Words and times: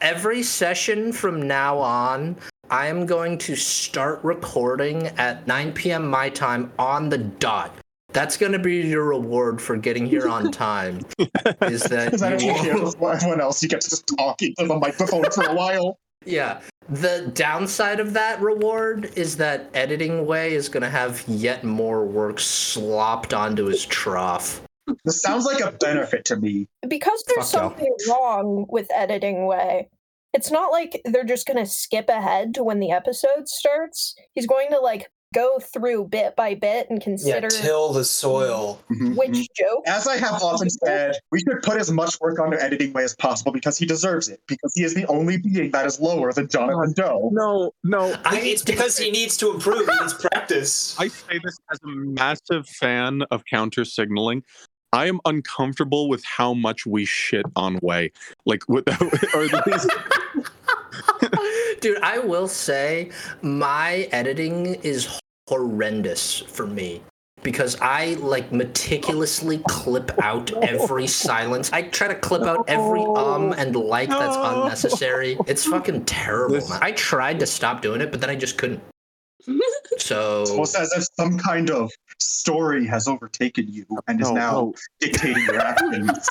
every 0.00 0.42
session 0.42 1.12
from 1.12 1.42
now 1.46 1.78
on, 1.78 2.36
I 2.70 2.86
am 2.86 3.06
going 3.06 3.38
to 3.38 3.56
start 3.56 4.20
recording 4.22 5.08
at 5.18 5.46
9 5.46 5.72
p.m. 5.72 6.06
my 6.08 6.28
time 6.28 6.72
on 6.78 7.08
the 7.08 7.18
dot. 7.18 7.74
That's 8.12 8.36
going 8.36 8.52
to 8.52 8.58
be 8.58 8.76
your 8.76 9.04
reward 9.04 9.60
for 9.60 9.76
getting 9.76 10.06
here 10.06 10.28
on 10.28 10.50
time. 10.52 11.00
is 11.62 11.82
that 11.84 12.06
Because 12.06 12.22
I 12.22 12.30
don't 12.30 12.42
you 12.42 12.54
hear 12.54 12.74
will- 12.74 13.08
everyone 13.08 13.40
else. 13.40 13.62
You 13.62 13.68
get 13.68 13.80
to 13.82 13.90
just 13.90 14.06
talk 14.18 14.42
into 14.42 14.66
the 14.66 14.76
microphone 14.76 15.24
for 15.30 15.44
a 15.44 15.54
while. 15.54 15.98
Yeah. 16.24 16.60
The 16.88 17.30
downside 17.34 18.00
of 18.00 18.12
that 18.14 18.40
reward 18.40 19.12
is 19.16 19.36
that 19.36 19.70
editing 19.74 20.26
way 20.26 20.54
is 20.54 20.68
going 20.68 20.82
to 20.82 20.90
have 20.90 21.22
yet 21.28 21.62
more 21.64 22.04
work 22.04 22.40
slopped 22.40 23.32
onto 23.32 23.66
his 23.66 23.86
trough. 23.86 24.60
This 25.04 25.22
sounds 25.22 25.44
like 25.44 25.60
a 25.60 25.72
benefit 25.72 26.24
to 26.26 26.36
me. 26.36 26.68
because 26.88 27.22
there's 27.28 27.50
Fuck 27.50 27.60
y'all. 27.60 27.70
something 27.70 27.94
wrong 28.08 28.66
with 28.68 28.88
editing 28.94 29.46
way 29.46 29.88
it's 30.32 30.50
not 30.52 30.70
like 30.70 31.00
they're 31.06 31.24
just 31.24 31.44
going 31.44 31.56
to 31.56 31.66
skip 31.66 32.08
ahead 32.08 32.54
to 32.54 32.62
when 32.62 32.78
the 32.78 32.92
episode 32.92 33.48
starts 33.48 34.14
he's 34.34 34.46
going 34.46 34.68
to 34.70 34.78
like 34.78 35.10
go 35.34 35.58
through 35.60 36.04
bit 36.08 36.34
by 36.34 36.54
bit 36.56 36.88
and 36.90 36.98
Yeah, 36.98 37.04
consider 37.04 37.48
till 37.48 37.92
the 37.92 38.04
soil. 38.04 38.80
Mhm. 38.92 39.16
which 39.16 39.48
joke 39.56 39.82
As 39.86 40.08
I 40.08 40.16
have 40.16 40.42
often 40.42 40.68
said, 40.70 41.14
we 41.30 41.38
should 41.40 41.62
put 41.62 41.76
as 41.78 41.88
much 41.92 42.20
work 42.20 42.40
onto 42.40 42.56
editing 42.56 42.92
way 42.92 43.04
as 43.04 43.14
possible 43.14 43.52
because 43.52 43.78
he 43.78 43.86
deserves 43.86 44.28
it. 44.28 44.40
Because 44.48 44.72
he 44.74 44.82
is 44.82 44.92
the 44.94 45.06
only 45.06 45.36
being 45.38 45.70
that 45.70 45.86
is 45.86 46.00
lower 46.00 46.32
than 46.32 46.48
Jonathan 46.48 46.92
Doe. 46.94 47.30
No, 47.32 47.72
no. 47.84 48.12
I- 48.24 48.40
it's 48.40 48.62
because 48.62 48.98
he 48.98 49.12
needs 49.12 49.36
to 49.36 49.52
improve. 49.52 49.88
He 49.88 49.98
needs 50.00 50.14
practice. 50.32 50.96
I 50.98 51.06
say 51.08 51.38
this 51.44 51.58
as 51.72 51.78
a 51.84 51.86
massive 51.88 52.66
fan 52.68 53.22
of 53.30 53.44
counter 53.48 53.84
signaling. 53.84 54.42
I 54.92 55.06
am 55.06 55.20
uncomfortable 55.24 56.08
with 56.08 56.24
how 56.24 56.52
much 56.54 56.84
we 56.86 57.04
shit 57.04 57.46
on 57.54 57.78
Way. 57.82 58.12
Like, 58.44 58.68
with, 58.68 58.88
or 59.34 59.44
at 59.44 59.66
least 59.66 59.90
Dude, 61.80 62.00
I 62.02 62.18
will 62.18 62.48
say 62.48 63.10
my 63.40 64.08
editing 64.12 64.74
is 64.82 65.20
horrendous 65.48 66.38
for 66.40 66.66
me 66.66 67.02
because 67.42 67.76
I 67.80 68.14
like 68.14 68.52
meticulously 68.52 69.62
clip 69.68 70.10
out 70.22 70.52
every 70.62 71.06
silence. 71.06 71.72
I 71.72 71.82
try 71.82 72.08
to 72.08 72.14
clip 72.14 72.42
out 72.42 72.64
every 72.68 73.02
um 73.16 73.52
and 73.52 73.74
like 73.76 74.10
that's 74.10 74.36
unnecessary. 74.36 75.38
It's 75.46 75.64
fucking 75.64 76.04
terrible, 76.04 76.56
This- 76.56 76.70
I 76.70 76.92
tried 76.92 77.40
to 77.40 77.46
stop 77.46 77.80
doing 77.80 78.00
it, 78.00 78.10
but 78.10 78.20
then 78.20 78.28
I 78.28 78.36
just 78.36 78.58
couldn't. 78.58 78.82
So 79.98 80.42
It's 80.42 80.50
almost 80.50 80.76
as 80.76 80.92
if 80.92 81.04
some 81.18 81.36
kind 81.36 81.70
of 81.70 81.90
story 82.18 82.86
has 82.86 83.08
overtaken 83.08 83.66
you 83.68 83.84
and 84.08 84.20
is 84.20 84.28
no, 84.30 84.34
now 84.34 84.52
no. 84.52 84.74
dictating 85.00 85.42
your 85.44 85.58
actions. 85.58 86.10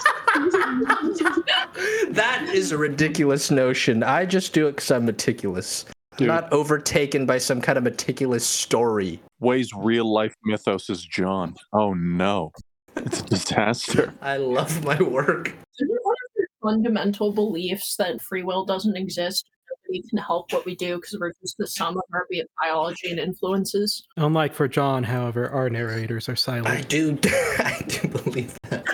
that 2.09 2.49
is 2.53 2.71
a 2.71 2.77
ridiculous 2.77 3.51
notion. 3.51 4.01
I 4.03 4.25
just 4.25 4.53
do 4.53 4.67
it 4.67 4.71
because 4.71 4.91
I'm 4.91 5.05
meticulous. 5.05 5.85
I'm 6.13 6.17
Dude. 6.17 6.27
not 6.27 6.51
overtaken 6.51 7.25
by 7.25 7.37
some 7.37 7.61
kind 7.61 7.77
of 7.77 7.83
meticulous 7.83 8.45
story. 8.45 9.21
Way's 9.39 9.71
real 9.73 10.11
life 10.11 10.33
mythos 10.43 10.89
is 10.89 11.03
John. 11.03 11.55
Oh 11.73 11.93
no, 11.93 12.51
it's 12.95 13.21
a 13.21 13.25
disaster. 13.25 14.13
I 14.21 14.37
love 14.37 14.83
my 14.83 15.01
work. 15.01 15.53
One 15.79 16.15
of 16.25 16.31
your 16.37 16.47
fundamental 16.61 17.31
beliefs 17.31 17.95
that 17.97 18.21
free 18.21 18.43
will 18.43 18.65
doesn't 18.65 18.97
exist? 18.97 19.47
Nobody 19.89 20.07
can 20.07 20.19
help 20.19 20.53
what 20.53 20.65
we 20.65 20.75
do 20.75 20.97
because 20.97 21.17
we're 21.19 21.33
just 21.41 21.57
the 21.57 21.67
sum 21.67 21.97
of 21.97 22.03
our 22.13 22.27
biology 22.61 23.09
and 23.09 23.19
influences. 23.19 24.07
Unlike 24.17 24.53
for 24.53 24.67
John, 24.67 25.03
however, 25.03 25.49
our 25.49 25.69
narrators 25.69 26.29
are 26.29 26.35
silent. 26.35 26.67
I 26.67 26.81
silent. 26.81 27.21
do, 27.21 27.29
I 27.59 27.81
do 27.87 28.07
believe 28.07 28.55
that. 28.69 28.85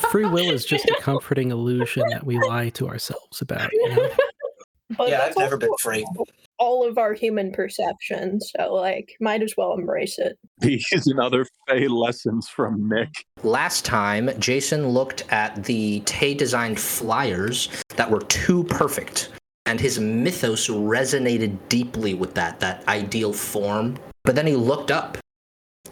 Free 0.10 0.26
will 0.26 0.50
is 0.50 0.66
just 0.66 0.84
a 0.84 0.96
comforting 1.00 1.50
illusion 1.50 2.04
that 2.10 2.24
we 2.26 2.38
lie 2.38 2.68
to 2.70 2.88
ourselves 2.88 3.40
about. 3.40 3.72
You 3.72 3.96
know? 3.96 4.10
yeah, 5.06 5.22
I've 5.22 5.36
never 5.36 5.56
been 5.56 5.70
also 5.70 5.82
free. 5.88 6.06
all 6.58 6.86
of 6.86 6.98
our 6.98 7.12
human 7.12 7.52
perception 7.52 8.40
so 8.40 8.72
like 8.72 9.16
might 9.20 9.42
as 9.42 9.54
well 9.56 9.74
embrace 9.74 10.18
it 10.18 10.38
These 10.58 10.86
and 10.92 11.18
other 11.18 11.44
Fey 11.66 11.88
lessons 11.88 12.48
from 12.48 12.88
Nick. 12.88 13.08
Last 13.42 13.84
time, 13.84 14.30
Jason 14.38 14.88
looked 14.88 15.24
at 15.30 15.64
the 15.64 16.00
Tay 16.06 16.34
designed 16.34 16.78
flyers 16.78 17.68
that 17.96 18.10
were 18.10 18.20
too 18.22 18.64
perfect, 18.64 19.30
and 19.66 19.80
his 19.80 19.98
mythos 19.98 20.68
resonated 20.68 21.58
deeply 21.68 22.14
with 22.14 22.34
that, 22.34 22.60
that 22.60 22.86
ideal 22.88 23.32
form. 23.32 23.98
But 24.24 24.36
then 24.36 24.46
he 24.46 24.56
looked 24.56 24.90
up 24.90 25.18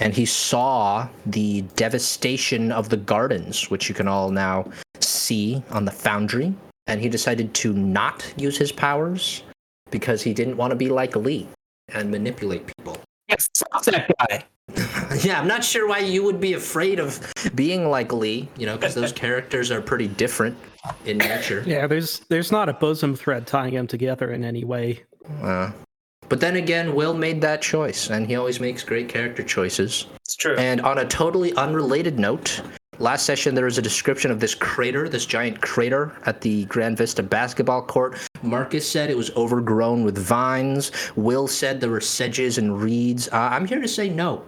and 0.00 0.14
he 0.14 0.24
saw 0.24 1.08
the 1.26 1.62
devastation 1.76 2.72
of 2.72 2.88
the 2.88 2.96
gardens, 2.96 3.70
which 3.70 3.88
you 3.88 3.94
can 3.94 4.08
all 4.08 4.30
now 4.30 4.70
see 5.00 5.62
on 5.70 5.84
the 5.84 5.90
foundry. 5.90 6.54
And 6.86 7.00
he 7.00 7.08
decided 7.08 7.54
to 7.54 7.72
not 7.72 8.32
use 8.36 8.56
his 8.56 8.70
powers 8.70 9.42
because 9.90 10.22
he 10.22 10.34
didn't 10.34 10.56
want 10.56 10.70
to 10.70 10.76
be 10.76 10.88
like 10.88 11.16
Lee 11.16 11.48
and 11.88 12.10
manipulate 12.10 12.66
people. 12.66 12.83
Fuck 13.36 13.84
that 13.84 14.10
guy. 14.18 14.44
yeah, 15.22 15.38
I'm 15.38 15.46
not 15.46 15.62
sure 15.62 15.86
why 15.86 15.98
you 15.98 16.22
would 16.24 16.40
be 16.40 16.54
afraid 16.54 16.98
of 16.98 17.20
being 17.54 17.88
like 17.90 18.12
Lee, 18.12 18.48
you 18.56 18.66
know, 18.66 18.76
because 18.76 18.94
those 18.94 19.12
characters 19.24 19.70
are 19.70 19.80
pretty 19.80 20.08
different 20.08 20.56
in 21.04 21.18
nature. 21.18 21.62
Yeah, 21.66 21.86
there's 21.86 22.20
there's 22.28 22.50
not 22.50 22.68
a 22.68 22.72
bosom 22.72 23.14
thread 23.14 23.46
tying 23.46 23.74
them 23.74 23.86
together 23.86 24.32
in 24.32 24.44
any 24.44 24.64
way. 24.64 25.02
Uh, 25.42 25.70
but 26.28 26.40
then 26.40 26.56
again, 26.56 26.94
Will 26.94 27.14
made 27.14 27.40
that 27.42 27.60
choice, 27.60 28.10
and 28.10 28.26
he 28.26 28.36
always 28.36 28.58
makes 28.58 28.82
great 28.82 29.08
character 29.08 29.42
choices. 29.42 30.06
It's 30.22 30.36
true. 30.36 30.56
And 30.56 30.80
on 30.80 30.98
a 30.98 31.04
totally 31.04 31.54
unrelated 31.54 32.18
note, 32.18 32.62
last 32.98 33.26
session 33.26 33.54
there 33.54 33.66
was 33.66 33.78
a 33.78 33.82
description 33.82 34.30
of 34.30 34.40
this 34.40 34.54
crater, 34.54 35.08
this 35.08 35.26
giant 35.26 35.60
crater 35.60 36.16
at 36.24 36.40
the 36.40 36.64
Grand 36.66 36.96
Vista 36.96 37.22
basketball 37.22 37.82
court. 37.82 38.18
Marcus 38.44 38.88
said 38.88 39.10
it 39.10 39.16
was 39.16 39.34
overgrown 39.36 40.04
with 40.04 40.18
vines. 40.18 40.92
Will 41.16 41.48
said 41.48 41.80
there 41.80 41.90
were 41.90 42.00
sedges 42.00 42.58
and 42.58 42.80
reeds. 42.80 43.28
Uh, 43.28 43.48
I'm 43.52 43.66
here 43.66 43.80
to 43.80 43.88
say 43.88 44.08
no. 44.08 44.44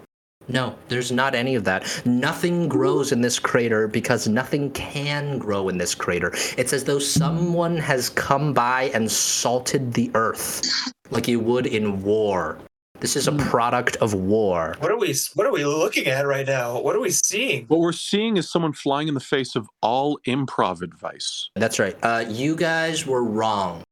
No, 0.49 0.77
there's 0.89 1.11
not 1.11 1.35
any 1.35 1.57
of 1.57 1.65
that. 1.65 2.03
Nothing 2.07 2.69
grows 2.69 3.11
in 3.11 3.21
this 3.21 3.39
crater 3.39 3.89
because 3.89 4.29
nothing 4.29 4.71
can 4.71 5.39
grow 5.39 5.69
in 5.69 5.77
this 5.77 5.95
crater. 5.95 6.33
It's 6.57 6.73
as 6.73 6.85
though 6.85 7.01
someone 7.01 7.77
has 7.79 8.11
come 8.11 8.53
by 8.53 8.91
and 8.95 9.11
salted 9.11 9.93
the 9.93 10.11
earth 10.15 10.63
like 11.11 11.27
you 11.27 11.41
would 11.41 11.67
in 11.67 12.03
war. 12.03 12.59
This 13.01 13.15
is 13.17 13.29
a 13.29 13.33
product 13.33 13.97
of 13.97 14.15
war. 14.15 14.75
what 14.81 14.91
are 14.91 14.97
we? 14.99 15.15
What 15.35 15.47
are 15.47 15.53
we 15.53 15.65
looking 15.65 16.07
at 16.07 16.27
right 16.27 16.47
now? 16.47 16.81
What 16.81 16.97
are 16.97 17.01
we 17.01 17.11
seeing? 17.11 17.67
What 17.67 17.81
we're 17.81 17.93
seeing 17.93 18.37
is 18.37 18.51
someone 18.51 18.73
flying 18.73 19.09
in 19.09 19.15
the 19.15 19.21
face 19.21 19.55
of 19.55 19.69
all 19.83 20.19
improv 20.27 20.81
advice. 20.83 21.51
That's 21.57 21.79
right. 21.79 21.97
Uh, 22.03 22.25
you 22.29 22.57
guys 22.57 23.07
were 23.07 23.23
wrong. 23.25 23.83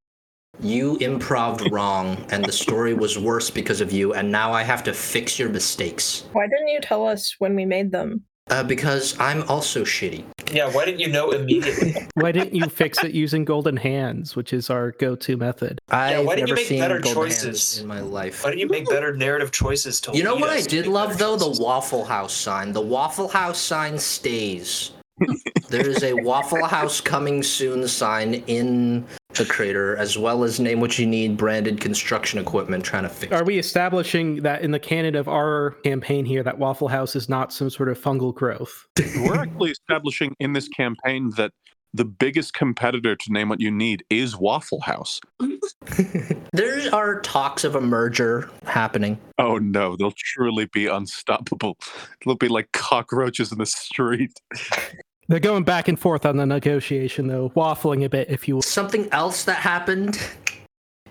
You 0.60 0.96
improved 0.98 1.70
wrong, 1.72 2.16
and 2.30 2.44
the 2.44 2.52
story 2.52 2.94
was 2.94 3.18
worse 3.18 3.50
because 3.50 3.80
of 3.80 3.92
you, 3.92 4.14
and 4.14 4.30
now 4.32 4.52
I 4.52 4.62
have 4.62 4.82
to 4.84 4.94
fix 4.94 5.38
your 5.38 5.48
mistakes. 5.50 6.24
why 6.32 6.46
didn't 6.46 6.68
you 6.68 6.80
tell 6.80 7.06
us 7.06 7.34
when 7.38 7.54
we 7.56 7.64
made 7.66 7.92
them 7.92 8.22
Uh, 8.48 8.62
because 8.62 9.18
I'm 9.18 9.42
also 9.48 9.84
shitty. 9.84 10.24
Yeah, 10.54 10.70
why 10.70 10.84
didn't 10.84 11.00
you 11.00 11.08
know 11.08 11.32
immediately? 11.32 11.96
Why 12.14 12.30
didn't 12.30 12.54
you 12.54 12.66
fix 12.68 13.02
it 13.02 13.10
using 13.12 13.44
golden 13.44 13.76
hands, 13.76 14.36
which 14.36 14.52
is 14.52 14.70
our 14.70 14.92
go-to 14.92 15.36
method? 15.36 15.80
I've 15.90 16.24
why 16.24 16.36
didn't 16.36 16.48
you 16.48 16.54
never 16.54 16.60
make 16.60 16.66
seen 16.68 16.78
better 16.78 17.00
Golden 17.00 17.22
Hands 17.22 17.42
choices? 17.42 17.78
in 17.80 17.88
my 17.88 18.00
life. 18.00 18.44
Why 18.44 18.50
didn't 18.50 18.60
you 18.60 18.68
make 18.68 18.88
better 18.88 19.16
narrative 19.16 19.50
choices 19.50 20.00
to 20.02 20.16
You 20.16 20.22
know 20.22 20.34
lead 20.34 20.40
what 20.42 20.50
I 20.50 20.58
us 20.58 20.64
to 20.64 20.70
did 20.70 20.86
make 20.86 20.94
love 20.94 21.08
better 21.08 21.18
though? 21.18 21.36
The 21.36 21.44
choices? 21.46 21.60
Waffle 21.60 22.04
House 22.04 22.32
sign. 22.32 22.72
The 22.72 22.80
Waffle 22.80 23.28
House 23.28 23.58
sign 23.58 23.98
stays. 23.98 24.92
there 25.70 25.88
is 25.88 26.02
a 26.04 26.14
Waffle 26.14 26.64
House 26.64 27.00
coming 27.00 27.42
soon 27.42 27.88
sign 27.88 28.34
in 28.46 29.04
the 29.34 29.44
crater, 29.44 29.96
as 29.96 30.18
well 30.18 30.44
as 30.44 30.60
name 30.60 30.80
what 30.80 30.98
you 30.98 31.06
need 31.06 31.36
branded 31.36 31.80
construction 31.80 32.38
equipment 32.38 32.84
trying 32.84 33.04
to 33.04 33.08
fix. 33.08 33.32
Are 33.32 33.44
we 33.44 33.58
establishing 33.58 34.42
that 34.42 34.62
in 34.62 34.70
the 34.70 34.78
canon 34.78 35.14
of 35.14 35.28
our 35.28 35.72
campaign 35.84 36.24
here 36.24 36.42
that 36.42 36.58
Waffle 36.58 36.88
House 36.88 37.16
is 37.16 37.28
not 37.28 37.52
some 37.52 37.70
sort 37.70 37.88
of 37.88 38.00
fungal 38.00 38.34
growth? 38.34 38.86
We're 38.98 39.40
actually 39.40 39.70
establishing 39.70 40.34
in 40.40 40.52
this 40.52 40.68
campaign 40.68 41.32
that 41.36 41.52
the 41.94 42.04
biggest 42.04 42.54
competitor 42.54 43.14
to 43.14 43.32
name 43.32 43.48
what 43.48 43.60
you 43.60 43.70
need 43.70 44.04
is 44.10 44.36
Waffle 44.36 44.80
House. 44.80 45.20
There 46.52 46.94
are 46.94 47.20
talks 47.20 47.64
of 47.64 47.74
a 47.74 47.80
merger 47.80 48.48
happening. 48.64 49.18
Oh 49.38 49.58
no, 49.58 49.96
they'll 49.96 50.14
truly 50.16 50.66
be 50.66 50.86
unstoppable. 50.86 51.76
They'll 52.24 52.36
be 52.36 52.48
like 52.48 52.70
cockroaches 52.72 53.50
in 53.50 53.58
the 53.58 53.66
street. 53.66 54.40
They're 55.28 55.40
going 55.40 55.64
back 55.64 55.88
and 55.88 55.98
forth 55.98 56.26
on 56.26 56.36
the 56.36 56.44
negotiation, 56.44 57.26
though, 57.26 57.50
waffling 57.50 58.04
a 58.04 58.08
bit, 58.08 58.28
if 58.28 58.46
you 58.46 58.56
will. 58.56 58.62
Something 58.62 59.08
else 59.10 59.44
that 59.44 59.56
happened 59.56 60.20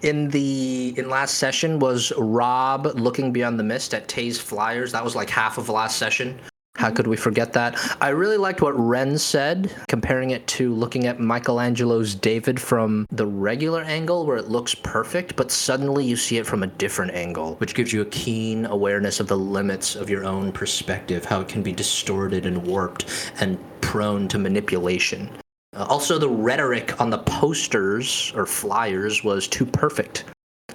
in 0.03 0.29
the 0.29 0.93
in 0.97 1.09
last 1.09 1.35
session 1.35 1.79
was 1.79 2.13
Rob 2.17 2.85
looking 2.95 3.31
beyond 3.33 3.59
the 3.59 3.63
mist 3.63 3.93
at 3.93 4.07
Tay's 4.07 4.39
flyers. 4.39 4.91
That 4.91 5.03
was 5.03 5.15
like 5.15 5.29
half 5.29 5.57
of 5.57 5.69
last 5.69 5.97
session. 5.97 6.39
How 6.83 6.91
could 6.91 7.07
we 7.07 7.15
forget 7.15 7.53
that? 7.53 7.79
I 8.01 8.09
really 8.09 8.35
liked 8.35 8.61
what 8.61 8.77
Ren 8.77 9.17
said, 9.17 9.73
comparing 9.87 10.31
it 10.31 10.45
to 10.47 10.73
looking 10.75 11.07
at 11.07 11.17
Michelangelo's 11.17 12.13
David 12.13 12.59
from 12.59 13.07
the 13.09 13.25
regular 13.25 13.83
angle 13.83 14.25
where 14.25 14.35
it 14.35 14.49
looks 14.49 14.75
perfect, 14.75 15.37
but 15.37 15.49
suddenly 15.49 16.03
you 16.03 16.17
see 16.17 16.39
it 16.39 16.45
from 16.45 16.61
a 16.61 16.67
different 16.67 17.13
angle, 17.13 17.55
which 17.55 17.73
gives 17.73 17.93
you 17.93 18.01
a 18.01 18.05
keen 18.07 18.65
awareness 18.65 19.21
of 19.21 19.29
the 19.29 19.37
limits 19.37 19.95
of 19.95 20.09
your 20.09 20.25
own 20.25 20.51
perspective, 20.51 21.23
how 21.23 21.39
it 21.39 21.47
can 21.47 21.63
be 21.63 21.71
distorted 21.71 22.45
and 22.45 22.67
warped 22.67 23.31
and 23.39 23.57
prone 23.79 24.27
to 24.27 24.37
manipulation. 24.37 25.29
Uh, 25.73 25.85
also, 25.87 26.17
the 26.17 26.27
rhetoric 26.27 26.99
on 26.99 27.09
the 27.09 27.19
posters 27.19 28.33
or 28.35 28.45
flyers 28.45 29.23
was 29.23 29.47
too 29.47 29.65
perfect. 29.65 30.25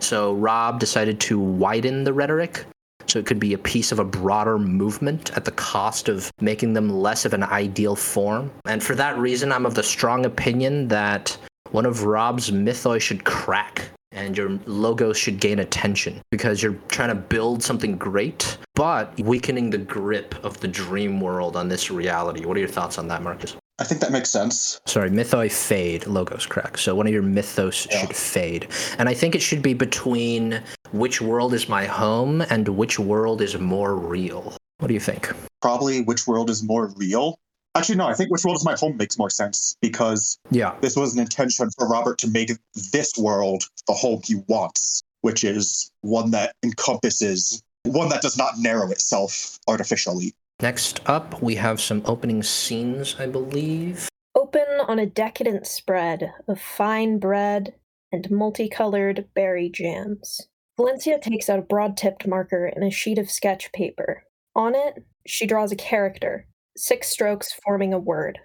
So 0.01 0.33
Rob 0.33 0.81
decided 0.81 1.21
to 1.21 1.39
widen 1.39 2.03
the 2.03 2.15
rhetoric 2.15 2.65
so 3.09 3.19
it 3.19 3.27
could 3.27 3.41
be 3.41 3.55
a 3.55 3.59
piece 3.59 3.91
of 3.91 3.99
a 3.99 4.05
broader 4.05 4.59
movement 4.59 5.37
at 5.37 5.45
the 5.45 5.51
cost 5.53 6.09
of 6.09 6.31
making 6.41 6.75
them 6.75 6.91
less 6.91 7.25
of 7.25 7.33
an 7.33 7.43
ideal 7.43 7.97
form. 7.97 8.51
And 8.67 8.83
for 8.83 8.95
that 8.97 9.19
reason, 9.19 9.51
I'm 9.51 9.67
of 9.67 9.75
the 9.75 9.83
strong 9.83 10.27
opinion 10.27 10.89
that 10.89 11.37
one 11.71 11.87
of 11.87 12.05
Rob's 12.05 12.51
mythoi 12.51 13.01
should 13.01 13.25
crack 13.25 13.91
and 14.13 14.37
your 14.37 14.59
logo 14.67 15.13
should 15.13 15.39
gain 15.39 15.59
attention 15.59 16.21
because 16.31 16.63
you're 16.63 16.79
trying 16.89 17.11
to 17.11 17.15
build 17.15 17.63
something 17.63 17.97
great, 17.97 18.57
but 18.75 19.19
weakening 19.21 19.71
the 19.71 19.79
grip 19.79 20.35
of 20.45 20.59
the 20.61 20.69
dream 20.69 21.21
world 21.21 21.57
on 21.57 21.69
this 21.69 21.91
reality. 21.91 22.45
What 22.45 22.57
are 22.57 22.61
your 22.61 22.69
thoughts 22.69 22.99
on 22.99 23.09
that, 23.09 23.23
Marcus? 23.23 23.57
I 23.81 23.85
think 23.85 24.01
that 24.01 24.11
makes 24.11 24.29
sense. 24.31 24.81
Sorry, 24.87 25.09
mythoi 25.09 25.51
fade, 25.53 26.07
logos 26.07 26.47
crack. 26.47 26.77
So 26.79 26.95
one 26.97 27.07
of 27.07 27.13
your 27.13 27.23
mythos 27.23 27.87
Yeah. 27.91 28.01
should 28.01 28.17
fade. 28.17 28.69
And 28.99 29.09
I 29.09 29.15
think 29.15 29.35
it 29.37 29.43
should 29.43 29.63
be 29.63 29.73
between 29.73 30.61
which 30.91 31.21
world 31.21 31.55
is 31.55 31.69
my 31.69 31.87
home 31.87 32.41
and 32.51 32.69
which 32.69 32.99
world 32.99 33.41
is 33.41 33.57
more 33.57 33.95
real. 33.95 34.57
What 34.79 34.89
do 34.89 34.95
you 34.95 35.01
think? 35.01 35.33
Probably 35.63 36.03
which 36.03 36.27
world 36.27 36.51
is 36.51 36.63
more 36.63 36.89
real. 36.97 37.39
Actually, 37.77 37.97
no, 37.97 38.09
I 38.09 38.15
think 38.15 38.33
which 38.33 38.45
world 38.45 38.57
is 38.57 38.65
my 38.65 38.75
home 38.75 38.97
makes 38.97 39.17
more 39.17 39.31
sense 39.31 39.77
because 39.81 40.39
Yeah. 40.51 40.75
this 40.81 40.97
was 40.97 41.15
an 41.15 41.21
intention 41.21 41.71
for 41.79 41.87
Robert 41.87 42.19
to 42.19 42.29
make 42.29 42.51
this 42.93 43.13
world 43.17 43.65
the 43.87 43.93
home 43.93 44.21
he 44.25 44.37
wants, 44.49 45.03
which 45.21 45.45
is 45.45 45.89
one 46.01 46.33
that 46.33 46.57
encompasses, 46.65 47.63
one 47.85 48.09
that 48.09 48.23
does 48.23 48.37
not 48.37 48.59
narrow 48.59 48.91
itself 48.91 49.61
artificially. 49.69 50.35
Next 50.61 51.01
up, 51.07 51.41
we 51.41 51.55
have 51.55 51.81
some 51.81 52.03
opening 52.05 52.43
scenes, 52.43 53.15
I 53.17 53.27
believe. 53.27 54.09
Open 54.35 54.67
on 54.89 54.99
a 54.99 55.07
decadent 55.07 55.69
spread 55.69 56.33
of 56.49 56.61
fine 56.61 57.21
bread 57.21 57.75
and 58.11 58.29
multicolored 58.29 59.29
berry 59.35 59.71
jams. 59.71 60.49
Valencia 60.77 61.21
takes 61.21 61.49
out 61.49 61.61
a 61.61 61.63
broad 61.63 61.97
tipped 61.97 62.27
marker 62.27 62.67
and 62.67 62.83
a 62.83 62.91
sheet 62.91 63.19
of 63.19 63.31
sketch 63.31 63.71
paper. 63.73 64.25
On 64.57 64.75
it, 64.75 65.05
she 65.27 65.47
draws 65.47 65.71
a 65.71 65.77
character, 65.77 66.49
six 66.77 67.09
strokes 67.09 67.53
forming 67.65 67.93
a 67.95 67.99
word. 67.99 68.41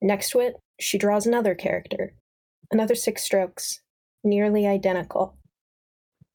Next 0.00 0.30
to 0.30 0.40
it, 0.40 0.54
she 0.78 0.96
draws 0.96 1.26
another 1.26 1.56
character, 1.56 2.14
another 2.70 2.94
six 2.94 3.24
strokes, 3.24 3.80
nearly 4.22 4.64
identical. 4.66 5.36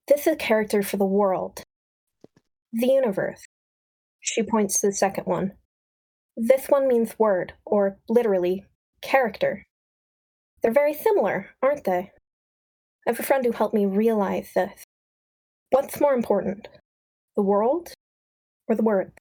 This 0.09 0.27
is 0.27 0.33
a 0.33 0.35
character 0.35 0.83
for 0.83 0.97
the 0.97 1.05
world, 1.05 1.63
the 2.73 2.87
universe. 2.87 3.45
She 4.25 4.41
points 4.41 4.79
to 4.79 4.87
the 4.87 4.93
second 4.93 5.25
one. 5.25 5.51
This 6.37 6.67
one 6.67 6.87
means 6.87 7.19
word, 7.19 7.53
or 7.65 7.99
literally, 8.07 8.65
character. 9.01 9.65
They're 10.61 10.71
very 10.71 10.93
similar, 10.93 11.49
aren't 11.61 11.83
they? 11.83 12.11
I 13.05 13.09
have 13.11 13.19
a 13.19 13.23
friend 13.23 13.43
who 13.43 13.51
helped 13.51 13.75
me 13.75 13.85
realize 13.85 14.51
this. 14.55 14.85
What's 15.71 15.99
more 15.99 16.13
important, 16.13 16.69
the 17.35 17.41
world 17.41 17.93
or 18.69 18.75
the 18.75 18.81
word? 18.81 19.11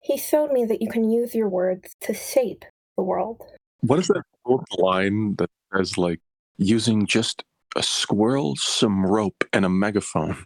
He 0.00 0.16
showed 0.16 0.50
me 0.50 0.64
that 0.64 0.80
you 0.80 0.88
can 0.88 1.10
use 1.10 1.34
your 1.34 1.50
words 1.50 1.94
to 2.00 2.14
shape 2.14 2.64
the 2.96 3.04
world. 3.04 3.42
What 3.82 3.98
is 3.98 4.08
that 4.08 4.22
old 4.46 4.64
line 4.78 5.34
that 5.36 5.50
says 5.74 5.98
like 5.98 6.20
using 6.56 7.04
just 7.04 7.44
a 7.76 7.82
squirrel, 7.82 8.56
some 8.56 9.04
rope, 9.04 9.44
and 9.52 9.66
a 9.66 9.68
megaphone? 9.68 10.38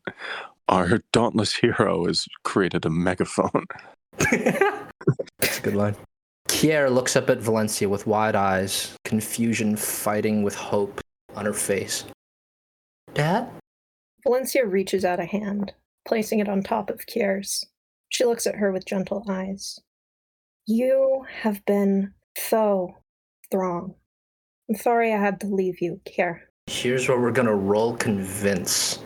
Our 0.69 1.01
dauntless 1.13 1.55
hero 1.55 2.07
has 2.07 2.27
created 2.43 2.87
a 2.87 2.91
megaphone. 2.91 3.67
Good 4.31 5.75
line. 5.75 5.97
Kier 6.49 6.93
looks 6.93 7.17
up 7.17 7.29
at 7.29 7.41
Valencia 7.41 7.89
with 7.89 8.07
wide 8.07 8.35
eyes, 8.35 8.95
confusion 9.05 9.77
fighting 9.77 10.43
with 10.43 10.55
hope 10.55 11.01
on 11.35 11.45
her 11.45 11.53
face. 11.53 12.05
Dad? 13.13 13.49
Valencia 14.23 14.67
reaches 14.67 15.05
out 15.05 15.21
a 15.21 15.27
hand, 15.27 15.73
placing 16.07 16.39
it 16.39 16.49
on 16.49 16.63
top 16.63 16.91
of 16.91 17.07
Kier's. 17.07 17.65
She 18.09 18.25
looks 18.25 18.47
at 18.47 18.55
her 18.57 18.73
with 18.73 18.87
gentle 18.87 19.25
eyes. 19.29 19.79
You 20.67 21.27
have 21.43 21.65
been 21.67 22.15
so 22.39 22.97
strong. 23.45 23.95
I'm 24.71 24.77
sorry 24.77 25.13
I 25.13 25.19
had 25.19 25.41
to 25.41 25.47
leave 25.47 25.83
you, 25.83 26.01
Kier. 26.07 26.41
Here's 26.67 27.07
where 27.09 27.21
we're 27.21 27.33
gonna 27.33 27.55
roll 27.55 27.97
convince 27.97 29.01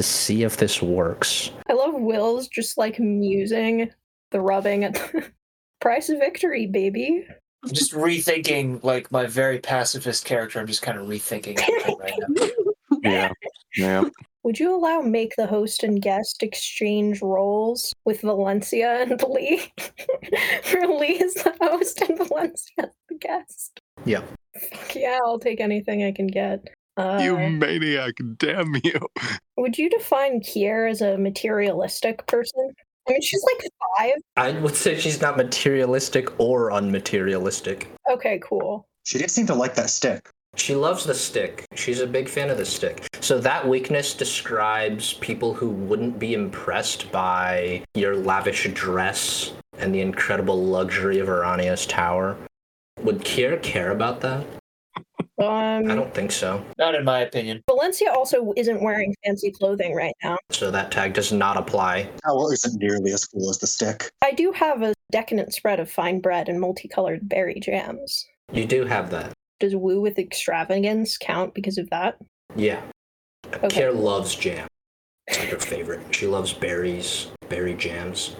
to 0.00 0.08
see 0.08 0.44
if 0.44 0.56
this 0.56 0.80
works. 0.80 1.50
I 1.68 1.74
love 1.74 1.92
Will's 1.92 2.48
just 2.48 2.78
like 2.78 2.98
musing 2.98 3.90
the 4.30 4.40
rubbing 4.40 4.84
at 4.84 4.94
the 4.94 5.26
price 5.80 6.08
of 6.08 6.18
victory, 6.18 6.66
baby. 6.66 7.26
I'm 7.62 7.74
just 7.74 7.92
rethinking 7.92 8.82
like 8.82 9.12
my 9.12 9.26
very 9.26 9.58
pacifist 9.58 10.24
character. 10.24 10.58
I'm 10.58 10.66
just 10.66 10.80
kind 10.80 10.96
of 10.96 11.06
rethinking 11.06 11.60
everything 11.60 11.98
right 11.98 12.14
now. 12.28 12.46
Yeah, 13.02 13.32
yeah. 13.76 14.04
Would 14.42 14.60
you 14.60 14.74
allow 14.74 15.00
make 15.00 15.34
the 15.36 15.46
host 15.46 15.84
and 15.84 16.02
guest 16.02 16.42
exchange 16.42 17.22
roles 17.22 17.94
with 18.04 18.20
Valencia 18.20 19.02
and 19.02 19.22
Lee? 19.28 19.72
For 20.64 20.86
Lee 20.86 21.18
is 21.18 21.32
the 21.34 21.54
host 21.62 22.02
and 22.02 22.18
Valencia 22.18 22.74
is 22.78 22.90
the 23.08 23.14
guest. 23.14 23.80
Yeah. 24.04 24.20
Fuck 24.70 24.96
yeah, 24.96 25.18
I'll 25.24 25.38
take 25.38 25.60
anything 25.60 26.04
I 26.04 26.12
can 26.12 26.26
get. 26.26 26.68
Uh, 27.00 27.18
you 27.22 27.36
maniac, 27.38 28.14
damn 28.36 28.74
you. 28.84 29.00
Would 29.56 29.78
you 29.78 29.88
define 29.88 30.40
Kier 30.40 30.90
as 30.90 31.00
a 31.00 31.16
materialistic 31.16 32.26
person? 32.26 32.70
I 33.08 33.12
mean, 33.12 33.22
she's 33.22 33.42
like 33.44 33.70
five. 33.98 34.14
I 34.36 34.52
would 34.60 34.76
say 34.76 34.98
she's 34.98 35.20
not 35.20 35.36
materialistic 35.36 36.38
or 36.38 36.70
unmaterialistic. 36.70 37.86
Okay, 38.10 38.40
cool. 38.44 38.86
She 39.04 39.18
did 39.18 39.30
seem 39.30 39.46
to 39.46 39.54
like 39.54 39.74
that 39.74 39.90
stick. 39.90 40.28
She 40.56 40.74
loves 40.74 41.04
the 41.04 41.14
stick. 41.14 41.64
She's 41.74 42.00
a 42.00 42.06
big 42.06 42.28
fan 42.28 42.50
of 42.50 42.58
the 42.58 42.66
stick. 42.66 43.06
So 43.20 43.38
that 43.38 43.66
weakness 43.66 44.14
describes 44.14 45.14
people 45.14 45.54
who 45.54 45.70
wouldn't 45.70 46.18
be 46.18 46.34
impressed 46.34 47.10
by 47.12 47.82
your 47.94 48.16
lavish 48.16 48.68
dress 48.74 49.52
and 49.78 49.94
the 49.94 50.00
incredible 50.00 50.62
luxury 50.62 51.18
of 51.18 51.28
Arania's 51.28 51.86
tower. 51.86 52.36
Would 53.00 53.20
Kier 53.20 53.62
care 53.62 53.90
about 53.90 54.20
that? 54.20 54.44
I 55.40 55.76
Um, 55.78 55.86
don't 55.88 56.12
think 56.14 56.32
so. 56.32 56.62
Not 56.78 56.94
in 56.94 57.04
my 57.04 57.20
opinion. 57.20 57.62
Valencia 57.68 58.12
also 58.12 58.52
isn't 58.56 58.82
wearing 58.82 59.14
fancy 59.24 59.50
clothing 59.50 59.94
right 59.94 60.14
now. 60.22 60.36
So 60.50 60.70
that 60.70 60.90
tag 60.90 61.14
does 61.14 61.32
not 61.32 61.56
apply. 61.56 62.10
Towel 62.26 62.50
isn't 62.50 62.80
nearly 62.80 63.12
as 63.12 63.24
cool 63.24 63.48
as 63.50 63.58
the 63.58 63.66
stick. 63.66 64.10
I 64.22 64.32
do 64.32 64.52
have 64.52 64.82
a 64.82 64.92
decadent 65.10 65.54
spread 65.54 65.80
of 65.80 65.90
fine 65.90 66.20
bread 66.20 66.48
and 66.48 66.60
multicolored 66.60 67.28
berry 67.28 67.58
jams. 67.60 68.26
You 68.52 68.66
do 68.66 68.84
have 68.84 69.10
that. 69.10 69.32
Does 69.60 69.74
woo 69.76 70.00
with 70.00 70.18
extravagance 70.18 71.16
count 71.18 71.54
because 71.54 71.78
of 71.78 71.88
that? 71.90 72.16
Yeah. 72.56 72.82
Okay. 73.64 73.68
Kier 73.68 73.94
loves 73.94 74.34
jam. 74.34 74.66
It's 75.26 75.38
like 75.38 75.48
her 75.50 75.58
favorite. 75.58 76.00
She 76.14 76.26
loves 76.26 76.52
berries, 76.52 77.28
berry 77.48 77.74
jams. 77.74 78.36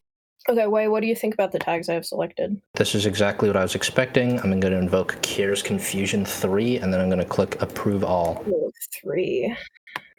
Okay, 0.49 0.67
wait, 0.67 0.89
what 0.89 1.01
do 1.01 1.07
you 1.07 1.15
think 1.15 1.35
about 1.35 1.53
the 1.53 1.59
tags 1.59 1.89
I 1.89 1.95
have 1.95 2.07
selected? 2.07 2.61
This 2.75 2.95
is 2.95 3.05
exactly 3.05 3.49
what 3.49 3.57
I 3.57 3.63
was 3.63 3.75
expecting. 3.75 4.41
I'm 4.41 4.59
going 4.59 4.73
to 4.73 4.79
invoke 4.79 5.21
Kier's 5.23 5.63
Confusion 5.63 6.25
3, 6.25 6.79
and 6.79 6.93
then 6.93 7.01
I'm 7.01 7.09
going 7.09 7.21
to 7.21 7.27
click 7.27 7.61
Approve 7.61 8.03
All. 8.05 8.43
Three, 9.01 9.55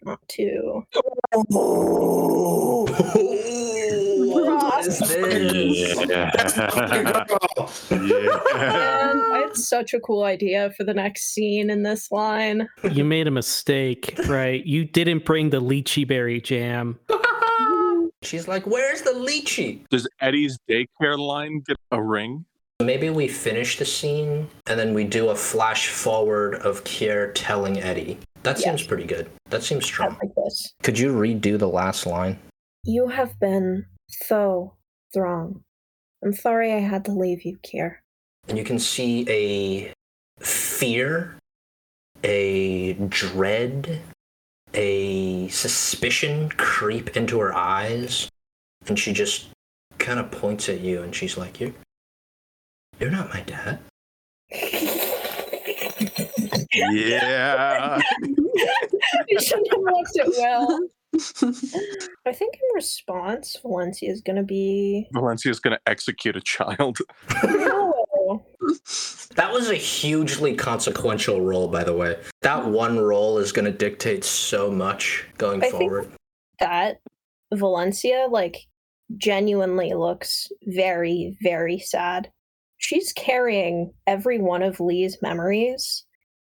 not 0.03 0.19
two. 0.27 0.85
what 4.29 4.87
is 4.87 4.99
this? 4.99 6.09
Yeah. 6.09 6.31
Man, 6.75 8.07
yeah. 8.07 9.47
Such 9.53 9.93
a 9.93 9.99
cool 9.99 10.23
idea 10.23 10.71
for 10.77 10.83
the 10.83 10.93
next 10.93 11.33
scene 11.33 11.69
in 11.69 11.83
this 11.83 12.11
line. 12.11 12.69
You 12.89 13.03
made 13.03 13.27
a 13.27 13.31
mistake, 13.31 14.15
right? 14.27 14.63
You 14.65 14.85
didn't 14.85 15.25
bring 15.25 15.49
the 15.49 15.61
lychee 15.61 16.07
berry 16.07 16.39
jam. 16.41 16.99
She's 18.23 18.47
like, 18.47 18.65
Where's 18.65 19.01
the 19.01 19.11
lychee? 19.11 19.87
Does 19.89 20.07
Eddie's 20.19 20.57
daycare 20.69 21.17
line 21.17 21.61
get 21.67 21.77
a 21.91 22.01
ring? 22.01 22.45
Maybe 22.81 23.09
we 23.09 23.27
finish 23.27 23.77
the 23.77 23.85
scene 23.85 24.47
and 24.67 24.79
then 24.79 24.93
we 24.93 25.03
do 25.03 25.29
a 25.29 25.35
flash 25.35 25.87
forward 25.89 26.55
of 26.55 26.83
Kier 26.83 27.31
telling 27.35 27.79
Eddie. 27.79 28.17
That 28.43 28.59
Yeah. 28.59 28.69
seems 28.75 28.83
pretty 28.83 29.03
good. 29.05 29.29
That 29.49 29.63
seems 29.63 29.85
strong. 29.85 30.17
Like 30.21 30.33
this. 30.35 30.73
Could 30.81 30.97
you 30.97 31.13
redo 31.13 31.59
the 31.59 31.67
last 31.67 32.05
line? 32.07 32.39
You 32.83 33.07
have 33.09 33.39
been 33.39 33.85
so 34.09 34.73
strong. 35.11 35.63
I'm 36.23 36.33
sorry 36.33 36.73
I 36.73 36.79
had 36.79 37.05
to 37.05 37.11
leave 37.11 37.43
you, 37.43 37.57
Kier. 37.63 37.97
and 38.47 38.57
you 38.57 38.63
can 38.63 38.79
see 38.79 39.25
a 39.29 39.93
fear, 40.43 41.35
a 42.23 42.93
dread, 42.93 44.01
a 44.73 45.47
suspicion 45.49 46.49
creep 46.49 47.15
into 47.17 47.39
her 47.39 47.53
eyes, 47.53 48.29
and 48.87 48.97
she 48.97 49.13
just 49.13 49.49
kind 49.97 50.19
of 50.19 50.31
points 50.31 50.69
at 50.69 50.81
you, 50.81 51.03
and 51.03 51.15
she's 51.15 51.37
like, 51.37 51.59
"You're, 51.59 51.73
you're 52.99 53.11
not 53.11 53.29
my 53.29 53.41
dad." 53.41 53.79
Yeah. 56.71 57.99
you 59.27 59.39
shouldn't 59.39 59.71
have 59.71 59.81
left 59.81 60.11
it 60.15 60.33
well. 60.37 60.79
I 62.25 62.31
think 62.31 62.55
in 62.55 62.75
response, 62.75 63.57
Valencia 63.61 64.09
is 64.09 64.21
going 64.21 64.37
to 64.37 64.43
be. 64.43 65.07
Valencia 65.13 65.51
is 65.51 65.59
going 65.59 65.75
to 65.75 65.81
execute 65.85 66.35
a 66.35 66.41
child. 66.41 66.99
No. 67.43 68.00
That 69.35 69.51
was 69.51 69.69
a 69.69 69.75
hugely 69.75 70.55
consequential 70.55 71.41
roll, 71.41 71.67
by 71.67 71.83
the 71.83 71.95
way. 71.95 72.21
That 72.41 72.65
one 72.67 72.99
roll 72.99 73.37
is 73.37 73.51
going 73.51 73.65
to 73.65 73.71
dictate 73.71 74.23
so 74.23 74.69
much 74.69 75.25
going 75.37 75.63
I 75.63 75.69
think- 75.69 75.81
forward. 75.91 76.11
that 76.59 76.97
Valencia 77.53 78.27
like 78.29 78.57
genuinely 79.17 79.93
looks 79.93 80.47
very, 80.65 81.37
very 81.41 81.79
sad. 81.79 82.31
She's 82.77 83.13
carrying 83.13 83.93
every 84.07 84.39
one 84.39 84.63
of 84.63 84.79
Lee's 84.79 85.17
memories, 85.21 86.05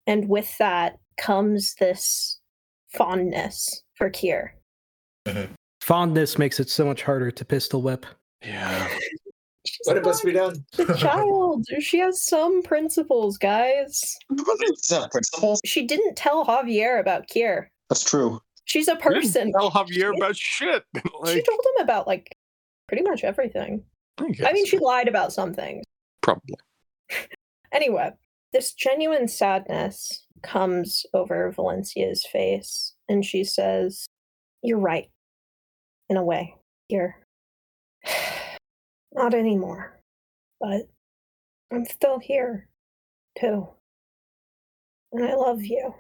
and 0.07 0.27
with 0.29 0.57
that 0.57 0.97
comes 1.17 1.75
this 1.79 2.39
fondness 2.93 3.83
for 3.95 4.09
Kier. 4.09 4.49
Mm-hmm. 5.27 5.53
Fondness 5.81 6.37
makes 6.37 6.59
it 6.59 6.69
so 6.69 6.85
much 6.85 7.01
harder 7.03 7.31
to 7.31 7.45
pistol 7.45 7.81
whip. 7.81 8.05
Yeah. 8.43 8.87
She's 9.65 9.79
What 9.85 9.97
it 9.97 10.03
must 10.05 10.23
not 10.23 10.29
be 10.29 10.37
done. 10.37 10.65
The 10.75 10.93
child. 10.95 11.65
She 11.79 11.99
has 11.99 12.21
some 12.21 12.61
principles, 12.63 13.37
guys. 13.37 14.17
Some 14.77 15.09
principles. 15.09 15.61
She 15.63 15.85
didn't 15.85 16.15
tell 16.15 16.45
Javier 16.45 16.99
about 16.99 17.27
Kier. 17.27 17.67
That's 17.89 18.03
true. 18.03 18.39
She's 18.65 18.87
a 18.87 18.95
person. 18.95 19.51
Tell 19.51 19.71
Javier 19.71 20.15
about 20.15 20.35
shit. 20.35 20.83
She 21.25 21.41
told 21.41 21.59
him 21.77 21.83
about 21.83 22.07
like 22.07 22.35
pretty 22.87 23.03
much 23.03 23.23
everything. 23.23 23.83
I, 24.19 24.25
I 24.45 24.53
mean, 24.53 24.65
she 24.65 24.77
lied 24.77 25.07
about 25.07 25.33
some 25.33 25.53
things. 25.53 25.83
probably. 26.21 26.55
Anyway, 27.71 28.11
this 28.51 28.71
genuine 28.75 29.27
sadness 29.27 30.27
comes 30.43 31.07
over 31.15 31.51
Valencia's 31.51 32.23
face, 32.31 32.93
and 33.09 33.25
she 33.25 33.43
says, 33.43 34.05
You're 34.61 34.77
right. 34.77 35.09
In 36.07 36.17
a 36.17 36.23
way. 36.23 36.53
You're 36.87 37.15
not 39.13 39.33
anymore. 39.33 39.99
But 40.59 40.87
I'm 41.71 41.85
still 41.85 42.19
here, 42.19 42.67
too. 43.39 43.67
And 45.11 45.25
I 45.25 45.35
love 45.35 45.63
you. 45.63 45.93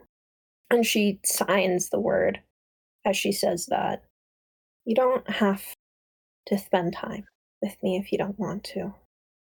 And 0.69 0.85
she 0.85 1.19
signs 1.23 1.89
the 1.89 1.99
word 1.99 2.41
as 3.05 3.17
she 3.17 3.31
says 3.31 3.67
that. 3.67 4.03
You 4.85 4.95
don't 4.95 5.29
have 5.29 5.63
to 6.47 6.57
spend 6.57 6.93
time 6.93 7.25
with 7.61 7.75
me 7.81 7.97
if 7.97 8.11
you 8.11 8.17
don't 8.17 8.39
want 8.39 8.63
to, 8.65 8.93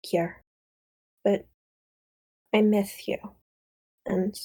Kier. 0.05 0.35
But 1.23 1.45
I 2.53 2.61
miss 2.61 3.07
you. 3.07 3.17
And 4.05 4.39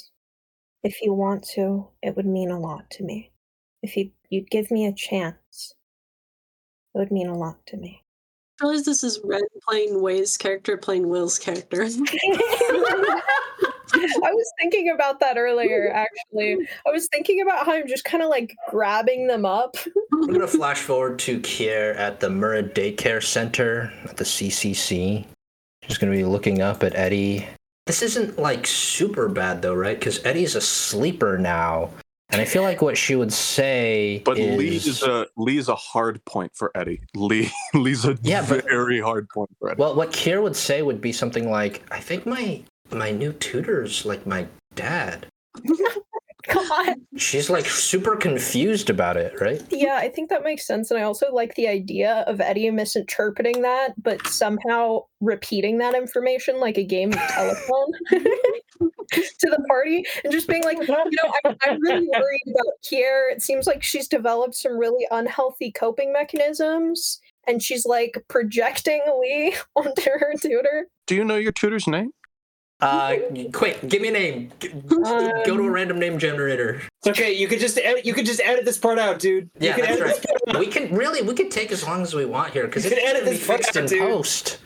if 0.82 1.00
you 1.02 1.12
want 1.12 1.44
to, 1.54 1.88
it 2.02 2.16
would 2.16 2.26
mean 2.26 2.50
a 2.50 2.58
lot 2.58 2.90
to 2.92 3.04
me. 3.04 3.30
If 3.82 3.96
you, 3.96 4.10
you'd 4.28 4.50
give 4.50 4.70
me 4.70 4.86
a 4.86 4.92
chance, 4.92 5.74
it 6.94 6.98
would 6.98 7.12
mean 7.12 7.28
a 7.28 7.38
lot 7.38 7.64
to 7.66 7.76
me. 7.76 8.01
I 8.62 8.66
realize 8.66 8.84
this 8.84 9.02
is 9.02 9.20
Red 9.24 9.42
playing 9.68 10.00
Way's 10.00 10.36
character, 10.36 10.76
playing 10.76 11.08
Will's 11.08 11.36
character. 11.36 11.82
I 13.94 14.30
was 14.32 14.52
thinking 14.60 14.90
about 14.90 15.18
that 15.18 15.36
earlier, 15.36 15.90
actually. 15.92 16.68
I 16.86 16.90
was 16.90 17.08
thinking 17.08 17.42
about 17.42 17.66
how 17.66 17.72
I'm 17.72 17.88
just 17.88 18.04
kind 18.04 18.22
of 18.22 18.30
like 18.30 18.54
grabbing 18.70 19.26
them 19.26 19.44
up. 19.44 19.76
We're 20.12 20.28
going 20.28 20.40
to 20.40 20.46
flash 20.46 20.78
forward 20.78 21.18
to 21.20 21.40
Kier 21.40 21.96
at 21.96 22.20
the 22.20 22.28
Murrah 22.28 22.72
Daycare 22.72 23.22
Center 23.22 23.92
at 24.04 24.16
the 24.16 24.24
CCC. 24.24 25.24
She's 25.82 25.98
going 25.98 26.12
to 26.12 26.16
be 26.16 26.24
looking 26.24 26.62
up 26.62 26.84
at 26.84 26.94
Eddie. 26.94 27.48
This 27.86 28.00
isn't 28.00 28.38
like 28.38 28.68
super 28.68 29.28
bad 29.28 29.60
though, 29.60 29.74
right? 29.74 29.98
Because 29.98 30.24
Eddie's 30.24 30.54
a 30.54 30.60
sleeper 30.60 31.36
now. 31.36 31.90
And 32.32 32.40
I 32.40 32.46
feel 32.46 32.62
like 32.62 32.80
what 32.80 32.96
she 32.96 33.14
would 33.14 33.32
say 33.32 34.22
But 34.24 34.38
is... 34.38 34.58
Lee 34.58 34.76
is 34.76 35.02
a 35.02 35.26
Lee's 35.36 35.68
a 35.68 35.74
hard 35.74 36.24
point 36.24 36.52
for 36.54 36.70
Eddie. 36.74 37.02
Lee 37.14 37.50
Lee's 37.74 38.04
a 38.06 38.18
Yeah, 38.22 38.44
but- 38.48 38.64
very 38.64 39.00
hard 39.00 39.28
point 39.28 39.50
for 39.58 39.70
Eddie. 39.70 39.80
Well, 39.80 39.94
what 39.94 40.12
Kier 40.12 40.42
would 40.42 40.56
say 40.56 40.80
would 40.82 41.00
be 41.00 41.12
something 41.12 41.50
like, 41.50 41.82
"I 41.90 42.00
think 42.00 42.24
my 42.26 42.62
my 42.90 43.10
new 43.10 43.32
tutor's 43.34 44.04
like 44.06 44.26
my 44.26 44.46
dad." 44.74 45.26
God. 46.52 46.96
She's 47.16 47.50
like 47.50 47.66
super 47.66 48.16
confused 48.16 48.90
about 48.90 49.16
it, 49.16 49.40
right? 49.40 49.62
Yeah, 49.70 49.96
I 49.96 50.08
think 50.08 50.30
that 50.30 50.44
makes 50.44 50.66
sense. 50.66 50.90
And 50.90 51.00
I 51.00 51.02
also 51.02 51.32
like 51.32 51.54
the 51.54 51.68
idea 51.68 52.24
of 52.26 52.40
Eddie 52.40 52.70
misinterpreting 52.70 53.62
that, 53.62 53.94
but 54.02 54.26
somehow 54.26 55.00
repeating 55.20 55.78
that 55.78 55.94
information 55.94 56.60
like 56.60 56.78
a 56.78 56.84
game 56.84 57.12
of 57.12 57.18
telephone 57.18 57.92
to 59.12 59.50
the 59.50 59.64
party 59.68 60.04
and 60.24 60.32
just 60.32 60.48
being 60.48 60.64
like, 60.64 60.78
you 60.78 60.86
know, 60.86 61.32
I, 61.44 61.56
I'm 61.62 61.80
really 61.80 62.08
worried 62.08 62.42
about 62.46 62.74
Kier. 62.84 63.32
It 63.32 63.42
seems 63.42 63.66
like 63.66 63.82
she's 63.82 64.08
developed 64.08 64.54
some 64.54 64.78
really 64.78 65.06
unhealthy 65.10 65.72
coping 65.72 66.12
mechanisms. 66.12 67.20
And 67.46 67.62
she's 67.62 67.84
like 67.84 68.22
projecting 68.28 69.02
Lee 69.20 69.56
onto 69.76 70.10
her 70.10 70.34
tutor. 70.40 70.86
Do 71.06 71.14
you 71.14 71.24
know 71.24 71.36
your 71.36 71.52
tutor's 71.52 71.86
name? 71.88 72.10
Uh, 72.82 73.16
quick, 73.52 73.78
give 73.88 74.02
me 74.02 74.08
a 74.08 74.12
name. 74.12 74.50
G- 74.58 74.68
Go 74.88 74.98
to 75.02 75.50
a 75.52 75.56
Um, 75.56 75.70
random 75.70 75.98
name 76.00 76.18
generator. 76.18 76.82
It's 76.98 77.08
okay. 77.18 77.32
You 77.32 77.46
could 77.48 77.60
just 77.60 77.78
edit, 77.78 78.04
you 78.04 78.12
could 78.12 78.26
just 78.26 78.40
edit 78.40 78.64
this 78.64 78.76
part 78.76 78.98
out, 78.98 79.18
dude. 79.20 79.48
You 79.60 79.68
Yeah, 79.68 79.74
can 79.76 79.84
that's 79.84 80.00
edit 80.00 80.26
right. 80.48 80.58
We 80.58 80.66
can 80.66 80.94
really 80.94 81.22
we 81.22 81.32
could 81.34 81.50
take 81.52 81.70
as 81.72 81.84
long 81.86 82.02
as 82.02 82.12
we 82.12 82.24
want 82.26 82.52
here 82.52 82.66
because 82.66 82.84
You 82.84 82.90
it's 82.90 83.00
can 83.00 83.08
edit 83.08 83.20
gonna 83.22 83.30
be 83.32 83.36
this 83.38 83.46
part 83.46 83.60
fixed 83.60 83.76
in 83.76 83.86
dude. 83.86 84.00
post. 84.00 84.58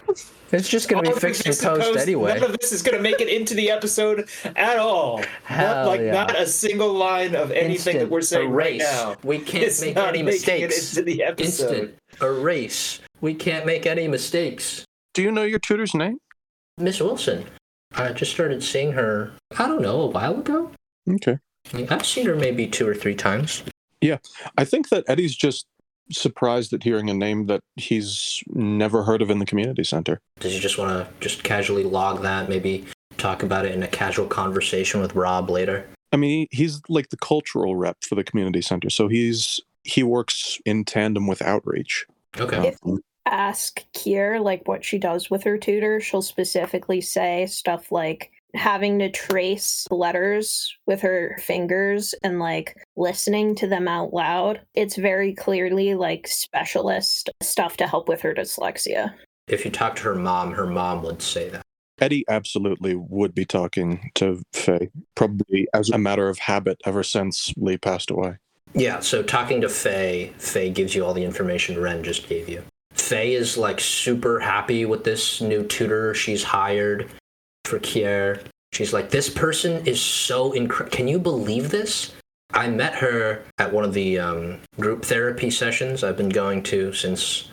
It's 0.53 0.69
just 0.69 0.89
gonna 0.89 1.09
All 1.09 1.15
be 1.15 1.21
fixed 1.21 1.45
in 1.45 1.53
post 1.53 1.63
post. 1.83 1.99
anyway. 1.99 2.35
None 2.39 2.51
of 2.51 2.57
this 2.59 2.73
is 2.73 2.81
going 2.81 2.97
to 2.97 3.03
make 3.03 3.21
it 3.21 3.29
into 3.29 3.55
the 3.55 3.69
episode 3.71 4.29
at 4.55 4.79
all. 4.79 5.21
Hell 5.45 5.75
not, 5.75 5.87
like 5.89 6.01
yeah. 6.01 6.13
not 6.13 6.39
a 6.39 6.47
single 6.47 6.93
line 6.95 7.35
of 7.35 7.51
anything 7.51 7.99
that 7.99 8.09
we're 8.09 8.21
saying 8.21 8.51
right 8.51 8.77
erase. 8.77 8.83
now. 8.83 9.17
We 9.25 9.39
can't 9.41 9.65
It's 9.65 9.81
make 9.83 9.97
not 9.97 10.11
any 10.11 10.23
mistakes. 10.23 10.93
It 10.93 10.99
into 10.99 11.03
the 11.03 11.25
episode. 11.25 11.73
Instant 11.73 11.95
erase. 12.23 13.01
We 13.21 13.35
can't 13.35 13.67
make 13.67 13.87
any 13.87 14.07
mistakes. 14.07 14.85
Do 15.15 15.23
you 15.23 15.33
know 15.33 15.43
your 15.43 15.59
tutor's 15.59 15.95
name? 15.95 16.19
Miss 16.79 17.01
Wilson. 17.01 17.45
I 17.95 18.13
just 18.13 18.33
started 18.33 18.63
seeing 18.63 18.93
her. 18.93 19.33
I 19.59 19.67
don't 19.69 19.83
know 19.83 20.01
a 20.03 20.07
while 20.07 20.39
ago. 20.39 20.71
Okay. 21.09 21.39
I've 21.89 22.07
seen 22.07 22.27
her 22.27 22.37
maybe 22.37 22.67
two 22.67 22.87
or 22.87 22.95
three 22.95 23.15
times. 23.15 23.63
Yeah. 24.01 24.19
I 24.57 24.65
think 24.65 24.89
that 24.91 25.05
Eddie's 25.09 25.35
just 25.35 25.67
surprised 26.11 26.73
at 26.73 26.83
hearing 26.83 27.11
a 27.11 27.15
name 27.15 27.47
that 27.47 27.61
he's 27.77 28.43
never 28.49 29.03
heard 29.03 29.23
of 29.23 29.31
in 29.31 29.39
the 29.39 29.47
community 29.47 29.85
center. 29.85 30.21
Does 30.41 30.53
he 30.53 30.61
just 30.61 30.79
want 30.79 30.91
to 30.91 31.13
just 31.21 31.43
casually 31.43 31.85
log 31.85 32.23
that? 32.23 32.49
Maybe 32.49 32.87
talk 33.17 33.43
about 33.43 33.67
it 33.67 33.75
in 33.75 33.83
a 33.83 33.89
casual 33.89 34.27
conversation 34.27 35.01
with 35.01 35.15
Rob 35.15 35.51
later. 35.51 35.89
I 36.13 36.17
mean, 36.17 36.47
he's 36.51 36.81
like 36.89 37.09
the 37.09 37.17
cultural 37.17 37.77
rep 37.77 37.97
for 38.03 38.15
the 38.15 38.25
community 38.25 38.63
center, 38.63 38.91
so 38.91 39.09
he's 39.09 39.61
he 39.83 40.03
works 40.03 40.59
in 40.65 40.85
tandem 40.85 41.27
with 41.27 41.43
outreach. 41.43 42.07
Okay. 42.39 42.75
You 42.85 43.03
ask 43.27 43.85
Kier 43.93 44.43
like 44.43 44.67
what 44.67 44.85
she 44.85 44.99
does 44.99 45.31
with 45.31 45.43
her 45.45 45.59
tutor, 45.59 46.01
she'll 46.01 46.23
specifically 46.23 47.01
say 47.01 47.47
stuff 47.47 47.93
like 47.93 48.33
having 48.55 48.99
to 48.99 49.11
trace 49.11 49.87
letters 49.91 50.77
with 50.87 51.01
her 51.03 51.37
fingers 51.43 52.15
and 52.23 52.39
like 52.39 52.77
listening 52.97 53.55
to 53.57 53.67
them 53.67 53.87
out 53.87 54.13
loud. 54.15 54.61
It's 54.75 54.97
very 54.97 55.35
clearly 55.35 55.95
like 55.95 56.27
specialist 56.27 57.31
stuff 57.43 57.77
to 57.79 57.87
help 57.87 58.09
with 58.09 58.21
her 58.23 58.35
dyslexia. 58.35 59.13
If 59.49 59.65
you 59.65 59.71
talk 59.71 59.97
to 59.97 60.03
her 60.05 60.15
mom, 60.15 60.53
her 60.53 60.67
mom 60.67 61.03
would 61.03 61.23
say 61.23 61.51
that. 61.51 61.63
Eddie 61.99 62.25
absolutely 62.29 62.95
would 62.95 63.35
be 63.35 63.47
talking 63.47 64.11
to 64.17 64.43
Faye, 64.53 64.91
probably 65.15 65.67
as 65.73 65.89
a 65.89 65.99
matter 65.99 66.29
of 66.29 66.39
habit 66.39 66.79
ever 66.85 67.03
since 67.03 67.55
Lee 67.57 67.79
passed 67.79 68.11
away. 68.11 68.37
Yeah, 68.75 69.01
so 69.01 69.23
talking 69.23 69.63
to 69.63 69.69
Faye, 69.69 70.35
Faye 70.37 70.69
gives 70.69 70.95
you 70.95 71.05
all 71.05 71.15
the 71.15 71.25
information 71.25 71.81
Ren 71.81 72.03
just 72.03 72.29
gave 72.29 72.49
you. 72.49 72.63
Faye 73.07 73.35
is 73.35 73.57
like 73.57 73.79
super 73.79 74.41
happy 74.41 74.85
with 74.85 75.05
this 75.05 75.41
new 75.41 75.65
tutor 75.65 76.13
she's 76.13 76.43
hired 76.43 77.09
for 77.65 77.79
Kier. 77.79 78.41
She's 78.73 78.93
like, 78.93 79.11
this 79.11 79.31
person 79.31 79.87
is 79.87 80.01
so 80.01 80.53
incredible. 80.53 80.97
Can 80.97 81.07
you 81.07 81.19
believe 81.21 81.71
this? 81.71 82.13
I 82.53 82.69
met 82.69 82.95
her 82.97 83.45
at 83.59 83.73
one 83.73 83.85
of 83.85 83.95
the 83.95 84.19
um, 84.19 84.59
group 84.81 85.05
therapy 85.05 85.51
sessions 85.51 86.03
I've 86.03 86.17
been 86.17 86.29
going 86.29 86.63
to 86.65 86.93
since 86.93 87.49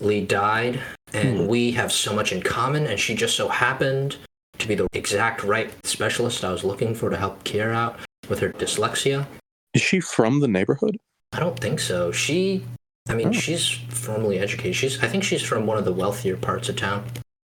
Lee 0.00 0.24
died, 0.24 0.80
and 1.12 1.38
Hmm. 1.40 1.46
we 1.46 1.72
have 1.72 1.90
so 1.90 2.14
much 2.14 2.32
in 2.32 2.40
common. 2.42 2.86
And 2.86 2.98
she 2.98 3.14
just 3.14 3.36
so 3.36 3.48
happened 3.48 4.16
to 4.58 4.68
be 4.68 4.74
the 4.76 4.86
exact 4.92 5.42
right 5.42 5.70
specialist 5.84 6.44
I 6.44 6.52
was 6.52 6.64
looking 6.64 6.94
for 6.94 7.10
to 7.10 7.16
help 7.16 7.42
Kier 7.44 7.74
out 7.74 7.98
with 8.28 8.38
her 8.38 8.50
dyslexia. 8.50 9.26
Is 9.74 9.82
she 9.82 10.00
from 10.00 10.40
the 10.40 10.48
neighborhood? 10.48 10.96
I 11.32 11.40
don't 11.40 11.58
think 11.58 11.80
so. 11.80 12.12
She, 12.12 12.64
I 13.08 13.14
mean, 13.14 13.28
Oh. 13.28 13.32
she's 13.32 13.68
formally 13.90 14.38
educated. 14.38 14.74
She's, 14.76 15.02
I 15.02 15.08
think 15.08 15.22
she's 15.24 15.42
from 15.42 15.66
one 15.66 15.78
of 15.78 15.84
the 15.84 15.92
wealthier 15.92 16.36
parts 16.36 16.68
of 16.68 16.76
town, 16.76 17.04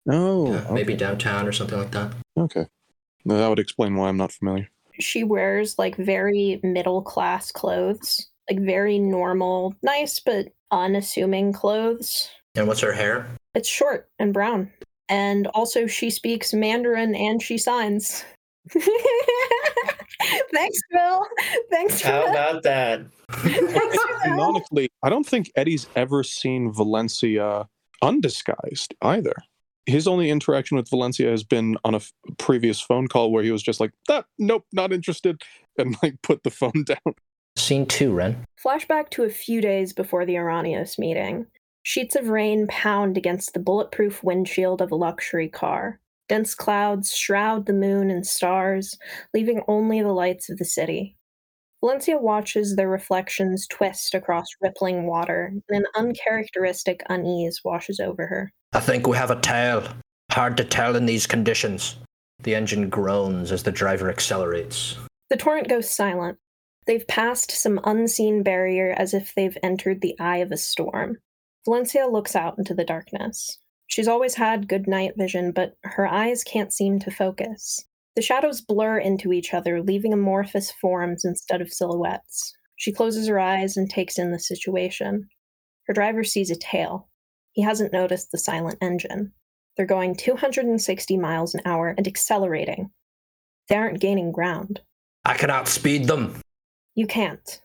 Oh, 0.08 0.52
Yeah, 0.54 0.66
maybe 0.70 0.94
downtown 0.94 1.46
or 1.48 1.52
something 1.52 1.78
like 1.78 1.90
that. 1.92 2.12
okay. 2.36 2.66
No, 3.24 3.36
that 3.36 3.48
would 3.48 3.58
explain 3.58 3.96
why 3.96 4.08
I'm 4.08 4.16
not 4.16 4.32
familiar. 4.32 4.68
She 5.00 5.22
wears 5.24 5.78
like 5.78 5.96
very 5.96 6.60
middle 6.62 7.02
class 7.02 7.50
clothes, 7.52 8.28
like 8.50 8.60
very 8.60 8.98
normal, 8.98 9.74
nice 9.82 10.18
but 10.20 10.48
unassuming 10.70 11.52
clothes. 11.52 12.28
And 12.54 12.66
what's 12.66 12.80
her 12.80 12.92
hair? 12.92 13.26
It's 13.54 13.68
short 13.68 14.08
and 14.18 14.32
brown. 14.32 14.70
And 15.08 15.46
also, 15.48 15.86
she 15.86 16.10
speaks 16.10 16.52
Mandarin 16.54 17.14
and 17.14 17.42
she 17.42 17.58
signs. 17.58 18.24
Thanks, 20.52 20.80
Bill. 20.90 21.26
Thanks 21.70 22.00
for 22.00 22.08
How 22.08 22.24
that. 22.24 22.30
about 22.30 22.62
that? 22.64 23.00
Thanks. 23.32 23.98
Canonically, 24.24 24.88
I 25.02 25.10
don't 25.10 25.26
think 25.26 25.50
Eddie's 25.56 25.86
ever 25.96 26.22
seen 26.22 26.72
Valencia 26.72 27.68
undisguised 28.02 28.94
either. 29.02 29.34
his 29.86 30.06
only 30.06 30.28
interaction 30.30 30.76
with 30.76 30.88
Valencia 30.90 31.30
has 31.30 31.42
been 31.44 31.76
on 31.84 31.94
a 31.94 31.98
f- 31.98 32.12
previous 32.38 32.80
phone 32.80 33.08
call 33.08 33.30
where 33.32 33.42
he 33.42 33.50
was 33.50 33.62
just 33.62 33.80
like, 33.80 33.92
"That 34.06 34.26
nope, 34.38 34.64
not 34.72 34.92
interested," 34.92 35.42
and 35.78 35.96
like 36.02 36.20
put 36.22 36.42
the 36.42 36.50
phone 36.50 36.84
down. 36.86 37.14
Scene 37.56 37.86
two, 37.86 38.12
Ren. 38.12 38.44
Flashback 38.64 39.10
to 39.10 39.24
a 39.24 39.30
few 39.30 39.60
days 39.60 39.92
before 39.92 40.24
the 40.26 40.34
Aranios 40.34 40.98
meeting. 40.98 41.46
Sheets 41.82 42.16
of 42.16 42.28
rain 42.28 42.66
pound 42.68 43.16
against 43.16 43.54
the 43.54 43.60
bulletproof 43.60 44.22
windshield 44.22 44.82
of 44.82 44.92
a 44.92 44.96
luxury 44.96 45.48
car. 45.48 46.00
Dense 46.28 46.54
clouds 46.54 47.16
shroud 47.16 47.64
the 47.66 47.72
moon 47.72 48.10
and 48.10 48.26
stars, 48.26 48.96
leaving 49.32 49.62
only 49.66 50.02
the 50.02 50.12
lights 50.12 50.50
of 50.50 50.58
the 50.58 50.64
city. 50.66 51.16
Valencia 51.80 52.18
watches 52.18 52.74
their 52.74 52.88
reflections 52.88 53.66
twist 53.68 54.14
across 54.14 54.46
rippling 54.60 55.06
water, 55.06 55.52
and 55.68 55.78
an 55.78 55.86
uncharacteristic 55.94 57.02
unease 57.08 57.60
washes 57.64 58.00
over 58.00 58.26
her. 58.26 58.52
I 58.72 58.80
think 58.80 59.06
we 59.06 59.16
have 59.16 59.30
a 59.30 59.40
tail. 59.40 59.86
Hard 60.32 60.56
to 60.56 60.64
tell 60.64 60.96
in 60.96 61.06
these 61.06 61.26
conditions. 61.26 61.96
The 62.42 62.54
engine 62.54 62.88
groans 62.88 63.52
as 63.52 63.62
the 63.62 63.72
driver 63.72 64.10
accelerates. 64.10 64.98
The 65.30 65.36
torrent 65.36 65.68
goes 65.68 65.90
silent. 65.90 66.38
They've 66.86 67.06
passed 67.06 67.50
some 67.50 67.80
unseen 67.84 68.42
barrier 68.42 68.94
as 68.96 69.14
if 69.14 69.34
they've 69.34 69.58
entered 69.62 70.00
the 70.00 70.18
eye 70.18 70.38
of 70.38 70.50
a 70.50 70.56
storm. 70.56 71.18
Valencia 71.64 72.06
looks 72.06 72.34
out 72.34 72.56
into 72.58 72.74
the 72.74 72.84
darkness. 72.84 73.58
She's 73.86 74.08
always 74.08 74.34
had 74.34 74.68
good 74.68 74.86
night 74.88 75.12
vision, 75.16 75.52
but 75.52 75.74
her 75.84 76.06
eyes 76.06 76.44
can't 76.44 76.72
seem 76.72 76.98
to 77.00 77.10
focus. 77.10 77.84
The 78.18 78.22
shadows 78.22 78.60
blur 78.60 78.98
into 78.98 79.32
each 79.32 79.54
other, 79.54 79.80
leaving 79.80 80.12
amorphous 80.12 80.72
forms 80.72 81.24
instead 81.24 81.60
of 81.60 81.72
silhouettes. 81.72 82.52
She 82.74 82.90
closes 82.90 83.28
her 83.28 83.38
eyes 83.38 83.76
and 83.76 83.88
takes 83.88 84.18
in 84.18 84.32
the 84.32 84.40
situation. 84.40 85.28
Her 85.86 85.94
driver 85.94 86.24
sees 86.24 86.50
a 86.50 86.56
tail. 86.56 87.08
He 87.52 87.62
hasn't 87.62 87.92
noticed 87.92 88.32
the 88.32 88.38
silent 88.38 88.76
engine. 88.82 89.32
They're 89.76 89.86
going 89.86 90.16
260 90.16 91.16
miles 91.16 91.54
an 91.54 91.60
hour 91.64 91.94
and 91.96 92.08
accelerating. 92.08 92.90
They 93.68 93.76
aren't 93.76 94.00
gaining 94.00 94.32
ground. 94.32 94.80
I 95.24 95.34
can 95.34 95.48
outspeed 95.48 96.08
them. 96.08 96.40
You 96.96 97.06
can't. 97.06 97.60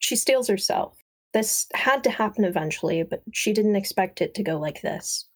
She 0.00 0.16
steels 0.16 0.48
herself. 0.48 0.98
This 1.32 1.66
had 1.72 2.04
to 2.04 2.10
happen 2.10 2.44
eventually, 2.44 3.04
but 3.04 3.22
she 3.32 3.54
didn't 3.54 3.76
expect 3.76 4.20
it 4.20 4.34
to 4.34 4.42
go 4.42 4.58
like 4.58 4.82
this. 4.82 5.26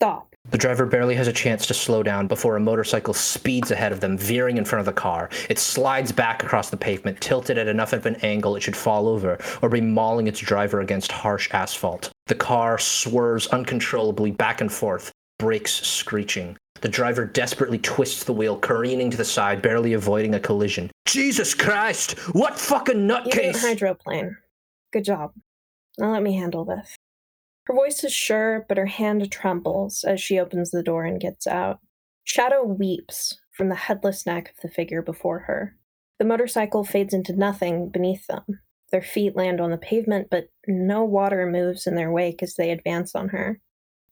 Stop. 0.00 0.32
The 0.50 0.58
driver 0.58 0.86
barely 0.86 1.16
has 1.16 1.26
a 1.26 1.32
chance 1.32 1.66
to 1.66 1.74
slow 1.74 2.04
down 2.04 2.28
before 2.28 2.56
a 2.56 2.60
motorcycle 2.60 3.12
speeds 3.12 3.72
ahead 3.72 3.90
of 3.90 3.98
them, 3.98 4.16
veering 4.16 4.56
in 4.56 4.64
front 4.64 4.78
of 4.78 4.86
the 4.86 4.92
car. 4.92 5.28
It 5.50 5.58
slides 5.58 6.12
back 6.12 6.44
across 6.44 6.70
the 6.70 6.76
pavement, 6.76 7.20
tilted 7.20 7.58
at 7.58 7.66
enough 7.66 7.92
of 7.92 8.06
an 8.06 8.14
angle 8.22 8.54
it 8.54 8.60
should 8.60 8.76
fall 8.76 9.08
over, 9.08 9.38
or 9.60 9.68
be 9.68 9.80
mauling 9.80 10.28
its 10.28 10.38
driver 10.38 10.82
against 10.82 11.10
harsh 11.10 11.48
asphalt. 11.52 12.12
The 12.28 12.36
car 12.36 12.78
swerves 12.78 13.48
uncontrollably 13.48 14.30
back 14.30 14.60
and 14.60 14.72
forth, 14.72 15.10
brakes 15.40 15.72
screeching. 15.84 16.56
The 16.80 16.88
driver 16.88 17.26
desperately 17.26 17.78
twists 17.78 18.22
the 18.22 18.32
wheel, 18.32 18.56
careening 18.56 19.10
to 19.10 19.16
the 19.16 19.24
side, 19.24 19.62
barely 19.62 19.94
avoiding 19.94 20.36
a 20.36 20.40
collision. 20.40 20.92
Jesus 21.06 21.54
Christ! 21.54 22.12
What 22.36 22.56
fucking 22.56 23.08
nutcase! 23.08 23.54
You 23.54 23.68
hydroplane. 23.68 24.36
Good 24.92 25.06
job. 25.06 25.32
Now 25.98 26.12
let 26.12 26.22
me 26.22 26.36
handle 26.36 26.64
this. 26.64 26.94
Her 27.68 27.74
voice 27.74 28.02
is 28.02 28.14
sure, 28.14 28.64
but 28.66 28.78
her 28.78 28.86
hand 28.86 29.30
trembles 29.30 30.02
as 30.02 30.22
she 30.22 30.38
opens 30.38 30.70
the 30.70 30.82
door 30.82 31.04
and 31.04 31.20
gets 31.20 31.46
out. 31.46 31.80
Shadow 32.24 32.64
weeps 32.64 33.38
from 33.52 33.68
the 33.68 33.74
headless 33.74 34.24
neck 34.24 34.50
of 34.50 34.60
the 34.62 34.74
figure 34.74 35.02
before 35.02 35.40
her. 35.40 35.76
The 36.18 36.24
motorcycle 36.24 36.82
fades 36.82 37.12
into 37.12 37.34
nothing 37.34 37.90
beneath 37.90 38.26
them. 38.26 38.44
Their 38.90 39.02
feet 39.02 39.36
land 39.36 39.60
on 39.60 39.70
the 39.70 39.76
pavement, 39.76 40.28
but 40.30 40.48
no 40.66 41.04
water 41.04 41.44
moves 41.44 41.86
in 41.86 41.94
their 41.94 42.10
wake 42.10 42.42
as 42.42 42.54
they 42.54 42.70
advance 42.70 43.14
on 43.14 43.28
her. 43.28 43.60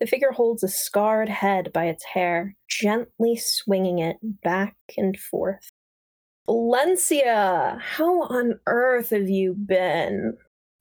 The 0.01 0.07
figure 0.07 0.33
holds 0.33 0.63
a 0.63 0.69
scarred 0.69 1.31
head 1.31 1.73
by 1.73 1.87
its 1.87 2.05
hair, 2.05 2.55
gently 2.69 3.37
swinging 3.37 4.01
it 4.01 4.19
back 4.43 4.77
and 4.99 5.19
forth. 5.19 5.71
Valencia, 6.45 7.79
how 7.81 8.25
on 8.25 8.61
earth 8.67 9.11
have 9.11 9.31
you 9.31 9.55
been? 9.55 10.37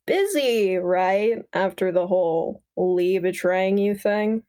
Busy, 0.08 0.78
right? 0.78 1.44
After 1.54 1.92
the 1.92 2.08
whole 2.08 2.64
Lee 2.78 3.18
betraying 3.20 3.78
you 3.78 3.96
thing? 3.96 4.44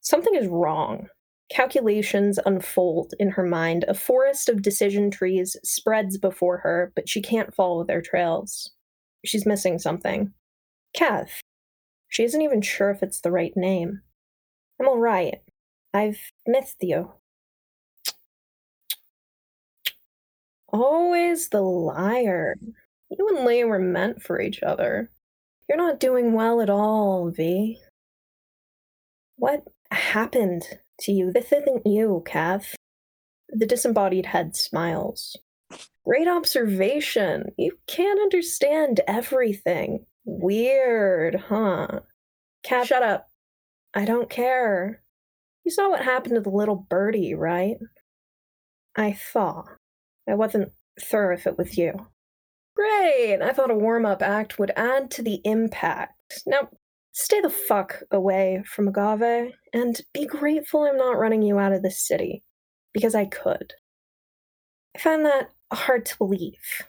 Something 0.00 0.34
is 0.34 0.46
wrong. 0.46 1.08
Calculations 1.50 2.38
unfold 2.44 3.14
in 3.18 3.30
her 3.30 3.44
mind. 3.44 3.84
A 3.88 3.94
forest 3.94 4.48
of 4.48 4.60
decision 4.60 5.10
trees 5.10 5.56
spreads 5.64 6.18
before 6.18 6.58
her, 6.58 6.92
but 6.94 7.08
she 7.08 7.22
can't 7.22 7.54
follow 7.54 7.84
their 7.84 8.02
trails. 8.02 8.70
She's 9.24 9.46
missing 9.46 9.78
something. 9.78 10.32
Kev. 10.96 11.28
She 12.08 12.24
isn't 12.24 12.42
even 12.42 12.60
sure 12.60 12.90
if 12.90 13.02
it's 13.02 13.20
the 13.20 13.30
right 13.30 13.56
name. 13.56 14.02
I'm 14.80 14.88
all 14.88 14.98
right. 14.98 15.40
I've 15.94 16.20
missed 16.46 16.76
you. 16.82 17.12
Always 20.68 21.48
the 21.48 21.62
liar. 21.62 22.56
You 23.10 23.28
and 23.28 23.46
Lee 23.46 23.64
were 23.64 23.78
meant 23.78 24.22
for 24.22 24.40
each 24.40 24.62
other. 24.62 25.10
You're 25.68 25.78
not 25.78 26.00
doing 26.00 26.32
well 26.32 26.60
at 26.60 26.70
all, 26.70 27.30
V. 27.30 27.78
What 29.36 29.64
happened 29.90 30.64
to 31.00 31.12
you? 31.12 31.32
This 31.32 31.52
isn't 31.52 31.86
you, 31.86 32.22
Cav. 32.26 32.74
The 33.50 33.66
disembodied 33.66 34.26
head 34.26 34.56
smiles. 34.56 35.36
Great 36.04 36.28
observation. 36.28 37.52
You 37.56 37.78
can't 37.86 38.20
understand 38.20 39.00
everything. 39.06 40.06
Weird, 40.24 41.36
huh? 41.48 42.00
Cav, 42.66 42.84
shut 42.84 43.02
up. 43.02 43.28
I 43.94 44.04
don't 44.04 44.28
care. 44.28 45.02
You 45.64 45.70
saw 45.70 45.90
what 45.90 46.04
happened 46.04 46.34
to 46.34 46.40
the 46.40 46.50
little 46.50 46.76
birdie, 46.76 47.34
right? 47.34 47.76
I 48.96 49.12
saw. 49.12 49.64
I 50.28 50.34
wasn't 50.34 50.72
sure 50.98 51.32
if 51.32 51.46
it 51.46 51.56
was 51.56 51.76
you. 51.78 52.06
Great! 52.78 53.42
I 53.42 53.52
thought 53.52 53.72
a 53.72 53.74
warm 53.74 54.06
up 54.06 54.22
act 54.22 54.58
would 54.58 54.70
add 54.76 55.10
to 55.12 55.22
the 55.22 55.40
impact. 55.44 56.42
Now, 56.46 56.68
stay 57.10 57.40
the 57.40 57.50
fuck 57.50 58.02
away 58.12 58.62
from 58.66 58.86
Agave 58.86 59.52
and 59.72 60.00
be 60.14 60.26
grateful 60.26 60.84
I'm 60.84 60.96
not 60.96 61.18
running 61.18 61.42
you 61.42 61.58
out 61.58 61.72
of 61.72 61.82
the 61.82 61.90
city. 61.90 62.44
Because 62.94 63.16
I 63.16 63.24
could. 63.24 63.74
I 64.94 65.00
find 65.00 65.24
that 65.24 65.50
hard 65.72 66.06
to 66.06 66.18
believe. 66.18 66.84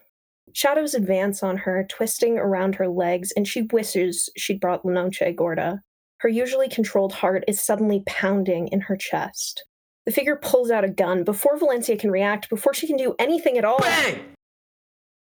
Shadows 0.54 0.94
advance 0.94 1.42
on 1.42 1.58
her, 1.58 1.86
twisting 1.90 2.38
around 2.38 2.76
her 2.76 2.88
legs, 2.88 3.32
and 3.36 3.48
she 3.48 3.64
wishes 3.72 4.30
she'd 4.38 4.60
brought 4.60 4.86
La 4.86 5.10
Gorda. 5.36 5.82
Her 6.20 6.30
usually 6.30 6.70
controlled 6.70 7.14
heart 7.14 7.44
is 7.48 7.62
suddenly 7.62 8.04
pounding 8.06 8.68
in 8.68 8.82
her 8.82 8.96
chest. 8.96 9.64
The 10.06 10.12
figure 10.12 10.36
pulls 10.36 10.70
out 10.70 10.84
a 10.84 10.90
gun 10.90 11.24
before 11.24 11.58
Valencia 11.58 11.98
can 11.98 12.12
react, 12.12 12.50
before 12.50 12.74
she 12.74 12.88
can 12.88 12.98
do 12.98 13.16
anything 13.20 13.58
at 13.58 13.66
all. 13.66 13.80
Bang! 13.80 14.36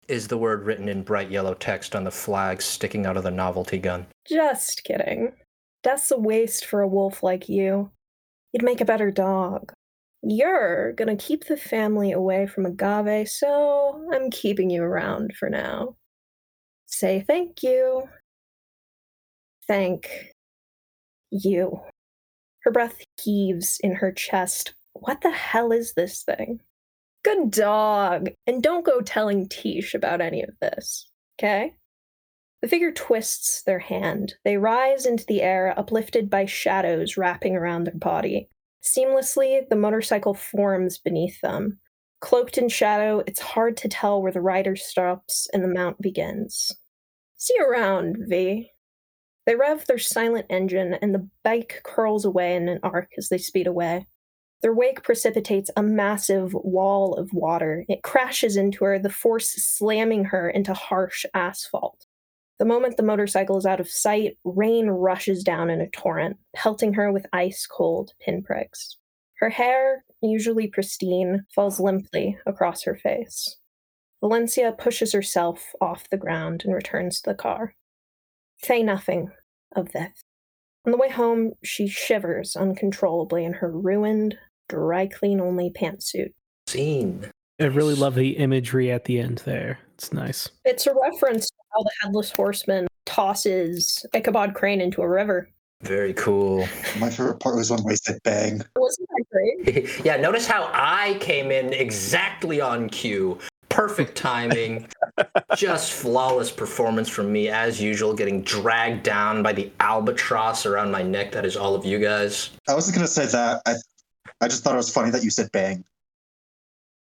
Is 0.08 0.28
the 0.28 0.38
word 0.38 0.64
written 0.64 0.88
in 0.88 1.02
bright 1.02 1.32
yellow 1.32 1.56
text 1.56 1.96
on 1.96 2.04
the 2.04 2.12
flag 2.12 2.62
sticking 2.62 3.08
out 3.08 3.18
of 3.18 3.24
the 3.24 3.32
novelty 3.32 3.80
gun. 3.80 4.06
Just 4.28 4.84
kidding. 4.84 5.34
Death's 5.82 6.12
a 6.12 6.18
waste 6.18 6.66
for 6.66 6.82
a 6.82 6.88
wolf 6.88 7.24
like 7.24 7.50
you. 7.50 7.92
You'd 8.52 8.64
make 8.64 8.82
a 8.82 8.86
better 8.86 9.10
dog. 9.10 9.74
You're 10.22 10.94
gonna 10.94 11.16
keep 11.16 11.46
the 11.46 11.58
family 11.58 12.12
away 12.12 12.46
from 12.46 12.66
Agave, 12.66 13.30
so 13.30 14.08
I'm 14.14 14.30
keeping 14.30 14.70
you 14.70 14.84
around 14.84 15.34
for 15.38 15.50
now. 15.50 15.96
Say 16.86 17.24
thank 17.26 17.64
you. 17.64 18.04
Thank 19.68 20.34
you. 21.32 21.82
Her 22.62 22.72
breath 22.72 22.98
heaves 23.22 23.80
in 23.84 23.96
her 23.96 24.12
chest. 24.12 24.74
What 24.94 25.22
the 25.22 25.32
hell 25.32 25.72
is 25.72 25.94
this 25.94 26.24
thing? 26.24 26.62
Good 27.26 27.50
dog. 27.50 28.30
And 28.46 28.62
don't 28.62 28.86
go 28.86 29.02
telling 29.02 29.50
Tish 29.50 29.96
about 29.96 30.22
any 30.22 30.44
of 30.44 30.52
this, 30.62 31.10
okay? 31.40 31.74
The 32.62 32.68
figure 32.68 32.92
twists 32.92 33.64
their 33.64 33.80
hand. 33.80 34.36
They 34.46 34.58
rise 34.58 35.08
into 35.08 35.26
the 35.26 35.42
air, 35.42 35.74
uplifted 35.76 36.30
by 36.30 36.46
shadows 36.46 37.18
wrapping 37.18 37.56
around 37.56 37.86
their 37.86 37.96
body. 37.96 38.48
Seamlessly, 38.84 39.68
the 39.68 39.76
motorcycle 39.76 40.36
forms 40.36 41.00
beneath 41.00 41.42
them. 41.42 41.80
Cloaked 42.22 42.60
in 42.60 42.70
shadow, 42.70 43.24
it's 43.26 43.40
hard 43.40 43.76
to 43.78 43.90
tell 43.90 44.22
where 44.22 44.32
the 44.32 44.40
rider 44.40 44.76
stops 44.76 45.48
and 45.52 45.64
the 45.64 45.68
mount 45.68 46.00
begins. 46.00 46.72
See 47.38 47.56
around, 47.60 48.18
V. 48.30 48.70
They 49.48 49.56
rev 49.56 49.88
their 49.88 49.98
silent 49.98 50.46
engine, 50.52 50.94
and 51.02 51.14
the 51.14 51.28
bike 51.44 51.82
curls 51.84 52.24
away 52.24 52.56
in 52.56 52.70
an 52.70 52.80
arc 52.84 53.10
as 53.18 53.30
they 53.30 53.40
speed 53.40 53.66
away. 53.66 54.06
Their 54.66 54.74
wake 54.74 55.04
precipitates 55.04 55.70
a 55.78 55.84
massive 55.84 56.52
wall 56.56 57.14
of 57.14 57.32
water. 57.32 57.86
It 57.88 58.02
crashes 58.02 58.58
into 58.58 58.84
her, 58.84 58.98
the 58.98 59.12
force 59.12 59.50
slamming 59.50 60.24
her 60.24 60.50
into 60.50 60.74
harsh 60.74 61.24
asphalt. 61.36 62.08
The 62.58 62.66
moment 62.66 62.98
the 62.98 63.04
motorcycle 63.04 63.58
is 63.58 63.68
out 63.68 63.80
of 63.80 63.88
sight, 63.88 64.40
rain 64.44 64.88
rushes 64.88 65.44
down 65.44 65.70
in 65.70 65.82
a 65.82 65.90
torrent, 65.92 66.38
pelting 66.56 66.94
her 66.94 67.12
with 67.12 67.28
ice 67.32 67.68
cold 67.68 68.14
pinpricks. 68.20 68.98
Her 69.36 69.50
hair, 69.50 70.04
usually 70.24 70.66
pristine, 70.66 71.46
falls 71.54 71.80
limply 71.80 72.40
across 72.48 72.86
her 72.86 72.96
face. 72.96 73.58
Valencia 74.20 74.72
pushes 74.72 75.14
herself 75.14 75.74
off 75.80 76.10
the 76.10 76.18
ground 76.18 76.64
and 76.66 76.74
returns 76.74 77.22
to 77.22 77.30
the 77.30 77.36
car. 77.36 77.76
Say 78.64 78.82
nothing 78.82 79.30
of 79.76 79.92
this. 79.92 80.24
On 80.88 80.92
the 80.92 80.98
way 80.98 81.12
home, 81.12 81.54
she 81.64 81.88
shivers 81.88 82.56
uncontrollably 82.56 83.46
in 83.46 83.54
her 83.54 83.72
ruined, 83.72 84.40
dry 84.70 85.08
clean 85.08 85.40
only 85.40 85.70
pantsuit. 85.70 86.32
Scene. 86.68 87.30
I 87.60 87.66
really 87.66 87.96
love 87.96 88.16
the 88.16 88.38
imagery 88.38 88.92
at 88.92 89.06
the 89.06 89.20
end 89.20 89.42
there. 89.46 89.80
It's 89.94 90.12
nice. 90.12 90.50
It's 90.66 90.88
a 90.88 90.94
reference 90.94 91.48
to 91.48 91.56
how 91.74 91.84
the 91.84 91.92
headless 92.02 92.32
horseman 92.32 92.88
tosses 93.06 94.06
Ichabod 94.14 94.54
Crane 94.54 94.82
into 94.82 95.02
a 95.02 95.08
river. 95.08 95.50
Very 95.82 96.14
cool. 96.14 96.68
My 97.00 97.10
favorite 97.10 97.40
part 97.40 97.56
was 97.56 97.70
when 97.70 97.84
Way 97.84 97.96
said 97.96 98.18
bang. 98.24 98.62
Wasn't 98.76 99.08
that 99.08 99.26
great? 99.32 99.90
yeah, 100.06 100.18
notice 100.18 100.48
how 100.48 100.70
I 100.74 101.18
came 101.20 101.52
in 101.52 101.74
exactly 101.74 102.60
on 102.60 102.90
cue. 102.90 103.38
Perfect 103.70 104.18
timing. 104.18 104.88
Just 105.56 105.92
flawless 105.92 106.50
performance 106.50 107.08
from 107.08 107.32
me 107.32 107.50
as 107.50 107.82
usual, 107.82 108.14
getting 108.14 108.42
dragged 108.42 109.04
down 109.04 109.44
by 109.44 109.54
the 109.54 109.72
albatross 109.80 110.66
around 110.66 110.92
my 110.92 111.04
neck. 111.04 111.32
That 111.32 111.46
is 111.46 111.56
all 111.56 111.76
of 111.76 111.86
you 111.86 112.00
guys. 112.00 112.52
I 112.68 112.74
wasn't 112.74 112.96
gonna 112.96 113.08
say 113.08 113.26
that. 113.28 113.62
I 113.66 113.76
I 114.42 114.48
just 114.48 114.64
thought 114.64 114.74
it 114.74 114.78
was 114.78 114.92
funny 114.92 115.12
that 115.12 115.24
you 115.24 115.30
said 115.30 115.52
bang. 115.52 115.84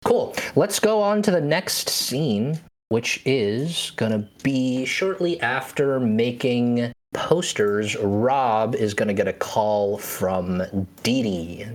Cool. 0.03 0.35
Let's 0.55 0.79
go 0.79 1.01
on 1.01 1.21
to 1.23 1.31
the 1.31 1.41
next 1.41 1.89
scene, 1.89 2.59
which 2.89 3.21
is 3.25 3.91
gonna 3.95 4.29
be 4.43 4.85
shortly 4.85 5.39
after 5.41 5.99
making 5.99 6.93
posters. 7.13 7.95
Rob 7.97 8.75
is 8.75 8.93
gonna 8.93 9.13
get 9.13 9.27
a 9.27 9.33
call 9.33 9.97
from 9.97 10.61
Dee 11.03 11.23
Dee. 11.23 11.65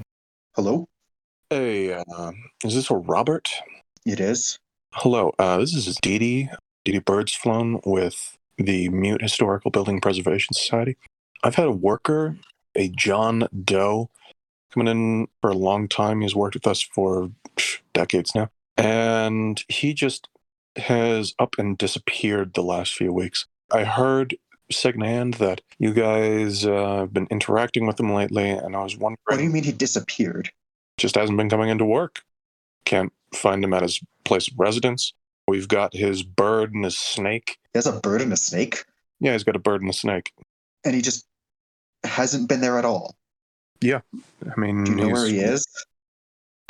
Hello? 0.54 0.88
Hey, 1.50 1.92
uh, 1.92 2.32
is 2.64 2.74
this 2.74 2.90
a 2.90 2.96
Robert? 2.96 3.48
It 4.04 4.20
is. 4.20 4.58
Hello, 4.92 5.32
uh, 5.38 5.58
this 5.58 5.74
is 5.74 5.96
Dee 6.02 6.18
Dee, 6.18 6.50
Dee 6.84 6.92
Dee 6.92 7.00
Birdsflown 7.00 7.80
with 7.86 8.36
the 8.58 8.88
Mute 8.90 9.22
Historical 9.22 9.70
Building 9.70 10.00
Preservation 10.00 10.54
Society. 10.54 10.96
I've 11.42 11.54
had 11.54 11.66
a 11.66 11.72
worker, 11.72 12.36
a 12.74 12.88
John 12.88 13.48
Doe, 13.64 14.10
coming 14.72 14.88
in 14.88 15.28
for 15.40 15.50
a 15.50 15.54
long 15.56 15.88
time. 15.88 16.20
He's 16.20 16.34
worked 16.34 16.54
with 16.54 16.66
us 16.66 16.80
for 16.80 17.30
decades 17.92 18.34
now. 18.34 18.50
And 18.76 19.62
he 19.68 19.94
just 19.94 20.28
has 20.76 21.34
up 21.38 21.56
and 21.58 21.76
disappeared 21.76 22.54
the 22.54 22.62
last 22.62 22.94
few 22.94 23.12
weeks. 23.12 23.46
I 23.72 23.84
heard 23.84 24.36
secondhand 24.70 25.34
that 25.34 25.60
you 25.78 25.92
guys 25.92 26.64
uh, 26.64 26.98
have 27.00 27.12
been 27.12 27.26
interacting 27.30 27.86
with 27.86 27.98
him 27.98 28.12
lately, 28.14 28.48
and 28.48 28.76
I 28.76 28.82
was 28.82 28.96
wondering 28.96 29.18
What 29.24 29.38
do 29.38 29.42
you 29.44 29.50
mean 29.50 29.64
he 29.64 29.72
disappeared? 29.72 30.50
just 30.96 31.14
hasn't 31.16 31.38
been 31.38 31.48
coming 31.50 31.68
into 31.70 31.84
work. 31.84 32.22
Can't 32.84 33.12
find 33.34 33.62
him 33.64 33.72
at 33.74 33.82
his 33.82 34.00
place 34.24 34.48
of 34.48 34.54
residence. 34.58 35.12
We've 35.46 35.68
got 35.68 35.94
his 35.94 36.22
bird 36.22 36.74
and 36.74 36.84
his 36.84 36.98
snake. 36.98 37.58
He 37.72 37.78
has 37.78 37.86
a 37.86 37.98
bird 38.00 38.20
and 38.20 38.32
a 38.32 38.36
snake, 38.36 38.84
Yeah, 39.20 39.32
he's 39.32 39.44
got 39.44 39.56
a 39.56 39.60
bird 39.60 39.80
and 39.80 39.90
a 39.90 39.94
snake. 39.94 40.32
and 40.84 40.94
he 40.94 41.02
just 41.02 41.26
hasn't 42.04 42.48
been 42.48 42.60
there 42.60 42.78
at 42.78 42.84
all. 42.84 43.16
I 43.84 44.60
mean, 44.60 44.84
Do 44.84 44.90
you 44.92 44.96
know 44.96 45.08
where 45.08 45.26
he 45.26 45.38
is? 45.38 45.66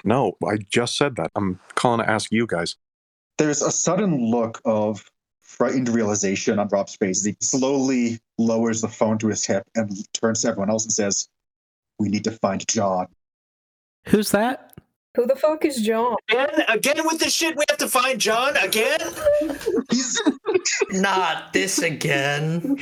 No, 0.04 0.32
I 0.46 0.56
just 0.70 0.96
said 0.96 1.16
that. 1.16 1.30
I'm 1.34 1.58
calling 1.74 2.00
to 2.00 2.08
ask 2.08 2.30
you 2.30 2.46
guys. 2.46 2.76
There's 3.38 3.62
a 3.62 3.70
sudden 3.70 4.30
look 4.30 4.60
of 4.64 5.04
frightened 5.40 5.88
realization 5.88 6.58
on 6.58 6.68
Rob's 6.68 6.94
face 6.96 7.24
he 7.24 7.34
slowly 7.40 8.18
lowers 8.36 8.82
the 8.82 8.88
phone 8.88 9.18
to 9.18 9.28
his 9.28 9.44
hip 9.44 9.64
and 9.74 9.90
turns 10.12 10.42
to 10.42 10.48
everyone 10.48 10.70
else 10.70 10.84
and 10.84 10.92
says, 10.92 11.28
We 11.98 12.08
need 12.08 12.24
to 12.24 12.32
find 12.32 12.66
John. 12.68 13.06
Who's 14.06 14.30
that? 14.32 14.74
Who 15.18 15.26
the 15.26 15.34
fuck 15.34 15.64
is 15.64 15.82
John? 15.82 16.14
Again, 16.30 16.48
again 16.68 17.04
with 17.04 17.18
the 17.18 17.28
shit. 17.28 17.56
We 17.56 17.64
have 17.68 17.78
to 17.78 17.88
find 17.88 18.20
John 18.20 18.56
again. 18.56 19.00
He's 19.90 20.22
Not 20.92 21.52
this 21.52 21.80
again. 21.80 22.78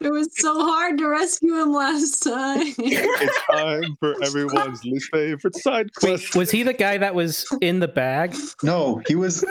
It 0.00 0.10
was 0.10 0.30
so 0.40 0.58
hard 0.58 0.96
to 0.96 1.08
rescue 1.08 1.60
him 1.60 1.74
last 1.74 2.20
time. 2.20 2.72
It's 2.78 3.46
time 3.50 3.94
for 4.00 4.14
everyone's 4.24 4.82
least 4.84 5.10
favorite 5.12 5.54
side 5.56 5.90
Wait, 6.02 6.34
was 6.34 6.50
he 6.50 6.62
the 6.62 6.72
guy 6.72 6.96
that 6.96 7.14
was 7.14 7.46
in 7.60 7.80
the 7.80 7.88
bag? 7.88 8.34
no, 8.62 9.02
he 9.06 9.14
was 9.14 9.44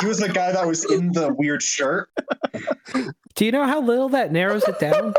he 0.00 0.06
was 0.06 0.18
the 0.18 0.28
guy 0.28 0.52
that 0.52 0.66
was 0.66 0.84
in 0.92 1.12
the 1.12 1.32
weird 1.32 1.62
shirt. 1.62 2.10
Do 3.34 3.46
you 3.46 3.52
know 3.52 3.64
how 3.64 3.80
little 3.80 4.10
that 4.10 4.30
narrows 4.30 4.64
it 4.68 4.78
down? 4.78 5.14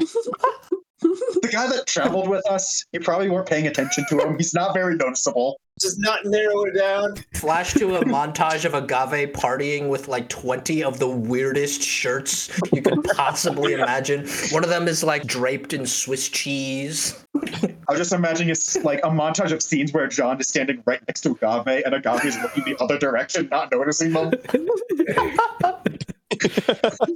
The 1.42 1.52
guy 1.52 1.68
that 1.68 1.86
traveled 1.86 2.28
with 2.28 2.44
us, 2.50 2.84
you 2.92 3.00
probably 3.00 3.28
weren't 3.28 3.48
paying 3.48 3.66
attention 3.66 4.04
to 4.08 4.18
him. 4.18 4.36
He's 4.36 4.52
not 4.52 4.74
very 4.74 4.96
noticeable. 4.96 5.60
Does 5.78 5.98
not 5.98 6.24
narrow 6.24 6.64
it 6.64 6.72
down. 6.72 7.16
Flash 7.34 7.74
to 7.74 7.96
a 7.96 8.04
montage 8.04 8.64
of 8.64 8.74
Agave 8.74 9.32
partying 9.32 9.88
with 9.88 10.08
like 10.08 10.28
20 10.28 10.82
of 10.82 10.98
the 10.98 11.08
weirdest 11.08 11.82
shirts 11.82 12.50
you 12.72 12.82
could 12.82 13.04
possibly 13.14 13.74
imagine. 13.74 14.26
One 14.50 14.64
of 14.64 14.70
them 14.70 14.88
is 14.88 15.04
like 15.04 15.26
draped 15.26 15.72
in 15.72 15.86
Swiss 15.86 16.28
cheese. 16.30 17.22
I 17.34 17.90
was 17.90 17.98
just 17.98 18.12
imagining 18.12 18.48
it's 18.48 18.76
like 18.82 19.00
a 19.00 19.08
montage 19.08 19.52
of 19.52 19.62
scenes 19.62 19.92
where 19.92 20.08
John 20.08 20.40
is 20.40 20.48
standing 20.48 20.82
right 20.86 21.00
next 21.06 21.20
to 21.22 21.32
Agave 21.32 21.82
and 21.84 21.94
Agave 21.94 22.24
is 22.24 22.38
looking 22.40 22.64
the 22.64 22.82
other 22.82 22.98
direction, 22.98 23.48
not 23.50 23.70
noticing 23.70 24.12
them. 24.12 24.32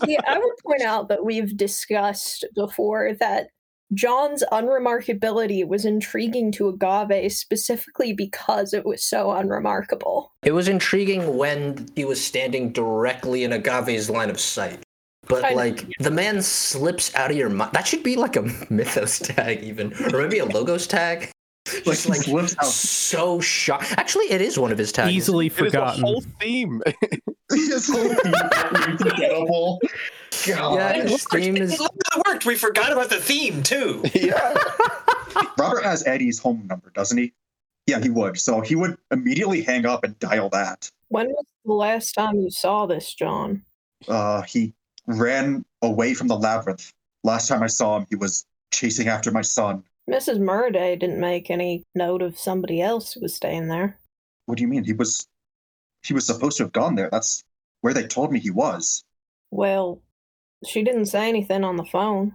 yeah, 0.06 0.20
I 0.28 0.38
would 0.38 0.54
point 0.64 0.82
out 0.82 1.08
that 1.08 1.24
we've 1.24 1.56
discussed 1.56 2.44
before 2.54 3.14
that 3.20 3.48
John's 3.92 4.44
unremarkability 4.52 5.66
was 5.66 5.84
intriguing 5.84 6.52
to 6.52 6.68
Agave 6.68 7.32
specifically 7.32 8.12
because 8.12 8.72
it 8.72 8.86
was 8.86 9.02
so 9.02 9.32
unremarkable. 9.32 10.32
It 10.42 10.52
was 10.52 10.68
intriguing 10.68 11.36
when 11.36 11.88
he 11.96 12.04
was 12.04 12.24
standing 12.24 12.72
directly 12.72 13.44
in 13.44 13.52
Agave's 13.52 14.08
line 14.08 14.30
of 14.30 14.38
sight. 14.38 14.80
But 15.26 15.54
like 15.54 15.86
the 15.98 16.10
man 16.10 16.42
slips 16.42 17.14
out 17.14 17.30
of 17.30 17.36
your 17.36 17.50
mind. 17.50 17.72
That 17.72 17.86
should 17.86 18.02
be 18.02 18.16
like 18.16 18.36
a 18.36 18.42
mythos 18.70 19.18
tag, 19.18 19.62
even, 19.62 19.92
or 20.12 20.22
maybe 20.22 20.38
a 20.38 20.44
logos 20.44 20.86
tag. 20.86 21.30
Like 21.74 21.84
Just 21.84 22.04
he 22.04 22.10
like 22.10 22.22
slips 22.22 22.56
out. 22.58 22.64
so 22.66 23.40
shocked. 23.40 23.92
Actually, 23.96 24.30
it 24.30 24.40
is 24.40 24.58
one 24.58 24.72
of 24.72 24.78
his 24.78 24.92
tags. 24.92 25.12
Easily 25.12 25.46
It 25.46 25.52
is 25.52 25.58
a 25.58 25.64
forgotten. 25.64 26.02
whole 26.02 26.20
theme. 26.40 26.82
His 27.52 27.88
whole 27.88 28.14
thing 28.14 28.32
is 28.32 29.00
unforgettable. 29.00 29.80
God. 30.46 30.74
Yeah, 30.76 30.90
It 30.90 31.02
his 31.02 31.12
worked. 31.12 31.32
theme 31.32 31.56
It 31.56 31.62
is 31.62 31.82
worked. 32.26 32.46
We 32.46 32.54
forgot 32.54 32.92
about 32.92 33.10
the 33.10 33.16
theme 33.18 33.62
too. 33.64 34.02
yeah. 34.14 34.54
Robert 35.58 35.82
has 35.84 36.06
Eddie's 36.06 36.38
home 36.38 36.64
number, 36.68 36.90
doesn't 36.94 37.18
he? 37.18 37.32
Yeah, 37.86 38.00
he 38.00 38.08
would. 38.10 38.38
So 38.38 38.60
he 38.60 38.76
would 38.76 38.96
immediately 39.10 39.62
hang 39.62 39.84
up 39.84 40.04
and 40.04 40.16
dial 40.20 40.48
that. 40.50 40.90
When 41.08 41.28
was 41.28 41.44
the 41.64 41.72
last 41.72 42.12
time 42.12 42.36
you 42.36 42.50
saw 42.50 42.86
this, 42.86 43.12
John? 43.14 43.62
Uh, 44.06 44.42
he 44.42 44.72
ran 45.06 45.64
away 45.82 46.14
from 46.14 46.28
the 46.28 46.36
labyrinth. 46.36 46.92
Last 47.24 47.48
time 47.48 47.62
I 47.64 47.66
saw 47.66 47.96
him, 47.96 48.06
he 48.08 48.14
was 48.16 48.46
chasing 48.72 49.08
after 49.08 49.30
my 49.32 49.42
son. 49.42 49.82
Mrs. 50.10 50.38
Murday 50.38 50.96
didn't 50.96 51.20
make 51.20 51.50
any 51.50 51.84
note 51.94 52.20
of 52.22 52.38
somebody 52.38 52.80
else 52.82 53.12
who 53.12 53.20
was 53.20 53.34
staying 53.34 53.68
there. 53.68 53.98
What 54.46 54.58
do 54.58 54.62
you 54.62 54.68
mean? 54.68 54.84
He 54.84 54.92
was 54.92 55.26
he 56.02 56.14
was 56.14 56.26
supposed 56.26 56.56
to 56.56 56.64
have 56.64 56.72
gone 56.72 56.94
there. 56.96 57.08
That's 57.12 57.44
where 57.82 57.94
they 57.94 58.06
told 58.06 58.32
me 58.32 58.40
he 58.40 58.50
was. 58.50 59.04
Well, 59.50 60.00
she 60.66 60.82
didn't 60.82 61.06
say 61.06 61.28
anything 61.28 61.62
on 61.64 61.76
the 61.76 61.84
phone. 61.84 62.34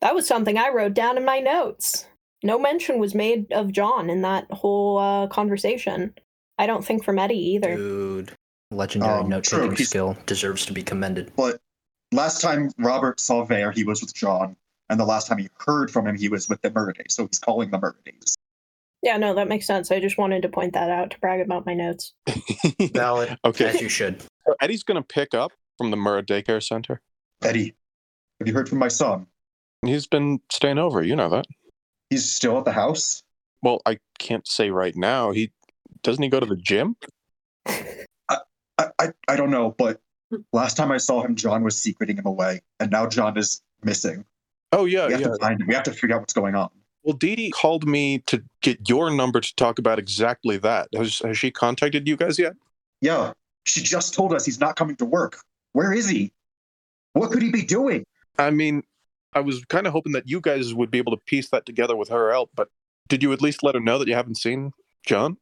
That 0.00 0.14
was 0.14 0.26
something 0.26 0.58
I 0.58 0.68
wrote 0.68 0.94
down 0.94 1.16
in 1.16 1.24
my 1.24 1.38
notes. 1.40 2.06
No 2.42 2.58
mention 2.58 2.98
was 2.98 3.14
made 3.14 3.50
of 3.52 3.72
John 3.72 4.10
in 4.10 4.20
that 4.22 4.46
whole 4.50 4.98
uh, 4.98 5.26
conversation. 5.28 6.12
I 6.58 6.66
don't 6.66 6.84
think 6.84 7.04
from 7.04 7.18
Eddie 7.18 7.38
either. 7.54 7.76
dude. 7.76 8.32
Legendary 8.70 9.20
Um, 9.20 9.28
note 9.28 9.44
taking 9.44 9.76
skill 9.76 10.16
deserves 10.26 10.66
to 10.66 10.72
be 10.72 10.82
commended. 10.82 11.32
But 11.36 11.60
last 12.12 12.40
time 12.40 12.70
Robert 12.78 13.20
saw 13.20 13.44
Vare, 13.44 13.70
he 13.70 13.84
was 13.84 14.00
with 14.02 14.14
John. 14.14 14.56
And 14.90 15.00
the 15.00 15.04
last 15.04 15.26
time 15.28 15.38
he 15.38 15.48
heard 15.58 15.90
from 15.90 16.06
him, 16.06 16.16
he 16.16 16.28
was 16.28 16.48
with 16.48 16.60
the 16.62 16.70
Murdays. 16.70 17.14
So 17.14 17.26
he's 17.26 17.38
calling 17.38 17.70
the 17.70 17.78
Murdays. 17.78 18.36
Yeah, 19.02 19.16
no, 19.18 19.34
that 19.34 19.48
makes 19.48 19.66
sense. 19.66 19.90
I 19.90 20.00
just 20.00 20.16
wanted 20.16 20.42
to 20.42 20.48
point 20.48 20.72
that 20.72 20.90
out 20.90 21.10
to 21.10 21.18
brag 21.20 21.40
about 21.40 21.66
my 21.66 21.74
notes. 21.74 22.14
Valid. 22.94 23.36
okay. 23.44 23.66
As 23.66 23.80
you 23.80 23.88
should. 23.88 24.22
So 24.46 24.54
Eddie's 24.60 24.82
going 24.82 24.96
to 24.96 25.06
pick 25.06 25.34
up 25.34 25.52
from 25.78 25.90
the 25.90 25.96
Murrah 25.96 26.24
Daycare 26.24 26.62
Center. 26.62 27.00
Eddie, 27.42 27.74
have 28.40 28.48
you 28.48 28.54
heard 28.54 28.68
from 28.68 28.78
my 28.78 28.88
son? 28.88 29.26
He's 29.84 30.06
been 30.06 30.40
staying 30.50 30.78
over. 30.78 31.02
You 31.02 31.16
know 31.16 31.28
that. 31.28 31.46
He's 32.08 32.30
still 32.30 32.58
at 32.58 32.64
the 32.64 32.72
house? 32.72 33.22
Well, 33.62 33.80
I 33.84 33.98
can't 34.18 34.46
say 34.46 34.70
right 34.70 34.96
now. 34.96 35.32
He 35.32 35.52
doesn't 36.02 36.22
he 36.22 36.28
go 36.28 36.40
to 36.40 36.46
the 36.46 36.56
gym? 36.56 36.96
I, 37.66 38.38
I, 38.78 39.12
I 39.28 39.36
don't 39.36 39.50
know, 39.50 39.74
but 39.76 40.00
last 40.52 40.76
time 40.76 40.90
I 40.90 40.98
saw 40.98 41.22
him, 41.22 41.34
John 41.34 41.62
was 41.62 41.78
secreting 41.80 42.16
him 42.16 42.26
away. 42.26 42.62
And 42.80 42.90
now 42.90 43.06
John 43.06 43.36
is 43.36 43.62
missing. 43.82 44.24
Oh 44.74 44.86
yeah, 44.86 45.06
We 45.06 45.12
have 45.12 45.20
yeah. 45.22 45.28
to 45.28 45.38
find 45.38 45.60
him. 45.60 45.66
We 45.66 45.74
have 45.74 45.84
to 45.84 45.92
figure 45.92 46.16
out 46.16 46.20
what's 46.20 46.32
going 46.32 46.54
on. 46.54 46.70
Well, 47.04 47.16
Dee 47.16 47.36
Dee 47.36 47.50
called 47.50 47.86
me 47.86 48.18
to 48.26 48.42
get 48.62 48.88
your 48.88 49.10
number 49.10 49.40
to 49.40 49.54
talk 49.56 49.78
about 49.78 49.98
exactly 49.98 50.56
that. 50.58 50.88
Has, 50.94 51.18
has 51.18 51.38
she 51.38 51.50
contacted 51.50 52.08
you 52.08 52.16
guys 52.16 52.38
yet? 52.38 52.54
Yeah, 53.00 53.32
she 53.64 53.82
just 53.82 54.14
told 54.14 54.32
us 54.32 54.44
he's 54.46 54.58
not 54.58 54.76
coming 54.76 54.96
to 54.96 55.04
work. 55.04 55.38
Where 55.72 55.92
is 55.92 56.08
he? 56.08 56.32
What 57.12 57.30
could 57.30 57.42
he 57.42 57.50
be 57.50 57.62
doing? 57.62 58.04
I 58.38 58.50
mean, 58.50 58.82
I 59.34 59.40
was 59.40 59.64
kind 59.66 59.86
of 59.86 59.92
hoping 59.92 60.12
that 60.12 60.28
you 60.28 60.40
guys 60.40 60.72
would 60.74 60.90
be 60.90 60.98
able 60.98 61.12
to 61.12 61.22
piece 61.26 61.50
that 61.50 61.66
together 61.66 61.94
with 61.94 62.08
her 62.08 62.32
help, 62.32 62.50
but 62.54 62.68
did 63.08 63.22
you 63.22 63.32
at 63.32 63.42
least 63.42 63.62
let 63.62 63.74
her 63.74 63.80
know 63.80 63.98
that 63.98 64.08
you 64.08 64.14
haven't 64.14 64.36
seen 64.36 64.72
John? 65.06 65.36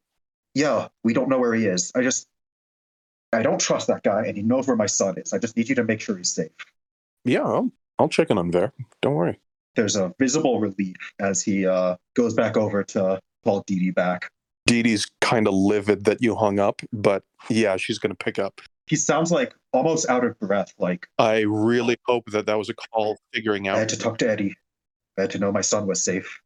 Yeah, 0.54 0.88
we 1.04 1.14
don't 1.14 1.28
know 1.28 1.38
where 1.38 1.54
he 1.54 1.66
is. 1.66 1.92
I 1.94 2.02
just, 2.02 2.28
I 3.32 3.42
don't 3.42 3.60
trust 3.60 3.86
that 3.86 4.02
guy, 4.02 4.24
and 4.26 4.36
he 4.36 4.42
knows 4.42 4.66
where 4.66 4.76
my 4.76 4.86
son 4.86 5.16
is. 5.16 5.32
I 5.32 5.38
just 5.38 5.56
need 5.56 5.68
you 5.68 5.76
to 5.76 5.84
make 5.84 6.00
sure 6.00 6.16
he's 6.16 6.34
safe. 6.34 6.50
Yeah, 7.24 7.42
I'll, 7.42 7.70
I'll 7.98 8.08
check 8.08 8.30
in 8.30 8.38
on 8.38 8.50
there. 8.50 8.72
Don't 9.00 9.14
worry. 9.14 9.38
There's 9.74 9.96
a 9.96 10.12
visible 10.18 10.60
relief 10.60 10.96
as 11.18 11.42
he 11.42 11.66
uh, 11.66 11.96
goes 12.14 12.34
back 12.34 12.56
over 12.56 12.82
to 12.84 13.20
call 13.44 13.62
Dee 13.66 13.78
Dee 13.78 13.90
back. 13.90 14.30
Dee 14.66 14.82
Dee's 14.82 15.06
kind 15.20 15.46
of 15.46 15.54
livid 15.54 16.04
that 16.04 16.22
you 16.22 16.34
hung 16.34 16.58
up, 16.58 16.82
but 16.92 17.24
yeah, 17.48 17.76
she's 17.76 17.98
going 17.98 18.14
to 18.14 18.24
pick 18.24 18.38
up. 18.38 18.60
He 18.86 18.96
sounds 18.96 19.32
like 19.32 19.54
almost 19.72 20.08
out 20.08 20.24
of 20.24 20.38
breath, 20.40 20.74
like 20.78 21.08
I 21.18 21.40
really 21.40 21.96
hope 22.06 22.30
that 22.32 22.46
that 22.46 22.58
was 22.58 22.68
a 22.68 22.74
call 22.74 23.16
figuring 23.32 23.68
I 23.68 23.74
had 23.74 23.82
out 23.82 23.88
to 23.90 23.98
talk 23.98 24.18
to 24.18 24.28
Eddie. 24.28 24.54
I 25.16 25.22
had 25.22 25.30
to 25.30 25.38
know 25.38 25.52
my 25.52 25.60
son 25.60 25.86
was 25.86 26.02
safe. 26.02 26.40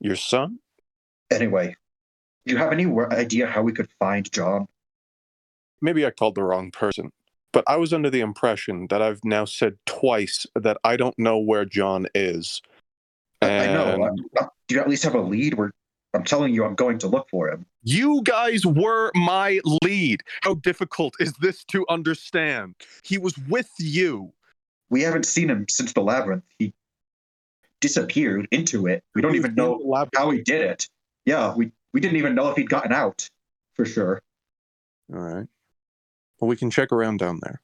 your 0.00 0.16
son. 0.16 0.58
Anyway, 1.30 1.76
do 2.46 2.52
you 2.52 2.58
have 2.58 2.72
any 2.72 2.86
idea 3.12 3.46
how 3.46 3.62
we 3.62 3.72
could 3.72 3.88
find 3.98 4.30
John? 4.30 4.66
Maybe 5.80 6.04
I 6.06 6.10
called 6.10 6.34
the 6.34 6.42
wrong 6.42 6.70
person, 6.70 7.12
but 7.54 7.64
I 7.68 7.76
was 7.76 7.92
under 7.94 8.10
the 8.10 8.20
impression 8.20 8.88
that 8.90 9.00
I've 9.00 9.24
now 9.24 9.44
said 9.46 9.78
twice 9.86 10.44
that 10.56 10.76
I 10.84 10.96
don't 10.96 11.18
know 11.18 11.38
where 11.38 11.64
John 11.64 12.06
is. 12.14 12.60
I- 13.40 13.68
I 13.68 13.72
know. 13.72 14.10
Uh, 14.38 14.46
Do 14.68 14.74
you 14.74 14.80
at 14.80 14.88
least 14.88 15.04
have 15.04 15.14
a 15.14 15.20
lead? 15.20 15.54
Where 15.54 15.70
I'm 16.14 16.24
telling 16.24 16.52
you, 16.52 16.64
I'm 16.64 16.74
going 16.74 16.98
to 16.98 17.06
look 17.08 17.28
for 17.30 17.48
him. 17.48 17.64
You 17.84 18.22
guys 18.24 18.66
were 18.66 19.12
my 19.14 19.60
lead. 19.82 20.22
How 20.42 20.54
difficult 20.54 21.14
is 21.20 21.32
this 21.34 21.64
to 21.66 21.86
understand? 21.88 22.74
He 23.04 23.18
was 23.18 23.36
with 23.48 23.70
you. 23.78 24.32
We 24.90 25.02
haven't 25.02 25.26
seen 25.26 25.48
him 25.48 25.66
since 25.68 25.92
the 25.92 26.00
labyrinth. 26.02 26.44
He 26.58 26.72
disappeared 27.80 28.48
into 28.50 28.86
it. 28.86 29.04
We 29.14 29.22
don't 29.22 29.32
He 29.32 29.38
even 29.38 29.54
know 29.54 30.06
how 30.14 30.30
he 30.30 30.40
did 30.40 30.62
it. 30.62 30.88
Yeah, 31.24 31.54
we 31.54 31.72
we 31.92 32.00
didn't 32.00 32.16
even 32.16 32.34
know 32.34 32.48
if 32.50 32.56
he'd 32.56 32.70
gotten 32.70 32.92
out 32.92 33.28
for 33.74 33.84
sure. 33.84 34.20
All 35.12 35.20
right. 35.20 35.46
Well, 36.40 36.48
we 36.48 36.56
can 36.56 36.70
check 36.70 36.92
around 36.92 37.18
down 37.18 37.40
there. 37.42 37.60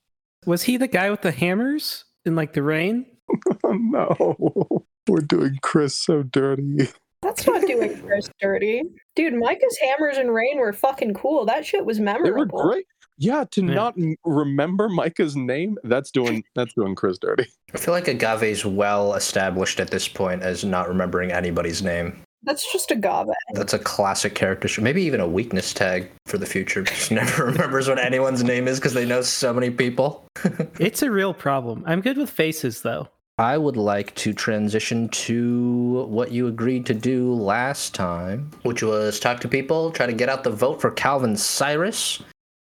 Was 0.47 0.63
he 0.63 0.77
the 0.77 0.89
guy 0.89 1.11
with 1.11 1.23
the 1.23 1.33
hammers 1.33 2.05
in 2.25 2.35
like 2.37 2.53
the 2.55 2.63
rain? 2.63 3.07
No, 3.65 4.85
we're 5.09 5.21
doing 5.21 5.59
Chris 5.63 5.95
so 5.97 6.23
dirty. 6.23 6.89
That's 7.23 7.47
not 7.47 7.63
doing 7.63 7.97
Chris 8.07 8.29
dirty. 8.41 8.83
Dude, 9.15 9.35
Micah's 9.35 9.79
hammers 9.81 10.17
and 10.17 10.33
rain 10.35 10.59
were 10.59 10.73
fucking 10.73 11.15
cool. 11.15 11.45
That 11.47 11.65
shit 11.67 11.85
was 11.85 12.01
memorable. 12.01 12.25
They 12.25 12.31
memorable. 12.31 12.59
were 12.59 12.73
great. 12.73 12.87
Yeah, 13.19 13.45
to 13.53 13.61
Yeah. 13.65 13.75
not 13.75 13.95
remember 14.25 14.89
Micah's 14.89 15.37
name, 15.37 15.77
that's 15.85 16.11
doing 16.11 16.43
that's 16.55 16.73
doing 16.75 16.95
Chris 16.95 17.19
dirty. 17.19 17.47
I 17.75 17.79
feel 17.79 17.93
like 17.95 18.09
Agave's 18.09 18.65
well 18.65 19.15
established 19.15 19.79
at 19.81 19.91
this 19.91 20.09
point 20.09 20.43
as 20.43 20.65
not 20.65 20.89
remembering 20.89 21.31
anybody's 21.31 21.83
name. 21.83 22.23
That's 22.42 22.72
just 22.72 22.90
a 22.90 22.94
agave. 22.94 23.29
That's 23.53 23.74
a 23.74 23.79
classic 23.79 24.35
character. 24.35 24.66
trait. 24.66 24.83
Maybe 24.83 25.03
even 25.03 25.20
a 25.20 25.29
weakness 25.29 25.74
tag 25.74 26.11
for 26.26 26.38
the 26.38 26.46
future. 26.46 26.83
Just 26.90 27.11
never 27.11 27.44
remembers 27.53 27.88
what 27.88 27.98
anyone's 27.98 28.42
name 28.42 28.66
is 28.66 28.79
because 28.79 28.94
they 28.94 29.05
know 29.05 29.20
so 29.22 29.53
many 29.53 29.70
people. 29.70 30.24
It's 30.79 31.03
a 31.03 31.11
real 31.11 31.35
problem. 31.35 31.85
I'm 31.87 32.00
good 32.00 32.16
with 32.16 32.31
faces 32.31 32.81
though. 32.81 33.09
I 33.38 33.59
would 33.59 33.76
like 33.76 34.14
to 34.16 34.33
transition 34.33 35.09
to 35.11 36.05
what 36.09 36.31
you 36.31 36.46
agreed 36.46 36.87
to 36.87 36.94
do 36.94 37.33
last 37.35 37.94
time, 37.94 38.50
which 38.62 38.83
was 38.83 39.18
talk 39.20 39.40
to 39.40 39.48
people, 39.48 39.90
try 39.90 40.07
to 40.07 40.12
get 40.12 40.29
out 40.29 40.44
the 40.44 40.50
vote 40.50 40.81
for 40.81 40.90
Calvin 40.90 41.37
Cyrus. 41.37 42.22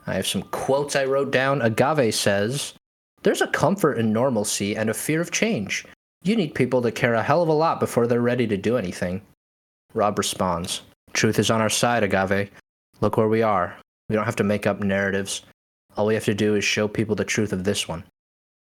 I 0.06 0.14
have 0.14 0.26
some 0.26 0.42
quotes 0.44 0.96
I 0.96 1.04
wrote 1.04 1.30
down. 1.30 1.62
Agave 1.62 2.14
says, 2.14 2.74
There's 3.22 3.42
a 3.42 3.48
comfort 3.48 3.98
in 3.98 4.12
normalcy 4.12 4.76
and 4.76 4.90
a 4.90 4.94
fear 4.94 5.20
of 5.20 5.30
change. 5.30 5.85
You 6.22 6.37
need 6.37 6.54
people 6.54 6.82
to 6.82 6.92
care 6.92 7.14
a 7.14 7.22
hell 7.22 7.42
of 7.42 7.48
a 7.48 7.52
lot 7.52 7.80
before 7.80 8.06
they're 8.06 8.20
ready 8.20 8.46
to 8.46 8.56
do 8.56 8.76
anything. 8.76 9.22
Rob 9.94 10.18
responds, 10.18 10.83
Truth 11.12 11.38
is 11.38 11.50
on 11.50 11.61
our 11.61 11.70
side, 11.70 12.02
Agave. 12.02 12.50
Look 13.00 13.16
where 13.16 13.28
we 13.28 13.42
are. 13.42 13.76
We 14.09 14.16
don't 14.16 14.24
have 14.24 14.37
to 14.37 14.44
make 14.44 14.66
up 14.66 14.81
narratives. 14.81 15.42
All 15.96 16.07
we 16.07 16.14
have 16.14 16.24
to 16.24 16.35
do 16.35 16.55
is 16.55 16.64
show 16.64 16.88
people 16.88 17.14
the 17.14 17.24
truth 17.24 17.52
of 17.52 17.64
this 17.64 17.87
one. 17.87 18.05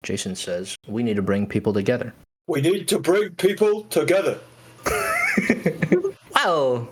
Jason 0.02 0.36
says, 0.36 0.76
We 0.86 1.02
need 1.02 1.16
to 1.16 1.22
bring 1.22 1.46
people 1.46 1.72
together. 1.72 2.14
We 2.46 2.60
need 2.60 2.88
to 2.88 2.98
bring 2.98 3.30
people 3.30 3.84
together. 3.84 4.38
well, 6.34 6.88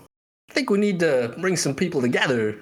I 0.50 0.52
think 0.52 0.70
we 0.70 0.78
need 0.78 1.00
to 1.00 1.34
bring 1.40 1.56
some 1.56 1.74
people 1.74 2.00
together. 2.00 2.58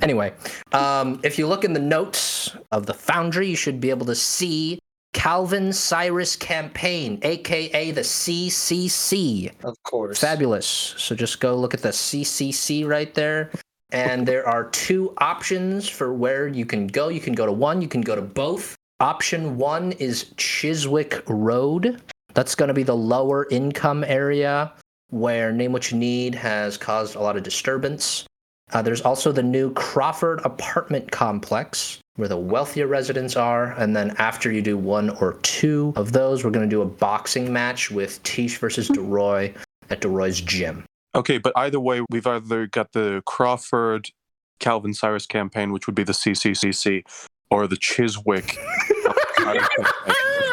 Anyway, 0.00 0.32
um, 0.72 1.20
if 1.24 1.38
you 1.38 1.46
look 1.46 1.64
in 1.64 1.72
the 1.72 1.80
notes 1.80 2.56
of 2.70 2.86
the 2.86 2.94
Foundry, 2.94 3.48
you 3.48 3.56
should 3.56 3.80
be 3.80 3.90
able 3.90 4.06
to 4.06 4.14
see 4.14 4.78
Calvin 5.18 5.72
Cyrus 5.72 6.36
Campaign, 6.36 7.18
aka 7.22 7.90
the 7.90 8.02
CCC. 8.02 9.50
Of 9.64 9.74
course. 9.82 10.20
Fabulous. 10.20 10.94
So 10.96 11.16
just 11.16 11.40
go 11.40 11.56
look 11.56 11.74
at 11.74 11.82
the 11.82 11.88
CCC 11.88 12.86
right 12.86 13.12
there. 13.14 13.50
And 13.90 14.28
there 14.28 14.48
are 14.48 14.70
two 14.70 15.12
options 15.18 15.88
for 15.88 16.14
where 16.14 16.46
you 16.46 16.64
can 16.64 16.86
go. 16.86 17.08
You 17.08 17.18
can 17.18 17.32
go 17.32 17.46
to 17.46 17.52
one, 17.52 17.82
you 17.82 17.88
can 17.88 18.00
go 18.00 18.14
to 18.14 18.22
both. 18.22 18.76
Option 19.00 19.56
one 19.56 19.90
is 19.92 20.32
Chiswick 20.36 21.24
Road. 21.26 22.00
That's 22.34 22.54
going 22.54 22.68
to 22.68 22.74
be 22.74 22.84
the 22.84 22.96
lower 22.96 23.48
income 23.50 24.04
area 24.04 24.72
where 25.10 25.50
Name 25.50 25.72
What 25.72 25.90
You 25.90 25.98
Need 25.98 26.36
has 26.36 26.76
caused 26.76 27.16
a 27.16 27.20
lot 27.20 27.36
of 27.36 27.42
disturbance. 27.42 28.24
Uh, 28.72 28.82
there's 28.82 29.00
also 29.00 29.32
the 29.32 29.42
new 29.42 29.72
Crawford 29.72 30.42
apartment 30.44 31.10
complex 31.10 31.98
where 32.18 32.28
the 32.28 32.36
wealthier 32.36 32.88
residents 32.88 33.36
are. 33.36 33.72
And 33.78 33.94
then 33.94 34.14
after 34.18 34.50
you 34.50 34.60
do 34.60 34.76
one 34.76 35.10
or 35.20 35.34
two 35.42 35.92
of 35.94 36.10
those, 36.10 36.42
we're 36.44 36.50
going 36.50 36.68
to 36.68 36.70
do 36.70 36.82
a 36.82 36.86
boxing 36.86 37.52
match 37.52 37.92
with 37.92 38.20
Tish 38.24 38.58
versus 38.58 38.88
hmm. 38.88 38.94
DeRoy 38.94 39.54
at 39.88 40.00
DeRoy's 40.00 40.40
gym. 40.40 40.84
Okay, 41.14 41.38
but 41.38 41.52
either 41.56 41.80
way, 41.80 42.02
we've 42.10 42.26
either 42.26 42.66
got 42.66 42.92
the 42.92 43.22
Crawford 43.24 44.10
Calvin 44.58 44.94
Cyrus 44.94 45.26
campaign, 45.26 45.72
which 45.72 45.86
would 45.86 45.94
be 45.94 46.02
the 46.02 46.12
CCCC, 46.12 47.04
or 47.50 47.66
the 47.68 47.76
Chiswick. 47.76 48.58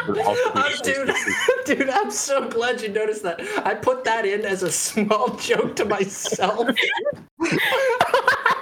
would 0.06 0.18
also 0.18 0.52
be 0.52 0.60
the 0.60 1.14
dude, 1.66 1.78
dude, 1.78 1.90
I'm 1.90 2.10
so 2.12 2.48
glad 2.48 2.80
you 2.80 2.88
noticed 2.88 3.24
that. 3.24 3.40
I 3.66 3.74
put 3.74 4.04
that 4.04 4.24
in 4.24 4.44
as 4.44 4.62
a 4.62 4.70
small 4.70 5.30
joke 5.36 5.74
to 5.76 5.84
myself. 5.84 6.68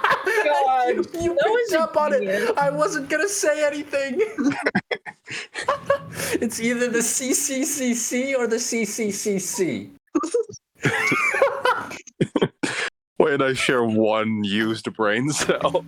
God, 0.45 0.87
you 0.89 0.95
you 1.21 1.35
that 1.35 1.65
picked 1.69 1.81
up 1.81 1.97
on 1.97 2.13
it. 2.13 2.57
I 2.57 2.69
wasn't 2.69 3.09
gonna 3.09 3.27
say 3.27 3.65
anything. 3.65 4.21
it's 6.41 6.61
either 6.61 6.89
the 6.89 6.99
CCCC 6.99 8.37
or 8.37 8.47
the 8.47 8.57
CCCC. 8.57 9.89
Wait, 13.19 13.41
I 13.41 13.53
share 13.53 13.83
one 13.83 14.43
used 14.43 14.93
brain 14.93 15.31
cell. 15.31 15.85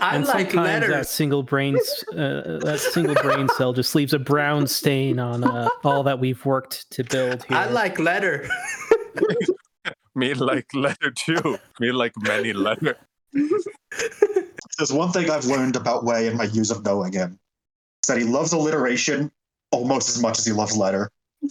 I 0.00 0.16
and 0.16 0.26
like 0.26 0.50
sometimes 0.50 0.54
letters. 0.54 0.90
that 0.90 1.08
single 1.08 1.42
brain, 1.42 1.76
uh, 2.12 2.58
that 2.58 2.78
single 2.92 3.14
brain 3.16 3.48
cell 3.56 3.72
just 3.72 3.94
leaves 3.94 4.14
a 4.14 4.18
brown 4.18 4.66
stain 4.66 5.18
on 5.18 5.44
uh, 5.44 5.68
all 5.84 6.02
that 6.02 6.18
we've 6.18 6.44
worked 6.44 6.90
to 6.92 7.04
build 7.04 7.44
here. 7.44 7.56
I 7.56 7.68
like 7.68 7.98
letter. 7.98 8.48
Me 10.14 10.34
like 10.34 10.66
letter 10.74 11.10
too. 11.10 11.58
Me 11.80 11.90
like 11.92 12.12
many 12.18 12.52
letter. 12.52 12.96
There's 13.32 14.92
one 14.92 15.12
thing 15.12 15.30
I've 15.30 15.46
learned 15.46 15.76
about 15.76 16.04
Way 16.04 16.26
in 16.26 16.36
my 16.36 16.44
years 16.44 16.70
of 16.70 16.84
knowing 16.84 17.12
him. 17.12 17.38
Is 18.02 18.08
that 18.08 18.18
he 18.18 18.24
loves 18.24 18.52
alliteration 18.52 19.30
almost 19.70 20.08
as 20.10 20.20
much 20.20 20.38
as 20.38 20.44
he 20.44 20.52
loves 20.52 20.76
letter. 20.76 21.10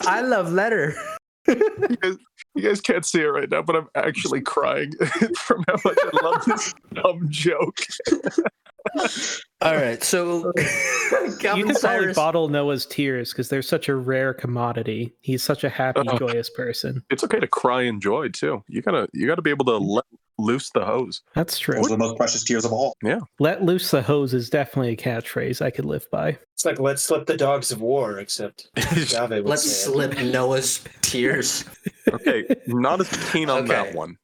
I 0.00 0.22
love 0.22 0.52
letter. 0.52 0.94
You 1.46 1.96
guys, 2.00 2.16
you 2.54 2.62
guys 2.62 2.80
can't 2.80 3.04
see 3.04 3.20
it 3.20 3.26
right 3.26 3.50
now, 3.50 3.62
but 3.62 3.76
I'm 3.76 3.88
actually 3.94 4.40
crying 4.40 4.92
from 5.36 5.64
how 5.68 5.76
much 5.84 5.98
I 6.00 6.22
love 6.22 6.44
this 6.46 6.74
dumb 6.94 7.26
joke. 7.28 7.80
All 9.60 9.74
right, 9.76 10.02
so 10.02 10.52
you 10.56 11.36
Calvin 11.38 11.38
could 11.40 11.40
probably 11.40 11.74
Cyrus. 11.74 12.16
bottle 12.16 12.48
Noah's 12.48 12.84
tears 12.86 13.32
because 13.32 13.48
they're 13.48 13.62
such 13.62 13.88
a 13.88 13.94
rare 13.96 14.34
commodity. 14.34 15.14
He's 15.20 15.42
such 15.42 15.64
a 15.64 15.68
happy, 15.70 16.02
Oh. 16.06 16.18
joyous 16.18 16.50
person. 16.50 17.02
It's 17.10 17.24
okay 17.24 17.40
to 17.40 17.46
cry 17.48 17.82
in 17.82 18.00
joy 18.00 18.28
too. 18.28 18.62
You 18.68 18.82
gotta 18.82 19.08
you 19.14 19.26
gotta 19.26 19.42
be 19.42 19.50
able 19.50 19.64
to 19.66 19.76
let 19.78 20.04
loose 20.38 20.68
the 20.70 20.84
hose. 20.84 21.22
That's 21.34 21.58
true. 21.58 21.76
Those 21.76 21.86
are 21.86 21.90
the 21.90 21.96
most 21.98 22.16
precious 22.16 22.42
tears 22.44 22.64
of 22.64 22.72
all. 22.72 22.94
Yeah, 23.02 23.20
let 23.38 23.62
loose 23.62 23.90
the 23.90 24.02
hose 24.02 24.34
is 24.34 24.50
definitely 24.50 24.92
a 24.92 24.96
catchphrase 24.96 25.62
I 25.62 25.70
could 25.70 25.84
live 25.86 26.04
by. 26.10 26.36
It's 26.52 26.64
like 26.66 26.78
let's 26.78 27.02
slip 27.02 27.24
the 27.26 27.36
dogs 27.36 27.70
of 27.72 27.80
war, 27.80 28.18
except 28.18 28.68
Let's 28.76 29.62
slip 29.84 30.18
Noah's 30.18 30.84
tears. 31.00 31.64
Okay, 32.12 32.44
not 32.66 33.00
as 33.00 33.30
keen 33.32 33.48
on 33.48 33.66
that 33.66 33.94
one, 33.94 34.16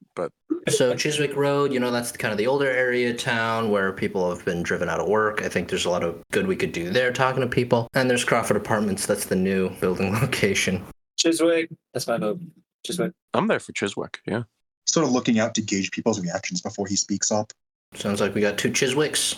So 0.69 0.95
Chiswick 0.95 1.35
Road, 1.35 1.73
you 1.73 1.79
know, 1.79 1.89
that's 1.89 2.11
kind 2.11 2.31
of 2.31 2.37
the 2.37 2.45
older 2.47 2.69
area 2.69 3.09
of 3.09 3.17
town 3.17 3.71
where 3.71 3.91
people 3.91 4.29
have 4.29 4.45
been 4.45 4.61
driven 4.61 4.89
out 4.89 4.99
of 4.99 5.07
work. 5.07 5.41
I 5.41 5.49
think 5.49 5.69
there's 5.69 5.85
a 5.85 5.89
lot 5.89 6.03
of 6.03 6.21
good 6.31 6.45
we 6.45 6.55
could 6.55 6.71
do 6.71 6.91
there 6.91 7.11
talking 7.11 7.41
to 7.41 7.47
people. 7.47 7.87
And 7.93 8.09
there's 8.09 8.23
Crawford 8.23 8.57
Apartments. 8.57 9.07
That's 9.07 9.25
the 9.25 9.35
new 9.35 9.69
building 9.79 10.13
location. 10.21 10.83
Chiswick. 11.17 11.69
That's 11.93 12.07
my 12.07 12.17
vote. 12.17 12.39
Chiswick. 12.85 13.11
I'm 13.33 13.47
there 13.47 13.59
for 13.59 13.71
Chiswick. 13.73 14.19
Yeah. 14.25 14.43
Sort 14.85 15.05
of 15.05 15.11
looking 15.11 15.39
out 15.39 15.55
to 15.55 15.61
gauge 15.61 15.91
people's 15.91 16.19
reactions 16.19 16.61
before 16.61 16.85
he 16.85 16.95
speaks 16.95 17.31
up. 17.31 17.51
Sounds 17.95 18.21
like 18.21 18.35
we 18.35 18.41
got 18.41 18.57
two 18.57 18.69
Chiswicks. 18.69 19.37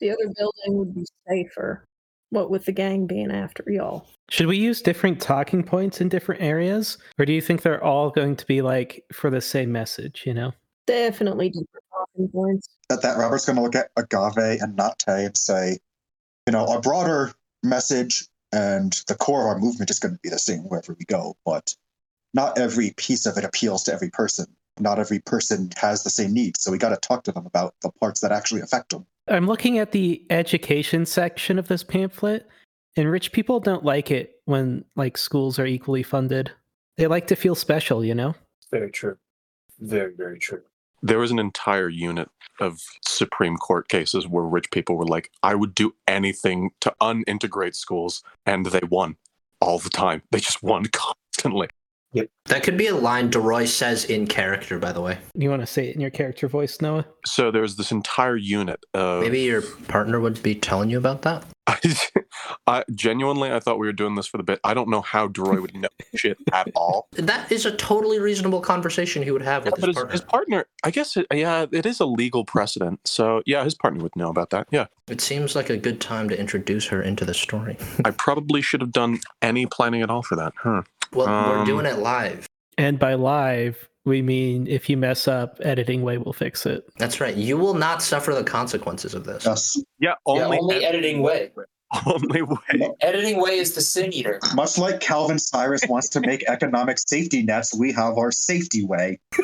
The 0.00 0.10
other 0.10 0.32
building 0.36 0.78
would 0.78 0.94
be 0.94 1.04
safer. 1.28 1.84
What 2.30 2.50
with 2.50 2.64
the 2.64 2.72
gang 2.72 3.06
being 3.06 3.30
after 3.30 3.64
y'all? 3.66 4.06
Should 4.30 4.46
we 4.46 4.56
use 4.56 4.80
different 4.80 5.20
talking 5.20 5.64
points 5.64 6.00
in 6.00 6.08
different 6.08 6.40
areas? 6.40 6.96
Or 7.18 7.24
do 7.24 7.32
you 7.32 7.40
think 7.40 7.62
they're 7.62 7.82
all 7.82 8.10
going 8.10 8.36
to 8.36 8.46
be 8.46 8.62
like 8.62 9.04
for 9.12 9.30
the 9.30 9.40
same 9.40 9.72
message, 9.72 10.22
you 10.24 10.32
know? 10.32 10.52
Definitely 10.86 11.48
different 11.48 11.84
talking 11.92 12.28
points. 12.28 12.68
At 12.90 13.02
that, 13.02 13.18
Robert's 13.18 13.44
going 13.44 13.56
to 13.56 13.62
look 13.62 13.74
at 13.74 13.90
Agave 13.96 14.60
and 14.60 14.76
Nate 14.76 15.04
and 15.06 15.36
say, 15.36 15.78
you 16.46 16.52
know, 16.52 16.66
our 16.66 16.80
broader 16.80 17.32
message 17.62 18.26
and 18.52 18.92
the 19.08 19.14
core 19.14 19.42
of 19.42 19.46
our 19.48 19.58
movement 19.58 19.90
is 19.90 19.98
going 19.98 20.14
to 20.14 20.20
be 20.22 20.28
the 20.28 20.38
same 20.38 20.60
wherever 20.60 20.94
we 20.98 21.04
go. 21.04 21.36
But 21.44 21.74
not 22.32 22.58
every 22.58 22.92
piece 22.96 23.26
of 23.26 23.36
it 23.36 23.44
appeals 23.44 23.82
to 23.84 23.92
every 23.92 24.10
person. 24.10 24.46
Not 24.78 24.98
every 24.98 25.18
person 25.18 25.70
has 25.76 26.04
the 26.04 26.10
same 26.10 26.32
needs. 26.32 26.62
So 26.62 26.70
we 26.70 26.78
got 26.78 26.90
to 26.90 26.96
talk 26.96 27.24
to 27.24 27.32
them 27.32 27.46
about 27.46 27.74
the 27.82 27.90
parts 28.00 28.20
that 28.20 28.32
actually 28.32 28.60
affect 28.60 28.90
them. 28.90 29.04
I'm 29.30 29.46
looking 29.46 29.78
at 29.78 29.92
the 29.92 30.24
education 30.28 31.06
section 31.06 31.58
of 31.58 31.68
this 31.68 31.84
pamphlet, 31.84 32.48
and 32.96 33.10
rich 33.10 33.30
people 33.30 33.60
don't 33.60 33.84
like 33.84 34.10
it 34.10 34.40
when 34.44 34.84
like 34.96 35.16
schools 35.16 35.58
are 35.58 35.66
equally 35.66 36.02
funded. 36.02 36.50
They 36.96 37.06
like 37.06 37.28
to 37.28 37.36
feel 37.36 37.54
special, 37.54 38.04
you 38.04 38.14
know? 38.14 38.34
Very 38.72 38.90
true. 38.90 39.16
Very, 39.78 40.14
very 40.14 40.38
true. 40.38 40.62
There 41.02 41.20
was 41.20 41.30
an 41.30 41.38
entire 41.38 41.88
unit 41.88 42.28
of 42.58 42.82
Supreme 43.06 43.56
Court 43.56 43.88
cases 43.88 44.26
where 44.26 44.44
rich 44.44 44.70
people 44.70 44.96
were 44.96 45.06
like, 45.06 45.30
I 45.42 45.54
would 45.54 45.74
do 45.74 45.94
anything 46.08 46.70
to 46.80 46.94
unintegrate 47.00 47.76
schools, 47.76 48.22
and 48.44 48.66
they 48.66 48.82
won 48.90 49.16
all 49.60 49.78
the 49.78 49.90
time. 49.90 50.22
They 50.32 50.40
just 50.40 50.62
won 50.62 50.86
constantly. 50.92 51.68
That 52.50 52.64
could 52.64 52.76
be 52.76 52.88
a 52.88 52.96
line 52.96 53.30
DeRoy 53.30 53.68
says 53.68 54.06
in 54.06 54.26
character, 54.26 54.78
by 54.80 54.90
the 54.90 55.00
way. 55.00 55.18
You 55.36 55.50
want 55.50 55.62
to 55.62 55.66
say 55.66 55.88
it 55.88 55.94
in 55.94 56.00
your 56.00 56.10
character 56.10 56.48
voice, 56.48 56.80
Noah? 56.80 57.06
So 57.24 57.52
there's 57.52 57.76
this 57.76 57.92
entire 57.92 58.36
unit 58.36 58.84
of. 58.92 59.22
Maybe 59.22 59.40
your 59.42 59.62
partner 59.62 60.18
would 60.18 60.42
be 60.42 60.56
telling 60.56 60.90
you 60.90 60.98
about 60.98 61.22
that. 61.22 61.44
I, 61.68 61.78
I 62.66 62.84
genuinely, 62.92 63.52
I 63.52 63.60
thought 63.60 63.78
we 63.78 63.86
were 63.86 63.92
doing 63.92 64.16
this 64.16 64.26
for 64.26 64.36
the 64.36 64.42
bit. 64.42 64.58
I 64.64 64.74
don't 64.74 64.88
know 64.88 65.00
how 65.00 65.28
Deroy 65.28 65.60
would 65.60 65.76
know 65.76 65.88
shit 66.16 66.38
at 66.52 66.68
all. 66.74 67.06
That 67.12 67.52
is 67.52 67.66
a 67.66 67.76
totally 67.76 68.18
reasonable 68.18 68.60
conversation 68.60 69.22
he 69.22 69.30
would 69.30 69.42
have 69.42 69.64
with 69.64 69.74
but 69.74 69.80
his 69.80 69.86
his, 69.86 69.94
partner. 69.94 70.12
his 70.12 70.20
partner, 70.22 70.66
I 70.82 70.90
guess, 70.90 71.16
it, 71.16 71.26
yeah, 71.32 71.66
it 71.70 71.86
is 71.86 72.00
a 72.00 72.06
legal 72.06 72.44
precedent. 72.44 72.98
So 73.04 73.42
yeah, 73.46 73.62
his 73.62 73.76
partner 73.76 74.02
would 74.02 74.16
know 74.16 74.30
about 74.30 74.50
that. 74.50 74.66
Yeah, 74.72 74.86
It 75.08 75.20
seems 75.20 75.54
like 75.54 75.70
a 75.70 75.76
good 75.76 76.00
time 76.00 76.28
to 76.30 76.38
introduce 76.38 76.88
her 76.88 77.00
into 77.00 77.24
the 77.24 77.34
story. 77.34 77.76
I 78.04 78.10
probably 78.10 78.60
should 78.60 78.80
have 78.80 78.92
done 78.92 79.20
any 79.40 79.66
planning 79.66 80.02
at 80.02 80.10
all 80.10 80.22
for 80.22 80.34
that. 80.34 80.52
Huh? 80.56 80.82
Well, 81.12 81.26
we're 81.26 81.58
Um, 81.58 81.66
doing 81.66 81.86
it 81.86 81.98
live. 81.98 82.46
And 82.78 82.98
by 82.98 83.14
live, 83.14 83.88
we 84.04 84.22
mean 84.22 84.66
if 84.66 84.88
you 84.88 84.96
mess 84.96 85.28
up, 85.28 85.58
editing 85.62 86.02
way 86.02 86.18
will 86.18 86.32
fix 86.32 86.64
it. 86.66 86.84
That's 86.98 87.20
right. 87.20 87.34
You 87.34 87.58
will 87.58 87.74
not 87.74 88.02
suffer 88.02 88.32
the 88.34 88.44
consequences 88.44 89.14
of 89.14 89.24
this. 89.24 89.44
Yes. 89.44 89.76
Yeah, 89.98 90.14
Only, 90.26 90.42
only 90.42 90.56
yeah, 90.56 90.62
only 90.62 90.84
editing 90.86 91.22
way. 91.22 91.50
only 92.06 92.42
way. 92.42 92.56
Editing 93.00 93.40
way 93.40 93.58
is 93.58 93.74
the 93.74 93.80
sin 93.80 94.12
eater. 94.12 94.38
Much 94.54 94.78
like 94.78 95.00
Calvin 95.00 95.38
Cyrus 95.40 95.82
wants 95.88 96.08
to 96.10 96.20
make 96.20 96.44
economic 96.48 96.98
safety 96.98 97.42
nets, 97.42 97.74
we 97.76 97.92
have 97.92 98.16
our 98.16 98.30
safety 98.30 98.84
way. 98.84 99.18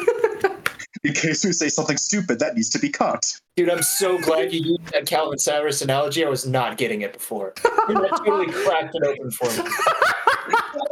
In 1.05 1.13
case 1.13 1.45
we 1.45 1.53
say 1.53 1.69
something 1.69 1.97
stupid 1.99 2.39
that 2.39 2.55
needs 2.55 2.71
to 2.71 2.79
be 2.79 2.89
cut. 2.89 3.23
Dude, 3.57 3.69
I'm 3.69 3.83
so 3.83 4.17
glad 4.19 4.53
you 4.53 4.61
used 4.79 4.93
that 4.93 5.07
Calvin 5.07 5.39
Cyrus 5.39 5.83
analogy. 5.83 6.25
I 6.25 6.29
was 6.29 6.47
not 6.47 6.79
getting 6.79 7.03
it 7.03 7.13
before. 7.13 7.53
That 7.63 8.21
totally 8.25 8.51
cracked 8.53 8.95
it 8.95 9.03
open 9.05 9.31
for 9.31 9.49
me. 9.65 9.69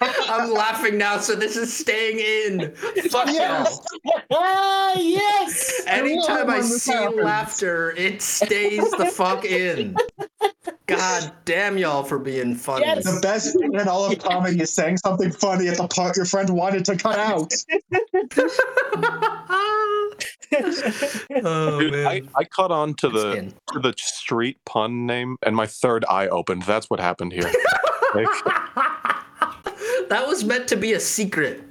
I'm 0.00 0.50
laughing 0.52 0.96
now, 0.96 1.18
so 1.18 1.34
this 1.34 1.56
is 1.56 1.76
staying 1.76 2.18
in. 2.18 2.74
Fuck 3.10 3.26
Yes! 3.28 3.80
Ah, 4.32 4.94
yes! 4.96 5.82
Anytime 5.86 6.48
I 6.48 6.58
when 6.58 6.62
see 6.62 6.92
happens. 6.92 7.16
laughter, 7.22 7.90
it 7.96 8.22
stays 8.22 8.88
the 8.92 9.06
fuck 9.06 9.44
in. 9.44 9.96
God 10.86 11.32
damn 11.44 11.76
y'all 11.76 12.04
for 12.04 12.18
being 12.18 12.54
funny. 12.54 12.86
Yes. 12.86 13.04
The 13.04 13.20
best 13.20 13.58
thing 13.58 13.74
in 13.74 13.88
all 13.88 14.04
of 14.10 14.18
comedy 14.20 14.60
is 14.60 14.72
saying 14.72 14.98
something 14.98 15.32
funny 15.32 15.68
at 15.68 15.76
the 15.76 15.88
part 15.88 16.16
your 16.16 16.26
friend 16.26 16.48
wanted 16.50 16.84
to 16.86 16.96
cut 16.96 17.18
out. 17.18 17.52
oh 21.44 21.80
Dude. 21.80 22.06
I, 22.06 22.22
I 22.36 22.44
caught 22.44 22.70
on 22.70 22.94
to 22.94 23.08
the 23.08 23.52
to 23.72 23.78
the 23.78 23.94
street 23.96 24.58
pun 24.64 25.06
name, 25.06 25.36
and 25.42 25.54
my 25.56 25.66
third 25.66 26.04
eye 26.08 26.28
opened. 26.28 26.62
That's 26.62 26.88
what 26.88 27.00
happened 27.00 27.32
here. 27.32 27.50
Like, 28.14 28.26
that 30.10 30.26
was 30.26 30.44
meant 30.44 30.68
to 30.68 30.76
be 30.76 30.92
a 30.92 31.00
secret. 31.00 31.62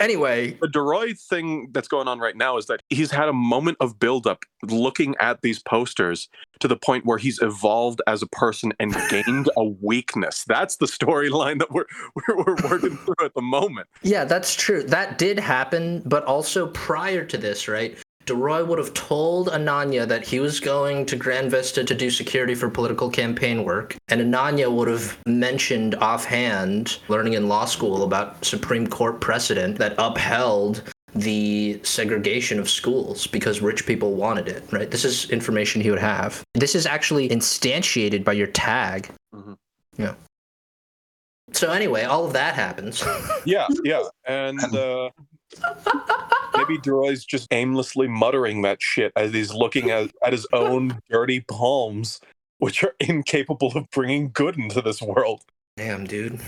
Anyway, 0.00 0.52
the 0.62 0.68
Deroy 0.68 1.18
thing 1.28 1.68
that's 1.72 1.88
going 1.88 2.08
on 2.08 2.18
right 2.18 2.36
now 2.36 2.56
is 2.56 2.66
that 2.66 2.80
he's 2.88 3.10
had 3.10 3.28
a 3.28 3.32
moment 3.32 3.76
of 3.80 3.98
buildup 3.98 4.38
looking 4.62 5.14
at 5.20 5.42
these 5.42 5.58
posters 5.58 6.28
to 6.60 6.68
the 6.68 6.76
point 6.76 7.04
where 7.04 7.18
he's 7.18 7.40
evolved 7.42 8.00
as 8.06 8.22
a 8.22 8.26
person 8.28 8.72
and 8.80 8.96
gained 9.10 9.50
a 9.56 9.64
weakness. 9.64 10.44
That's 10.46 10.76
the 10.76 10.86
storyline 10.86 11.58
that 11.58 11.70
we're, 11.70 11.84
we're 12.14 12.36
we're 12.36 12.70
working 12.70 12.96
through 12.96 13.26
at 13.26 13.34
the 13.34 13.42
moment. 13.42 13.88
yeah, 14.02 14.24
that's 14.24 14.54
true. 14.54 14.82
That 14.82 15.18
did 15.18 15.38
happen, 15.38 16.02
but 16.06 16.24
also 16.24 16.68
prior 16.68 17.24
to 17.26 17.36
this, 17.36 17.68
right? 17.68 17.98
DeRoy 18.26 18.66
would 18.66 18.78
have 18.78 18.94
told 18.94 19.48
Ananya 19.48 20.08
that 20.08 20.26
he 20.26 20.40
was 20.40 20.58
going 20.60 21.04
to 21.06 21.16
Grand 21.16 21.50
Vista 21.50 21.84
to 21.84 21.94
do 21.94 22.10
security 22.10 22.54
for 22.54 22.70
political 22.70 23.10
campaign 23.10 23.64
work, 23.64 23.96
and 24.08 24.20
Ananya 24.20 24.72
would 24.72 24.88
have 24.88 25.18
mentioned 25.26 25.94
offhand 25.96 26.98
learning 27.08 27.34
in 27.34 27.48
law 27.48 27.66
school 27.66 28.02
about 28.02 28.42
Supreme 28.44 28.86
Court 28.86 29.20
precedent 29.20 29.76
that 29.78 29.94
upheld 29.98 30.82
the 31.14 31.78
segregation 31.84 32.58
of 32.58 32.68
schools 32.68 33.26
because 33.26 33.60
rich 33.60 33.86
people 33.86 34.14
wanted 34.14 34.48
it, 34.48 34.64
right? 34.72 34.90
This 34.90 35.04
is 35.04 35.30
information 35.30 35.80
he 35.80 35.90
would 35.90 36.00
have. 36.00 36.42
This 36.54 36.74
is 36.74 36.86
actually 36.86 37.28
instantiated 37.28 38.24
by 38.24 38.32
your 38.32 38.48
tag. 38.48 39.10
Mhm. 39.34 39.56
Yeah. 39.96 40.14
So 41.52 41.70
anyway, 41.70 42.02
all 42.04 42.24
of 42.26 42.32
that 42.32 42.54
happens. 42.54 43.04
Yeah, 43.44 43.68
yeah, 43.84 44.02
and 44.26 44.58
uh, 44.74 45.10
maybe 46.56 46.78
Deroy's 46.78 47.24
just 47.24 47.48
aimlessly 47.52 48.08
muttering 48.08 48.62
that 48.62 48.78
shit 48.80 49.12
as 49.16 49.32
he's 49.32 49.52
looking 49.52 49.90
at, 49.90 50.10
at 50.24 50.32
his 50.32 50.46
own 50.52 50.98
dirty 51.10 51.40
palms, 51.40 52.20
which 52.58 52.82
are 52.84 52.94
incapable 53.00 53.72
of 53.76 53.88
bringing 53.90 54.30
good 54.32 54.56
into 54.58 54.80
this 54.80 55.00
world. 55.02 55.42
Damn, 55.76 56.06
dude. 56.06 56.40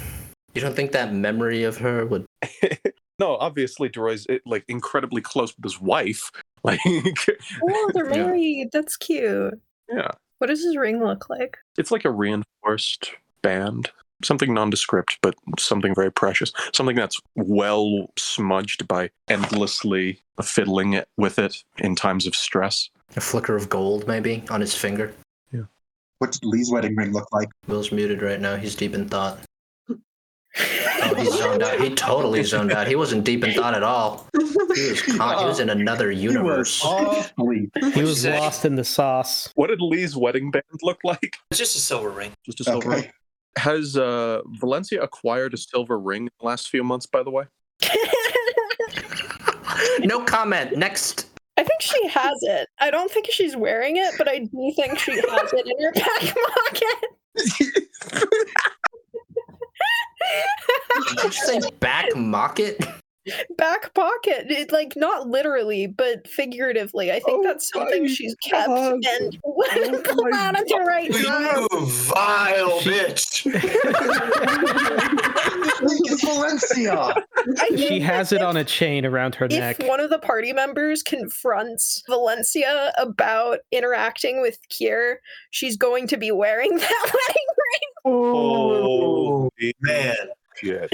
You 0.55 0.61
don't 0.63 0.75
think 0.77 0.93
that 0.93 1.13
memory 1.13 1.65
of 1.65 1.77
her 1.79 2.07
would 2.07 2.25
no, 3.19 3.37
obviously 3.37 3.89
Deroy's 3.89 4.27
eh, 4.29 4.39
like 4.47 4.65
incredibly 4.69 5.21
close 5.21 5.55
with 5.57 5.65
his 5.65 5.81
wife. 5.81 6.31
Like, 6.65 6.81
Oh, 6.87 7.91
they're 7.95 8.11
Yeah. 8.11 8.25
married. 8.25 8.69
That's 8.73 8.97
cute. 8.97 9.61
yeah, 9.89 10.11
What 10.39 10.49
does 10.49 10.65
his 10.65 10.77
ring 10.77 11.05
look 11.05 11.29
like? 11.31 11.57
it's 11.79 11.91
like 11.91 12.05
a 12.05 12.11
reinforced 12.11 13.13
band, 13.43 13.91
something 14.23 14.53
nondescript, 14.55 15.19
but 15.23 15.35
something 15.59 15.95
very 15.95 16.11
precious, 16.13 16.53
something 16.73 16.97
that's 16.97 17.21
well 17.35 18.11
smudged 18.19 18.87
by 18.89 19.11
endlessly 19.29 20.21
fiddling 20.43 21.01
with 21.17 21.39
it 21.39 21.63
in 21.79 21.95
times 21.97 22.27
of 22.27 22.35
stress. 22.35 22.91
a 23.17 23.21
flicker 23.21 23.57
of 23.57 23.69
gold 23.69 24.07
maybe 24.07 24.43
on 24.51 24.61
his 24.61 24.75
finger? 24.75 25.15
Yeah. 25.53 25.63
What 26.19 26.33
did 26.33 26.45
Lee's 26.45 26.71
wedding 26.71 26.95
ring 26.97 27.13
look 27.13 27.29
like? 27.33 27.49
Will's 27.69 27.93
muted 27.93 28.23
right 28.23 28.41
now. 28.41 28.57
He's 28.57 28.75
deep 28.75 28.95
in 28.95 29.09
thought. 29.09 29.39
Oh, 31.03 31.15
he's 31.15 31.37
zoned 31.37 31.63
out. 31.63 31.79
He 31.79 31.95
totally 31.95 32.43
zoned 32.43 32.73
out. 32.73 32.89
He 32.89 32.97
wasn't 32.97 33.25
deep 33.25 33.45
in 33.45 33.53
thought 33.53 33.75
at 33.75 33.83
all. 33.83 34.27
He 34.35 34.41
was 34.91 35.03
con- 35.19 35.39
he 35.39 35.45
was 35.45 35.61
in 35.61 35.69
another 35.69 36.11
He 36.11 36.17
was 36.27 36.35
universe. 36.35 36.83
He 37.95 38.03
was 38.03 38.25
lost 38.25 38.65
in 38.65 38.75
the 38.77 38.83
sauce. 38.83 39.51
What 39.55 39.67
did 39.69 39.83
Lee's 39.83 40.17
wedding 40.17 40.51
band 40.51 40.65
look 40.83 40.99
like? 41.05 41.37
It's 41.51 41.59
just 41.59 41.77
a 41.77 41.81
silver 41.81 42.09
ring. 42.09 42.33
Just 42.47 42.61
a 42.61 42.65
silver 42.65 42.89
ring. 42.89 43.11
Okay. 43.59 43.71
Has 43.71 43.97
uh, 43.97 44.43
Valencia 44.61 45.03
acquired 45.03 45.55
a 45.55 45.57
silver 45.57 45.99
ring 45.99 46.23
in 46.23 46.31
the 46.41 46.47
last 46.47 46.69
few 46.69 46.85
months, 46.85 47.07
by 47.07 47.23
the 47.23 47.31
way? 47.31 47.45
No 50.01 50.25
comment. 50.25 50.77
Next. 50.77 51.29
I 51.57 51.63
think 51.63 51.81
she 51.81 52.09
has 52.09 52.37
it. 52.43 52.69
I 52.79 52.91
don't 52.91 53.11
think 53.11 53.29
she's 53.31 53.57
wearing 53.57 53.97
it, 53.97 54.15
but 54.19 54.29
I 54.29 54.41
do 54.41 54.73
think 54.77 54.99
she 54.99 55.13
has 55.13 55.53
it 55.53 55.67
in 55.67 55.83
her 55.85 55.93
back 55.93 56.21
pocket. 56.55 56.97
Did 61.23 61.25
you 61.25 61.33
say 61.33 61.61
back 61.81 62.15
mock 62.15 62.61
it? 62.61 62.85
Back 63.57 63.93
pocket. 63.95 64.51
It, 64.51 64.73
like 64.73 64.95
not 64.97 65.29
literally, 65.29 65.87
but 65.87 66.27
figuratively. 66.29 67.11
I 67.11 67.15
think 67.21 67.27
Oh 67.29 67.43
that's 67.43 67.71
something 67.71 68.07
she's 68.07 68.35
kept 68.37 68.69
God. 68.69 69.01
and 69.05 69.39
wouldn't 69.45 70.05
pull 70.05 70.27
out 70.35 70.57
at 70.57 70.67
the 70.69 70.85
right 70.87 71.13
time. 71.13 71.67
You 71.73 71.87
vile 71.87 72.81
bitch. 72.81 73.45
Valencia. 76.25 77.15
She 77.77 78.01
has 78.01 78.33
it 78.33 78.43
on 78.43 78.57
a 78.57 78.65
chain 78.65 79.07
around 79.07 79.37
her 79.37 79.45
if 79.47 79.53
neck. 79.53 79.79
one 79.89 80.01
of 80.01 80.11
the 80.11 80.19
party 80.19 80.53
members 80.53 81.01
confronts 81.03 82.03
Valencia 82.09 82.93
about 82.99 83.61
interacting 83.71 84.41
with 84.43 84.59
Kier, 84.69 85.17
she's 85.51 85.77
going 85.77 86.09
to 86.09 86.17
be 86.17 86.33
wearing 86.33 86.77
that 86.77 87.03
wedding 87.05 87.47
ring. 87.57 87.91
Oh, 88.05 89.47
Oh, 89.47 89.51
man. 89.81 90.17
Shit. 90.61 90.93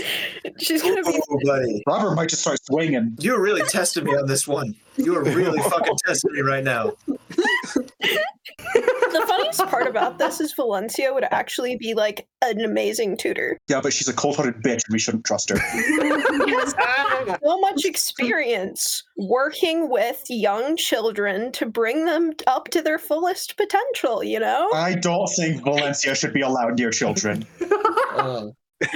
She's 0.58 0.82
gonna 0.82 1.02
be 1.02 1.20
Oh, 1.30 1.38
buddy. 1.44 1.82
Robert 1.86 2.14
might 2.14 2.28
just 2.28 2.42
start 2.42 2.58
swinging. 2.64 3.16
You're 3.20 3.40
really 3.40 3.62
testing 3.62 4.04
me 4.04 4.12
on 4.12 4.26
this 4.26 4.46
one. 4.46 4.74
You 4.96 5.16
are 5.16 5.22
really 5.22 5.60
fucking 5.70 5.96
testing 6.06 6.32
me 6.32 6.40
right 6.40 6.64
now. 6.64 6.92
the 7.16 9.24
funniest 9.26 9.64
part 9.66 9.86
about 9.86 10.18
this 10.18 10.40
is 10.40 10.52
Valencia 10.52 11.12
would 11.12 11.24
actually 11.30 11.76
be 11.76 11.94
like 11.94 12.26
an 12.42 12.60
amazing 12.60 13.16
tutor. 13.16 13.58
Yeah, 13.68 13.80
but 13.80 13.92
she's 13.92 14.08
a 14.08 14.12
cold-hearted 14.12 14.62
bitch, 14.62 14.80
and 14.86 14.92
we 14.92 14.98
shouldn't 14.98 15.24
trust 15.24 15.50
her. 15.50 15.58
Has 15.58 16.74
so 17.44 17.60
much 17.60 17.84
experience 17.84 19.02
working 19.16 19.88
with 19.88 20.22
young 20.28 20.76
children 20.76 21.52
to 21.52 21.66
bring 21.66 22.04
them 22.04 22.32
up 22.46 22.68
to 22.68 22.82
their 22.82 22.98
fullest 22.98 23.56
potential, 23.56 24.22
you 24.22 24.40
know? 24.40 24.70
I 24.74 24.94
don't 24.94 25.28
think 25.36 25.62
Valencia 25.64 26.14
should 26.14 26.32
be 26.32 26.40
allowed 26.42 26.78
near 26.78 26.90
children. 26.90 27.46
Oh. 27.62 28.52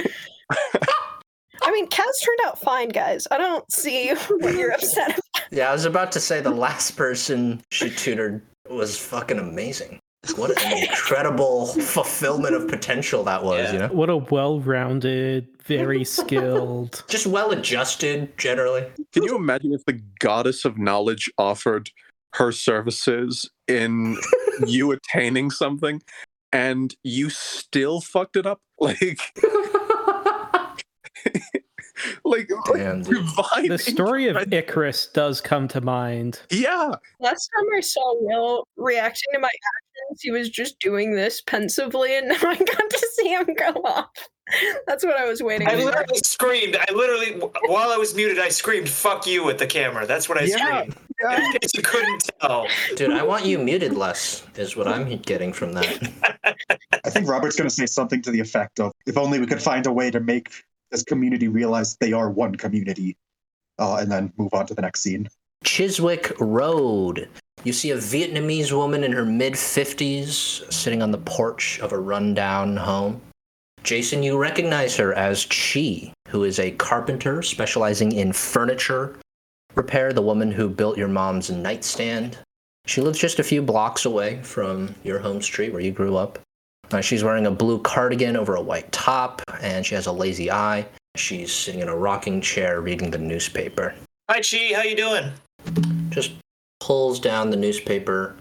I 0.50 1.72
mean, 1.72 1.88
Kaz 1.88 2.12
turned 2.24 2.38
out 2.46 2.60
fine, 2.60 2.88
guys. 2.90 3.26
I 3.30 3.38
don't 3.38 3.70
see 3.72 4.14
what 4.28 4.54
you're 4.54 4.72
upset 4.72 5.10
about. 5.10 5.42
Yeah, 5.50 5.70
I 5.70 5.72
was 5.72 5.84
about 5.84 6.12
to 6.12 6.20
say 6.20 6.40
the 6.40 6.50
last 6.50 6.92
person 6.96 7.62
she 7.70 7.90
tutored 7.90 8.42
was 8.68 8.98
fucking 8.98 9.38
amazing. 9.38 10.00
What 10.34 10.60
an 10.60 10.78
incredible 10.78 11.66
fulfillment 11.66 12.54
of 12.54 12.66
potential 12.66 13.22
that 13.24 13.44
was, 13.44 13.72
you 13.72 13.78
know? 13.78 13.88
What 13.88 14.10
a 14.10 14.16
well-rounded, 14.16 15.46
very 15.64 16.04
skilled. 16.04 17.04
Just 17.08 17.28
well 17.28 17.52
adjusted, 17.52 18.36
generally. 18.36 18.86
Can 19.12 19.22
you 19.22 19.36
imagine 19.36 19.72
if 19.72 19.84
the 19.84 20.00
goddess 20.18 20.64
of 20.64 20.78
knowledge 20.78 21.30
offered 21.38 21.90
her 22.34 22.50
services 22.50 23.48
in 23.68 24.16
you 24.66 24.90
attaining 24.90 25.50
something 25.50 26.02
and 26.52 26.94
you 27.04 27.30
still 27.30 28.00
fucked 28.00 28.36
it 28.36 28.46
up? 28.46 28.60
Like, 28.78 29.20
like, 32.24 32.50
Damn, 32.72 33.02
dude. 33.02 33.14
divine. 33.26 33.68
The 33.68 33.78
story 33.78 34.28
of. 34.28 34.52
Icarus 34.52 35.06
does 35.08 35.40
come 35.40 35.68
to 35.68 35.80
mind. 35.80 36.40
Yeah. 36.50 36.94
Last 37.20 37.50
time 37.56 37.66
I 37.76 37.80
saw 37.80 38.14
Will 38.20 38.66
reacting 38.76 39.32
to 39.34 39.38
my 39.40 39.48
actions, 39.48 40.22
he 40.22 40.30
was 40.30 40.48
just 40.50 40.78
doing 40.78 41.14
this 41.14 41.40
pensively, 41.42 42.16
and 42.16 42.28
now 42.28 42.36
I 42.42 42.56
got 42.56 42.90
to 42.90 43.08
see 43.14 43.28
him 43.28 43.46
go 43.56 43.80
off. 43.84 44.10
That's 44.86 45.04
what 45.04 45.16
I 45.16 45.26
was 45.26 45.42
waiting 45.42 45.66
I 45.66 45.72
for. 45.76 45.86
literally 45.86 46.20
screamed. 46.24 46.76
I 46.76 46.86
literally, 46.94 47.32
while 47.66 47.90
I 47.90 47.96
was 47.96 48.14
muted, 48.14 48.38
I 48.38 48.48
screamed 48.48 48.88
"fuck 48.88 49.26
you" 49.26 49.48
at 49.50 49.58
the 49.58 49.66
camera. 49.66 50.06
That's 50.06 50.28
what 50.28 50.38
I 50.40 50.44
Yeah, 50.44 50.56
screamed. 50.82 50.96
In 51.20 51.52
case 51.52 51.70
you 51.74 51.82
couldn't 51.82 52.30
tell. 52.40 52.68
Dude, 52.94 53.10
I 53.10 53.24
want 53.24 53.44
you 53.44 53.58
muted 53.58 53.94
less, 53.96 54.46
is 54.54 54.76
what 54.76 54.86
I'm 54.86 55.16
getting 55.18 55.52
from 55.52 55.72
that. 55.72 56.56
I 57.04 57.10
think 57.10 57.26
Robert's 57.28 57.56
going 57.56 57.68
to 57.68 57.74
say 57.74 57.86
something 57.86 58.22
to 58.22 58.30
the 58.30 58.38
effect 58.38 58.78
of, 58.78 58.92
"If 59.06 59.16
only 59.16 59.40
we 59.40 59.46
could 59.46 59.60
find 59.62 59.84
a 59.86 59.92
way 59.92 60.12
to 60.12 60.20
make 60.20 60.50
this 60.90 61.02
community 61.02 61.48
realize 61.48 61.96
they 61.96 62.12
are 62.12 62.30
one 62.30 62.54
community," 62.54 63.16
uh, 63.78 63.96
and 63.96 64.10
then 64.10 64.32
move 64.36 64.54
on 64.54 64.66
to 64.66 64.74
the 64.74 64.82
next 64.82 65.00
scene. 65.00 65.28
Chiswick 65.64 66.32
Road. 66.38 67.28
You 67.64 67.72
see 67.72 67.90
a 67.90 67.96
Vietnamese 67.96 68.72
woman 68.72 69.02
in 69.02 69.12
her 69.12 69.24
mid 69.24 69.54
50s 69.54 70.72
sitting 70.72 71.02
on 71.02 71.10
the 71.10 71.18
porch 71.18 71.80
of 71.80 71.92
a 71.92 71.98
rundown 71.98 72.76
home. 72.76 73.20
Jason, 73.82 74.22
you 74.22 74.36
recognize 74.36 74.96
her 74.96 75.14
as 75.14 75.46
Chi, 75.46 76.12
who 76.28 76.44
is 76.44 76.58
a 76.58 76.72
carpenter 76.72 77.42
specializing 77.42 78.12
in 78.12 78.32
furniture 78.32 79.16
repair, 79.76 80.12
the 80.12 80.22
woman 80.22 80.50
who 80.50 80.68
built 80.68 80.98
your 80.98 81.08
mom's 81.08 81.50
nightstand. 81.50 82.38
She 82.86 83.00
lives 83.00 83.18
just 83.18 83.38
a 83.38 83.44
few 83.44 83.62
blocks 83.62 84.04
away 84.04 84.42
from 84.42 84.94
your 85.04 85.18
home 85.18 85.42
street 85.42 85.72
where 85.72 85.82
you 85.82 85.92
grew 85.92 86.16
up. 86.16 86.38
Uh, 86.92 87.00
she's 87.00 87.24
wearing 87.24 87.46
a 87.46 87.50
blue 87.50 87.80
cardigan 87.80 88.36
over 88.36 88.54
a 88.54 88.62
white 88.62 88.90
top, 88.92 89.42
and 89.60 89.84
she 89.84 89.94
has 89.94 90.06
a 90.06 90.12
lazy 90.12 90.50
eye. 90.50 90.86
She's 91.16 91.52
sitting 91.52 91.80
in 91.80 91.88
a 91.88 91.96
rocking 91.96 92.40
chair 92.40 92.80
reading 92.80 93.10
the 93.10 93.18
newspaper 93.18 93.94
Hi, 94.28 94.40
Chi. 94.40 94.74
How 94.74 94.82
you 94.82 94.96
doing? 94.96 95.32
just 96.10 96.32
pulls 96.80 97.20
down 97.20 97.50
the 97.50 97.56
newspaper, 97.56 98.34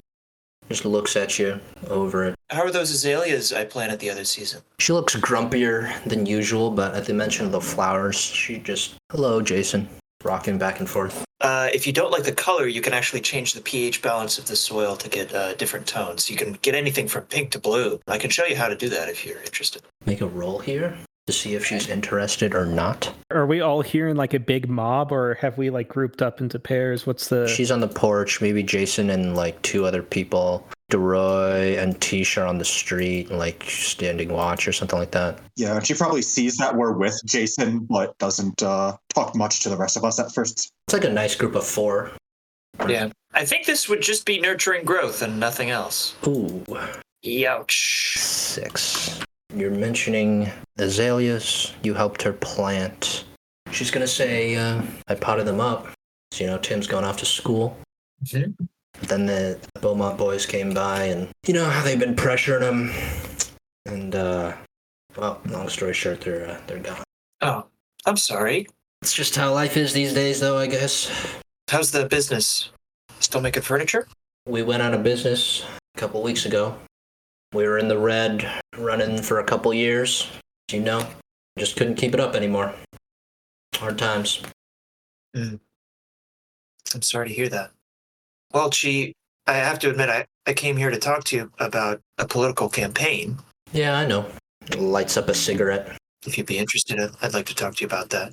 just 0.68 0.84
looks 0.84 1.16
at 1.16 1.38
you 1.38 1.60
over 1.90 2.26
it. 2.26 2.36
How 2.50 2.64
are 2.64 2.72
those 2.72 2.90
azaleas 2.90 3.54
I 3.54 3.66
planted 3.66 4.00
the 4.00 4.10
other 4.10 4.24
season? 4.24 4.62
She 4.80 4.94
looks 4.94 5.16
grumpier 5.16 6.04
than 6.06 6.26
usual, 6.26 6.72
but 6.72 6.96
at 6.96 7.06
the 7.06 7.14
mention 7.14 7.46
of 7.46 7.52
the 7.52 7.62
flowers, 7.62 8.16
she 8.16 8.58
just, 8.58 8.96
hello, 9.12 9.42
Jason, 9.42 9.88
rocking 10.26 10.58
back 10.58 10.80
and 10.80 10.90
forth. 10.90 11.24
Uh, 11.42 11.70
if 11.74 11.86
you 11.86 11.94
don't 11.94 12.12
like 12.12 12.24
the 12.24 12.32
color, 12.32 12.66
you 12.68 12.82
can 12.82 12.94
actually 12.94 13.22
change 13.22 13.54
the 13.54 13.62
pH 13.62 14.02
balance 14.02 14.38
of 14.38 14.48
the 14.48 14.56
soil 14.56 14.96
to 14.96 15.10
get 15.10 15.34
uh, 15.34 15.54
different 15.56 15.86
tones. 15.86 16.30
You 16.30 16.38
can 16.38 16.54
get 16.62 16.74
anything 16.74 17.08
from 17.08 17.24
pink 17.26 17.52
to 17.52 17.60
blue. 17.60 18.00
I 18.08 18.18
can 18.18 18.30
show 18.30 18.46
you 18.46 18.56
how 18.56 18.68
to 18.68 18.76
do 18.76 18.90
that 18.90 19.10
if 19.10 19.26
you're 19.26 19.42
interested. 19.42 19.84
Make 20.06 20.22
a 20.22 20.28
roll 20.28 20.60
here 20.60 20.98
to 21.28 21.34
see 21.34 21.56
if 21.56 21.66
she's 21.66 21.90
interested 21.90 22.56
or 22.56 22.66
not. 22.66 23.14
Are 23.32 23.46
we 23.46 23.60
all 23.62 23.82
here 23.82 24.08
in 24.08 24.18
like 24.18 24.34
a 24.34 24.40
big 24.40 24.70
mob, 24.70 25.12
or 25.12 25.36
have 25.36 25.58
we 25.58 25.70
like 25.70 25.88
grouped 25.88 26.22
up 26.22 26.40
into 26.40 26.58
pairs? 26.60 27.06
What's 27.06 27.28
the? 27.28 27.48
She's 27.48 27.72
on 27.72 27.80
the 27.80 27.88
porch, 27.88 28.42
maybe 28.42 28.64
Jason 28.64 29.10
and 29.10 29.36
like 29.36 29.62
two 29.62 29.86
other 29.86 30.04
people. 30.04 30.68
DeRoy 30.92 31.78
and 31.82 31.96
Tisha 32.00 32.48
on 32.48 32.58
the 32.58 32.66
street, 32.66 33.32
like 33.32 33.64
standing 33.68 34.30
watch 34.30 34.68
or 34.68 34.72
something 34.72 35.00
like 35.00 35.12
that. 35.12 35.40
Yeah, 35.56 35.76
and 35.76 35.86
she 35.86 35.94
probably 35.94 36.22
sees 36.22 36.58
that 36.58 36.76
we're 36.76 36.92
with 36.94 37.20
Jason, 37.26 37.80
but 37.80 38.18
doesn't 38.20 38.62
uh, 38.62 38.96
talk 39.14 39.36
much 39.36 39.62
to 39.62 39.70
the 39.70 39.78
rest 39.78 39.98
of 39.98 40.04
us 40.04 40.20
at 40.20 40.32
first. 40.34 40.70
It's 40.88 40.94
like 40.94 41.04
a 41.06 41.10
nice 41.10 41.36
group 41.36 41.56
of 41.56 41.66
four. 41.66 42.12
Yeah. 42.88 43.10
I 43.34 43.46
think 43.46 43.66
this 43.66 43.90
would 43.90 44.02
just 44.02 44.26
be 44.26 44.40
nurturing 44.40 44.86
growth 44.86 45.22
and 45.22 45.40
nothing 45.40 45.70
else. 45.70 46.16
Ooh, 46.28 46.64
Youch. 47.24 48.18
six. 48.18 49.20
You're 49.54 49.72
mentioning 49.72 50.50
azaleas. 50.78 51.74
You 51.84 51.94
helped 51.94 52.22
her 52.22 52.34
plant. 52.34 53.26
She's 53.72 53.92
gonna 53.92 54.08
say, 54.08 54.56
uh, 54.56 54.82
I 55.08 55.16
potted 55.16 55.46
them 55.48 55.60
up. 55.60 55.88
So, 56.32 56.44
you 56.44 56.50
know, 56.50 56.58
Tim's 56.58 56.88
going 56.88 57.06
off 57.06 57.18
to 57.18 57.26
school. 57.26 57.78
Mhm. 58.26 58.56
Then 59.04 59.26
the 59.26 59.60
Beaumont 59.82 60.18
boys 60.18 60.46
came 60.46 60.74
by, 60.74 61.04
and 61.06 61.30
you 61.46 61.54
know 61.54 61.66
how 61.66 61.84
they've 61.84 62.00
been 62.00 62.16
pressuring 62.16 62.62
him. 62.62 62.92
And, 63.86 64.16
uh, 64.16 64.54
well, 65.16 65.42
long 65.46 65.70
story 65.70 65.94
short, 65.94 66.22
they're 66.22 66.48
uh, 66.48 66.58
they're 66.68 66.80
gone. 66.80 67.04
Oh, 67.42 67.68
I'm 68.06 68.18
sorry. 68.18 68.68
It's 69.02 69.14
just 69.14 69.36
how 69.36 69.54
life 69.54 69.78
is 69.78 69.94
these 69.94 70.14
days, 70.14 70.40
though. 70.40 70.58
I 70.58 70.68
guess 70.68 71.12
How's 71.70 71.92
the 71.92 72.06
business? 72.06 72.70
Still 73.20 73.42
making 73.42 73.64
furniture? 73.64 74.08
we 74.48 74.62
went 74.62 74.84
out 74.84 74.94
of 74.94 75.02
business 75.02 75.66
a 75.96 76.00
couple 76.00 76.22
weeks 76.22 76.46
ago. 76.46 76.78
We 77.54 77.68
were 77.68 77.80
in 77.80 77.88
the 77.88 77.98
red, 77.98 78.48
running 78.78 79.22
for 79.22 79.40
a 79.40 79.44
couple 79.44 79.74
years. 79.74 80.30
You 80.72 80.82
know, 80.82 81.08
just 81.58 81.76
couldn't 81.78 81.96
keep 81.96 82.14
it 82.14 82.20
up 82.20 82.36
anymore. 82.36 82.74
Hard 83.76 83.98
times. 83.98 84.42
I'm 85.36 85.60
sorry 87.02 87.30
to 87.30 87.34
hear 87.34 87.50
that. 87.50 87.72
Well, 88.54 88.70
Chi, 88.70 89.14
I 89.48 89.54
have 89.54 89.80
to 89.80 89.90
admit, 89.90 90.10
I, 90.10 90.26
I 90.46 90.54
came 90.54 90.78
here 90.78 90.90
to 90.90 90.98
talk 91.00 91.24
to 91.26 91.36
you 91.36 91.52
about 91.60 92.02
a 92.18 92.28
political 92.28 92.70
campaign. 92.70 93.38
Yeah, 93.74 93.98
I 93.98 94.06
know. 94.06 94.26
Lights 94.78 95.18
up 95.18 95.30
a 95.30 95.34
cigarette. 95.34 95.98
If 96.26 96.38
you'd 96.38 96.48
be 96.48 96.58
interested, 96.58 97.00
I'd- 97.00 97.34
like 97.34 97.46
to 97.48 97.56
talk 97.56 97.76
to 97.76 97.82
you 97.82 97.88
about 97.88 98.10
that. 98.12 98.32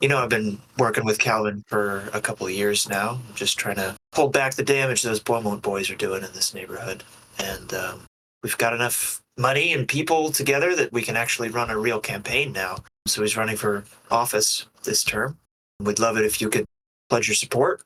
You 0.00 0.08
know, 0.08 0.18
I've 0.18 0.28
been 0.28 0.60
working 0.78 1.04
with 1.04 1.18
Calvin 1.18 1.62
for 1.68 2.08
a 2.12 2.20
couple 2.20 2.46
of 2.46 2.52
years 2.52 2.88
now, 2.88 3.20
just 3.34 3.56
trying 3.58 3.76
to 3.76 3.96
hold 4.14 4.32
back 4.32 4.54
the 4.54 4.64
damage 4.64 5.02
those 5.02 5.20
Beaumont 5.20 5.62
boys 5.62 5.90
are 5.90 5.96
doing 5.96 6.24
in 6.24 6.32
this 6.32 6.54
neighborhood. 6.54 7.04
And 7.38 7.72
um, 7.72 8.00
we've 8.42 8.58
got 8.58 8.72
enough 8.74 9.20
money 9.38 9.72
and 9.72 9.86
people 9.86 10.30
together 10.32 10.74
that 10.74 10.92
we 10.92 11.02
can 11.02 11.16
actually 11.16 11.48
run 11.50 11.70
a 11.70 11.78
real 11.78 12.00
campaign 12.00 12.52
now. 12.52 12.78
So 13.06 13.22
he's 13.22 13.36
running 13.36 13.56
for 13.56 13.84
office 14.10 14.66
this 14.82 15.04
term. 15.04 15.38
We'd 15.80 16.00
love 16.00 16.16
it 16.16 16.24
if 16.24 16.40
you 16.40 16.50
could 16.50 16.64
pledge 17.08 17.28
your 17.28 17.36
support, 17.36 17.82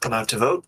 come 0.00 0.12
out 0.12 0.28
to 0.28 0.38
vote, 0.38 0.64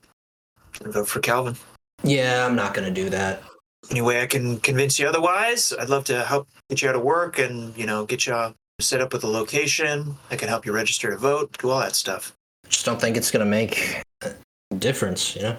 vote 0.85 1.09
for 1.09 1.21
Calvin. 1.21 1.57
Yeah, 2.03 2.47
I'm 2.47 2.57
not 2.57 2.75
gonna 2.75 2.91
do 2.91 3.11
that. 3.11 3.43
Any 3.91 4.01
way 4.01 4.23
I 4.23 4.27
can 4.27 4.61
convince 4.61 4.99
you 4.99 5.09
otherwise, 5.09 5.73
I'd 5.79 5.89
love 5.89 6.05
to 6.05 6.23
help 6.25 6.49
get 6.69 6.83
you 6.83 6.89
out 6.89 6.97
of 6.97 7.03
work 7.03 7.39
and, 7.39 7.77
you 7.77 7.87
know, 7.87 8.05
get 8.05 8.27
you 8.27 8.55
set 8.81 9.01
up 9.01 9.13
with 9.13 9.25
a 9.25 9.29
location. 9.29 10.17
I 10.31 10.37
can 10.37 10.49
help 10.49 10.65
you 10.67 10.73
register 10.73 11.11
to 11.11 11.17
vote, 11.17 11.57
do 11.59 11.71
all 11.71 11.81
that 11.81 11.97
stuff. 11.97 12.33
Just 12.69 12.85
don't 12.85 13.01
think 13.01 13.17
it's 13.17 13.31
gonna 13.31 13.45
make 13.45 14.03
a 14.23 14.35
difference. 14.79 15.35
You 15.35 15.43
know. 15.43 15.57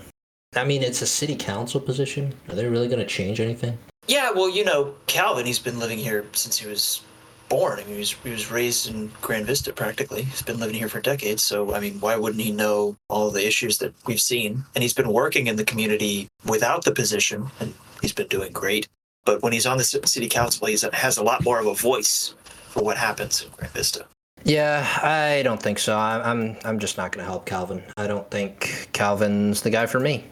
I 0.56 0.64
mean, 0.66 0.84
it's 0.84 1.02
a 1.02 1.08
city 1.08 1.36
council 1.36 1.80
position. 1.80 2.34
Are 2.50 2.56
they 2.56 2.66
really 2.66 2.88
gonna 2.88 3.06
change 3.06 3.40
anything? 3.40 3.78
Yeah, 4.08 4.32
well, 4.32 4.50
you 4.50 4.66
know, 4.66 4.96
Calvin, 5.08 5.46
he's 5.46 5.60
been 5.60 5.80
living 5.80 5.98
here 5.98 6.26
since 6.34 6.58
he 6.58 6.68
was 6.68 7.02
born. 7.52 7.80
I 7.80 7.84
mean, 7.84 7.94
he 7.94 8.00
was, 8.00 8.12
he 8.24 8.30
was 8.32 8.50
raised 8.50 8.90
in 8.90 9.12
Grand 9.22 9.46
Vista 9.46 9.74
practically. 9.74 10.24
He's 10.24 10.42
been 10.42 10.60
living 10.60 10.76
here 10.76 10.90
for 10.90 11.02
decades. 11.02 11.44
So, 11.44 11.74
I 11.76 11.80
mean, 11.80 12.00
why 12.00 12.16
wouldn't 12.16 12.42
he 12.42 12.52
know 12.52 12.96
all 13.10 13.30
the 13.30 13.46
issues 13.46 13.78
that 13.80 13.94
we've 14.08 14.22
seen? 14.22 14.64
And 14.74 14.82
he's 14.82 14.94
been 14.94 15.12
working 15.12 15.48
in 15.48 15.58
the 15.58 15.66
community 15.66 16.28
without 16.46 16.86
the 16.86 16.92
position, 16.92 17.48
and 17.60 17.74
he's 18.02 18.14
been 18.14 18.28
doing 18.28 18.52
great. 18.54 18.88
But 19.26 19.44
when 19.44 19.54
he's 19.54 19.66
on 19.68 19.78
the 19.78 19.84
city 19.84 20.28
council, 20.30 20.66
he 20.68 20.78
has 20.94 21.18
a 21.18 21.24
lot 21.24 21.44
more 21.44 21.60
of 21.60 21.68
a 21.68 21.76
voice 21.76 22.34
for 22.70 22.84
what 22.84 22.98
happens 22.98 23.44
in 23.44 23.50
Grand 23.58 23.74
Vista. 23.74 24.06
Yeah, 24.44 24.88
I 25.04 25.44
don't 25.44 25.62
think 25.62 25.78
so. 25.78 25.96
I- 25.96 26.28
I'm 26.32 26.58
I'm 26.66 26.80
just 26.80 26.98
not 26.98 27.12
gonna 27.12 27.28
help 27.28 27.46
Calvin. 27.46 27.84
I 27.98 28.08
don't 28.08 28.30
think 28.32 28.90
Calvin's 28.94 29.62
the 29.62 29.70
guy 29.70 29.86
for 29.86 30.00
me. 30.00 30.24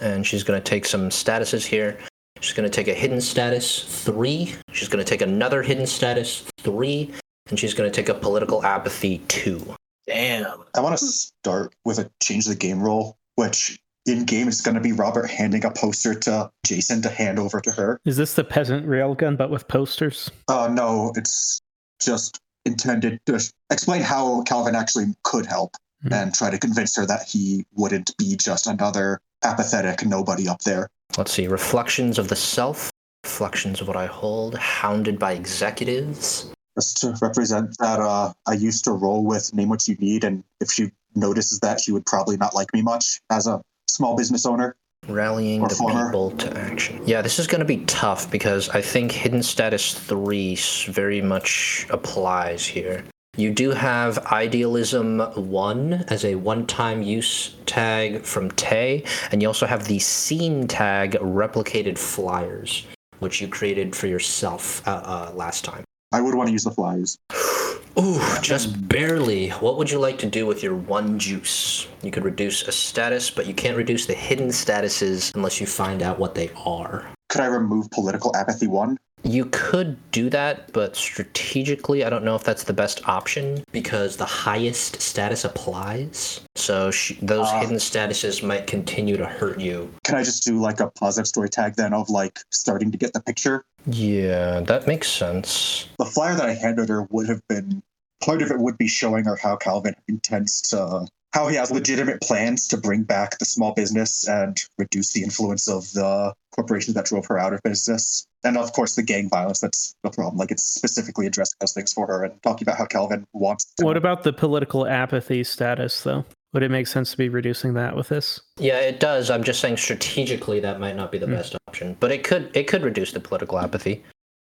And 0.00 0.26
she's 0.26 0.42
gonna 0.42 0.60
take 0.60 0.84
some 0.86 1.10
statuses 1.10 1.64
here. 1.64 1.98
She's 2.42 2.54
gonna 2.54 2.68
take 2.68 2.88
a 2.88 2.94
hidden 2.94 3.20
status 3.20 3.84
three. 4.04 4.54
She's 4.72 4.88
gonna 4.88 5.04
take 5.04 5.22
another 5.22 5.62
hidden 5.62 5.86
status 5.86 6.44
three, 6.58 7.12
and 7.48 7.58
she's 7.58 7.72
gonna 7.72 7.90
take 7.90 8.08
a 8.08 8.14
political 8.14 8.64
apathy 8.64 9.18
two. 9.28 9.76
Damn. 10.06 10.64
I 10.74 10.80
want 10.80 10.98
to 10.98 11.06
start 11.06 11.74
with 11.84 12.00
a 12.00 12.10
change 12.20 12.46
the 12.46 12.56
game 12.56 12.82
roll, 12.82 13.16
which 13.36 13.78
in 14.06 14.24
game, 14.24 14.48
is 14.48 14.60
going 14.60 14.74
to 14.74 14.80
be 14.80 14.92
Robert 14.92 15.30
handing 15.30 15.64
a 15.64 15.70
poster 15.70 16.12
to 16.12 16.50
Jason 16.66 17.02
to 17.02 17.08
hand 17.08 17.38
over 17.38 17.60
to 17.60 17.70
her. 17.70 18.00
Is 18.04 18.16
this 18.16 18.34
the 18.34 18.42
peasant 18.44 18.86
railgun 18.86 19.36
but 19.36 19.50
with 19.50 19.68
posters? 19.68 20.30
Uh, 20.48 20.68
no, 20.72 21.12
it's 21.14 21.60
just 22.00 22.40
intended 22.64 23.20
to 23.26 23.40
explain 23.70 24.02
how 24.02 24.42
Calvin 24.42 24.74
actually 24.74 25.06
could 25.22 25.46
help 25.46 25.76
Hmm. 26.02 26.12
and 26.12 26.34
try 26.34 26.50
to 26.50 26.58
convince 26.58 26.96
her 26.96 27.06
that 27.06 27.22
he 27.28 27.64
wouldn't 27.74 28.16
be 28.16 28.36
just 28.36 28.66
another 28.66 29.20
apathetic 29.44 30.04
nobody 30.04 30.48
up 30.48 30.60
there. 30.62 30.88
Let's 31.16 31.32
see. 31.32 31.46
Reflections 31.46 32.18
of 32.18 32.28
the 32.28 32.36
self. 32.36 32.90
Reflections 33.24 33.80
of 33.80 33.86
what 33.88 33.96
I 33.96 34.06
hold. 34.06 34.56
Hounded 34.56 35.18
by 35.18 35.32
executives. 35.32 36.50
Just 36.76 37.00
to 37.02 37.14
represent 37.20 37.76
that 37.78 38.00
uh, 38.00 38.32
I 38.46 38.54
used 38.54 38.84
to 38.84 38.92
roll 38.92 39.24
with 39.24 39.52
name 39.54 39.68
what 39.68 39.86
you 39.86 39.94
need, 39.96 40.24
and 40.24 40.42
if 40.60 40.72
she 40.72 40.90
notices 41.14 41.60
that, 41.60 41.80
she 41.80 41.92
would 41.92 42.06
probably 42.06 42.36
not 42.38 42.54
like 42.54 42.72
me 42.72 42.80
much 42.82 43.20
as 43.30 43.46
a 43.46 43.60
small 43.86 44.16
business 44.16 44.46
owner. 44.46 44.74
Rallying 45.08 45.62
the 45.62 45.68
Performer. 45.68 46.06
people 46.06 46.30
to 46.30 46.56
action. 46.56 47.00
Yeah, 47.04 47.22
this 47.22 47.38
is 47.38 47.46
going 47.48 47.58
to 47.58 47.64
be 47.66 47.78
tough 47.86 48.30
because 48.30 48.68
I 48.68 48.80
think 48.80 49.10
Hidden 49.12 49.42
Status 49.42 49.94
3 49.94 50.56
very 50.88 51.20
much 51.20 51.86
applies 51.90 52.64
here. 52.64 53.04
You 53.38 53.50
do 53.50 53.70
have 53.70 54.18
Idealism 54.26 55.20
1 55.20 56.04
as 56.08 56.22
a 56.26 56.34
one 56.34 56.66
time 56.66 57.00
use 57.00 57.56
tag 57.64 58.26
from 58.26 58.50
Tay, 58.50 59.04
and 59.30 59.40
you 59.40 59.48
also 59.48 59.64
have 59.64 59.86
the 59.86 59.98
Scene 60.00 60.68
tag 60.68 61.12
Replicated 61.12 61.96
Flyers, 61.96 62.84
which 63.20 63.40
you 63.40 63.48
created 63.48 63.96
for 63.96 64.06
yourself 64.06 64.86
uh, 64.86 65.00
uh, 65.02 65.32
last 65.34 65.64
time. 65.64 65.82
I 66.12 66.20
would 66.20 66.34
want 66.34 66.48
to 66.48 66.52
use 66.52 66.64
the 66.64 66.72
flyers. 66.72 67.16
Ooh, 67.98 68.20
just 68.42 68.86
barely. 68.86 69.48
What 69.48 69.78
would 69.78 69.90
you 69.90 69.98
like 69.98 70.18
to 70.18 70.26
do 70.26 70.44
with 70.44 70.62
your 70.62 70.74
one 70.74 71.18
juice? 71.18 71.88
You 72.02 72.10
could 72.10 72.24
reduce 72.24 72.68
a 72.68 72.72
status, 72.72 73.30
but 73.30 73.46
you 73.46 73.54
can't 73.54 73.78
reduce 73.78 74.04
the 74.04 74.12
hidden 74.12 74.48
statuses 74.48 75.34
unless 75.34 75.58
you 75.58 75.66
find 75.66 76.02
out 76.02 76.18
what 76.18 76.34
they 76.34 76.50
are. 76.66 77.10
Could 77.30 77.40
I 77.40 77.46
remove 77.46 77.90
political 77.92 78.36
apathy 78.36 78.66
one? 78.66 78.98
You 79.24 79.46
could 79.46 79.96
do 80.10 80.28
that, 80.30 80.72
but 80.72 80.96
strategically, 80.96 82.04
I 82.04 82.10
don't 82.10 82.24
know 82.24 82.34
if 82.34 82.42
that's 82.42 82.64
the 82.64 82.72
best 82.72 83.06
option 83.08 83.62
because 83.70 84.16
the 84.16 84.24
highest 84.24 85.00
status 85.00 85.44
applies. 85.44 86.40
So 86.56 86.90
sh- 86.90 87.12
those 87.22 87.46
Ah. 87.48 87.60
hidden 87.60 87.76
statuses 87.76 88.42
might 88.42 88.66
continue 88.66 89.16
to 89.16 89.26
hurt 89.26 89.60
you. 89.60 89.92
Can 90.04 90.16
I 90.16 90.24
just 90.24 90.44
do 90.44 90.60
like 90.60 90.80
a 90.80 90.88
positive 90.88 91.28
story 91.28 91.48
tag 91.48 91.76
then 91.76 91.94
of 91.94 92.10
like 92.10 92.40
starting 92.50 92.90
to 92.90 92.98
get 92.98 93.12
the 93.12 93.20
picture? 93.20 93.64
Yeah, 93.86 94.60
that 94.60 94.86
makes 94.86 95.08
sense. 95.08 95.86
The 95.98 96.04
flyer 96.06 96.34
that 96.34 96.46
I 96.48 96.54
handed 96.54 96.88
her 96.88 97.02
would 97.10 97.28
have 97.28 97.46
been 97.48 97.82
part 98.24 98.42
of 98.42 98.50
it 98.50 98.58
would 98.58 98.78
be 98.78 98.88
showing 98.88 99.24
her 99.24 99.36
how 99.36 99.56
Calvin 99.56 99.94
intends 100.08 100.60
to 100.70 101.06
how 101.32 101.48
he 101.48 101.56
has 101.56 101.70
legitimate 101.70 102.20
plans 102.20 102.68
to 102.68 102.76
bring 102.76 103.02
back 103.04 103.38
the 103.38 103.44
small 103.46 103.72
business 103.72 104.28
and 104.28 104.58
reduce 104.76 105.12
the 105.14 105.22
influence 105.22 105.66
of 105.66 105.90
the 105.92 106.34
corporations 106.54 106.94
that 106.94 107.06
drove 107.06 107.24
her 107.26 107.38
out 107.38 107.54
of 107.54 107.62
business. 107.62 108.26
And 108.44 108.56
of 108.58 108.72
course 108.72 108.96
the 108.96 109.02
gang 109.02 109.28
violence 109.28 109.60
that's 109.60 109.94
the 110.02 110.10
problem. 110.10 110.36
Like 110.36 110.50
it's 110.50 110.64
specifically 110.64 111.26
addressing 111.26 111.56
those 111.60 111.72
things 111.72 111.92
for 111.92 112.06
her 112.06 112.24
and 112.24 112.42
talking 112.42 112.66
about 112.66 112.78
how 112.78 112.86
Calvin 112.86 113.24
wants 113.32 113.64
to 113.78 113.84
What 113.84 113.96
about 113.96 114.24
the 114.24 114.32
political 114.32 114.86
apathy 114.86 115.44
status, 115.44 116.02
though? 116.02 116.24
Would 116.52 116.62
it 116.62 116.70
make 116.70 116.86
sense 116.86 117.12
to 117.12 117.16
be 117.16 117.28
reducing 117.30 117.74
that 117.74 117.96
with 117.96 118.08
this? 118.08 118.40
Yeah, 118.58 118.78
it 118.80 119.00
does. 119.00 119.30
I'm 119.30 119.42
just 119.42 119.60
saying 119.60 119.78
strategically 119.78 120.60
that 120.60 120.80
might 120.80 120.96
not 120.96 121.10
be 121.10 121.18
the 121.18 121.26
Hmm. 121.26 121.34
best 121.34 121.56
option, 121.68 121.96
but 122.00 122.10
it 122.12 122.24
could 122.24 122.50
it 122.54 122.64
could 122.66 122.82
reduce 122.82 123.12
the 123.12 123.20
political 123.20 123.58
apathy. 123.58 124.02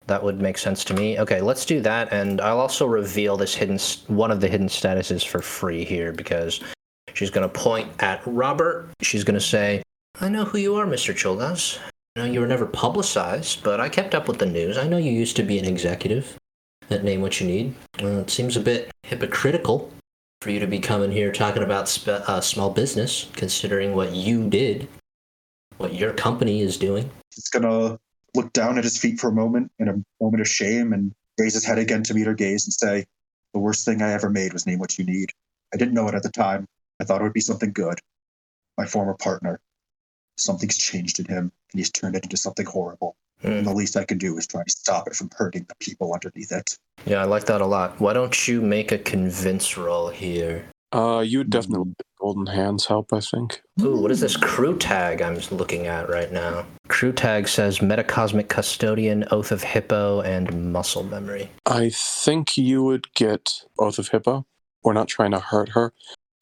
That 0.07 0.22
would 0.22 0.41
make 0.41 0.59
sense 0.59 0.84
to 0.84 0.95
me. 0.95 1.18
Okay, 1.18 1.41
let's 1.41 1.64
do 1.64 1.80
that, 1.80 2.12
and 2.12 2.41
I'll 2.41 2.61
also 2.61 2.87
reveal 2.87 3.37
this 3.37 3.55
hidden 3.55 3.78
one 4.09 4.30
of 4.30 4.41
the 4.41 4.47
hidden 4.49 4.68
statuses 4.68 5.26
for 5.26 5.41
free 5.43 5.84
here 5.84 6.12
because 6.12 6.61
she's 7.14 7.30
going 7.30 7.49
to 7.49 7.53
point 7.53 7.91
at 8.01 8.20
Robert. 8.26 8.89
She's 9.03 9.24
going 9.24 9.34
to 9.34 9.41
say, 9.41 9.82
"I 10.20 10.28
know 10.28 10.45
who 10.45 10.59
you 10.59 10.76
are, 10.76 10.87
Mr. 10.87 11.12
Cholgas. 11.14 11.78
Know 12.16 12.24
you 12.24 12.40
were 12.40 12.46
never 12.46 12.64
publicized, 12.64 13.62
but 13.62 13.78
I 13.78 13.90
kept 13.90 14.14
up 14.14 14.26
with 14.26 14.38
the 14.38 14.46
news. 14.46 14.78
I 14.78 14.88
know 14.88 14.96
you 14.96 15.12
used 15.12 15.36
to 15.36 15.42
be 15.42 15.58
an 15.58 15.66
executive 15.66 16.38
at 16.88 17.04
Name 17.04 17.20
What 17.20 17.38
You 17.42 17.46
Need. 17.46 17.74
Well, 18.00 18.20
it 18.20 18.30
seems 18.30 18.56
a 18.56 18.60
bit 18.60 18.90
hypocritical." 19.02 19.92
For 20.40 20.50
you 20.50 20.58
to 20.60 20.66
be 20.66 20.78
coming 20.78 21.12
here 21.12 21.30
talking 21.30 21.62
about 21.62 21.88
sp- 21.92 22.24
uh, 22.24 22.40
small 22.40 22.70
business, 22.70 23.28
considering 23.34 23.94
what 23.94 24.14
you 24.14 24.48
did, 24.48 24.88
what 25.76 25.94
your 25.94 26.12
company 26.12 26.60
is 26.60 26.78
doing. 26.78 27.10
He's 27.34 27.48
gonna 27.48 27.98
look 28.34 28.52
down 28.54 28.78
at 28.78 28.84
his 28.84 28.96
feet 28.96 29.20
for 29.20 29.28
a 29.28 29.32
moment 29.32 29.70
in 29.78 29.88
a 29.88 30.02
moment 30.20 30.40
of 30.40 30.48
shame 30.48 30.92
and 30.94 31.12
raise 31.38 31.52
his 31.54 31.66
head 31.66 31.78
again 31.78 32.02
to 32.04 32.14
meet 32.14 32.26
her 32.26 32.34
gaze 32.34 32.66
and 32.66 32.72
say, 32.72 33.04
The 33.52 33.60
worst 33.60 33.84
thing 33.84 34.00
I 34.00 34.12
ever 34.12 34.30
made 34.30 34.54
was 34.54 34.66
name 34.66 34.78
what 34.78 34.98
you 34.98 35.04
need. 35.04 35.32
I 35.74 35.76
didn't 35.76 35.94
know 35.94 36.08
it 36.08 36.14
at 36.14 36.22
the 36.22 36.30
time. 36.30 36.66
I 36.98 37.04
thought 37.04 37.20
it 37.20 37.24
would 37.24 37.34
be 37.34 37.40
something 37.40 37.72
good. 37.72 37.98
My 38.78 38.86
former 38.86 39.14
partner. 39.14 39.60
Something's 40.38 40.78
changed 40.78 41.18
in 41.18 41.26
him 41.26 41.52
and 41.77 41.81
he's 41.81 41.91
turned 41.91 42.16
it 42.16 42.24
into 42.24 42.39
something 42.39 42.64
horrible. 42.64 43.16
Hmm. 43.43 43.49
And 43.49 43.66
the 43.66 43.74
least 43.74 43.99
I 43.99 44.05
can 44.05 44.16
do 44.16 44.39
is 44.39 44.47
try 44.47 44.64
to 44.64 44.70
stop 44.70 45.07
it 45.07 45.14
from 45.14 45.29
hurting 45.37 45.66
the 45.68 45.74
people 45.79 46.14
underneath 46.14 46.51
it. 46.51 46.79
Yeah, 47.05 47.20
I 47.20 47.24
like 47.24 47.45
that 47.45 47.61
a 47.61 47.66
lot. 47.66 48.01
Why 48.01 48.14
don't 48.14 48.49
you 48.49 48.62
make 48.62 48.93
a 48.93 48.99
convince 48.99 49.77
roll 49.77 50.09
here? 50.09 50.64
Uh, 50.91 51.20
you 51.20 51.39
would 51.39 51.51
definitely 51.51 51.93
golden 52.18 52.47
hands 52.47 52.87
help. 52.87 53.12
I 53.12 53.20
think. 53.20 53.61
Ooh, 53.83 54.01
what 54.01 54.11
is 54.11 54.20
this 54.20 54.39
crew 54.39 54.79
tag 54.79 55.20
I'm 55.20 55.39
looking 55.51 55.87
at 55.87 56.09
right 56.09 56.33
now? 56.33 56.64
Crew 56.89 57.12
tag 57.12 57.47
says 57.47 57.81
Metacosmic 57.81 58.49
Custodian, 58.49 59.27
Oath 59.31 59.53
of 59.53 59.62
Hippo, 59.62 60.22
and 60.22 60.72
Muscle 60.72 61.03
Memory. 61.03 61.51
I 61.66 61.91
think 61.91 62.57
you 62.57 62.83
would 62.85 63.12
get 63.12 63.64
Oath 63.79 63.99
of 63.99 64.09
Hippo. 64.09 64.47
We're 64.83 64.95
not 64.95 65.09
trying 65.09 65.33
to 65.33 65.41
hurt 65.41 65.70
her. 65.70 65.93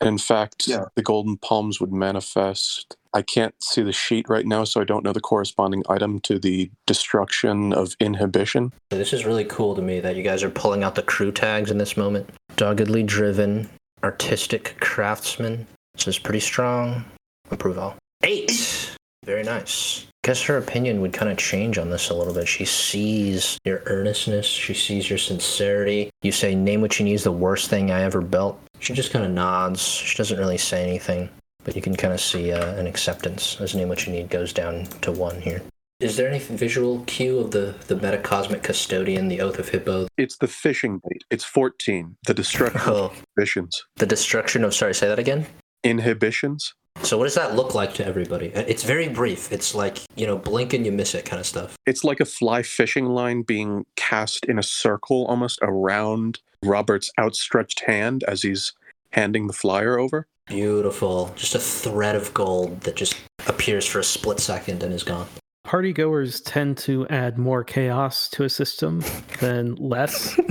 And 0.05 0.15
in 0.15 0.19
fact, 0.19 0.67
Yeah. 0.69 0.85
the 0.97 1.03
golden 1.03 1.37
palms 1.39 1.81
would 1.81 1.93
manifest. 1.93 2.97
I 3.15 3.23
can't 3.23 3.55
see 3.63 3.83
the 3.83 3.93
sheet 3.93 4.29
right 4.29 4.45
now, 4.47 4.65
so 4.65 4.81
I 4.81 4.85
don't 4.85 5.05
know 5.05 5.13
the 5.13 5.21
corresponding 5.21 5.83
item 5.89 6.21
to 6.21 6.39
the 6.39 6.71
destruction 6.87 7.73
of 7.73 7.95
inhibition. 8.01 8.73
This 8.91 9.13
is 9.13 9.25
really 9.25 9.45
cool 9.45 9.75
to 9.77 9.83
me 9.83 10.01
that 10.01 10.17
you 10.17 10.23
guys 10.23 10.43
are 10.43 10.51
pulling 10.51 10.83
out 10.83 10.95
the 10.97 11.03
crew 11.03 11.31
tags 11.33 11.71
in 11.71 11.79
this 11.79 11.97
moment. 11.97 12.29
Doggedly 12.57 13.03
driven, 13.05 13.71
artistic 14.03 14.77
craftsman. 14.81 15.67
This 15.95 16.09
is 16.09 16.19
pretty 16.19 16.41
strong. 16.41 17.05
Approval. 17.51 17.95
Eight! 18.25 18.97
Very 19.25 19.43
nice. 19.45 20.05
I 20.07 20.29
Guess 20.29 20.43
her 20.45 20.57
opinion 20.57 21.01
would 21.03 21.13
kind 21.13 21.31
of 21.31 21.37
change 21.39 21.79
on 21.79 21.91
this 21.91 22.11
a 22.11 22.15
little 22.15 22.35
bit. 22.35 22.49
She 22.49 22.65
sees 22.65 23.59
your 23.65 23.83
earnestness, 23.87 24.47
she 24.47 24.75
sees 24.75 25.09
your 25.09 25.19
sincerity. 25.19 26.11
You 26.23 26.33
say, 26.33 26.55
Name 26.55 26.81
what 26.81 26.99
you 26.99 27.05
need 27.05 27.15
is 27.15 27.25
the 27.25 27.33
worst 27.33 27.69
thing 27.71 27.91
I 27.91 28.03
ever 28.03 28.21
built. 28.23 28.59
She 28.85 28.93
just 28.93 29.13
kind 29.13 29.25
of 29.25 29.31
nods. 29.31 29.81
She 29.81 30.15
doesn't 30.19 30.39
really 30.39 30.59
say 30.59 30.83
anything, 30.83 31.31
but 31.65 31.75
you 31.75 31.81
can 31.81 31.97
kind 31.97 32.13
of 32.13 32.21
see 32.21 32.53
uh, 32.53 32.75
an 32.75 32.87
acceptance 32.87 33.59
as 33.59 33.75
Name 33.75 33.89
What 33.89 34.07
You 34.07 34.13
Need 34.13 34.29
goes 34.29 34.53
down 34.53 34.85
to 35.01 35.11
one 35.11 35.41
here. 35.41 35.63
Is 36.01 36.19
there 36.19 36.29
any 36.29 36.39
visual 36.39 37.03
cue 37.07 37.39
of 37.39 37.51
the, 37.51 37.75
the 37.87 37.95
metacosmic 37.97 38.63
custodian, 38.63 39.29
the 39.29 39.41
Oath 39.41 39.59
of 39.59 39.71
Hippo? 39.71 40.07
It's 40.19 40.37
the 40.37 40.49
fishing 40.49 41.01
bait. 41.09 41.25
It's 41.31 41.45
14. 41.45 42.15
The 42.27 42.35
destruction 42.35 42.81
of 42.83 42.89
Oh, 42.89 43.13
inhibitions. 43.39 43.83
the 43.97 44.05
destruction 44.05 44.65
of, 44.65 44.75
sorry, 44.75 44.93
say 44.95 45.09
that 45.09 45.19
again? 45.19 45.47
Inhibitions? 45.83 46.75
So, 47.03 47.17
what 47.17 47.25
does 47.25 47.35
that 47.37 47.57
look 47.57 47.75
like 47.75 47.95
to 47.95 48.07
everybody? 48.07 48.55
Uh, 48.55 48.65
It's 48.69 48.83
very 48.85 49.09
brief. 49.09 49.51
It's 49.51 49.75
like, 49.75 49.99
you 50.15 50.27
know, 50.27 50.37
blink 50.37 50.75
and 50.75 50.85
you 50.85 50.93
miss 50.93 51.15
it 51.15 51.25
kind 51.25 51.41
of 51.41 51.47
stuff. 51.47 51.75
It's 51.87 52.05
like 52.05 52.21
a 52.21 52.25
fly 52.27 52.63
fishing 52.63 53.07
line 53.07 53.43
being 53.43 53.87
cast 53.97 54.45
in 54.45 54.59
a 54.59 54.63
circle 54.63 55.25
almost 55.27 55.59
around 55.63 56.41
Robert's 56.65 57.11
outstretched 57.19 57.81
hand 57.81 58.25
as 58.25 58.43
he's 58.43 58.73
handing 59.13 59.47
the 59.47 59.53
flyer 59.53 59.99
over. 59.99 60.27
Beautiful. 60.47 61.33
Just 61.37 61.55
a 61.55 61.59
thread 61.59 62.17
of 62.17 62.35
gold 62.35 62.83
that 62.83 62.97
just 62.97 63.17
appears 63.47 63.87
for 63.87 63.99
a 64.01 64.05
split 64.05 64.41
second 64.41 64.83
and 64.83 64.93
is 64.93 65.03
gone. 65.03 65.27
Party 65.65 65.93
goers 65.95 66.43
tend 66.43 66.77
to 66.79 67.07
add 67.09 67.39
more 67.39 67.65
chaos 67.65 68.29
to 68.31 68.45
a 68.45 68.51
system 68.51 69.03
than 69.41 69.75
less. 69.77 70.39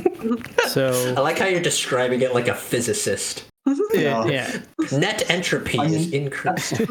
So 0.69 1.13
I 1.17 1.19
like 1.19 1.37
how 1.37 1.47
you're 1.47 1.61
describing 1.61 2.21
it 2.21 2.33
like 2.33 2.47
a 2.47 2.55
physicist. 2.55 3.43
Yeah. 3.93 4.25
yeah, 4.25 4.59
Net 4.91 5.29
entropy 5.29 5.79
I 5.79 5.85
is 5.85 6.11
mean- 6.11 6.23
increased. 6.25 6.73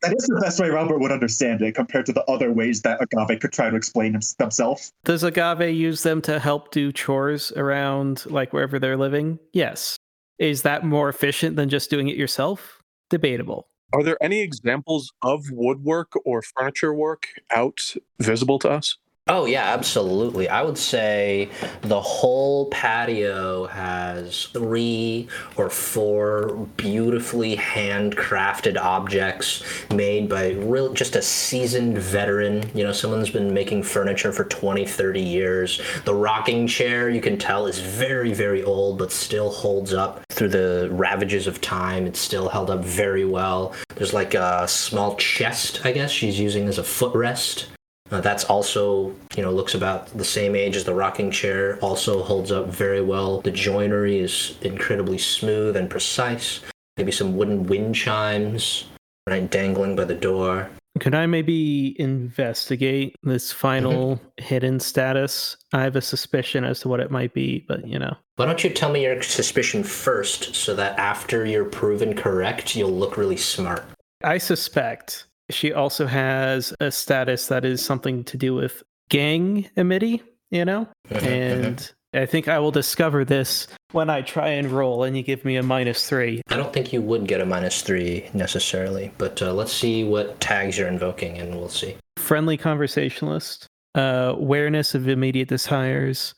That 0.00 0.14
is 0.16 0.26
the 0.26 0.38
best 0.40 0.60
way 0.60 0.68
Robert 0.68 0.98
would 1.00 1.10
understand 1.10 1.60
it 1.62 1.74
compared 1.74 2.06
to 2.06 2.12
the 2.12 2.22
other 2.24 2.52
ways 2.52 2.82
that 2.82 3.00
Agave 3.00 3.40
could 3.40 3.52
try 3.52 3.68
to 3.70 3.74
explain 3.76 4.12
hims- 4.12 4.34
themselves. 4.36 4.92
does 5.04 5.24
Agave 5.24 5.74
use 5.74 6.02
them 6.04 6.20
to 6.22 6.38
help 6.38 6.70
do 6.70 6.92
chores 6.92 7.50
around 7.52 8.24
like 8.26 8.52
wherever 8.52 8.78
they're 8.78 8.96
living? 8.96 9.38
Yes. 9.52 9.96
Is 10.38 10.62
that 10.62 10.84
more 10.84 11.08
efficient 11.08 11.56
than 11.56 11.68
just 11.68 11.90
doing 11.90 12.08
it 12.08 12.16
yourself? 12.16 12.80
Debatable. 13.10 13.66
Are 13.92 14.02
there 14.04 14.18
any 14.22 14.40
examples 14.42 15.10
of 15.22 15.44
woodwork 15.50 16.12
or 16.24 16.42
furniture 16.42 16.94
work 16.94 17.26
out 17.50 17.80
visible 18.20 18.58
to 18.60 18.68
us? 18.70 18.96
Oh 19.30 19.44
yeah, 19.44 19.74
absolutely. 19.74 20.48
I 20.48 20.62
would 20.62 20.78
say 20.78 21.50
the 21.82 22.00
whole 22.00 22.64
patio 22.70 23.66
has 23.66 24.46
three 24.54 25.28
or 25.56 25.68
four 25.68 26.66
beautifully 26.78 27.54
handcrafted 27.54 28.80
objects 28.80 29.62
made 29.90 30.30
by 30.30 30.52
real 30.52 30.94
just 30.94 31.14
a 31.14 31.20
seasoned 31.20 31.98
veteran, 31.98 32.70
you 32.74 32.84
know, 32.84 32.92
someone 32.92 33.20
who's 33.20 33.28
been 33.28 33.52
making 33.52 33.82
furniture 33.82 34.32
for 34.32 34.44
20, 34.44 34.86
30 34.86 35.20
years. 35.20 35.82
The 36.06 36.14
rocking 36.14 36.66
chair, 36.66 37.10
you 37.10 37.20
can 37.20 37.36
tell 37.36 37.66
is 37.66 37.80
very 37.80 38.32
very 38.32 38.64
old 38.64 38.96
but 38.96 39.12
still 39.12 39.50
holds 39.50 39.92
up 39.92 40.22
through 40.30 40.48
the 40.48 40.88
ravages 40.90 41.46
of 41.46 41.60
time. 41.60 42.06
It's 42.06 42.18
still 42.18 42.48
held 42.48 42.70
up 42.70 42.82
very 42.82 43.26
well. 43.26 43.74
There's 43.94 44.14
like 44.14 44.32
a 44.32 44.66
small 44.66 45.16
chest, 45.16 45.84
I 45.84 45.92
guess 45.92 46.10
she's 46.10 46.40
using 46.40 46.66
as 46.66 46.78
a 46.78 46.82
footrest. 46.82 47.66
Uh, 48.10 48.20
that's 48.20 48.44
also, 48.44 49.14
you 49.36 49.42
know, 49.42 49.50
looks 49.50 49.74
about 49.74 50.06
the 50.16 50.24
same 50.24 50.56
age 50.56 50.76
as 50.76 50.84
the 50.84 50.94
rocking 50.94 51.30
chair. 51.30 51.78
Also 51.80 52.22
holds 52.22 52.50
up 52.50 52.68
very 52.68 53.02
well. 53.02 53.40
The 53.40 53.50
joinery 53.50 54.18
is 54.18 54.56
incredibly 54.62 55.18
smooth 55.18 55.76
and 55.76 55.90
precise. 55.90 56.60
Maybe 56.96 57.12
some 57.12 57.36
wooden 57.36 57.64
wind 57.64 57.94
chimes, 57.94 58.84
right, 59.28 59.48
dangling 59.48 59.94
by 59.94 60.04
the 60.04 60.14
door. 60.14 60.70
Could 60.98 61.14
I 61.14 61.26
maybe 61.26 61.94
investigate 62.00 63.14
this 63.22 63.52
final 63.52 64.20
hidden 64.36 64.80
status? 64.80 65.56
I 65.72 65.82
have 65.82 65.94
a 65.94 66.00
suspicion 66.00 66.64
as 66.64 66.80
to 66.80 66.88
what 66.88 66.98
it 66.98 67.10
might 67.10 67.34
be, 67.34 67.64
but 67.68 67.86
you 67.86 68.00
know. 68.00 68.16
Why 68.34 68.46
don't 68.46 68.64
you 68.64 68.70
tell 68.70 68.90
me 68.90 69.04
your 69.04 69.22
suspicion 69.22 69.84
first, 69.84 70.56
so 70.56 70.74
that 70.74 70.98
after 70.98 71.46
you're 71.46 71.66
proven 71.66 72.16
correct, 72.16 72.74
you'll 72.74 72.90
look 72.90 73.16
really 73.16 73.36
smart. 73.36 73.84
I 74.24 74.38
suspect 74.38 75.27
she 75.50 75.72
also 75.72 76.06
has 76.06 76.74
a 76.80 76.90
status 76.90 77.48
that 77.48 77.64
is 77.64 77.84
something 77.84 78.24
to 78.24 78.36
do 78.36 78.54
with 78.54 78.82
gang 79.08 79.68
amity, 79.76 80.22
you 80.50 80.64
know? 80.64 80.88
Mhm, 81.10 81.22
and 81.26 81.92
I 82.14 82.26
think 82.26 82.48
I 82.48 82.58
will 82.58 82.70
discover 82.70 83.24
this 83.24 83.68
when 83.92 84.10
I 84.10 84.22
try 84.22 84.48
and 84.48 84.70
roll 84.70 85.04
and 85.04 85.16
you 85.16 85.22
give 85.22 85.44
me 85.44 85.56
a 85.56 85.62
minus 85.62 86.08
three. 86.08 86.42
I 86.48 86.56
don't 86.56 86.72
think 86.72 86.92
you 86.92 87.00
would 87.02 87.26
get 87.26 87.40
a 87.40 87.46
minus 87.46 87.82
three 87.82 88.28
necessarily, 88.34 89.12
but 89.18 89.40
uh, 89.42 89.52
let's 89.52 89.72
see 89.72 90.04
what 90.04 90.40
tags 90.40 90.76
you're 90.78 90.88
invoking, 90.88 91.38
and 91.38 91.54
we'll 91.56 91.68
see. 91.68 91.96
Friendly 92.18 92.56
conversationalist, 92.56 93.66
uh, 93.94 94.32
awareness 94.36 94.94
of 94.94 95.08
immediate 95.08 95.48
desires, 95.48 96.34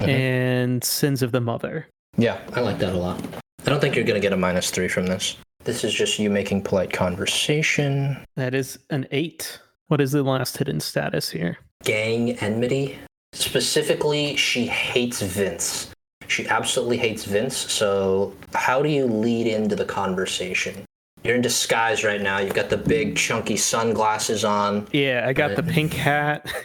Mhm. 0.00 0.08
and 0.08 0.84
sins 0.84 1.22
of 1.22 1.30
the 1.32 1.40
mother. 1.40 1.86
Yeah, 2.16 2.38
I 2.52 2.60
like 2.60 2.78
that 2.78 2.92
a 2.94 2.98
lot. 2.98 3.20
I 3.66 3.70
don't 3.70 3.80
think 3.80 3.94
you're 3.94 4.04
going 4.04 4.20
to 4.20 4.20
get 4.20 4.32
a 4.32 4.36
minus 4.36 4.70
three 4.70 4.88
from 4.88 5.06
this. 5.06 5.36
This 5.64 5.82
is 5.82 5.94
just 5.94 6.18
you 6.18 6.28
making 6.30 6.62
polite 6.62 6.92
conversation. 6.92 8.18
That 8.36 8.54
is 8.54 8.78
an 8.90 9.06
eight. 9.10 9.60
What 9.88 10.00
is 10.00 10.12
the 10.12 10.22
last 10.22 10.58
hidden 10.58 10.80
status 10.80 11.30
here? 11.30 11.58
Gang 11.84 12.32
enmity. 12.38 12.98
Specifically, 13.32 14.36
she 14.36 14.66
hates 14.66 15.22
Vince. 15.22 15.90
She 16.28 16.46
absolutely 16.48 16.98
hates 16.98 17.24
Vince. 17.24 17.56
So, 17.56 18.34
how 18.54 18.82
do 18.82 18.88
you 18.88 19.06
lead 19.06 19.46
into 19.46 19.74
the 19.76 19.84
conversation? 19.84 20.84
You're 21.22 21.36
in 21.36 21.42
disguise 21.42 22.04
right 22.04 22.20
now. 22.20 22.38
You've 22.38 22.54
got 22.54 22.68
the 22.68 22.76
big, 22.76 23.16
chunky 23.16 23.56
sunglasses 23.56 24.44
on. 24.44 24.86
Yeah, 24.92 25.24
I 25.26 25.32
got 25.32 25.56
the 25.56 25.62
pink 25.62 25.92
hat. 25.94 26.50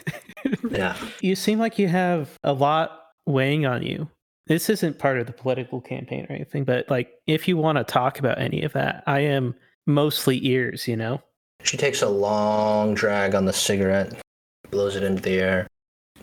Yeah. 0.72 0.96
you 1.20 1.36
seem 1.36 1.60
like 1.60 1.78
you 1.78 1.90
have 1.90 2.30
a 2.44 2.54
lot 2.54 3.02
weighing 3.26 3.66
on 3.66 3.84
you. 3.84 4.08
This 4.50 4.68
isn't 4.70 4.98
part 4.98 5.20
of 5.20 5.28
the 5.28 5.32
political 5.32 5.80
campaign 5.80 6.26
or 6.28 6.34
anything, 6.34 6.64
but 6.64 6.90
like 6.90 7.14
if 7.28 7.48
you 7.48 7.56
want 7.56 7.78
to 7.78 7.84
talk 7.84 8.18
about 8.20 8.42
any 8.42 8.64
of 8.64 8.74
that, 8.74 9.04
I 9.06 9.20
am 9.20 9.56
mostly 9.86 10.46
ears, 10.46 10.88
you 10.88 10.98
know? 10.98 11.22
She 11.64 11.78
takes 11.78 12.02
a 12.02 12.10
long 12.10 12.96
drag 12.96 13.36
on 13.36 13.46
the 13.46 13.54
cigarette, 13.54 14.20
blows 14.72 14.96
it 14.96 15.04
into 15.04 15.22
the 15.22 15.40
air. 15.40 15.68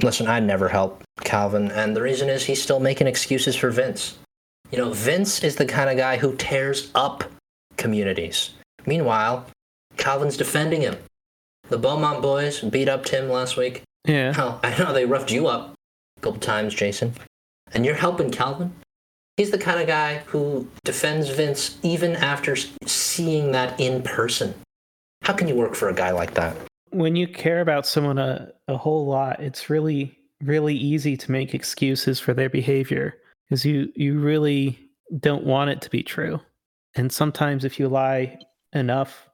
Listen, 0.02 0.26
I'd 0.26 0.42
never 0.42 0.68
help 0.68 1.04
Calvin, 1.20 1.70
and 1.70 1.94
the 1.94 2.02
reason 2.02 2.28
is 2.28 2.44
he's 2.44 2.60
still 2.60 2.80
making 2.80 3.06
excuses 3.06 3.54
for 3.54 3.70
Vince. 3.70 4.18
You 4.72 4.78
know, 4.78 4.92
Vince 4.92 5.44
is 5.44 5.56
the 5.56 5.64
kind 5.64 5.88
of 5.88 5.96
guy 5.96 6.16
who 6.16 6.34
tears 6.34 6.90
up 6.96 7.22
communities. 7.76 8.50
Meanwhile, 8.86 9.46
Calvin's 9.96 10.36
defending 10.36 10.80
him. 10.80 10.96
The 11.68 11.78
Beaumont 11.78 12.22
boys 12.22 12.60
beat 12.60 12.88
up 12.88 13.04
Tim 13.04 13.28
last 13.28 13.56
week. 13.56 13.82
Yeah. 14.04 14.32
Hell, 14.32 14.60
I 14.64 14.76
know 14.78 14.92
they 14.92 15.04
roughed 15.04 15.30
you 15.30 15.46
up 15.46 15.74
a 16.16 16.20
couple 16.20 16.40
times, 16.40 16.74
Jason. 16.74 17.14
And 17.72 17.84
you're 17.84 17.94
helping 17.94 18.30
Calvin? 18.30 18.72
He's 19.36 19.50
the 19.50 19.58
kind 19.58 19.80
of 19.80 19.86
guy 19.86 20.18
who 20.26 20.66
defends 20.84 21.28
Vince 21.28 21.76
even 21.82 22.16
after 22.16 22.56
seeing 22.86 23.52
that 23.52 23.78
in 23.78 24.02
person. 24.02 24.54
How 25.22 25.34
can 25.34 25.48
you 25.48 25.54
work 25.54 25.74
for 25.74 25.88
a 25.88 25.94
guy 25.94 26.10
like 26.10 26.34
that? 26.34 26.56
When 26.90 27.16
you 27.16 27.28
care 27.28 27.60
about 27.60 27.86
someone 27.86 28.18
a, 28.18 28.52
a 28.68 28.76
whole 28.76 29.06
lot, 29.06 29.40
it's 29.40 29.68
really, 29.68 30.18
really 30.42 30.74
easy 30.74 31.16
to 31.16 31.30
make 31.30 31.54
excuses 31.54 32.18
for 32.18 32.32
their 32.32 32.48
behavior 32.48 33.16
because 33.48 33.64
you, 33.64 33.92
you 33.94 34.18
really 34.18 34.78
don't 35.18 35.44
want 35.44 35.70
it 35.70 35.82
to 35.82 35.90
be 35.90 36.02
true. 36.02 36.40
And 36.94 37.12
sometimes 37.12 37.64
if 37.64 37.78
you 37.78 37.88
lie 37.88 38.38
enough, 38.72 39.25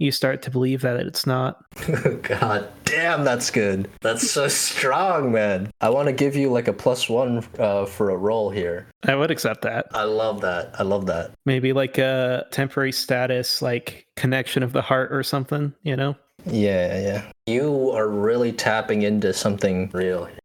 you 0.00 0.10
start 0.10 0.40
to 0.42 0.50
believe 0.50 0.80
that 0.80 0.96
it's 0.96 1.26
not. 1.26 1.62
God 2.22 2.68
damn, 2.84 3.22
that's 3.22 3.50
good. 3.50 3.88
That's 4.00 4.28
so 4.28 4.48
strong, 4.48 5.30
man. 5.30 5.70
I 5.82 5.90
want 5.90 6.08
to 6.08 6.12
give 6.12 6.34
you 6.34 6.50
like 6.50 6.68
a 6.68 6.72
plus 6.72 7.08
one 7.08 7.46
uh, 7.58 7.84
for 7.84 8.10
a 8.10 8.16
roll 8.16 8.50
here. 8.50 8.86
I 9.04 9.14
would 9.14 9.30
accept 9.30 9.62
that. 9.62 9.86
I 9.92 10.04
love 10.04 10.40
that. 10.40 10.74
I 10.78 10.82
love 10.84 11.06
that. 11.06 11.32
Maybe 11.44 11.74
like 11.74 11.98
a 11.98 12.46
temporary 12.50 12.92
status, 12.92 13.60
like 13.60 14.06
connection 14.16 14.62
of 14.62 14.72
the 14.72 14.82
heart 14.82 15.12
or 15.12 15.22
something, 15.22 15.74
you 15.82 15.96
know? 15.96 16.16
Yeah, 16.46 16.98
yeah. 16.98 17.32
You 17.46 17.90
are 17.90 18.08
really 18.08 18.52
tapping 18.52 19.02
into 19.02 19.34
something 19.34 19.90
real, 19.92 20.24
here. 20.24 20.39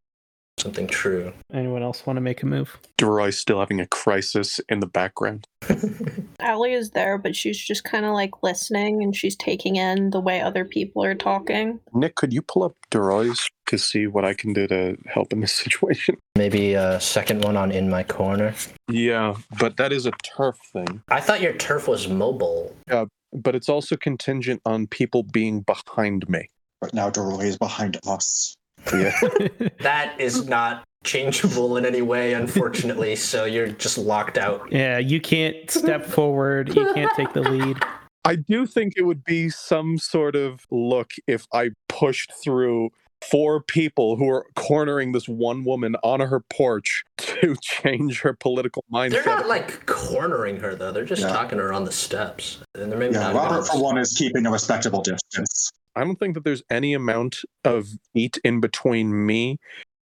Something 0.58 0.86
true. 0.86 1.34
Anyone 1.52 1.82
else 1.82 2.06
want 2.06 2.16
to 2.16 2.22
make 2.22 2.42
a 2.42 2.46
move? 2.46 2.78
Deroy 2.96 3.30
still 3.30 3.60
having 3.60 3.78
a 3.78 3.86
crisis 3.86 4.58
in 4.70 4.80
the 4.80 4.86
background. 4.86 5.44
Allie 6.40 6.72
is 6.72 6.90
there, 6.90 7.18
but 7.18 7.36
she's 7.36 7.58
just 7.58 7.84
kind 7.84 8.06
of 8.06 8.14
like 8.14 8.42
listening 8.42 9.02
and 9.02 9.14
she's 9.14 9.36
taking 9.36 9.76
in 9.76 10.10
the 10.10 10.20
way 10.20 10.40
other 10.40 10.64
people 10.64 11.04
are 11.04 11.14
talking. 11.14 11.78
Nick, 11.92 12.14
could 12.14 12.32
you 12.32 12.40
pull 12.40 12.62
up 12.62 12.74
Deroy's 12.90 13.50
to 13.66 13.76
see 13.76 14.06
what 14.06 14.24
I 14.24 14.32
can 14.32 14.54
do 14.54 14.66
to 14.68 14.96
help 15.06 15.32
in 15.32 15.40
this 15.40 15.52
situation? 15.64 16.16
Maybe 16.36 16.72
a 16.72 17.00
second 17.00 17.44
one 17.44 17.58
on 17.58 17.70
In 17.70 17.90
My 17.90 18.02
Corner. 18.02 18.54
Yeah, 18.88 19.36
but 19.58 19.76
that 19.76 19.92
is 19.92 20.06
a 20.06 20.12
turf 20.22 20.56
thing. 20.72 21.02
I 21.08 21.20
thought 21.20 21.42
your 21.42 21.52
turf 21.52 21.86
was 21.86 22.08
mobile. 22.08 22.74
Yeah, 22.88 23.04
But 23.32 23.54
it's 23.54 23.68
also 23.68 23.96
contingent 23.96 24.62
on 24.64 24.86
people 24.86 25.22
being 25.22 25.60
behind 25.60 26.28
me. 26.30 26.48
Right 26.80 26.94
now, 26.94 27.10
Deroy 27.10 27.44
is 27.44 27.58
behind 27.58 27.98
us. 28.06 28.56
Yeah. 28.92 29.12
That 29.80 30.20
is 30.20 30.46
not 30.48 30.84
changeable 31.04 31.76
in 31.76 31.86
any 31.86 32.02
way, 32.02 32.32
unfortunately, 32.32 33.14
so 33.16 33.44
you're 33.44 33.68
just 33.68 33.96
locked 33.98 34.36
out. 34.38 34.70
yeah, 34.72 34.98
you 34.98 35.20
can't 35.20 35.70
step 35.70 36.04
forward. 36.04 36.74
You 36.74 36.92
can't 36.94 37.12
take 37.16 37.32
the 37.32 37.42
lead. 37.42 37.78
I 38.24 38.34
do 38.36 38.66
think 38.66 38.94
it 38.96 39.02
would 39.02 39.22
be 39.22 39.48
some 39.50 39.98
sort 39.98 40.34
of 40.34 40.60
look 40.70 41.12
if 41.28 41.46
I 41.52 41.70
pushed 41.88 42.32
through 42.42 42.90
four 43.30 43.62
people 43.62 44.16
who 44.16 44.28
are 44.28 44.44
cornering 44.56 45.12
this 45.12 45.28
one 45.28 45.64
woman 45.64 45.94
on 46.02 46.18
her 46.20 46.40
porch 46.40 47.04
to 47.18 47.54
change 47.62 48.20
her 48.22 48.32
political 48.34 48.84
mindset. 48.92 49.10
They're 49.10 49.24
not 49.26 49.46
like 49.46 49.86
cornering 49.86 50.58
her, 50.58 50.74
though. 50.74 50.90
They're 50.90 51.04
just 51.04 51.22
Yeah. 51.22 51.28
talking 51.28 51.58
to 51.58 51.64
her 51.64 51.72
on 51.72 51.84
the 51.84 51.92
steps. 51.92 52.58
And 52.74 52.90
they're 52.90 52.98
maybe 52.98 53.14
Yeah, 53.14 53.32
not 53.32 53.34
Robert, 53.36 53.62
for 53.68 53.80
one, 53.80 53.96
is 53.96 54.12
keeping 54.12 54.44
a 54.44 54.50
respectable 54.50 55.02
distance. 55.02 55.70
I 55.96 56.04
don't 56.04 56.18
think 56.18 56.34
that 56.34 56.44
there's 56.44 56.62
any 56.70 56.94
amount 56.94 57.38
of 57.64 57.88
heat 58.12 58.38
in 58.44 58.60
between 58.60 59.26
me 59.26 59.58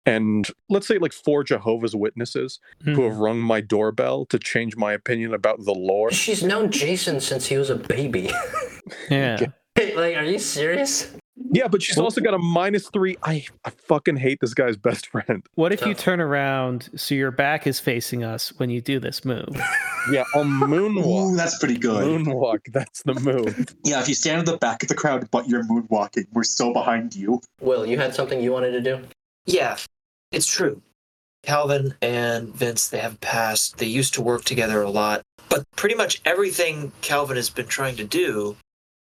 and 0.06 0.48
let's 0.70 0.88
say 0.88 0.98
like 0.98 1.14
four 1.14 1.44
Jehovah's 1.44 1.96
Witnesses 1.96 2.60
who 2.84 3.04
have 3.04 3.14
mm-hmm. 3.14 3.22
rung 3.22 3.40
my 3.40 3.62
doorbell 3.62 4.26
to 4.28 4.40
change 4.40 4.76
my 4.76 4.94
opinion 4.94 5.34
about 5.34 5.64
the 5.66 5.74
Lord. 5.74 6.14
She's 6.14 6.42
known 6.42 6.72
Jason 6.72 7.20
since 7.20 7.46
he 7.46 7.58
was 7.58 7.70
a 7.70 7.76
baby. 7.76 8.32
Yeah. 9.12 9.38
like, 9.78 10.16
are 10.16 10.24
you 10.24 10.40
serious? 10.40 11.14
Yeah, 11.52 11.68
but 11.68 11.82
she's 11.82 11.98
also 11.98 12.22
got 12.22 12.34
a 12.34 12.38
minus 12.38 12.90
three. 12.90 13.18
I, 13.24 13.46
I 13.66 13.70
fucking 13.70 14.18
hate 14.18 14.40
this 14.42 14.54
guy's 14.54 14.78
best 14.78 15.08
friend. 15.08 15.44
What 15.56 15.74
if 15.74 15.86
you 15.86 15.94
turn 15.94 16.22
around 16.22 16.90
so 16.96 17.16
your 17.16 17.32
back 17.32 17.68
is 17.68 17.80
facing 17.80 18.24
us 18.24 18.54
when 18.58 18.70
you 18.70 18.82
do 18.82 19.00
this 19.00 19.26
move? 19.26 19.50
Yeah, 20.12 20.24
I'll 20.34 20.42
Ooh, 20.42 20.46
moonwalk. 20.46 21.36
that's 21.36 21.60
pretty 21.60 21.78
good. 21.78 22.02
Moonwalk, 22.04 22.60
that's 22.72 23.04
the 23.04 23.14
move. 23.16 23.76
Yeah, 23.84 24.00
if 24.00 24.08
you 24.08 24.16
stand 24.16 24.40
at 24.40 24.46
the 24.46 24.58
back 24.58 24.82
of 24.82 24.88
the 24.90 24.96
crowd, 24.96 25.30
but 25.30 25.48
you're 25.48 25.66
moonwalking, 25.66 26.26
we're 26.32 26.46
still 26.46 26.72
behind 26.72 27.14
you. 27.14 27.42
Will, 27.60 27.86
you 27.86 27.98
had 28.00 28.16
something 28.16 28.42
you 28.42 28.52
wanted 28.54 28.72
to 28.72 28.82
do? 28.82 29.02
Yeah, 29.46 29.78
it's 30.32 30.48
true. 30.48 30.82
Calvin 31.44 31.94
and 32.02 32.56
Vince, 32.56 32.88
they 32.88 33.00
have 33.00 33.20
passed. 33.20 33.78
They 33.78 33.86
used 33.88 34.14
to 34.16 34.22
work 34.22 34.46
together 34.46 34.82
a 34.82 34.90
lot. 34.90 35.22
But 35.50 35.70
pretty 35.76 35.96
much 35.96 36.22
everything 36.26 36.92
Calvin 37.02 37.36
has 37.36 37.50
been 37.50 37.68
trying 37.68 37.98
to 37.98 38.04
do, 38.06 38.56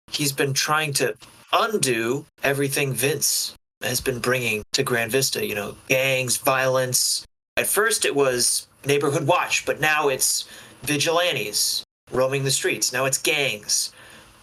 he's 0.09 0.32
been 0.32 0.53
trying 0.53 0.93
to 0.93 1.15
undo 1.51 2.25
everything 2.43 2.93
Vince 2.93 3.53
has 3.81 4.01
been 4.01 4.19
bringing 4.19 4.63
to 4.73 4.83
Grand 4.83 5.11
Vista. 5.11 5.45
You 5.45 5.55
know, 5.55 5.75
gangs, 5.87 6.37
violence. 6.37 7.25
At 7.55 7.67
first 7.67 8.05
it 8.05 8.15
was 8.15 8.67
neighborhood 8.85 9.27
watch, 9.27 9.65
but 9.65 9.79
now 9.79 10.09
it's 10.09 10.47
vigilantes 10.83 11.83
roaming 12.11 12.43
the 12.43 12.51
streets. 12.51 12.93
Now 12.93 13.05
it's 13.05 13.17
gangs. 13.17 13.91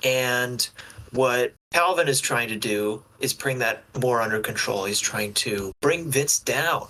And 0.03 0.69
what 1.13 1.55
Calvin 1.73 2.09
is 2.09 2.21
trying 2.21 2.49
to 2.49 2.57
do 2.57 3.03
is 3.21 3.33
bring 3.33 3.59
that 3.61 3.85
more 3.99 4.21
under 4.21 4.41
control. 4.41 4.85
He's 4.85 5.01
trying 5.01 5.33
to 5.35 5.73
bring 5.81 6.11
Vince 6.11 6.39
down, 6.39 6.89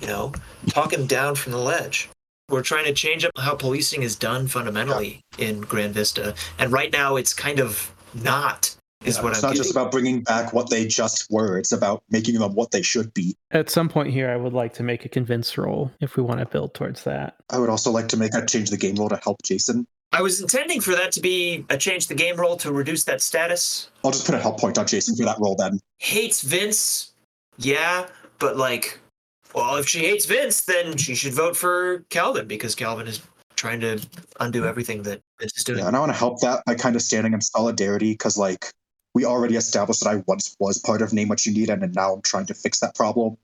you 0.00 0.06
know, 0.06 0.32
talk 0.68 0.92
him 0.92 1.06
down 1.06 1.34
from 1.34 1.52
the 1.52 1.58
ledge. 1.58 2.08
We're 2.48 2.62
trying 2.62 2.84
to 2.84 2.92
change 2.92 3.24
up 3.24 3.32
how 3.38 3.54
policing 3.54 4.02
is 4.02 4.16
done 4.16 4.46
fundamentally 4.46 5.20
in 5.38 5.62
Grand 5.62 5.94
Vista. 5.94 6.34
And 6.58 6.72
right 6.72 6.92
now 6.92 7.16
it's 7.16 7.32
kind 7.34 7.58
of 7.58 7.92
not, 8.14 8.74
is 9.04 9.16
Yeah, 9.16 9.22
what 9.22 9.32
it's 9.32 9.44
I'm 9.44 9.50
not 9.50 9.56
just 9.56 9.70
about 9.70 9.90
bringing 9.92 10.22
back 10.22 10.52
what 10.52 10.70
they 10.70 10.86
just 10.86 11.30
were. 11.30 11.58
It's 11.58 11.72
about 11.72 12.02
making 12.10 12.38
them 12.38 12.54
what 12.54 12.70
they 12.70 12.82
should 12.82 13.12
be. 13.14 13.36
At 13.50 13.70
some 13.70 13.88
point 13.88 14.10
here, 14.10 14.30
I 14.30 14.36
would 14.36 14.52
like 14.52 14.74
to 14.74 14.82
make 14.82 15.04
a 15.04 15.08
convince 15.08 15.56
roll 15.56 15.92
if 16.00 16.16
we 16.16 16.22
want 16.22 16.40
to 16.40 16.46
build 16.46 16.74
towards 16.74 17.04
that. 17.04 17.36
I 17.50 17.58
would 17.58 17.68
also 17.68 17.90
like 17.90 18.08
to 18.08 18.16
make 18.16 18.34
a 18.34 18.44
change 18.44 18.70
the 18.70 18.76
game 18.76 18.96
rule 18.96 19.08
to 19.08 19.20
help 19.22 19.42
Jason. 19.42 19.86
I 20.12 20.22
was 20.22 20.40
intending 20.40 20.80
for 20.80 20.92
that 20.92 21.10
to 21.12 21.20
be 21.20 21.66
a 21.70 21.76
change 21.76 22.06
the 22.06 22.14
game 22.14 22.36
roll 22.36 22.56
to 22.58 22.72
reduce 22.72 23.04
that 23.04 23.20
status. 23.20 23.90
I'll 24.04 24.12
just 24.12 24.24
put 24.24 24.34
a 24.36 24.38
help 24.38 24.60
point 24.60 24.78
on 24.78 24.86
Jason 24.86 25.16
for 25.16 25.24
that 25.24 25.38
roll 25.40 25.56
then. 25.56 25.80
Hates 25.98 26.42
Vince, 26.42 27.12
yeah, 27.58 28.06
but 28.38 28.56
like, 28.56 29.00
well, 29.54 29.76
if 29.76 29.88
she 29.88 30.00
hates 30.00 30.24
Vince, 30.24 30.62
then 30.62 30.96
she 30.96 31.16
should 31.16 31.34
vote 31.34 31.56
for 31.56 32.04
Calvin 32.10 32.46
because 32.46 32.76
Calvin 32.76 33.08
is 33.08 33.22
trying 33.56 33.80
to 33.80 33.98
undo 34.40 34.66
everything 34.66 35.02
that 35.02 35.20
Vince 35.40 35.56
is 35.56 35.64
doing. 35.64 35.80
Yeah, 35.80 35.88
and 35.88 35.96
I 35.96 36.00
want 36.00 36.12
to 36.12 36.18
help 36.18 36.40
that 36.42 36.64
by 36.64 36.74
kind 36.74 36.94
of 36.94 37.02
standing 37.02 37.32
in 37.32 37.40
solidarity 37.40 38.12
because, 38.12 38.36
like, 38.36 38.66
we 39.14 39.24
already 39.24 39.56
established 39.56 40.02
that 40.02 40.10
I 40.10 40.22
once 40.26 40.56
was 40.58 40.78
part 40.78 41.00
of 41.00 41.12
Name 41.12 41.28
What 41.28 41.46
You 41.46 41.52
Need, 41.52 41.70
and 41.70 41.82
then 41.82 41.92
now 41.92 42.12
I'm 42.12 42.22
trying 42.22 42.46
to 42.46 42.54
fix 42.54 42.80
that 42.80 42.94
problem. 42.94 43.36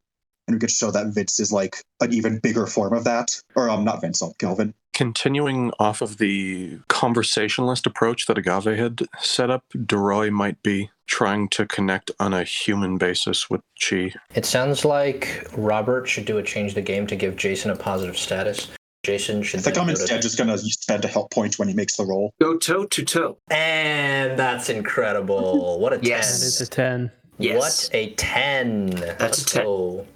And 0.46 0.56
we 0.56 0.60
could 0.60 0.70
show 0.70 0.90
that 0.90 1.06
Vince 1.08 1.38
is 1.38 1.52
like 1.52 1.84
an 2.00 2.12
even 2.12 2.40
bigger 2.40 2.66
form 2.66 2.92
of 2.92 3.04
that. 3.04 3.40
Or, 3.54 3.70
um, 3.70 3.84
not 3.84 4.00
Vince, 4.00 4.20
um, 4.20 4.32
Calvin. 4.38 4.74
Continuing 4.92 5.70
off 5.78 6.02
of 6.02 6.18
the 6.18 6.80
conversationalist 6.88 7.86
approach 7.86 8.26
that 8.26 8.36
Agave 8.36 8.76
had 8.76 9.02
set 9.20 9.48
up, 9.48 9.64
Deroy 9.72 10.30
might 10.32 10.60
be 10.62 10.90
trying 11.06 11.48
to 11.50 11.66
connect 11.66 12.10
on 12.18 12.34
a 12.34 12.42
human 12.42 12.98
basis 12.98 13.48
with 13.48 13.60
Chi. 13.80 14.12
It 14.34 14.44
sounds 14.44 14.84
like 14.84 15.48
Robert 15.56 16.08
should 16.08 16.24
do 16.24 16.38
a 16.38 16.42
change 16.42 16.74
the 16.74 16.82
game 16.82 17.06
to 17.06 17.16
give 17.16 17.36
Jason 17.36 17.70
a 17.70 17.76
positive 17.76 18.18
status. 18.18 18.68
Jason 19.02 19.42
should. 19.42 19.60
I 19.60 19.62
think 19.62 19.74
then 19.76 19.84
I'm 19.84 19.90
instead 19.90 20.20
just 20.22 20.36
going 20.36 20.48
to 20.50 20.58
spend 20.58 21.04
a 21.04 21.08
help 21.08 21.30
point 21.30 21.58
when 21.58 21.68
he 21.68 21.74
makes 21.74 21.96
the 21.96 22.04
roll. 22.04 22.32
Go 22.40 22.56
toe 22.56 22.84
to 22.86 23.04
toe. 23.04 23.38
And 23.50 24.38
that's 24.38 24.68
incredible. 24.68 25.78
What 25.80 25.92
a 25.92 26.00
Yes. 26.02 26.40
That 26.40 26.46
is 26.64 26.68
10. 26.68 27.00
a 27.00 27.08
10. 27.08 27.12
Yes. 27.38 27.58
What 27.58 27.90
a 27.94 28.10
10. 28.14 28.86
That's 28.90 29.20
Let's 29.20 29.42
a 29.42 29.44
10. 29.46 29.64
go. 29.64 30.06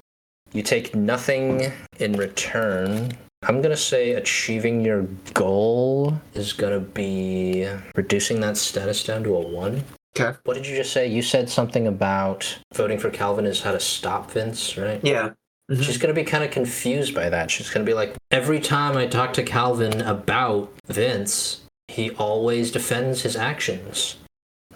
You 0.52 0.62
take 0.62 0.94
nothing 0.94 1.72
in 1.98 2.12
return. 2.14 3.12
I'm 3.46 3.60
going 3.60 3.74
to 3.74 3.76
say 3.76 4.12
achieving 4.12 4.84
your 4.84 5.02
goal 5.34 6.18
is 6.34 6.52
going 6.52 6.72
to 6.72 6.80
be 6.80 7.68
reducing 7.94 8.40
that 8.40 8.56
status 8.56 9.04
down 9.04 9.22
to 9.24 9.36
a 9.36 9.40
1. 9.40 9.82
Okay. 10.16 10.38
What 10.44 10.54
did 10.54 10.66
you 10.66 10.76
just 10.76 10.92
say? 10.92 11.08
You 11.08 11.22
said 11.22 11.50
something 11.50 11.86
about 11.86 12.56
voting 12.74 12.98
for 12.98 13.10
Calvin 13.10 13.46
is 13.46 13.60
how 13.62 13.72
to 13.72 13.80
stop 13.80 14.30
Vince, 14.30 14.76
right? 14.78 15.00
Yeah. 15.02 15.30
Mhm. 15.70 15.82
She's 15.82 15.98
going 15.98 16.14
to 16.14 16.20
be 16.20 16.28
kind 16.28 16.44
of 16.44 16.50
confused 16.50 17.14
by 17.14 17.30
that. 17.30 17.50
She's 17.50 17.70
going 17.70 17.84
to 17.84 17.90
be 17.90 17.94
like, 17.94 18.16
every 18.30 18.60
time 18.60 18.96
I 18.96 19.06
talk 19.06 19.32
to 19.34 19.42
Calvin 19.42 20.00
about 20.02 20.70
Vince, 20.86 21.62
he 21.88 22.10
always 22.12 22.70
defends 22.70 23.22
his 23.22 23.36
actions. 23.36 24.16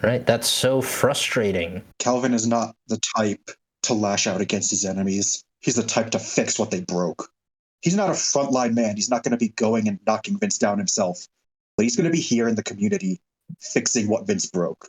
Right? 0.03 0.25
That's 0.25 0.49
so 0.49 0.81
frustrating. 0.81 1.83
Calvin 1.99 2.33
is 2.33 2.47
not 2.47 2.75
the 2.87 3.01
type 3.17 3.51
to 3.83 3.95
lash 3.95 4.27
out 4.27 4.41
against 4.41 4.71
his 4.71 4.85
enemies. 4.85 5.43
He's 5.61 5.75
the 5.75 5.83
type 5.83 6.11
to 6.11 6.19
fix 6.19 6.59
what 6.59 6.71
they 6.71 6.81
broke. 6.81 7.29
He's 7.83 7.97
not 7.97 8.09
a 8.09 8.13
frontline 8.13 8.75
man. 8.75 8.97
He's 8.97 9.11
not 9.11 9.23
going 9.23 9.33
to 9.33 9.37
be 9.37 9.49
going 9.51 9.89
and 9.89 9.99
knocking 10.07 10.39
Vince 10.39 10.59
down 10.59 10.79
himself. 10.79 11.27
But 11.77 11.85
he's 11.85 11.97
going 11.97 12.07
to 12.07 12.13
be 12.13 12.21
here 12.21 12.49
in 12.49 12.55
the 12.55 12.63
community 12.63 13.21
fixing 13.61 14.09
what 14.09 14.27
Vince 14.27 14.47
broke. 14.47 14.89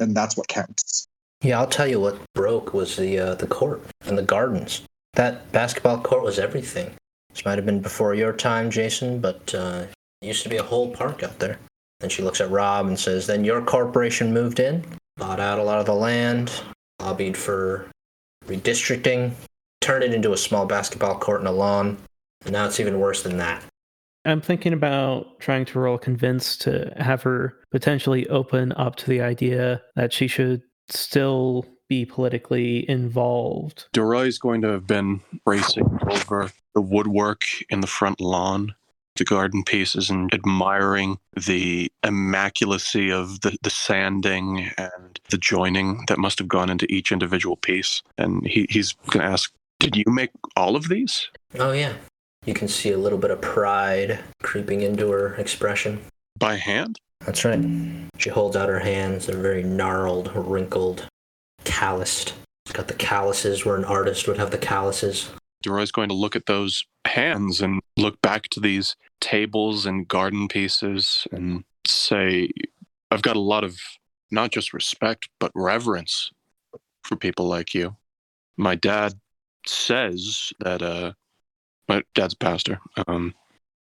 And 0.00 0.16
that's 0.16 0.36
what 0.36 0.48
counts. 0.48 1.06
Yeah, 1.42 1.58
I'll 1.60 1.66
tell 1.68 1.86
you 1.86 2.00
what 2.00 2.18
broke 2.34 2.74
was 2.74 2.96
the 2.96 3.18
uh, 3.18 3.34
the 3.36 3.46
court 3.46 3.82
and 4.06 4.18
the 4.18 4.22
gardens. 4.22 4.82
That 5.14 5.50
basketball 5.52 6.00
court 6.00 6.22
was 6.22 6.38
everything. 6.38 6.94
This 7.30 7.44
might 7.44 7.58
have 7.58 7.66
been 7.66 7.80
before 7.80 8.14
your 8.14 8.32
time, 8.32 8.70
Jason, 8.70 9.20
but 9.20 9.54
uh, 9.54 9.86
it 10.22 10.26
used 10.26 10.42
to 10.42 10.48
be 10.48 10.56
a 10.56 10.62
whole 10.62 10.90
park 10.90 11.22
out 11.22 11.38
there. 11.38 11.58
And 12.00 12.10
she 12.12 12.22
looks 12.22 12.40
at 12.40 12.50
Rob 12.50 12.86
and 12.86 12.98
says, 12.98 13.26
"Then 13.26 13.44
your 13.44 13.60
corporation 13.62 14.32
moved 14.32 14.60
in, 14.60 14.84
bought 15.16 15.40
out 15.40 15.58
a 15.58 15.62
lot 15.62 15.80
of 15.80 15.86
the 15.86 15.94
land, 15.94 16.52
lobbied 17.00 17.36
for 17.36 17.90
redistricting, 18.46 19.32
turned 19.80 20.04
it 20.04 20.14
into 20.14 20.32
a 20.32 20.36
small 20.36 20.66
basketball 20.66 21.18
court 21.18 21.40
and 21.40 21.48
a 21.48 21.52
lawn, 21.52 21.98
and 22.44 22.52
now 22.52 22.66
it's 22.66 22.80
even 22.80 23.00
worse 23.00 23.22
than 23.22 23.38
that." 23.38 23.64
I'm 24.24 24.40
thinking 24.40 24.72
about 24.72 25.40
trying 25.40 25.64
to 25.66 25.78
roll 25.78 25.96
convince 25.98 26.56
to 26.58 26.92
have 26.96 27.22
her 27.22 27.54
potentially 27.70 28.28
open 28.28 28.72
up 28.72 28.96
to 28.96 29.06
the 29.08 29.22
idea 29.22 29.80
that 29.96 30.12
she 30.12 30.28
should 30.28 30.62
still 30.90 31.64
be 31.88 32.04
politically 32.04 32.88
involved. 32.88 33.86
Deroy's 33.92 34.38
going 34.38 34.62
to 34.62 34.68
have 34.68 34.86
been 34.86 35.20
racing 35.46 35.98
over 36.10 36.50
the 36.74 36.80
woodwork 36.80 37.44
in 37.70 37.80
the 37.80 37.86
front 37.86 38.20
lawn, 38.20 38.74
the 39.16 39.24
garden 39.24 39.64
pieces, 39.64 40.10
and 40.10 40.32
admiring 40.32 41.18
the 41.34 41.90
immaculacy 42.04 43.10
of 43.10 43.40
the, 43.40 43.56
the 43.62 43.70
sanding 43.70 44.70
and 44.76 45.20
the 45.30 45.38
joining 45.38 46.04
that 46.08 46.18
must 46.18 46.38
have 46.38 46.48
gone 46.48 46.70
into 46.70 46.86
each 46.92 47.10
individual 47.10 47.56
piece. 47.56 48.02
And 48.16 48.46
he, 48.46 48.66
he's 48.70 48.92
going 49.10 49.24
to 49.24 49.32
ask, 49.32 49.52
Did 49.80 49.96
you 49.96 50.04
make 50.06 50.30
all 50.56 50.76
of 50.76 50.88
these? 50.88 51.28
Oh 51.58 51.72
yeah, 51.72 51.94
you 52.44 52.54
can 52.54 52.68
see 52.68 52.92
a 52.92 52.98
little 52.98 53.18
bit 53.18 53.30
of 53.30 53.40
pride 53.40 54.20
creeping 54.42 54.82
into 54.82 55.10
her 55.10 55.34
expression. 55.34 56.00
By 56.38 56.56
hand? 56.56 57.00
That's 57.26 57.44
right. 57.44 57.64
She 58.18 58.30
holds 58.30 58.56
out 58.56 58.68
her 58.68 58.78
hands. 58.78 59.26
They're 59.26 59.36
very 59.36 59.64
gnarled, 59.64 60.30
wrinkled, 60.34 61.08
calloused. 61.68 62.34
It's 62.64 62.72
got 62.72 62.88
the 62.88 62.94
calluses 62.94 63.64
where 63.64 63.76
an 63.76 63.84
artist 63.84 64.26
would 64.26 64.38
have 64.38 64.50
the 64.50 64.58
calluses. 64.58 65.30
Deroy's 65.62 65.92
going 65.92 66.08
to 66.08 66.14
look 66.14 66.36
at 66.36 66.46
those 66.46 66.84
hands 67.04 67.60
and 67.60 67.80
look 67.96 68.20
back 68.22 68.48
to 68.50 68.60
these 68.60 68.96
tables 69.20 69.86
and 69.86 70.06
garden 70.06 70.48
pieces 70.48 71.26
and 71.32 71.64
say, 71.86 72.50
I've 73.10 73.22
got 73.22 73.36
a 73.36 73.40
lot 73.40 73.64
of 73.64 73.78
not 74.30 74.50
just 74.50 74.72
respect, 74.72 75.28
but 75.40 75.50
reverence 75.54 76.30
for 77.02 77.16
people 77.16 77.48
like 77.48 77.74
you. 77.74 77.96
My 78.56 78.74
dad 78.74 79.14
says 79.66 80.52
that, 80.60 80.82
uh, 80.82 81.12
my 81.88 82.02
dad's 82.14 82.34
pastor, 82.34 82.80
um, 83.06 83.34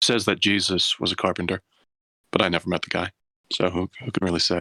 says 0.03 0.25
that 0.25 0.41
Jesus 0.41 0.99
was 0.99 1.13
a 1.13 1.17
carpenter, 1.17 1.63
but 2.33 2.43
I 2.43 2.49
never 2.49 2.69
met 2.69 2.83
the 2.83 2.91
guy. 2.91 3.11
So 3.53 3.71
who, 3.71 3.89
who 4.05 4.11
can 4.11 4.25
really 4.25 4.41
say? 4.41 4.61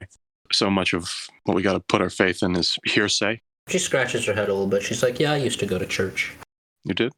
So 0.54 0.70
much 0.70 0.94
of 0.94 1.10
what 1.46 1.56
we 1.56 1.62
got 1.62 1.74
to 1.74 1.80
put 1.80 2.02
our 2.02 2.10
faith 2.10 2.44
in 2.44 2.56
is 2.56 2.78
hearsay. 2.86 3.42
She 3.68 3.80
scratches 3.80 4.26
her 4.26 4.34
head 4.34 4.50
a 4.50 4.54
little 4.54 4.68
bit. 4.68 4.84
She's 4.84 5.02
like, 5.04 5.20
Yeah, 5.20 5.34
I 5.34 5.38
used 5.38 5.60
to 5.60 5.66
go 5.66 5.78
to 5.78 5.86
church. 5.86 6.34
You 6.84 6.94
did? 6.94 7.12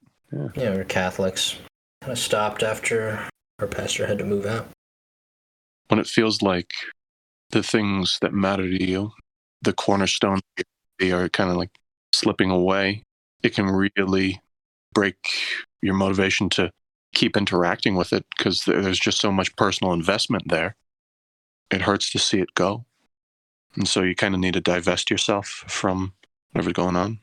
Yeah, 0.56 0.74
we're 0.74 0.84
Catholics. 0.84 1.58
Kind 2.02 2.12
of 2.12 2.20
stopped 2.20 2.64
after 2.64 3.28
our 3.60 3.68
pastor 3.68 4.06
had 4.08 4.18
to 4.18 4.26
move 4.26 4.46
out. 4.46 4.68
when 5.88 6.00
it 6.00 6.08
feels 6.08 6.42
like 6.42 6.72
the 7.52 7.64
things 7.64 8.18
that 8.22 8.34
matter 8.34 8.64
to 8.64 8.84
you, 8.84 9.12
the 9.62 9.74
cornerstone, 9.74 10.40
they 11.00 11.12
are 11.12 11.30
kind 11.30 11.50
of 11.52 11.56
like 11.56 11.70
slipping 12.14 12.50
away, 12.50 13.04
it 13.44 13.54
can 13.54 13.68
really 13.68 14.42
break 14.94 15.16
your 15.82 15.94
motivation 15.94 16.50
to 16.50 16.72
keep 17.14 17.38
interacting 17.38 17.96
with 17.96 18.12
it 18.12 18.26
because 18.36 18.64
there's 18.66 19.00
just 19.00 19.22
so 19.22 19.32
much 19.32 19.56
personal 19.56 19.94
investment 19.94 20.44
there. 20.48 20.76
It 21.72 21.82
hurts 21.82 22.10
to 22.12 22.20
see 22.20 22.40
it 22.40 22.54
go. 22.56 22.86
And 23.76 23.88
so 23.88 24.02
you 24.04 24.16
kind 24.16 24.34
of 24.34 24.40
need 24.40 24.54
to 24.54 24.62
divest 24.62 25.10
yourself 25.10 25.48
from 25.68 26.14
whatever's 26.52 26.74
going 26.74 26.96
on. 26.96 27.20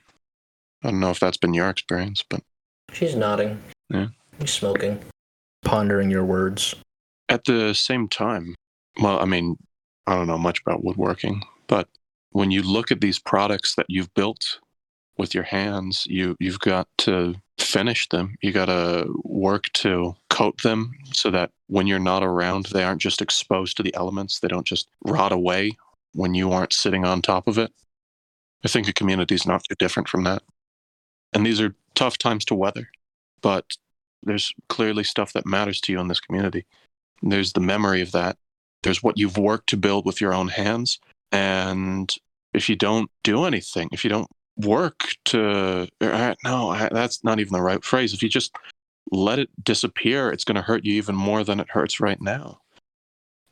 I 0.82 0.90
don't 0.90 1.00
know 1.00 1.10
if 1.10 1.20
that's 1.20 1.36
been 1.36 1.54
your 1.54 1.68
experience, 1.68 2.24
but 2.28 2.42
She's 2.92 3.14
nodding. 3.14 3.60
Yeah. 3.88 4.08
He's 4.38 4.50
smoking. 4.52 5.00
Pondering 5.64 6.10
your 6.10 6.24
words. 6.24 6.74
at 7.28 7.44
the 7.44 7.72
same 7.74 8.08
time, 8.08 8.54
well, 9.00 9.20
I 9.20 9.24
mean, 9.26 9.56
I 10.06 10.16
don't 10.16 10.26
know 10.26 10.38
much 10.38 10.60
about 10.66 10.82
woodworking, 10.82 11.42
but 11.68 11.86
when 12.30 12.50
you 12.50 12.62
look 12.62 12.90
at 12.90 13.00
these 13.00 13.18
products 13.20 13.74
that 13.76 13.86
you've 13.88 14.12
built 14.14 14.58
with 15.18 15.34
your 15.34 15.44
hands, 15.44 16.06
you 16.08 16.36
you've 16.40 16.58
got 16.60 16.88
to 16.98 17.36
finish 17.58 18.08
them. 18.08 18.36
You 18.42 18.52
got 18.52 18.66
to 18.66 19.06
work 19.22 19.70
to 19.74 20.16
coat 20.30 20.62
them 20.62 20.94
so 21.12 21.30
that 21.30 21.50
when 21.68 21.86
you're 21.86 21.98
not 22.00 22.24
around, 22.24 22.66
they 22.66 22.82
aren't 22.82 23.02
just 23.02 23.22
exposed 23.22 23.76
to 23.76 23.82
the 23.82 23.94
elements. 23.94 24.40
They 24.40 24.48
don't 24.48 24.66
just 24.66 24.88
rot 25.04 25.30
away 25.32 25.76
when 26.12 26.34
you 26.34 26.52
aren't 26.52 26.72
sitting 26.72 27.04
on 27.04 27.22
top 27.22 27.46
of 27.46 27.58
it. 27.58 27.72
I 28.64 28.68
think 28.68 28.88
a 28.88 28.92
community 28.92 29.34
is 29.34 29.46
not 29.46 29.64
too 29.64 29.74
different 29.78 30.08
from 30.08 30.24
that. 30.24 30.42
And 31.32 31.46
these 31.46 31.60
are 31.60 31.74
tough 31.94 32.18
times 32.18 32.44
to 32.46 32.54
weather, 32.54 32.90
but 33.40 33.76
there's 34.22 34.52
clearly 34.68 35.04
stuff 35.04 35.32
that 35.32 35.46
matters 35.46 35.80
to 35.82 35.92
you 35.92 36.00
in 36.00 36.08
this 36.08 36.20
community. 36.20 36.66
There's 37.22 37.52
the 37.52 37.60
memory 37.60 38.02
of 38.02 38.12
that. 38.12 38.36
There's 38.82 39.02
what 39.02 39.18
you've 39.18 39.38
worked 39.38 39.68
to 39.70 39.76
build 39.76 40.04
with 40.04 40.20
your 40.20 40.34
own 40.34 40.48
hands. 40.48 40.98
And 41.32 42.14
if 42.52 42.68
you 42.68 42.76
don't 42.76 43.10
do 43.22 43.44
anything, 43.44 43.88
if 43.92 44.04
you 44.04 44.10
don't 44.10 44.28
work 44.56 45.14
to, 45.26 45.88
no, 46.00 46.88
that's 46.90 47.22
not 47.24 47.40
even 47.40 47.52
the 47.52 47.62
right 47.62 47.84
phrase. 47.84 48.12
If 48.12 48.22
you 48.22 48.28
just 48.28 48.54
let 49.10 49.38
it 49.38 49.48
disappear, 49.64 50.30
it's 50.30 50.44
going 50.44 50.56
to 50.56 50.62
hurt 50.62 50.84
you 50.84 50.94
even 50.94 51.14
more 51.14 51.44
than 51.44 51.60
it 51.60 51.70
hurts 51.70 52.00
right 52.00 52.20
now. 52.20 52.60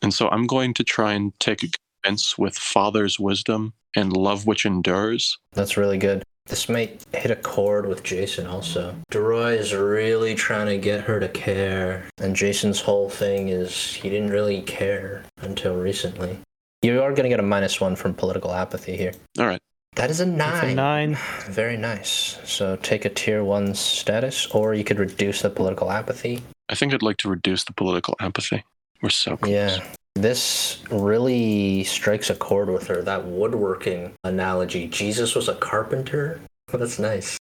And 0.03 0.13
so 0.13 0.29
I'm 0.29 0.47
going 0.47 0.75
to 0.75 0.85
try 0.85 1.13
and 1.13 1.39
take 1.41 1.63
a 1.63 1.69
Fence 2.09 2.39
with 2.39 2.57
father's 2.57 3.21
wisdom 3.21 3.75
and 3.95 4.17
love 4.17 4.47
which 4.47 4.65
endures. 4.65 5.37
That's 5.53 5.77
really 5.77 5.99
good. 5.99 6.23
This 6.47 6.67
might 6.67 7.05
hit 7.13 7.31
a 7.31 7.37
chord 7.37 7.87
with 7.87 8.03
Jason 8.03 8.47
also. 8.47 8.95
Deroy 9.11 9.59
is 9.59 9.75
really 9.75 10.35
trying 10.35 10.69
to 10.69 10.79
get 10.79 11.03
her 11.03 11.21
to 11.21 11.29
care, 11.29 12.09
and 12.17 12.35
Jason's 12.35 12.81
whole 12.81 13.11
thing 13.11 13.51
is 13.51 13.93
he 13.93 14.09
didn't 14.09 14.31
really 14.31 14.63
care 14.63 15.23
until 15.43 15.77
recently. 15.77 16.39
You 16.81 17.03
are 17.03 17.11
going 17.11 17.25
to 17.25 17.29
get 17.29 17.41
a 17.41 17.43
minus 17.43 17.79
one 17.79 17.95
from 17.95 18.15
political 18.15 18.55
apathy 18.55 18.97
here. 18.97 19.13
All 19.39 19.47
right. 19.47 19.61
That 19.97 20.09
is 20.09 20.21
a 20.23 20.29
It's 20.29 20.33
nine. 20.33 20.71
a 20.71 20.75
nine. 20.75 21.19
Very 21.51 21.77
nice. 21.77 22.39
So 22.45 22.77
take 22.77 23.05
a 23.05 23.11
tier 23.11 23.45
one 23.45 23.75
status, 23.75 24.47
or 24.47 24.73
you 24.73 24.83
could 24.85 24.99
reduce 24.99 25.43
the 25.43 25.51
political 25.51 25.91
apathy. 25.91 26.43
I 26.71 26.75
think 26.75 26.95
I'd 26.95 27.03
like 27.03 27.19
to 27.19 27.29
reduce 27.29 27.65
the 27.65 27.75
political 27.75 28.17
apathy. 28.19 28.65
We're 29.03 29.11
so 29.11 29.37
close. 29.37 29.53
Yeah. 29.53 29.79
This 30.19 30.83
really 30.91 31.85
strikes 31.85 32.29
a 32.29 32.35
chord 32.35 32.69
with 32.71 32.89
her. 32.89 33.03
That 33.03 33.25
woodworking 33.25 34.15
analogy. 34.25 34.89
Jesus 34.89 35.37
was 35.37 35.49
a 35.49 35.55
carpenter. 35.55 36.41
That's 36.73 36.99
nice. 36.99 37.39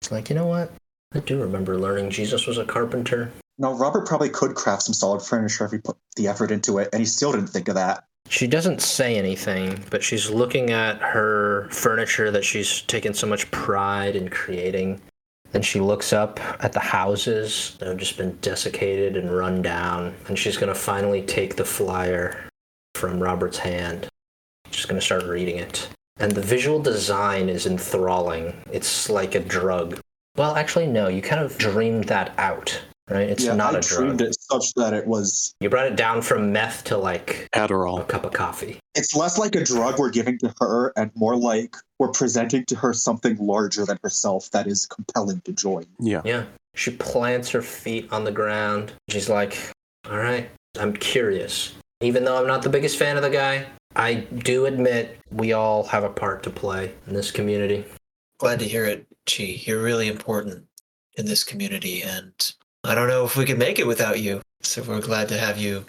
It's 0.00 0.12
like, 0.12 0.30
you 0.30 0.36
know 0.36 0.46
what? 0.46 0.70
I 1.12 1.18
do 1.18 1.40
remember 1.40 1.76
learning 1.76 2.10
Jesus 2.10 2.46
was 2.46 2.58
a 2.58 2.64
carpenter. 2.64 3.32
No, 3.58 3.76
Robert 3.76 4.06
probably 4.06 4.28
could 4.28 4.54
craft 4.54 4.82
some 4.82 4.94
solid 4.94 5.20
furniture 5.20 5.64
if 5.64 5.72
he 5.72 5.78
put 5.78 5.96
the 6.14 6.28
effort 6.28 6.52
into 6.52 6.78
it, 6.78 6.90
and 6.92 7.00
he 7.00 7.06
still 7.06 7.32
didn't 7.32 7.48
think 7.48 7.66
of 7.66 7.74
that. 7.74 8.04
She 8.28 8.46
doesn't 8.46 8.82
say 8.82 9.16
anything, 9.18 9.82
but 9.90 10.04
she's 10.04 10.30
looking 10.30 10.70
at 10.70 10.98
her 11.02 11.68
furniture 11.72 12.30
that 12.30 12.44
she's 12.44 12.82
taken 12.82 13.14
so 13.14 13.26
much 13.26 13.50
pride 13.50 14.14
in 14.14 14.28
creating. 14.28 15.00
Then 15.52 15.62
she 15.62 15.80
looks 15.80 16.12
up 16.12 16.40
at 16.64 16.72
the 16.72 16.80
houses 16.80 17.76
that 17.78 17.88
have 17.88 17.98
just 17.98 18.16
been 18.16 18.38
desiccated 18.40 19.16
and 19.16 19.34
run 19.34 19.60
down, 19.62 20.14
and 20.26 20.38
she's 20.38 20.56
going 20.56 20.72
to 20.72 20.78
finally 20.78 21.22
take 21.22 21.56
the 21.56 21.64
flyer 21.64 22.48
from 22.94 23.22
Robert's 23.22 23.58
hand. 23.58 24.08
She's 24.70 24.86
going 24.86 24.98
to 24.98 25.04
start 25.04 25.24
reading 25.24 25.56
it. 25.56 25.88
And 26.18 26.32
the 26.32 26.42
visual 26.42 26.80
design 26.80 27.48
is 27.48 27.66
enthralling. 27.66 28.54
It's 28.70 29.10
like 29.10 29.34
a 29.34 29.40
drug. 29.40 30.00
Well, 30.36 30.56
actually, 30.56 30.86
no, 30.86 31.08
you 31.08 31.20
kind 31.20 31.42
of 31.42 31.58
dreamed 31.58 32.04
that 32.04 32.32
out, 32.38 32.80
right? 33.10 33.28
It's 33.28 33.44
yeah, 33.44 33.54
not 33.54 33.74
I 33.74 33.78
a 33.78 33.82
dreamed 33.82 34.18
drug. 34.18 34.30
it 34.30 34.36
such 34.40 34.72
that 34.76 34.94
it 34.94 35.06
was. 35.06 35.54
You 35.60 35.68
brought 35.68 35.86
it 35.86 35.96
down 35.96 36.22
from 36.22 36.52
meth 36.52 36.84
to 36.84 36.96
like 36.96 37.48
Adderall, 37.54 38.00
a 38.00 38.04
cup 38.04 38.24
of 38.24 38.32
coffee. 38.32 38.78
It's 38.94 39.14
less 39.14 39.38
like 39.38 39.54
a 39.56 39.64
drug 39.64 39.98
we're 39.98 40.10
giving 40.10 40.38
to 40.38 40.54
her, 40.60 40.92
and 40.96 41.10
more 41.14 41.36
like 41.36 41.76
we're 42.02 42.08
presenting 42.08 42.64
to 42.64 42.74
her 42.74 42.92
something 42.92 43.36
larger 43.36 43.86
than 43.86 43.96
herself 44.02 44.50
that 44.50 44.66
is 44.66 44.86
compelling 44.86 45.40
to 45.42 45.52
join. 45.52 45.86
Yeah. 46.00 46.20
Yeah. 46.24 46.46
She 46.74 46.90
plants 46.90 47.48
her 47.50 47.62
feet 47.62 48.12
on 48.12 48.24
the 48.24 48.32
ground. 48.32 48.92
She's 49.08 49.28
like, 49.28 49.56
all 50.10 50.18
right, 50.18 50.50
I'm 50.80 50.94
curious. 50.94 51.74
Even 52.00 52.24
though 52.24 52.40
I'm 52.40 52.48
not 52.48 52.62
the 52.62 52.68
biggest 52.68 52.98
fan 52.98 53.16
of 53.16 53.22
the 53.22 53.30
guy, 53.30 53.66
I 53.94 54.14
do 54.14 54.66
admit 54.66 55.16
we 55.30 55.52
all 55.52 55.84
have 55.84 56.02
a 56.02 56.08
part 56.08 56.42
to 56.42 56.50
play 56.50 56.92
in 57.06 57.14
this 57.14 57.30
community. 57.30 57.84
Glad 58.38 58.58
to 58.58 58.64
hear 58.64 58.84
it, 58.84 59.06
Chi. 59.24 59.60
You're 59.64 59.80
really 59.80 60.08
important 60.08 60.66
in 61.16 61.26
this 61.26 61.44
community, 61.44 62.02
and 62.02 62.32
I 62.82 62.96
don't 62.96 63.06
know 63.06 63.24
if 63.24 63.36
we 63.36 63.44
could 63.44 63.60
make 63.60 63.78
it 63.78 63.86
without 63.86 64.18
you. 64.18 64.40
So 64.62 64.82
we're 64.82 65.00
glad 65.00 65.28
to 65.28 65.38
have 65.38 65.56
you 65.56 65.84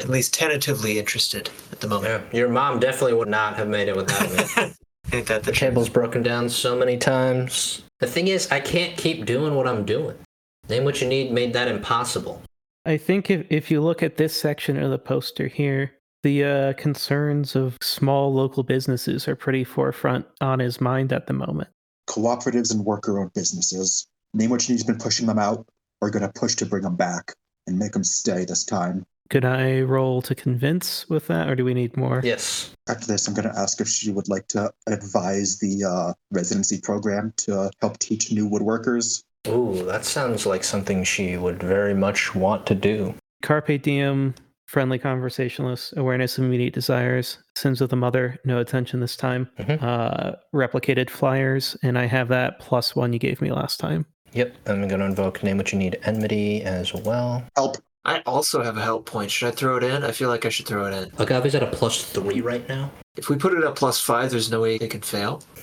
at 0.00 0.08
least 0.08 0.34
tentatively 0.34 0.98
interested 0.98 1.50
at 1.70 1.78
the 1.78 1.86
moment. 1.86 2.24
Yeah. 2.32 2.38
Your 2.40 2.48
mom 2.48 2.80
definitely 2.80 3.14
would 3.14 3.28
not 3.28 3.54
have 3.56 3.68
made 3.68 3.86
it 3.86 3.94
without 3.94 4.32
me. 4.32 4.72
Ain't 5.12 5.26
that 5.26 5.44
the 5.44 5.52
the 5.52 5.56
table's 5.56 5.90
broken 5.90 6.22
down 6.22 6.48
so 6.48 6.74
many 6.74 6.96
times. 6.96 7.82
The 8.00 8.06
thing 8.06 8.28
is, 8.28 8.50
I 8.50 8.60
can't 8.60 8.96
keep 8.96 9.26
doing 9.26 9.54
what 9.54 9.68
I'm 9.68 9.84
doing. 9.84 10.16
Name 10.70 10.84
What 10.84 11.02
You 11.02 11.08
Need 11.08 11.32
made 11.32 11.52
that 11.52 11.68
impossible. 11.68 12.42
I 12.86 12.96
think 12.96 13.30
if, 13.30 13.46
if 13.50 13.70
you 13.70 13.80
look 13.82 14.02
at 14.02 14.16
this 14.16 14.34
section 14.34 14.82
of 14.82 14.90
the 14.90 14.98
poster 14.98 15.48
here, 15.48 15.92
the 16.22 16.44
uh, 16.44 16.72
concerns 16.74 17.54
of 17.54 17.76
small 17.82 18.32
local 18.32 18.62
businesses 18.62 19.28
are 19.28 19.36
pretty 19.36 19.64
forefront 19.64 20.24
on 20.40 20.60
his 20.60 20.80
mind 20.80 21.12
at 21.12 21.26
the 21.26 21.32
moment. 21.32 21.68
Cooperatives 22.08 22.72
and 22.72 22.84
worker 22.84 23.20
owned 23.20 23.34
businesses. 23.34 24.06
Name 24.32 24.50
what 24.50 24.66
you 24.66 24.74
need's 24.74 24.84
been 24.84 24.98
pushing 24.98 25.26
them 25.26 25.38
out. 25.38 25.66
We're 26.00 26.10
going 26.10 26.26
to 26.26 26.32
push 26.40 26.54
to 26.56 26.66
bring 26.66 26.84
them 26.84 26.96
back 26.96 27.34
and 27.66 27.78
make 27.78 27.92
them 27.92 28.04
stay 28.04 28.44
this 28.44 28.64
time. 28.64 29.04
Could 29.32 29.46
I 29.46 29.80
roll 29.80 30.20
to 30.22 30.34
convince 30.34 31.08
with 31.08 31.26
that, 31.28 31.48
or 31.48 31.56
do 31.56 31.64
we 31.64 31.72
need 31.72 31.96
more? 31.96 32.20
Yes. 32.22 32.70
After 32.86 33.06
this, 33.06 33.26
I'm 33.26 33.32
going 33.32 33.48
to 33.48 33.58
ask 33.58 33.80
if 33.80 33.88
she 33.88 34.10
would 34.10 34.28
like 34.28 34.46
to 34.48 34.70
advise 34.86 35.58
the 35.58 35.84
uh, 35.84 36.12
residency 36.30 36.78
program 36.78 37.32
to 37.38 37.70
help 37.80 37.96
teach 37.98 38.30
new 38.30 38.46
woodworkers. 38.46 39.22
Ooh, 39.48 39.86
that 39.86 40.04
sounds 40.04 40.44
like 40.44 40.62
something 40.62 41.02
she 41.02 41.38
would 41.38 41.62
very 41.62 41.94
much 41.94 42.34
want 42.34 42.66
to 42.66 42.74
do. 42.74 43.14
Carpe 43.42 43.80
diem, 43.80 44.34
friendly 44.66 44.98
conversationalist, 44.98 45.94
awareness 45.96 46.36
of 46.36 46.44
immediate 46.44 46.74
desires, 46.74 47.38
sins 47.56 47.80
of 47.80 47.88
the 47.88 47.96
mother, 47.96 48.38
no 48.44 48.58
attention 48.58 49.00
this 49.00 49.16
time, 49.16 49.48
Mhm. 49.60 49.82
uh, 49.82 50.32
replicated 50.54 51.08
flyers, 51.08 51.74
and 51.82 51.98
I 51.98 52.04
have 52.04 52.28
that 52.28 52.58
plus 52.58 52.94
one 52.94 53.14
you 53.14 53.18
gave 53.18 53.40
me 53.40 53.50
last 53.50 53.80
time. 53.80 54.04
Yep, 54.34 54.54
I'm 54.66 54.86
going 54.88 55.00
to 55.00 55.06
invoke 55.06 55.42
Name 55.42 55.56
What 55.56 55.72
You 55.72 55.78
Need 55.78 55.98
Enmity 56.02 56.62
as 56.64 56.92
well. 56.92 57.44
Help. 57.56 57.78
I 58.04 58.20
also 58.26 58.62
have 58.62 58.76
a 58.76 58.82
help 58.82 59.06
point. 59.06 59.30
Should 59.30 59.48
I 59.48 59.50
throw 59.52 59.76
it 59.76 59.84
in? 59.84 60.02
I 60.02 60.10
feel 60.10 60.28
like 60.28 60.44
I 60.44 60.48
should 60.48 60.66
throw 60.66 60.86
it 60.86 60.92
in. 60.94 61.12
Agave's 61.18 61.54
at 61.54 61.62
a 61.62 61.66
plus 61.68 62.02
three 62.04 62.40
right 62.40 62.66
now. 62.68 62.90
If 63.16 63.28
we 63.28 63.36
put 63.36 63.52
it 63.52 63.62
at 63.62 63.74
plus 63.76 64.00
five, 64.00 64.30
there's 64.30 64.50
no 64.50 64.60
way 64.62 64.76
it 64.76 64.90
can 64.90 65.02
fail. 65.02 65.42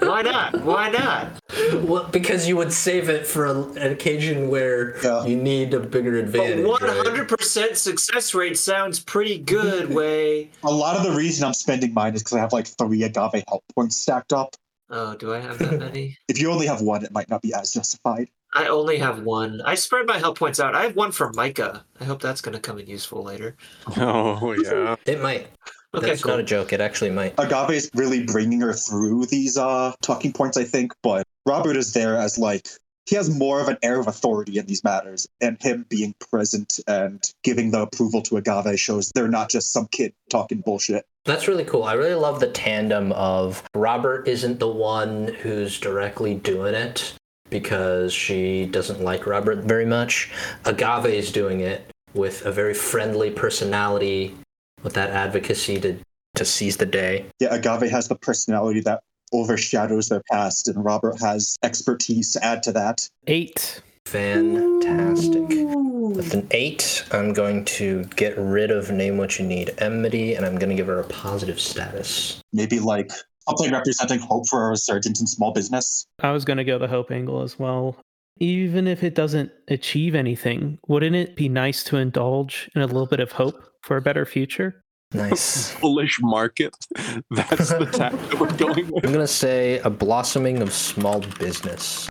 Why 0.00 0.22
not? 0.22 0.62
Why 0.64 0.90
not? 0.90 1.40
well, 1.84 2.04
because 2.10 2.48
you 2.48 2.56
would 2.56 2.72
save 2.72 3.08
it 3.08 3.26
for 3.26 3.46
a, 3.46 3.62
an 3.72 3.92
occasion 3.92 4.48
where 4.48 4.96
Yeah. 5.02 5.24
you 5.24 5.36
need 5.36 5.72
a 5.72 5.80
bigger 5.80 6.16
advantage. 6.18 6.66
one 6.66 6.82
right? 6.82 6.96
hundred 7.06 7.28
percent 7.28 7.76
success 7.76 8.34
rate 8.34 8.58
sounds 8.58 8.98
pretty 9.00 9.38
good. 9.38 9.90
Way. 9.94 10.50
A 10.64 10.70
lot 10.70 10.96
of 10.96 11.02
the 11.04 11.12
reason 11.12 11.44
I'm 11.46 11.54
spending 11.54 11.94
mine 11.94 12.14
is 12.14 12.22
because 12.22 12.34
I 12.36 12.40
have 12.40 12.52
like 12.52 12.66
three 12.66 13.04
agave 13.04 13.42
help 13.48 13.62
points 13.74 13.96
stacked 13.96 14.32
up. 14.32 14.56
Oh, 14.90 15.14
do 15.14 15.32
I 15.32 15.38
have 15.38 15.58
that 15.60 15.78
many? 15.78 16.18
If 16.28 16.40
you 16.40 16.50
only 16.50 16.66
have 16.66 16.80
one, 16.80 17.04
it 17.04 17.12
might 17.12 17.28
not 17.30 17.42
be 17.42 17.54
as 17.54 17.72
justified. 17.72 18.28
I 18.54 18.66
only 18.66 18.98
have 18.98 19.22
one. 19.22 19.60
I 19.62 19.74
spread 19.76 20.06
my 20.06 20.18
help 20.18 20.38
points 20.38 20.58
out. 20.60 20.74
I 20.74 20.82
have 20.82 20.96
one 20.96 21.12
for 21.12 21.32
Micah. 21.34 21.84
I 22.00 22.04
hope 22.04 22.20
that's 22.20 22.40
going 22.40 22.54
to 22.54 22.60
come 22.60 22.78
in 22.78 22.86
useful 22.86 23.22
later. 23.22 23.56
Oh, 23.96 24.52
yeah. 24.52 24.96
It 25.06 25.20
might. 25.20 25.48
Okay, 25.94 26.06
That's 26.06 26.22
cool. 26.22 26.32
not 26.32 26.40
a 26.40 26.44
joke. 26.44 26.72
It 26.72 26.80
actually 26.80 27.10
might. 27.10 27.34
Agave 27.38 27.70
is 27.70 27.90
really 27.94 28.24
bringing 28.24 28.60
her 28.60 28.72
through 28.72 29.26
these 29.26 29.56
uh 29.58 29.92
talking 30.02 30.32
points, 30.32 30.56
I 30.56 30.62
think, 30.64 30.92
but 31.02 31.26
Robert 31.46 31.76
is 31.76 31.92
there 31.92 32.16
as 32.16 32.38
like 32.38 32.68
he 33.06 33.16
has 33.16 33.28
more 33.28 33.60
of 33.60 33.66
an 33.68 33.76
air 33.82 33.98
of 33.98 34.06
authority 34.06 34.58
in 34.58 34.66
these 34.66 34.84
matters, 34.84 35.26
and 35.40 35.60
him 35.60 35.84
being 35.88 36.14
present 36.30 36.78
and 36.86 37.20
giving 37.42 37.72
the 37.72 37.80
approval 37.82 38.22
to 38.22 38.36
Agave 38.36 38.78
shows 38.78 39.10
they're 39.16 39.26
not 39.26 39.50
just 39.50 39.72
some 39.72 39.88
kid 39.88 40.12
talking 40.30 40.60
bullshit. 40.60 41.04
That's 41.24 41.48
really 41.48 41.64
cool. 41.64 41.82
I 41.82 41.94
really 41.94 42.14
love 42.14 42.38
the 42.38 42.50
tandem 42.50 43.10
of 43.12 43.64
Robert 43.74 44.28
isn't 44.28 44.60
the 44.60 44.68
one 44.68 45.26
who's 45.40 45.80
directly 45.80 46.34
doing 46.36 46.74
it 46.74 47.14
because 47.50 48.12
she 48.12 48.66
doesn't 48.66 49.00
like 49.00 49.26
Robert 49.26 49.64
very 49.64 49.86
much. 49.86 50.30
Agave 50.64 51.06
is 51.06 51.32
doing 51.32 51.60
it 51.60 51.90
with 52.14 52.46
a 52.46 52.52
very 52.52 52.74
friendly 52.74 53.30
personality, 53.30 54.34
with 54.82 54.94
that 54.94 55.10
advocacy 55.10 55.80
to, 55.80 55.98
to 56.36 56.44
seize 56.44 56.76
the 56.76 56.86
day. 56.86 57.26
Yeah, 57.40 57.54
Agave 57.54 57.90
has 57.90 58.08
the 58.08 58.16
personality 58.16 58.80
that 58.80 59.02
overshadows 59.32 60.08
their 60.08 60.22
past, 60.30 60.68
and 60.68 60.84
Robert 60.84 61.20
has 61.20 61.56
expertise 61.62 62.32
to 62.32 62.44
add 62.44 62.62
to 62.64 62.72
that. 62.72 63.08
Eight. 63.26 63.82
Fantastic. 64.06 65.48
With 65.48 66.34
an 66.34 66.48
eight, 66.50 67.04
I'm 67.12 67.32
going 67.32 67.64
to 67.66 68.04
get 68.16 68.36
rid 68.36 68.72
of 68.72 68.90
Name 68.90 69.18
What 69.18 69.38
You 69.38 69.46
Need 69.46 69.74
Enmity, 69.78 70.34
and 70.34 70.44
I'm 70.44 70.58
going 70.58 70.70
to 70.70 70.74
give 70.74 70.88
her 70.88 70.98
a 70.98 71.04
positive 71.04 71.60
status. 71.60 72.40
Maybe 72.52 72.80
like 72.80 73.12
something 73.48 73.72
representing 73.72 74.20
hope 74.20 74.48
for 74.48 74.66
a 74.66 74.70
resurgence 74.70 75.20
in 75.20 75.26
small 75.26 75.52
business. 75.52 76.06
I 76.20 76.32
was 76.32 76.44
going 76.44 76.58
to 76.58 76.64
go 76.64 76.78
the 76.78 76.88
hope 76.88 77.10
angle 77.10 77.42
as 77.42 77.58
well. 77.58 77.96
Even 78.38 78.86
if 78.86 79.02
it 79.02 79.14
doesn't 79.14 79.50
achieve 79.68 80.14
anything, 80.14 80.78
wouldn't 80.88 81.16
it 81.16 81.36
be 81.36 81.48
nice 81.48 81.84
to 81.84 81.96
indulge 81.96 82.70
in 82.74 82.80
a 82.80 82.86
little 82.86 83.06
bit 83.06 83.20
of 83.20 83.32
hope 83.32 83.62
for 83.82 83.96
a 83.96 84.02
better 84.02 84.24
future? 84.24 84.82
Nice. 85.12 85.74
Bullish 85.80 86.18
market. 86.22 86.74
That's 87.30 87.68
the 87.68 87.88
tack 87.92 88.12
that 88.12 88.40
we're 88.40 88.56
going 88.56 88.90
with. 88.90 89.04
I'm 89.04 89.12
gonna 89.12 89.26
say 89.26 89.78
a 89.80 89.90
blossoming 89.90 90.62
of 90.62 90.72
small 90.72 91.20
business. 91.38 92.08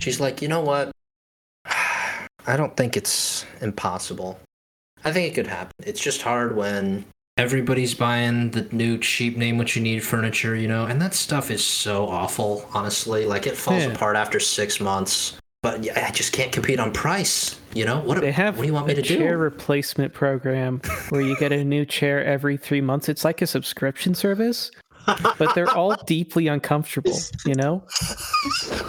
She's 0.00 0.20
like, 0.20 0.42
you 0.42 0.48
know 0.48 0.60
what? 0.60 0.90
I 1.64 2.56
don't 2.56 2.76
think 2.76 2.96
it's 2.96 3.46
impossible. 3.60 4.38
I 5.04 5.12
think 5.12 5.32
it 5.32 5.34
could 5.34 5.46
happen. 5.46 5.72
It's 5.84 6.00
just 6.00 6.22
hard 6.22 6.56
when 6.56 7.04
everybody's 7.40 7.94
buying 7.94 8.50
the 8.50 8.62
new 8.70 8.98
cheap 8.98 9.36
name 9.36 9.56
what 9.58 9.74
you 9.74 9.82
need 9.82 10.04
furniture, 10.04 10.54
you 10.54 10.68
know, 10.68 10.84
and 10.84 11.00
that 11.00 11.14
stuff 11.14 11.50
is 11.50 11.64
so 11.64 12.06
awful, 12.06 12.68
honestly. 12.74 13.24
Like 13.24 13.46
it 13.46 13.56
falls 13.56 13.82
Yeah. 13.84 13.92
apart 13.92 14.16
after 14.16 14.38
six 14.38 14.78
months. 14.80 15.36
But 15.62 15.86
I 15.96 16.10
just 16.10 16.32
can't 16.32 16.50
compete 16.52 16.80
on 16.80 16.90
price. 16.92 17.58
You 17.74 17.84
know 17.84 18.00
what? 18.00 18.20
They 18.20 18.32
have 18.32 18.56
what 18.56 18.62
do 18.62 18.68
you 18.68 18.72
want 18.74 18.86
me 18.86 18.94
to 18.94 19.02
chair 19.02 19.18
do? 19.18 19.24
Chair 19.24 19.38
replacement 19.38 20.14
program 20.14 20.80
where 21.10 21.20
you 21.20 21.36
get 21.38 21.52
a 21.52 21.62
new 21.64 21.84
chair 21.84 22.24
every 22.24 22.56
three 22.56 22.80
months. 22.80 23.08
It's 23.10 23.24
like 23.26 23.42
a 23.42 23.46
subscription 23.46 24.14
service, 24.14 24.70
but 25.06 25.54
they're 25.54 25.68
all 25.70 25.94
deeply 26.06 26.46
uncomfortable, 26.46 27.18
you 27.44 27.54
know? 27.56 27.82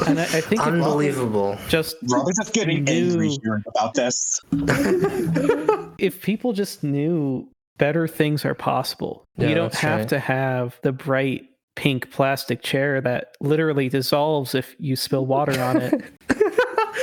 And 0.08 0.18
I, 0.20 0.24
I 0.24 0.42
think 0.42 0.62
if 0.62 0.68
Unbelievable. 0.68 1.58
just 1.68 1.98
Robert's 2.10 2.38
just 2.40 2.54
getting 2.54 2.86
New- 2.86 2.92
angry 2.92 3.38
hearing 3.44 3.64
about 3.68 3.94
this. 3.94 4.40
if 5.98 6.22
people 6.22 6.54
just 6.54 6.84
knew 6.84 7.50
better 7.78 8.08
things 8.08 8.46
are 8.46 8.56
possible. 8.56 9.26
Yeah, 9.38 9.50
you 9.50 9.56
don't 9.56 9.74
have 9.76 10.00
right. 10.02 10.10
to 10.10 10.20
have 10.20 10.80
the 10.84 10.92
bright 10.92 11.44
pink 11.76 12.12
plastic 12.12 12.62
chair 12.62 13.02
that 13.02 13.36
literally 13.40 13.90
dissolves 13.90 14.54
if 14.56 14.76
you 14.78 14.96
spill 14.96 15.26
water 15.26 15.60
on 15.62 15.78
it. 15.78 16.04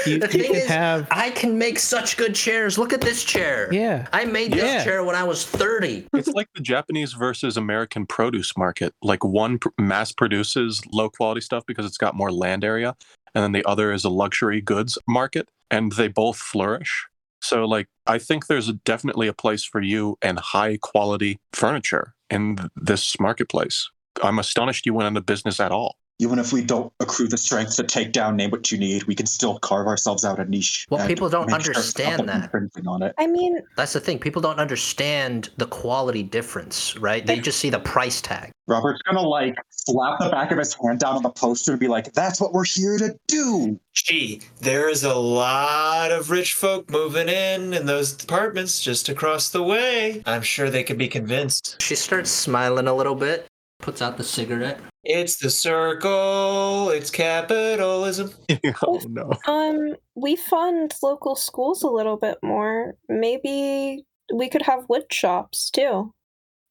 You, 0.06 0.20
the 0.20 0.26
you 0.26 0.42
thing 0.44 0.52
can 0.52 0.54
is, 0.54 0.66
have 0.68 1.08
I 1.10 1.30
can 1.30 1.58
make 1.58 1.78
such 1.78 2.16
good 2.16 2.34
chairs. 2.34 2.78
Look 2.78 2.92
at 2.92 3.00
this 3.00 3.24
chair. 3.24 3.68
yeah. 3.72 4.06
I 4.12 4.24
made 4.26 4.52
this 4.52 4.62
Yeah. 4.62 4.84
chair 4.84 5.04
when 5.04 5.16
I 5.16 5.24
was 5.24 5.44
30. 5.44 6.06
It's 6.14 6.28
like 6.28 6.48
the 6.54 6.60
Japanese 6.62 7.14
versus 7.14 7.56
American 7.56 8.06
produce 8.06 8.56
market. 8.56 8.94
Like 9.02 9.24
one 9.24 9.58
pr- 9.58 9.68
mass 9.78 10.12
produces 10.12 10.80
low 10.92 11.10
quality 11.10 11.40
stuff 11.40 11.64
because 11.66 11.84
it's 11.84 11.98
got 11.98 12.14
more 12.14 12.30
land 12.30 12.64
area, 12.64 12.94
and 13.34 13.42
then 13.42 13.52
the 13.52 13.64
other 13.64 13.92
is 13.92 14.04
a 14.04 14.08
luxury 14.08 14.60
goods 14.60 14.98
market, 15.08 15.48
and 15.70 15.90
they 15.92 16.08
both 16.08 16.36
flourish. 16.36 17.06
So, 17.40 17.64
like, 17.64 17.88
I 18.06 18.18
think 18.18 18.46
there's 18.46 18.72
definitely 18.84 19.28
a 19.28 19.32
place 19.32 19.64
for 19.64 19.80
you 19.80 20.16
and 20.22 20.38
high 20.38 20.78
quality 20.80 21.38
furniture 21.52 22.14
in 22.30 22.56
th- 22.56 22.70
this 22.76 23.18
marketplace. 23.20 23.90
I'm 24.22 24.38
astonished 24.38 24.86
you 24.86 24.94
went 24.94 25.08
into 25.08 25.20
business 25.20 25.60
at 25.60 25.72
all. 25.72 25.96
Even 26.20 26.40
if 26.40 26.52
we 26.52 26.64
don't 26.64 26.92
accrue 26.98 27.28
the 27.28 27.38
strength 27.38 27.76
to 27.76 27.84
take 27.84 28.10
down 28.10 28.34
name 28.34 28.50
what 28.50 28.72
you 28.72 28.78
need, 28.78 29.04
we 29.04 29.14
can 29.14 29.26
still 29.26 29.58
carve 29.60 29.86
ourselves 29.86 30.24
out 30.24 30.40
a 30.40 30.44
niche. 30.44 30.84
Well, 30.90 31.06
people 31.06 31.28
don't 31.28 31.48
make 31.48 31.60
sure 31.60 31.74
understand 31.74 32.28
that. 32.28 32.50
on 32.86 33.02
it. 33.02 33.14
I 33.18 33.26
mean, 33.28 33.60
That's 33.76 33.92
the 33.92 34.00
thing. 34.00 34.18
People 34.18 34.42
don't 34.42 34.58
understand 34.58 35.50
the 35.58 35.66
quality 35.66 36.24
difference, 36.24 36.96
right? 36.96 37.24
They 37.24 37.38
just 37.38 37.60
see 37.60 37.70
the 37.70 37.78
price 37.78 38.20
tag. 38.20 38.50
Robert's 38.66 39.00
gonna 39.02 39.22
like 39.22 39.56
slap 39.70 40.18
the 40.18 40.28
back 40.28 40.50
of 40.50 40.58
his 40.58 40.74
hand 40.74 41.00
down 41.00 41.16
on 41.16 41.22
the 41.22 41.30
poster 41.30 41.70
and 41.72 41.80
be 41.80 41.88
like, 41.88 42.12
"That's 42.12 42.40
what 42.40 42.52
we're 42.52 42.64
here 42.64 42.98
to 42.98 43.16
do." 43.26 43.80
Gee, 43.94 44.42
there 44.60 44.88
is 44.90 45.04
a 45.04 45.14
lot 45.14 46.12
of 46.12 46.30
rich 46.30 46.52
folk 46.54 46.90
moving 46.90 47.28
in 47.28 47.72
in 47.72 47.86
those 47.86 48.12
apartments 48.12 48.80
just 48.80 49.08
across 49.08 49.48
the 49.48 49.62
way. 49.62 50.22
I'm 50.26 50.42
sure 50.42 50.68
they 50.68 50.84
could 50.84 50.98
be 50.98 51.08
convinced. 51.08 51.80
She 51.80 51.94
starts 51.94 52.30
smiling 52.30 52.86
a 52.88 52.94
little 52.94 53.14
bit, 53.14 53.46
puts 53.78 54.02
out 54.02 54.16
the 54.16 54.24
cigarette. 54.24 54.80
It's 55.04 55.36
the 55.36 55.50
circle. 55.50 56.90
It's 56.90 57.10
capitalism. 57.10 58.32
oh 58.86 59.00
no. 59.08 59.32
um, 59.46 59.96
we 60.14 60.36
fund 60.36 60.94
local 61.02 61.36
schools 61.36 61.82
a 61.82 61.88
little 61.88 62.16
bit 62.16 62.38
more. 62.42 62.94
Maybe 63.08 64.04
we 64.34 64.48
could 64.48 64.62
have 64.62 64.88
wood 64.88 65.04
shops 65.10 65.70
too. 65.70 66.12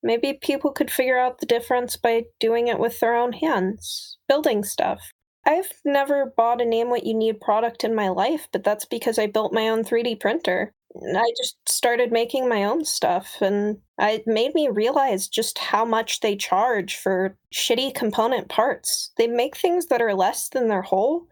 Maybe 0.04 0.38
people 0.42 0.72
could 0.72 0.92
figure 0.92 1.18
out 1.18 1.40
the 1.40 1.48
difference 1.48 1.98
by 1.98 2.26
doing 2.40 2.68
it 2.68 2.80
with 2.80 3.00
their 3.00 3.16
own 3.16 3.34
hands, 3.34 4.18
building 4.28 4.64
stuff. 4.64 5.02
I've 5.46 5.72
never 5.86 6.34
bought 6.38 6.62
a 6.62 6.66
name 6.66 6.90
what 6.90 7.06
you 7.06 7.14
need 7.14 7.40
product 7.40 7.84
in 7.84 7.96
my 7.96 8.10
life, 8.10 8.48
but 8.52 8.64
that's 8.64 8.86
because 8.86 9.18
I 9.18 9.28
built 9.28 9.54
my 9.54 9.70
own 9.70 9.84
3D 9.84 10.20
printer. 10.20 10.74
I 11.16 11.32
just 11.38 11.58
started 11.68 12.12
making 12.12 12.50
my 12.50 12.64
own 12.64 12.86
stuff, 12.86 13.38
and 13.42 13.78
it 14.00 14.24
made 14.26 14.54
me 14.56 14.68
realize 14.70 15.28
just 15.28 15.58
how 15.58 15.86
much 15.86 16.22
they 16.22 16.36
charge 16.36 16.96
for 16.96 17.38
shitty 17.54 17.94
component 17.96 18.50
parts. 18.50 19.12
They 19.18 19.28
make 19.28 19.58
things 19.58 19.88
that 19.88 20.02
are 20.02 20.14
less 20.14 20.50
than 20.50 20.68
their 20.68 20.82
whole, 20.82 21.28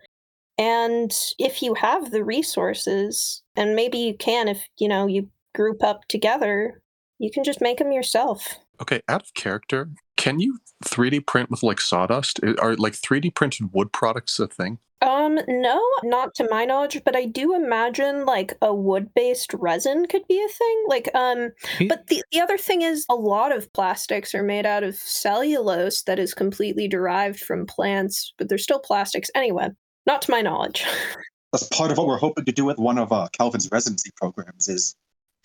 and 0.57 1.13
if 1.39 1.61
you 1.61 1.73
have 1.75 2.11
the 2.11 2.23
resources, 2.23 3.43
and 3.55 3.75
maybe 3.75 3.97
you 3.97 4.15
can 4.15 4.47
if 4.47 4.67
you 4.77 4.87
know 4.87 5.07
you 5.07 5.29
group 5.55 5.83
up 5.83 6.07
together, 6.09 6.81
you 7.19 7.31
can 7.31 7.43
just 7.43 7.61
make 7.61 7.77
them 7.79 7.91
yourself. 7.91 8.55
Okay, 8.81 9.01
out 9.07 9.21
of 9.21 9.33
character, 9.33 9.89
can 10.17 10.39
you 10.39 10.59
3D 10.83 11.25
print 11.25 11.49
with 11.49 11.63
like 11.63 11.79
sawdust? 11.81 12.39
I- 12.43 12.55
Are 12.61 12.75
like 12.75 12.93
3D 12.93 13.33
printed 13.33 13.73
wood 13.73 13.91
products 13.91 14.39
a 14.39 14.47
thing? 14.47 14.79
Um, 15.01 15.37
no, 15.47 15.81
not 16.03 16.33
to 16.35 16.47
my 16.49 16.65
knowledge, 16.65 17.01
but 17.05 17.15
I 17.15 17.25
do 17.25 17.53
imagine 17.53 18.25
like 18.25 18.53
a 18.61 18.73
wood-based 18.73 19.53
resin 19.53 20.07
could 20.07 20.25
be 20.27 20.41
a 20.41 20.47
thing. 20.47 20.83
Like, 20.87 21.09
um, 21.13 21.51
but 21.89 22.07
the 22.07 22.23
the 22.31 22.41
other 22.41 22.57
thing 22.57 22.81
is 22.81 23.05
a 23.09 23.15
lot 23.15 23.51
of 23.55 23.71
plastics 23.73 24.33
are 24.33 24.41
made 24.41 24.65
out 24.65 24.83
of 24.83 24.95
cellulose 24.95 26.01
that 26.03 26.17
is 26.17 26.33
completely 26.33 26.87
derived 26.87 27.39
from 27.39 27.67
plants, 27.67 28.33
but 28.37 28.49
they're 28.49 28.57
still 28.57 28.79
plastics 28.79 29.29
anyway. 29.35 29.69
Not 30.07 30.21
to 30.23 30.31
my 30.31 30.41
knowledge. 30.41 30.85
That's 31.51 31.67
part 31.69 31.91
of 31.91 31.97
what 31.97 32.07
we're 32.07 32.17
hoping 32.17 32.45
to 32.45 32.51
do 32.51 32.65
with 32.65 32.77
one 32.77 32.97
of 32.97 33.11
uh, 33.11 33.27
Calvin's 33.31 33.69
residency 33.71 34.11
programs 34.17 34.67
is 34.67 34.95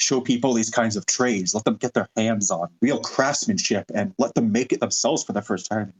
show 0.00 0.20
people 0.20 0.54
these 0.54 0.70
kinds 0.70 0.96
of 0.96 1.06
trades, 1.06 1.54
let 1.54 1.64
them 1.64 1.76
get 1.76 1.94
their 1.94 2.08
hands 2.16 2.50
on 2.50 2.68
real 2.80 3.00
craftsmanship, 3.00 3.84
and 3.94 4.14
let 4.18 4.34
them 4.34 4.50
make 4.50 4.72
it 4.72 4.80
themselves 4.80 5.22
for 5.22 5.32
the 5.32 5.42
first 5.42 5.68
time. 5.70 5.92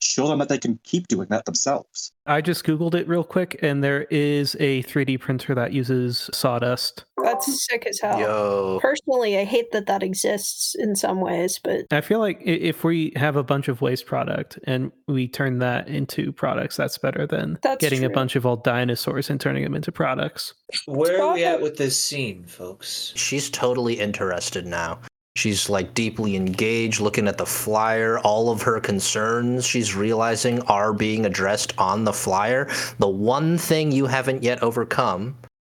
Show 0.00 0.28
them 0.28 0.38
that 0.38 0.48
they 0.48 0.58
can 0.58 0.78
keep 0.84 1.08
doing 1.08 1.26
that 1.30 1.44
themselves. 1.44 2.12
I 2.26 2.40
just 2.40 2.64
Googled 2.64 2.94
it 2.94 3.08
real 3.08 3.24
quick, 3.24 3.58
and 3.62 3.82
there 3.82 4.02
is 4.10 4.56
a 4.60 4.82
3D 4.84 5.18
printer 5.18 5.54
that 5.54 5.72
uses 5.72 6.30
sawdust. 6.32 7.04
That's 7.46 7.66
sick 7.66 7.86
as 7.86 8.00
hell. 8.00 8.18
Yo. 8.18 8.78
Personally, 8.80 9.38
I 9.38 9.44
hate 9.44 9.72
that 9.72 9.86
that 9.86 10.02
exists 10.02 10.74
in 10.74 10.96
some 10.96 11.20
ways, 11.20 11.58
but 11.62 11.86
I 11.90 12.00
feel 12.00 12.18
like 12.18 12.40
if 12.44 12.84
we 12.84 13.12
have 13.16 13.36
a 13.36 13.42
bunch 13.42 13.68
of 13.68 13.80
waste 13.80 14.06
product 14.06 14.58
and 14.64 14.92
we 15.06 15.28
turn 15.28 15.58
that 15.58 15.88
into 15.88 16.32
products, 16.32 16.76
that's 16.76 16.98
better 16.98 17.26
than 17.26 17.58
That's 17.62 17.80
getting 17.80 18.04
a 18.04 18.10
bunch 18.10 18.36
of 18.36 18.46
old 18.46 18.64
dinosaurs 18.64 19.30
and 19.30 19.40
turning 19.40 19.64
them 19.64 19.74
into 19.74 19.92
products. 19.92 20.54
Where 20.86 21.22
are 21.22 21.34
we 21.34 21.44
at 21.44 21.60
with 21.60 21.76
this 21.76 21.98
scene, 21.98 22.44
folks? 22.44 23.12
She's 23.16 23.50
totally 23.50 23.94
interested 23.94 24.66
now. 24.66 25.00
She's 25.36 25.68
like 25.70 25.94
deeply 25.94 26.34
engaged, 26.34 27.00
looking 27.00 27.28
at 27.28 27.38
the 27.38 27.46
flyer. 27.46 28.18
All 28.20 28.50
of 28.50 28.60
her 28.62 28.80
concerns 28.80 29.64
she's 29.64 29.94
realizing 29.94 30.60
are 30.62 30.92
being 30.92 31.24
addressed 31.24 31.74
on 31.78 32.02
the 32.02 32.12
flyer. 32.12 32.68
The 32.98 33.08
one 33.08 33.56
thing 33.56 33.92
you 33.92 34.06
haven't 34.06 34.42
yet 34.42 34.60
overcome, 34.64 35.36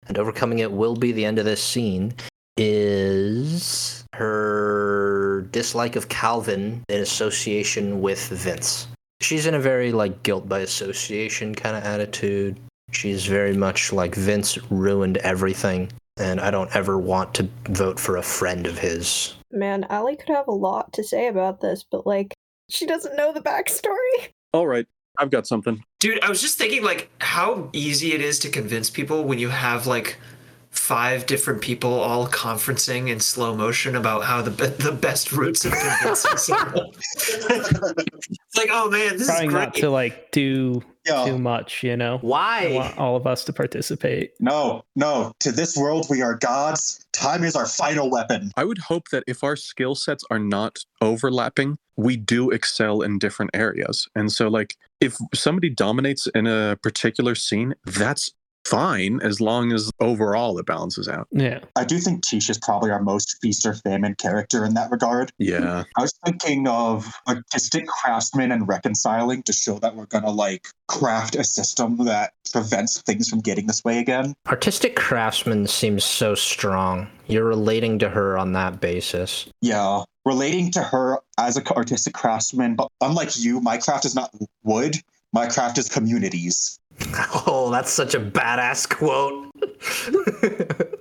and 0.09 0.17
overcoming 0.17 0.59
it 0.59 0.71
will 0.71 0.95
be 0.95 1.13
the 1.13 1.23
end 1.23 1.39
of 1.39 1.45
this 1.45 1.63
scene, 1.63 2.13
is 2.57 4.03
her 4.13 5.47
dislike 5.51 5.95
of 5.95 6.09
Calvin 6.09 6.83
in 6.89 6.99
association 7.01 8.01
with 8.01 8.27
Vince. 8.27 8.87
She's 9.21 9.45
in 9.45 9.53
a 9.53 9.59
very 9.59 9.93
like 9.93 10.23
guilt 10.23 10.49
by 10.49 10.59
association 10.59 11.55
kind 11.55 11.77
of 11.77 11.83
attitude. 11.83 12.59
She's 12.91 13.25
very 13.25 13.55
much 13.55 13.93
like 13.93 14.15
Vince 14.15 14.57
ruined 14.71 15.17
everything 15.17 15.89
and 16.19 16.41
I 16.41 16.51
don't 16.51 16.75
ever 16.75 16.97
want 16.97 17.33
to 17.35 17.49
vote 17.69 17.99
for 17.99 18.17
a 18.17 18.21
friend 18.21 18.67
of 18.67 18.77
his. 18.77 19.35
man, 19.51 19.85
Allie 19.89 20.17
could 20.17 20.35
have 20.35 20.47
a 20.47 20.53
lot 20.53 20.91
to 20.93 21.03
say 21.03 21.27
about 21.27 21.61
this, 21.61 21.85
but 21.89 22.05
like, 22.05 22.33
she 22.69 22.85
doesn't 22.85 23.15
know 23.15 23.31
the 23.31 23.41
backstory. 23.41 24.29
All 24.53 24.67
right, 24.67 24.85
I've 25.19 25.29
got 25.29 25.45
something. 25.45 25.83
Dude, 25.99 26.23
I 26.23 26.29
was 26.29 26.41
just 26.41 26.57
thinking 26.57 26.83
like 26.83 27.09
how 27.19 27.69
easy 27.73 28.13
it 28.13 28.21
is 28.21 28.39
to 28.39 28.49
convince 28.49 28.89
people 28.89 29.25
when 29.25 29.37
you 29.37 29.49
have 29.49 29.85
like 29.85 30.17
five 30.71 31.25
different 31.25 31.61
people 31.61 31.91
all 31.91 32.27
conferencing 32.27 33.09
in 33.09 33.19
slow 33.19 33.55
motion 33.55 33.95
about 33.95 34.23
how 34.23 34.41
the 34.41 34.51
be- 34.51 34.67
the 34.83 34.91
best 34.91 35.31
routes 35.31 35.65
of 35.65 35.73
convincing 35.73 36.37
someone. 36.37 36.91
it's 36.93 38.57
like, 38.57 38.69
oh 38.71 38.89
man, 38.89 39.17
this 39.17 39.27
Trying 39.27 39.47
is 39.49 39.53
not 39.53 39.73
to 39.75 39.89
like 39.89 40.31
do 40.31 40.81
Yeah. 41.05 41.25
too 41.25 41.37
much, 41.37 41.83
you 41.83 41.97
know. 41.97 42.15
I 42.15 42.19
Why? 42.21 42.71
want 42.73 42.97
all 42.97 43.15
of 43.15 43.25
us 43.27 43.43
to 43.45 43.53
participate. 43.53 44.31
No, 44.39 44.83
no. 44.95 45.33
To 45.41 45.51
this 45.51 45.75
world, 45.75 46.07
we 46.09 46.21
are 46.21 46.35
gods. 46.35 47.05
Time 47.19 47.43
is 47.43 47.53
our 47.53 47.65
final 47.65 48.09
weapon. 48.09 48.49
I 48.55 48.63
would 48.63 48.77
hope 48.77 49.09
that 49.09 49.25
if 49.27 49.43
our 49.43 49.57
skill 49.57 49.93
sets 49.93 50.23
are 50.31 50.39
not 50.39 50.79
overlapping, 51.01 51.77
we 51.97 52.15
do 52.15 52.49
excel 52.49 53.01
in 53.01 53.19
different 53.19 53.51
areas. 53.53 54.07
And 54.15 54.31
so, 54.31 54.47
like, 54.47 54.77
if 55.01 55.17
somebody 55.33 55.69
dominates 55.69 56.27
in 56.27 56.47
a 56.47 56.77
particular 56.81 57.35
scene, 57.35 57.75
that's 57.85 58.31
fine 58.65 59.19
as 59.21 59.41
long 59.41 59.71
as 59.71 59.91
overall 59.99 60.57
it 60.59 60.65
balances 60.65 61.07
out. 61.07 61.27
Yeah. 61.31 61.59
I 61.75 61.85
do 61.85 61.97
think 61.97 62.23
Tish 62.23 62.49
is 62.49 62.57
probably 62.57 62.91
our 62.91 63.01
most 63.01 63.37
feast 63.41 63.65
or 63.65 63.73
famine 63.73 64.15
character 64.15 64.63
in 64.63 64.75
that 64.75 64.91
regard. 64.91 65.31
Yeah. 65.37 65.83
I 65.97 66.01
was 66.01 66.13
thinking 66.25 66.67
of 66.67 67.11
artistic 67.27 67.87
craftsman 67.87 68.51
and 68.51 68.67
reconciling 68.67 69.43
to 69.43 69.53
show 69.53 69.79
that 69.79 69.95
we're 69.95 70.05
gonna 70.05 70.31
like 70.31 70.67
craft 70.87 71.35
a 71.35 71.43
system 71.43 71.97
that 72.05 72.33
prevents 72.51 73.01
things 73.01 73.29
from 73.29 73.41
getting 73.41 73.67
this 73.67 73.83
way 73.83 73.99
again. 73.99 74.35
Artistic 74.47 74.95
craftsman 74.95 75.67
seems 75.67 76.03
so 76.03 76.35
strong. 76.35 77.07
You're 77.27 77.45
relating 77.45 77.99
to 77.99 78.09
her 78.09 78.37
on 78.37 78.53
that 78.53 78.79
basis. 78.79 79.47
Yeah, 79.61 80.03
relating 80.25 80.71
to 80.71 80.83
her 80.83 81.19
as 81.37 81.57
an 81.57 81.67
artistic 81.67 82.13
craftsman, 82.13 82.75
but 82.75 82.89
unlike 83.01 83.37
you, 83.37 83.61
my 83.61 83.77
craft 83.77 84.05
is 84.05 84.15
not 84.15 84.33
wood. 84.63 84.95
My 85.31 85.47
craft 85.47 85.77
is 85.77 85.89
communities. 85.89 86.79
Oh, 87.47 87.69
that's 87.71 87.91
such 87.91 88.13
a 88.15 88.19
badass 88.19 88.87
quote. 88.87 89.51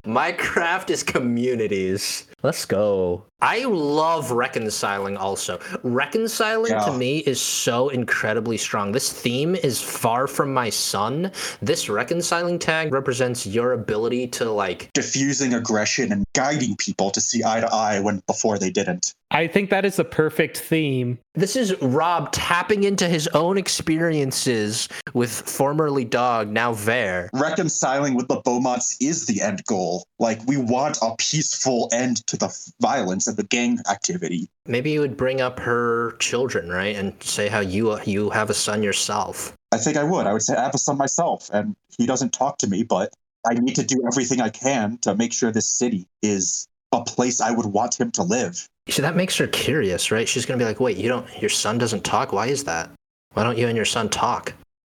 My 0.06 0.32
craft 0.32 0.90
is 0.90 1.02
communities. 1.02 2.26
Let's 2.42 2.64
go. 2.66 3.24
I 3.40 3.64
love 3.64 4.32
reconciling 4.32 5.16
also. 5.16 5.60
Reconciling 5.82 6.72
to 6.72 6.92
me 6.92 7.18
is 7.18 7.40
so 7.40 7.88
incredibly 7.88 8.56
strong. 8.56 8.90
This 8.90 9.12
theme 9.12 9.54
is 9.54 9.80
far 9.80 10.26
from 10.26 10.52
my 10.52 10.70
son. 10.70 11.30
This 11.62 11.88
reconciling 11.88 12.58
tag 12.58 12.92
represents 12.92 13.46
your 13.46 13.72
ability 13.72 14.28
to 14.28 14.50
like 14.50 14.92
Diffusing 14.92 15.54
aggression 15.54 16.10
and 16.10 16.24
guiding 16.34 16.76
people 16.76 17.10
to 17.10 17.20
see 17.20 17.44
eye 17.44 17.60
to 17.60 17.72
eye 17.72 18.00
when 18.00 18.22
before 18.26 18.58
they 18.58 18.70
didn't. 18.70 19.14
I 19.30 19.46
think 19.46 19.70
that 19.70 19.84
is 19.84 19.96
the 19.96 20.04
perfect 20.04 20.58
theme. 20.58 21.18
This 21.34 21.54
is 21.54 21.80
Rob 21.82 22.32
tapping 22.32 22.84
into 22.84 23.06
his 23.06 23.28
own 23.28 23.58
experiences 23.58 24.88
with 25.12 25.30
formerly 25.30 26.04
Dog, 26.04 26.48
now 26.48 26.72
Vare. 26.72 27.28
Reconciling 27.34 28.14
with 28.14 28.26
the 28.26 28.40
Beaumonts 28.40 28.96
is 29.00 29.26
the 29.26 29.42
end 29.42 29.62
goal. 29.66 30.06
Like 30.18 30.40
we 30.46 30.56
want 30.56 30.98
a 31.02 31.14
peaceful 31.18 31.88
end 31.92 32.26
to 32.28 32.36
the 32.36 32.72
violence 32.80 33.26
and 33.26 33.36
the 33.36 33.42
gang 33.44 33.80
activity. 33.90 34.48
Maybe 34.66 34.90
you 34.90 35.00
would 35.00 35.16
bring 35.16 35.40
up 35.40 35.58
her 35.60 36.12
children, 36.18 36.68
right, 36.68 36.94
and 36.96 37.20
say 37.22 37.48
how 37.48 37.60
you 37.60 38.00
you 38.02 38.30
have 38.30 38.50
a 38.50 38.54
son 38.54 38.82
yourself. 38.82 39.54
I 39.72 39.78
think 39.78 39.96
I 39.96 40.04
would. 40.04 40.26
I 40.26 40.32
would 40.32 40.42
say 40.42 40.54
I 40.54 40.62
have 40.62 40.74
a 40.74 40.78
son 40.78 40.96
myself, 40.96 41.50
and 41.52 41.76
he 41.96 42.06
doesn't 42.06 42.32
talk 42.32 42.58
to 42.58 42.66
me, 42.68 42.82
but 42.82 43.12
I 43.46 43.54
need 43.54 43.74
to 43.76 43.84
do 43.84 44.02
everything 44.06 44.40
I 44.40 44.50
can 44.50 44.98
to 44.98 45.14
make 45.14 45.32
sure 45.32 45.50
this 45.50 45.68
city 45.68 46.06
is 46.22 46.68
a 46.92 47.02
place 47.02 47.40
I 47.40 47.50
would 47.50 47.66
want 47.66 48.00
him 48.00 48.10
to 48.12 48.22
live. 48.22 48.68
So 48.88 49.02
that 49.02 49.16
makes 49.16 49.36
her 49.36 49.46
curious, 49.46 50.10
right? 50.10 50.28
She's 50.28 50.46
gonna 50.46 50.58
be 50.58 50.64
like, 50.64 50.80
"Wait, 50.80 50.96
you 50.96 51.08
don't? 51.08 51.26
Your 51.40 51.50
son 51.50 51.78
doesn't 51.78 52.04
talk. 52.04 52.32
Why 52.32 52.46
is 52.46 52.64
that? 52.64 52.90
Why 53.34 53.44
don't 53.44 53.58
you 53.58 53.68
and 53.68 53.76
your 53.76 53.84
son 53.84 54.08
talk?" 54.08 54.54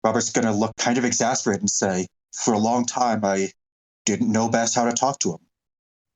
Robert's 0.04 0.30
going 0.30 0.46
to 0.46 0.52
look 0.52 0.76
kind 0.76 0.98
of 0.98 1.04
exasperated 1.04 1.62
and 1.62 1.70
say, 1.70 2.06
For 2.32 2.54
a 2.54 2.58
long 2.58 2.86
time, 2.86 3.24
I 3.24 3.50
didn't 4.06 4.30
know 4.30 4.48
best 4.48 4.74
how 4.74 4.84
to 4.84 4.92
talk 4.92 5.18
to 5.20 5.32
him. 5.32 5.40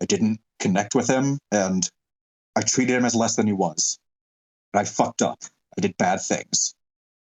I 0.01 0.07
didn't 0.07 0.41
connect 0.63 0.95
with 0.95 1.11
him, 1.11 1.39
and 1.51 1.89
I 2.57 2.63
treated 2.63 2.97
him 2.97 3.05
as 3.05 3.15
less 3.15 3.37
than 3.37 3.47
he 3.47 3.53
was. 3.53 3.99
And 4.73 4.81
I 4.81 4.85
fucked 4.85 5.21
up. 5.21 5.43
I 5.77 5.81
did 5.81 5.97
bad 5.97 6.21
things. 6.21 6.75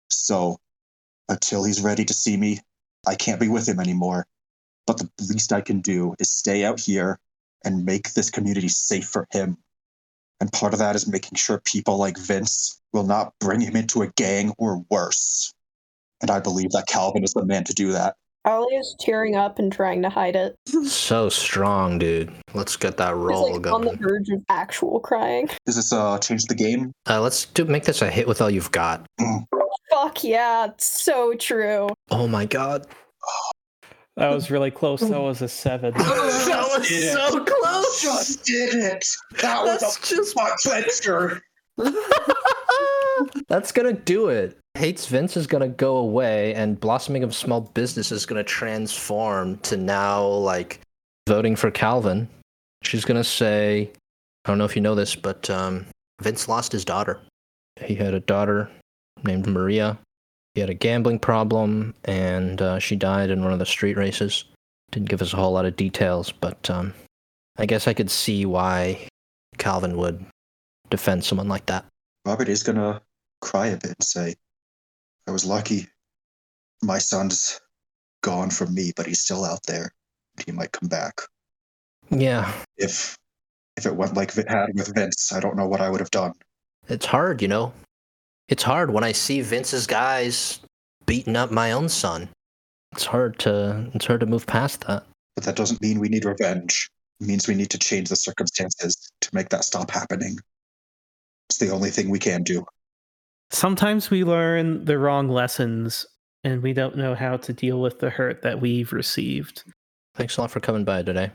So 0.08 0.58
until 1.28 1.64
he's 1.64 1.80
ready 1.80 2.04
to 2.04 2.14
see 2.14 2.36
me, 2.36 2.60
I 3.06 3.14
can't 3.14 3.40
be 3.40 3.48
with 3.48 3.68
him 3.68 3.80
anymore. 3.80 4.26
But 4.86 4.98
the 4.98 5.10
least 5.20 5.52
I 5.52 5.60
can 5.60 5.80
do 5.80 6.14
is 6.18 6.30
stay 6.30 6.64
out 6.64 6.80
here 6.80 7.18
and 7.64 7.84
make 7.84 8.12
this 8.12 8.30
community 8.30 8.68
safe 8.68 9.06
for 9.06 9.28
him. 9.30 9.56
And 10.40 10.52
part 10.52 10.72
of 10.72 10.78
that 10.80 10.96
is 10.96 11.06
making 11.06 11.36
sure 11.36 11.60
people 11.60 11.98
like 11.98 12.18
Vince 12.18 12.80
will 12.92 13.04
not 13.04 13.34
bring 13.38 13.60
him 13.60 13.76
into 13.76 14.02
a 14.02 14.08
gang 14.08 14.52
or 14.58 14.84
worse. 14.90 15.52
And 16.20 16.30
I 16.30 16.40
believe 16.40 16.70
that 16.72 16.88
Calvin 16.88 17.24
is 17.24 17.32
the 17.32 17.44
man 17.44 17.64
to 17.64 17.74
do 17.74 17.92
that. 17.92 18.16
Ollie 18.46 18.76
is 18.76 18.96
tearing 18.98 19.36
up 19.36 19.58
and 19.58 19.70
trying 19.70 20.00
to 20.02 20.08
hide 20.08 20.34
it. 20.34 20.56
So 20.86 21.28
strong, 21.28 21.98
dude. 21.98 22.32
Let's 22.54 22.76
get 22.76 22.96
that 22.96 23.08
He's 23.10 23.18
roll 23.18 23.52
like 23.52 23.66
on 23.66 23.82
the 23.82 23.96
verge 23.96 24.28
of 24.30 24.42
actual 24.48 25.00
crying. 25.00 25.48
Does 25.66 25.76
this 25.76 25.92
uh 25.92 26.18
change 26.18 26.44
the 26.44 26.54
game? 26.54 26.92
Uh, 27.08 27.20
let's 27.20 27.44
do 27.46 27.64
make 27.66 27.84
this 27.84 28.00
a 28.00 28.10
hit 28.10 28.26
with 28.26 28.40
all 28.40 28.50
you've 28.50 28.72
got. 28.72 29.04
Fuck 29.90 30.24
yeah, 30.24 30.66
it's 30.66 30.86
so 30.86 31.34
true. 31.34 31.88
Oh 32.10 32.26
my 32.26 32.46
god. 32.46 32.86
That 34.16 34.30
was 34.30 34.50
really 34.50 34.70
close. 34.70 35.00
That 35.00 35.20
was 35.20 35.40
a 35.40 35.48
seven. 35.48 35.94
that 35.96 36.68
was 36.76 36.88
did 36.88 37.04
it. 37.04 37.12
so 37.12 37.44
close. 37.44 38.02
Just 38.02 38.44
did 38.44 38.74
it. 38.74 39.04
That 39.40 39.64
That's 39.64 40.08
just 40.08 40.34
butt 40.34 40.58
clencher. 40.64 41.40
That's 43.48 43.72
gonna 43.72 43.92
do 43.92 44.28
it. 44.28 44.59
Hates 44.74 45.06
Vince 45.06 45.36
is 45.36 45.46
gonna 45.46 45.68
go 45.68 45.96
away, 45.96 46.54
and 46.54 46.78
blossoming 46.78 47.22
of 47.22 47.34
small 47.34 47.60
business 47.60 48.12
is 48.12 48.24
gonna 48.24 48.44
transform 48.44 49.58
to 49.58 49.76
now 49.76 50.24
like 50.26 50.80
voting 51.28 51.56
for 51.56 51.70
Calvin. 51.70 52.28
She's 52.82 53.04
gonna 53.04 53.24
say, 53.24 53.90
I 54.44 54.48
don't 54.48 54.58
know 54.58 54.64
if 54.64 54.76
you 54.76 54.82
know 54.82 54.94
this, 54.94 55.14
but 55.14 55.50
um, 55.50 55.86
Vince 56.22 56.48
lost 56.48 56.72
his 56.72 56.84
daughter. 56.84 57.20
He 57.80 57.94
had 57.94 58.14
a 58.14 58.20
daughter 58.20 58.70
named 59.24 59.46
Maria. 59.46 59.98
He 60.54 60.60
had 60.60 60.70
a 60.70 60.74
gambling 60.74 61.18
problem, 61.18 61.94
and 62.04 62.60
uh, 62.62 62.78
she 62.78 62.96
died 62.96 63.30
in 63.30 63.42
one 63.42 63.52
of 63.52 63.58
the 63.58 63.66
street 63.66 63.96
races. 63.96 64.44
Didn't 64.92 65.08
give 65.08 65.22
us 65.22 65.32
a 65.32 65.36
whole 65.36 65.52
lot 65.52 65.66
of 65.66 65.76
details, 65.76 66.32
but 66.32 66.68
um, 66.70 66.94
I 67.58 67.66
guess 67.66 67.86
I 67.86 67.94
could 67.94 68.10
see 68.10 68.46
why 68.46 69.06
Calvin 69.58 69.96
would 69.96 70.24
defend 70.90 71.24
someone 71.24 71.48
like 71.48 71.66
that. 71.66 71.84
Robert 72.24 72.48
is 72.48 72.62
gonna 72.62 73.00
cry 73.40 73.68
a 73.68 73.76
bit 73.76 73.94
and 73.98 74.02
say, 74.02 74.34
I 75.30 75.32
was 75.32 75.44
lucky. 75.44 75.86
My 76.82 76.98
son's 76.98 77.60
gone 78.20 78.50
from 78.50 78.74
me, 78.74 78.90
but 78.96 79.06
he's 79.06 79.20
still 79.20 79.44
out 79.44 79.60
there. 79.68 79.92
He 80.44 80.50
might 80.50 80.72
come 80.72 80.88
back. 80.88 81.20
Yeah, 82.10 82.52
If 82.76 83.16
if 83.76 83.86
it 83.86 83.94
went 83.94 84.14
like 84.14 84.36
it 84.36 84.50
had 84.50 84.70
with 84.74 84.92
Vince, 84.92 85.32
I 85.32 85.38
don't 85.38 85.56
know 85.56 85.68
what 85.68 85.80
I 85.80 85.88
would 85.88 86.00
have 86.00 86.10
done. 86.10 86.32
it's 86.88 87.06
hard, 87.06 87.40
you 87.42 87.46
know. 87.46 87.72
It's 88.48 88.64
hard 88.64 88.90
when 88.90 89.04
I 89.04 89.12
see 89.12 89.40
Vince's 89.40 89.86
guys 89.86 90.58
beating 91.06 91.36
up 91.36 91.52
my 91.52 91.70
own 91.70 91.88
son. 91.88 92.28
It's 92.90 93.04
hard 93.04 93.38
to 93.40 93.88
it's 93.94 94.06
hard 94.06 94.18
to 94.20 94.26
move 94.26 94.48
past 94.48 94.84
that. 94.88 95.04
But 95.36 95.44
that 95.44 95.54
doesn't 95.54 95.80
mean 95.80 96.00
we 96.00 96.08
need 96.08 96.24
revenge. 96.24 96.90
It 97.20 97.28
means 97.28 97.46
we 97.46 97.54
need 97.54 97.70
to 97.70 97.78
change 97.78 98.08
the 98.08 98.16
circumstances 98.16 98.96
to 99.20 99.30
make 99.32 99.50
that 99.50 99.62
stop 99.62 99.92
happening. 99.92 100.38
It's 101.48 101.58
the 101.58 101.70
only 101.70 101.90
thing 101.90 102.10
we 102.10 102.18
can 102.18 102.42
do. 102.42 102.66
Sometimes 103.52 104.10
we 104.10 104.24
learn 104.24 104.84
the 104.84 104.98
wrong 104.98 105.28
lessons 105.28 106.06
and 106.44 106.62
we 106.62 106.72
don't 106.72 106.96
know 106.96 107.14
how 107.14 107.36
to 107.36 107.52
deal 107.52 107.80
with 107.80 107.98
the 107.98 108.10
hurt 108.10 108.42
that 108.42 108.60
we've 108.60 108.92
received. 108.92 109.64
Thanks 110.14 110.36
a 110.36 110.40
lot 110.40 110.50
for 110.50 110.60
coming 110.60 110.84
by 110.84 111.02
today. 111.02 111.30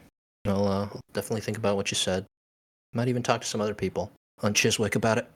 I'll 0.46 0.68
uh, 0.68 0.90
definitely 1.14 1.42
think 1.42 1.58
about 1.58 1.76
what 1.76 1.92
you 1.92 1.96
said. 1.96 2.26
Might 2.94 3.08
even 3.08 3.24
talk 3.24 3.42
to 3.42 3.48
some 3.48 3.62
other 3.62 3.74
people 3.74 4.12
on 4.42 4.54
Chiswick 4.54 4.96
about 4.96 5.18
it. 5.18 5.28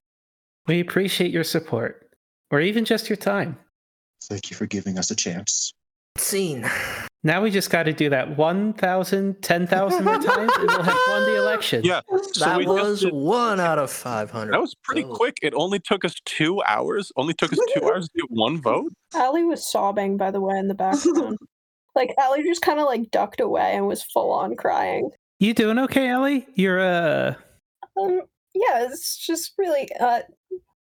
We 0.67 0.79
appreciate 0.79 1.31
your 1.31 1.43
support, 1.43 2.07
or 2.51 2.61
even 2.61 2.85
just 2.85 3.09
your 3.09 3.17
time. 3.17 3.57
Thank 4.23 4.51
you 4.51 4.55
for 4.55 4.65
giving 4.65 4.97
us 4.97 5.11
a 5.11 5.15
chance. 5.15 5.73
Scene. 6.17 6.69
Now 7.23 7.41
we 7.41 7.51
just 7.51 7.69
got 7.69 7.83
to 7.83 7.91
do 7.91 8.09
that 8.11 8.37
1,000, 8.37 9.41
10,000 9.41 10.05
more 10.05 10.13
times, 10.19 10.51
and 10.55 10.67
we'll 10.67 10.83
have 10.83 10.97
won 11.09 11.23
the 11.23 11.35
election. 11.37 11.83
Yeah. 11.83 11.99
So 12.31 12.45
that 12.45 12.57
we 12.57 12.63
just 12.63 12.73
was 12.77 13.01
did- 13.01 13.13
one 13.13 13.59
out 13.59 13.77
of 13.77 13.91
five 13.91 14.31
hundred. 14.31 14.53
That 14.53 14.61
was 14.61 14.73
pretty 14.83 15.03
Oh. 15.03 15.13
quick. 15.13 15.37
It 15.41 15.53
only 15.53 15.79
took 15.79 16.05
us 16.05 16.15
two 16.23 16.61
hours. 16.63 17.11
Only 17.17 17.33
took 17.33 17.51
us 17.51 17.59
two 17.73 17.83
hours 17.83 18.07
to 18.07 18.21
get 18.21 18.31
one 18.31 18.61
vote. 18.61 18.93
Allie 19.13 19.43
was 19.43 19.69
sobbing, 19.69 20.15
by 20.15 20.31
the 20.31 20.39
way, 20.39 20.57
in 20.57 20.69
the 20.69 20.75
background. 20.75 21.37
like 21.95 22.13
Allie 22.17 22.43
just 22.43 22.61
kind 22.61 22.79
of 22.79 22.85
like 22.85 23.11
ducked 23.11 23.41
away 23.41 23.73
and 23.75 23.85
was 23.85 24.01
full 24.01 24.31
on 24.31 24.55
crying. 24.55 25.09
You 25.39 25.53
doing 25.53 25.77
okay, 25.79 26.07
Ellie? 26.07 26.47
You're 26.55 26.79
uh 26.79 27.33
Um, 27.99 28.21
yeah, 28.53 28.85
it's 28.85 29.17
just 29.17 29.53
really 29.57 29.89
uh, 29.99 30.21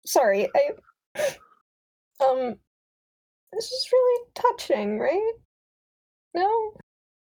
sorry, 0.06 0.50
I 0.56 1.22
um, 2.24 2.56
this 3.54 3.66
is 3.72 3.90
really 3.92 4.24
touching, 4.36 5.00
right? 5.00 5.32
No, 6.34 6.74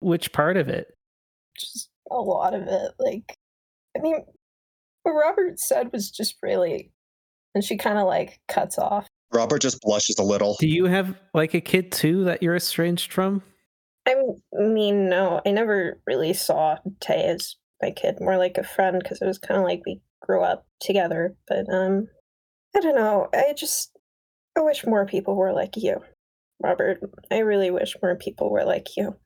which 0.01 0.33
part 0.33 0.57
of 0.57 0.69
it? 0.69 0.95
just 1.59 1.91
a 2.11 2.17
lot 2.17 2.55
of 2.55 2.63
it. 2.63 2.93
Like, 2.99 3.37
I 3.97 4.01
mean, 4.01 4.25
what 5.03 5.13
Robert 5.13 5.59
said 5.59 5.93
was 5.93 6.11
just 6.11 6.37
really, 6.43 6.91
and 7.55 7.65
she 7.65 7.77
kind 7.77 7.99
of 7.99 8.07
like 8.07 8.41
cuts 8.49 8.79
off. 8.79 9.07
Robert 9.33 9.61
just 9.61 9.81
blushes 9.83 10.19
a 10.19 10.23
little. 10.23 10.57
Do 10.59 10.69
you 10.69 10.87
have 10.87 11.15
like 11.35 11.55
a 11.55 11.61
kid 11.61 11.93
too 11.93 12.25
that 12.25 12.43
you're 12.43 12.57
estranged 12.57 13.13
from? 13.13 13.43
I 14.07 14.15
mean, 14.55 15.11
no, 15.11 15.43
I 15.45 15.51
never 15.51 16.01
really 16.07 16.33
saw 16.33 16.79
Tay 17.01 17.25
as 17.25 17.57
my 17.83 17.91
kid, 17.91 18.17
more 18.21 18.39
like 18.39 18.57
a 18.57 18.65
friend 18.65 18.99
because 18.99 19.21
it 19.21 19.27
was 19.27 19.39
kind 19.39 19.61
of 19.61 19.67
like 19.67 19.83
we 19.85 20.01
grew 20.23 20.43
up 20.43 20.67
together. 20.81 21.37
But 21.47 21.69
um, 21.71 22.09
I 22.75 22.81
don't 22.81 22.97
know. 22.97 23.29
I 23.35 23.53
just 23.55 23.91
I 24.57 24.61
wish 24.61 24.87
more 24.87 25.05
people 25.05 25.37
were 25.37 25.53
like 25.53 25.77
you, 25.77 26.01
Robert. 26.61 27.01
I 27.31 27.39
really 27.39 27.71
wish 27.71 27.97
more 28.03 28.17
people 28.17 28.51
were 28.51 28.65
like 28.65 28.97
you. 28.97 29.17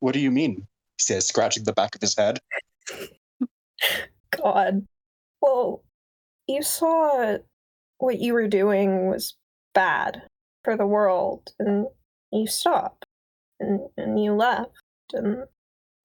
What 0.00 0.12
do 0.14 0.20
you 0.20 0.30
mean? 0.30 0.54
He 0.56 1.02
says, 1.02 1.26
scratching 1.26 1.64
the 1.64 1.72
back 1.72 1.94
of 1.94 2.00
his 2.00 2.16
head. 2.16 2.38
God. 4.30 4.86
Well, 5.40 5.82
you 6.46 6.62
saw 6.62 7.38
what 7.98 8.18
you 8.18 8.32
were 8.32 8.48
doing 8.48 9.08
was 9.08 9.36
bad 9.74 10.22
for 10.64 10.76
the 10.76 10.86
world, 10.86 11.50
and 11.58 11.86
you 12.32 12.46
stopped, 12.46 13.04
and 13.58 13.80
and 13.96 14.22
you 14.22 14.34
left, 14.34 14.70
and 15.12 15.44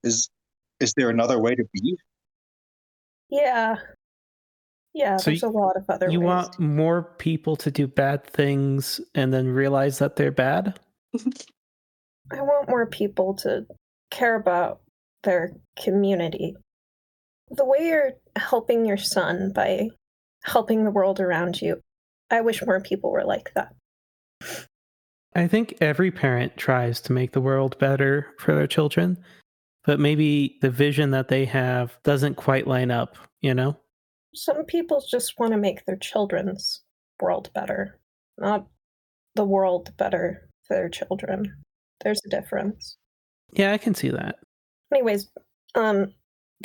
Is 0.04 0.30
is 0.80 0.94
there 0.96 1.10
another 1.10 1.40
way 1.40 1.56
to 1.56 1.66
be? 1.74 1.98
yeah, 3.30 3.78
yeah. 4.96 5.18
So 5.18 5.32
there's 5.32 5.44
a 5.44 5.50
lot 5.50 5.76
of 5.76 5.84
other 5.90 6.10
You 6.10 6.22
want 6.22 6.58
more 6.58 7.04
people 7.04 7.58
to 7.58 7.70
do 7.70 7.86
bad 7.86 8.24
things 8.24 9.02
and 9.14 9.34
then 9.34 9.48
realize 9.48 10.00
that 10.00 10.16
they're 10.16 10.32
bad? 10.32 10.80
I 12.32 12.42
want 12.42 12.70
more 12.70 12.88
people 12.88 13.36
to 13.36 13.68
care 14.10 14.36
about 14.36 14.80
their 15.24 15.52
community. 15.78 16.56
The 17.52 17.66
way 17.66 17.88
you're 17.88 18.14
helping 18.38 18.86
your 18.86 18.98
son 18.98 19.52
by 19.54 19.90
helping 20.46 20.86
the 20.86 20.92
world 20.92 21.20
around 21.20 21.62
you, 21.62 21.82
I 22.32 22.40
wish 22.40 22.66
more 22.66 22.80
people 22.80 23.12
were 23.12 23.26
like 23.26 23.52
that. 23.54 23.76
I 25.36 25.48
think 25.48 25.76
every 25.82 26.10
parent 26.10 26.56
tries 26.56 27.02
to 27.02 27.14
make 27.14 27.34
the 27.34 27.42
world 27.42 27.78
better 27.80 28.28
for 28.40 28.56
their 28.56 28.68
children, 28.68 29.18
but 29.84 30.00
maybe 30.00 30.58
the 30.62 30.70
vision 30.70 31.12
that 31.12 31.28
they 31.28 31.44
have 31.44 31.98
doesn't 32.04 32.36
quite 32.36 32.66
line 32.66 32.92
up, 32.92 33.18
you 33.42 33.54
know? 33.54 33.78
Some 34.36 34.66
people 34.66 35.04
just 35.10 35.40
want 35.40 35.54
to 35.54 35.58
make 35.58 35.86
their 35.86 35.96
children's 35.96 36.82
world 37.22 37.50
better, 37.54 37.98
not 38.38 38.68
the 39.36 39.46
world 39.46 39.96
better 39.98 40.50
for 40.68 40.76
their 40.76 40.90
children. 40.90 41.56
There's 42.04 42.22
a 42.26 42.30
difference. 42.30 42.98
Yeah, 43.54 43.72
I 43.72 43.78
can 43.78 43.96
see 43.96 44.10
that. 44.10 44.40
Anyways, 44.94 45.30
um, 45.76 46.14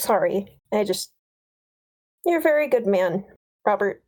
sorry. 0.01 0.59
I 0.73 0.85
just. 0.85 1.11
You're 2.27 2.41
a 2.41 2.43
very 2.43 2.69
good 2.69 2.87
man, 2.87 3.25
Robert. 3.65 4.03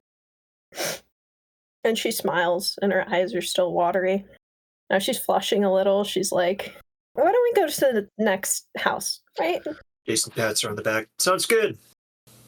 And 1.84 1.96
she 1.98 2.10
smiles, 2.10 2.78
and 2.82 2.92
her 2.92 3.08
eyes 3.08 3.34
are 3.34 3.42
still 3.42 3.72
watery. 3.72 4.24
Now 4.90 4.98
she's 4.98 5.18
flushing 5.18 5.64
a 5.64 5.72
little. 5.72 6.04
She's 6.04 6.30
like, 6.30 6.76
why 7.14 7.24
don't 7.30 7.42
we 7.42 7.60
go 7.60 7.66
to 7.66 7.80
the 7.80 8.08
next 8.18 8.66
house, 8.76 9.20
right? 9.40 9.62
Jason 10.06 10.32
pats 10.36 10.62
her 10.62 10.68
on 10.68 10.76
the 10.76 10.82
back. 10.82 11.08
Sounds 11.18 11.46
good. 11.46 11.78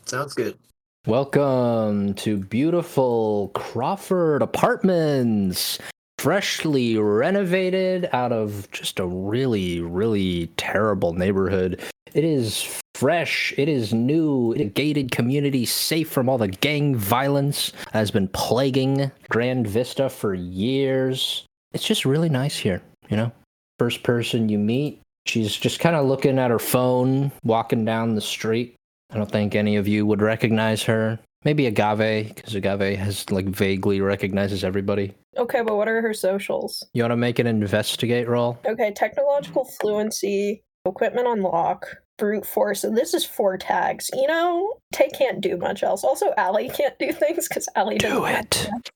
Sounds 0.05 0.35
good. 0.35 0.59
Welcome 1.07 2.15
to 2.15 2.39
beautiful 2.39 3.51
Crawford 3.53 4.41
Apartments. 4.41 5.79
Freshly 6.17 6.97
renovated 6.97 8.09
out 8.15 8.33
of 8.33 8.71
just 8.71 8.99
a 8.99 9.07
really, 9.07 9.83
really 9.83 10.47
terrible 10.57 11.13
neighborhood. 11.13 11.83
It 12.15 12.25
is 12.25 12.81
fresh, 12.95 13.53
it 13.59 13.69
is 13.69 13.93
new, 13.93 14.53
it 14.53 14.63
is 14.63 14.67
a 14.69 14.71
gated 14.71 15.11
community 15.11 15.67
safe 15.67 16.09
from 16.09 16.31
all 16.31 16.39
the 16.39 16.49
gang 16.49 16.97
violence 16.97 17.73
that 17.93 17.99
has 17.99 18.11
been 18.11 18.29
plaguing 18.29 19.13
Grand 19.29 19.67
Vista 19.67 20.09
for 20.09 20.33
years. 20.33 21.45
It's 21.75 21.87
just 21.87 22.07
really 22.07 22.31
nice 22.31 22.57
here, 22.57 22.81
you 23.11 23.19
know? 23.19 23.31
First 23.79 24.05
person 24.05 24.49
you 24.49 24.59
meet, 24.59 25.03
she's 25.27 25.55
just 25.55 25.81
kind 25.81 25.97
of 25.97 26.07
looking 26.07 26.39
at 26.39 26.51
her 26.51 26.59
phone, 26.59 27.31
walking 27.45 27.85
down 27.85 28.15
the 28.15 28.23
street. 28.23 28.75
I 29.15 29.17
don't 29.19 29.31
think 29.31 29.55
any 29.55 29.77
of 29.77 29.87
you 29.87 30.05
would 30.07 30.21
recognize 30.21 30.83
her. 30.83 31.21
Maybe 31.45 31.67
Agave, 31.67 32.35
because 32.35 32.55
Agave 32.55 32.99
has 32.99 33.31
like 33.31 33.47
vaguely 33.47 34.01
recognizes 34.01 34.65
everybody. 34.65 35.15
Okay, 35.37 35.63
but 35.63 35.77
what 35.77 35.89
are 35.89 36.01
her 36.03 36.15
socials? 36.15 36.83
You 36.95 37.03
want 37.05 37.13
to 37.13 37.17
make 37.17 37.39
an 37.39 37.47
investigate 37.47 38.29
roll? 38.29 38.59
Okay, 38.67 38.93
technological 38.93 39.65
fluency, 39.65 40.63
equipment 40.87 41.29
unlock, 41.29 41.87
brute 42.19 42.47
force, 42.47 42.83
and 42.83 42.97
this 42.97 43.15
is 43.15 43.25
four 43.25 43.57
tags. 43.57 44.11
You 44.15 44.27
know, 44.27 44.73
Tay 44.93 45.11
can't 45.11 45.41
do 45.41 45.57
much 45.57 45.83
else. 45.83 46.03
Also, 46.03 46.33
Allie 46.37 46.71
can't 46.71 46.99
do 46.99 47.13
things 47.13 47.47
because 47.49 47.69
Allie 47.77 47.99
Do 47.99 48.09
doesn't. 48.09 48.25
have 48.25 48.45
it. 48.47 48.91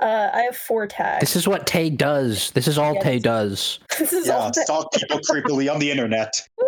Uh, 0.00 0.30
I 0.34 0.40
have 0.42 0.56
four 0.56 0.88
tags. 0.88 1.20
This 1.20 1.36
is 1.36 1.46
what 1.46 1.66
Tay 1.68 1.88
does. 1.88 2.50
This 2.50 2.66
is 2.66 2.78
all 2.78 2.96
Tay 3.00 3.20
does. 3.20 3.78
This 3.98 4.12
is 4.12 4.26
Yeah, 4.26 4.38
all. 4.38 4.50
Tay- 4.50 4.62
stalk 4.62 4.92
people 4.92 5.20
creepily 5.20 5.72
on 5.72 5.78
the 5.78 5.90
internet. 5.90 6.32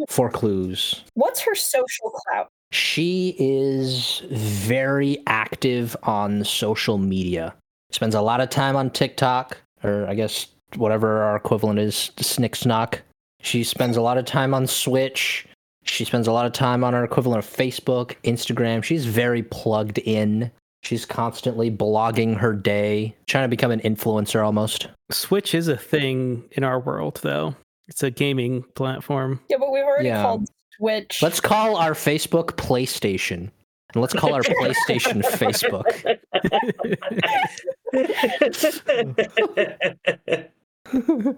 Ooh. 0.00 0.06
Four 0.08 0.30
clues. 0.30 1.04
What's 1.14 1.40
her 1.40 1.54
social 1.54 2.10
clout? 2.10 2.48
She 2.72 3.34
is 3.38 4.22
very 4.30 5.22
active 5.26 5.96
on 6.04 6.44
social 6.44 6.98
media. 6.98 7.54
Spends 7.90 8.14
a 8.14 8.20
lot 8.20 8.40
of 8.40 8.50
time 8.50 8.76
on 8.76 8.90
TikTok, 8.90 9.58
or 9.82 10.06
I 10.08 10.14
guess 10.14 10.46
whatever 10.76 11.22
our 11.22 11.36
equivalent 11.36 11.80
is, 11.80 12.12
Snick 12.20 12.52
Snock. 12.52 13.00
She 13.40 13.64
spends 13.64 13.96
a 13.96 14.02
lot 14.02 14.18
of 14.18 14.24
time 14.24 14.54
on 14.54 14.66
Switch. 14.66 15.46
She 15.84 16.04
spends 16.04 16.28
a 16.28 16.32
lot 16.32 16.46
of 16.46 16.52
time 16.52 16.84
on 16.84 16.94
our 16.94 17.04
equivalent 17.04 17.44
of 17.44 17.50
Facebook, 17.50 18.14
Instagram. 18.22 18.84
She's 18.84 19.06
very 19.06 19.42
plugged 19.42 19.98
in. 19.98 20.50
She's 20.82 21.04
constantly 21.04 21.70
blogging 21.70 22.36
her 22.36 22.52
day, 22.52 23.14
trying 23.26 23.44
to 23.44 23.48
become 23.48 23.70
an 23.70 23.80
influencer 23.80 24.44
almost. 24.44 24.88
Switch 25.10 25.54
is 25.54 25.68
a 25.68 25.76
thing 25.76 26.44
in 26.52 26.64
our 26.64 26.78
world, 26.78 27.18
though. 27.22 27.54
It's 27.90 28.02
a 28.02 28.10
gaming 28.10 28.62
platform. 28.74 29.40
Yeah, 29.50 29.56
but 29.58 29.70
we've 29.72 29.82
already 29.84 30.08
Yeah. 30.08 30.22
called 30.22 30.48
Switch. 30.76 31.20
Let's 31.22 31.40
call 31.40 31.76
our 31.76 31.92
Facebook 31.92 32.52
PlayStation. 32.56 33.50
And 33.92 34.00
let's 34.00 34.14
call 34.14 34.32
our 34.32 34.42
PlayStation 34.42 35.22
Facebook. 35.24 35.84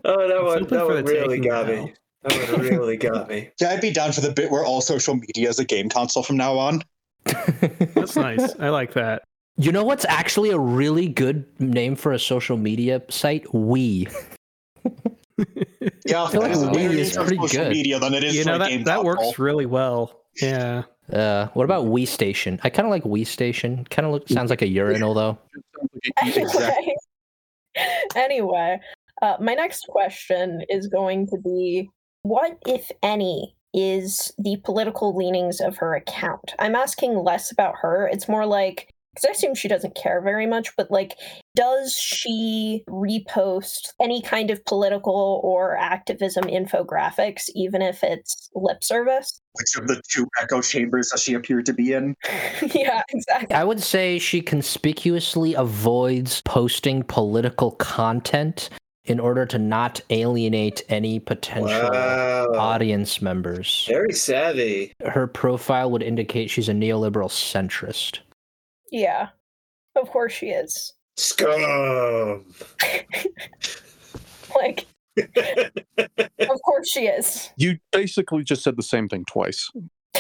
oh, 0.04 0.28
that 0.28 0.42
one, 0.42 0.62
open 0.64 0.68
that 0.68 0.86
for 0.86 0.94
one 0.94 1.04
really 1.04 1.36
taking 1.38 1.50
got 1.50 1.66
now. 1.68 1.84
me. 1.84 1.94
That 2.24 2.52
one 2.52 2.60
really 2.60 2.96
got 2.96 3.28
me. 3.28 3.50
Yeah, 3.60 3.70
I'd 3.70 3.80
be 3.80 3.90
down 3.92 4.12
for 4.12 4.20
the 4.20 4.30
bit 4.32 4.50
where 4.50 4.64
all 4.64 4.80
social 4.80 5.14
media 5.14 5.48
is 5.48 5.58
a 5.58 5.64
game 5.64 5.88
console 5.88 6.22
from 6.22 6.36
now 6.36 6.56
on. 6.58 6.82
That's 7.24 8.16
nice. 8.16 8.54
I 8.60 8.68
like 8.68 8.92
that. 8.94 9.22
You 9.56 9.72
know 9.72 9.84
what's 9.84 10.04
actually 10.08 10.50
a 10.50 10.58
really 10.58 11.08
good 11.08 11.44
name 11.60 11.96
for 11.96 12.12
a 12.12 12.18
social 12.18 12.56
media 12.56 13.02
site? 13.10 13.52
We. 13.54 14.08
Yeah, 16.06 16.24
I 16.24 16.30
feel 16.30 16.40
like 16.42 16.52
it's 16.52 16.60
Wii 16.60 16.90
is 16.90 17.16
pretty 17.16 17.36
good. 17.36 17.70
media 17.70 17.98
than 17.98 18.14
it 18.14 18.24
is 18.24 18.34
you 18.34 18.44
know 18.44 18.58
that 18.58 18.70
that 18.84 19.02
console. 19.02 19.04
works 19.04 19.38
really 19.38 19.66
well. 19.66 20.20
Yeah. 20.40 20.84
Uh, 21.12 21.48
what 21.54 21.64
about 21.64 21.86
We 21.86 22.06
Station? 22.06 22.60
I 22.62 22.70
kind 22.70 22.86
of 22.86 22.90
like 22.90 23.04
We 23.04 23.24
Station. 23.24 23.84
Kind 23.90 24.06
of 24.06 24.12
look 24.12 24.28
sounds 24.28 24.50
like 24.50 24.62
a 24.62 24.68
urinal 24.68 25.14
though. 25.14 25.38
anyway, 26.22 26.94
anyway 28.16 28.80
uh, 29.22 29.36
my 29.40 29.54
next 29.54 29.86
question 29.88 30.62
is 30.68 30.86
going 30.88 31.26
to 31.28 31.38
be 31.38 31.88
what 32.22 32.58
if 32.66 32.90
any 33.02 33.54
is 33.74 34.32
the 34.38 34.60
political 34.64 35.16
leanings 35.16 35.60
of 35.60 35.76
her 35.76 35.94
account 35.94 36.54
i'm 36.58 36.74
asking 36.74 37.14
less 37.14 37.50
about 37.50 37.74
her 37.80 38.08
it's 38.08 38.28
more 38.28 38.44
like 38.44 38.91
because 39.14 39.24
i 39.28 39.30
assume 39.30 39.54
she 39.54 39.68
doesn't 39.68 39.94
care 39.94 40.20
very 40.20 40.46
much 40.46 40.74
but 40.76 40.90
like 40.90 41.16
does 41.54 41.94
she 41.96 42.82
repost 42.88 43.88
any 44.00 44.22
kind 44.22 44.50
of 44.50 44.64
political 44.64 45.40
or 45.44 45.76
activism 45.76 46.44
infographics 46.44 47.48
even 47.54 47.82
if 47.82 48.02
it's 48.02 48.48
lip 48.54 48.82
service 48.82 49.40
Which 49.58 49.76
of 49.76 49.86
the 49.86 50.00
two 50.08 50.26
echo 50.40 50.62
chambers 50.62 51.10
does 51.10 51.22
she 51.22 51.34
appear 51.34 51.62
to 51.62 51.72
be 51.72 51.92
in? 51.92 52.14
yeah 52.74 53.02
exactly 53.10 53.54
I 53.54 53.64
would 53.64 53.82
say 53.82 54.18
she 54.18 54.40
conspicuously 54.40 55.54
avoids 55.54 56.40
posting 56.42 57.02
political 57.02 57.72
content 57.72 58.70
in 59.04 59.18
order 59.18 59.44
to 59.46 59.58
not 59.58 60.00
alienate 60.10 60.82
any 60.88 61.18
potential 61.18 61.90
Wow. 61.92 62.46
audience 62.54 63.20
members. 63.20 63.84
Very 63.88 64.12
savvy. 64.12 64.92
Her 65.04 65.26
profile 65.26 65.90
would 65.90 66.04
indicate 66.04 66.50
she's 66.50 66.68
a 66.68 66.72
neoliberal 66.72 67.28
centrist. 67.28 68.20
Yeah 68.92 69.30
of 69.96 70.08
course 70.08 70.32
she 70.32 70.50
is 70.50 70.92
Scum. 71.16 72.46
like 74.56 74.86
of 75.18 76.62
course 76.64 76.88
she 76.88 77.06
is 77.06 77.50
You 77.56 77.78
basically 77.90 78.44
just 78.44 78.62
said 78.62 78.76
the 78.76 78.82
same 78.82 79.08
thing 79.08 79.24
twice. 79.26 79.70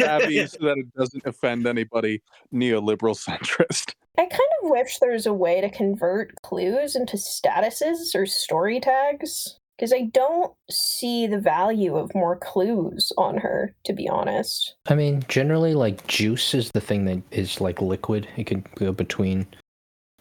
Savvy 0.00 0.46
so 0.46 0.58
that 0.60 0.78
it 0.78 0.94
doesn't 0.94 1.26
offend 1.26 1.66
anybody. 1.66 2.22
Neoliberal 2.52 3.16
centrist. 3.16 3.94
I 4.18 4.22
kind 4.22 4.50
of 4.62 4.70
wish 4.70 4.98
there 4.98 5.12
was 5.12 5.26
a 5.26 5.32
way 5.32 5.60
to 5.60 5.70
convert 5.70 6.34
clues 6.42 6.96
into 6.96 7.16
statuses 7.16 8.14
or 8.14 8.26
story 8.26 8.80
tags 8.80 9.58
because 9.78 9.92
I 9.92 10.10
don't 10.12 10.52
see 10.68 11.28
the 11.28 11.38
value 11.38 11.96
of 11.96 12.14
more 12.14 12.36
clues 12.36 13.12
on 13.16 13.38
her, 13.38 13.74
to 13.84 13.92
be 13.92 14.08
honest. 14.08 14.74
I 14.88 14.96
mean, 14.96 15.22
generally, 15.28 15.74
like 15.74 16.06
juice 16.08 16.52
is 16.52 16.72
the 16.72 16.80
thing 16.80 17.04
that 17.04 17.22
is 17.30 17.60
like 17.60 17.80
liquid. 17.80 18.26
It 18.36 18.46
can 18.46 18.64
go 18.74 18.92
between. 18.92 19.46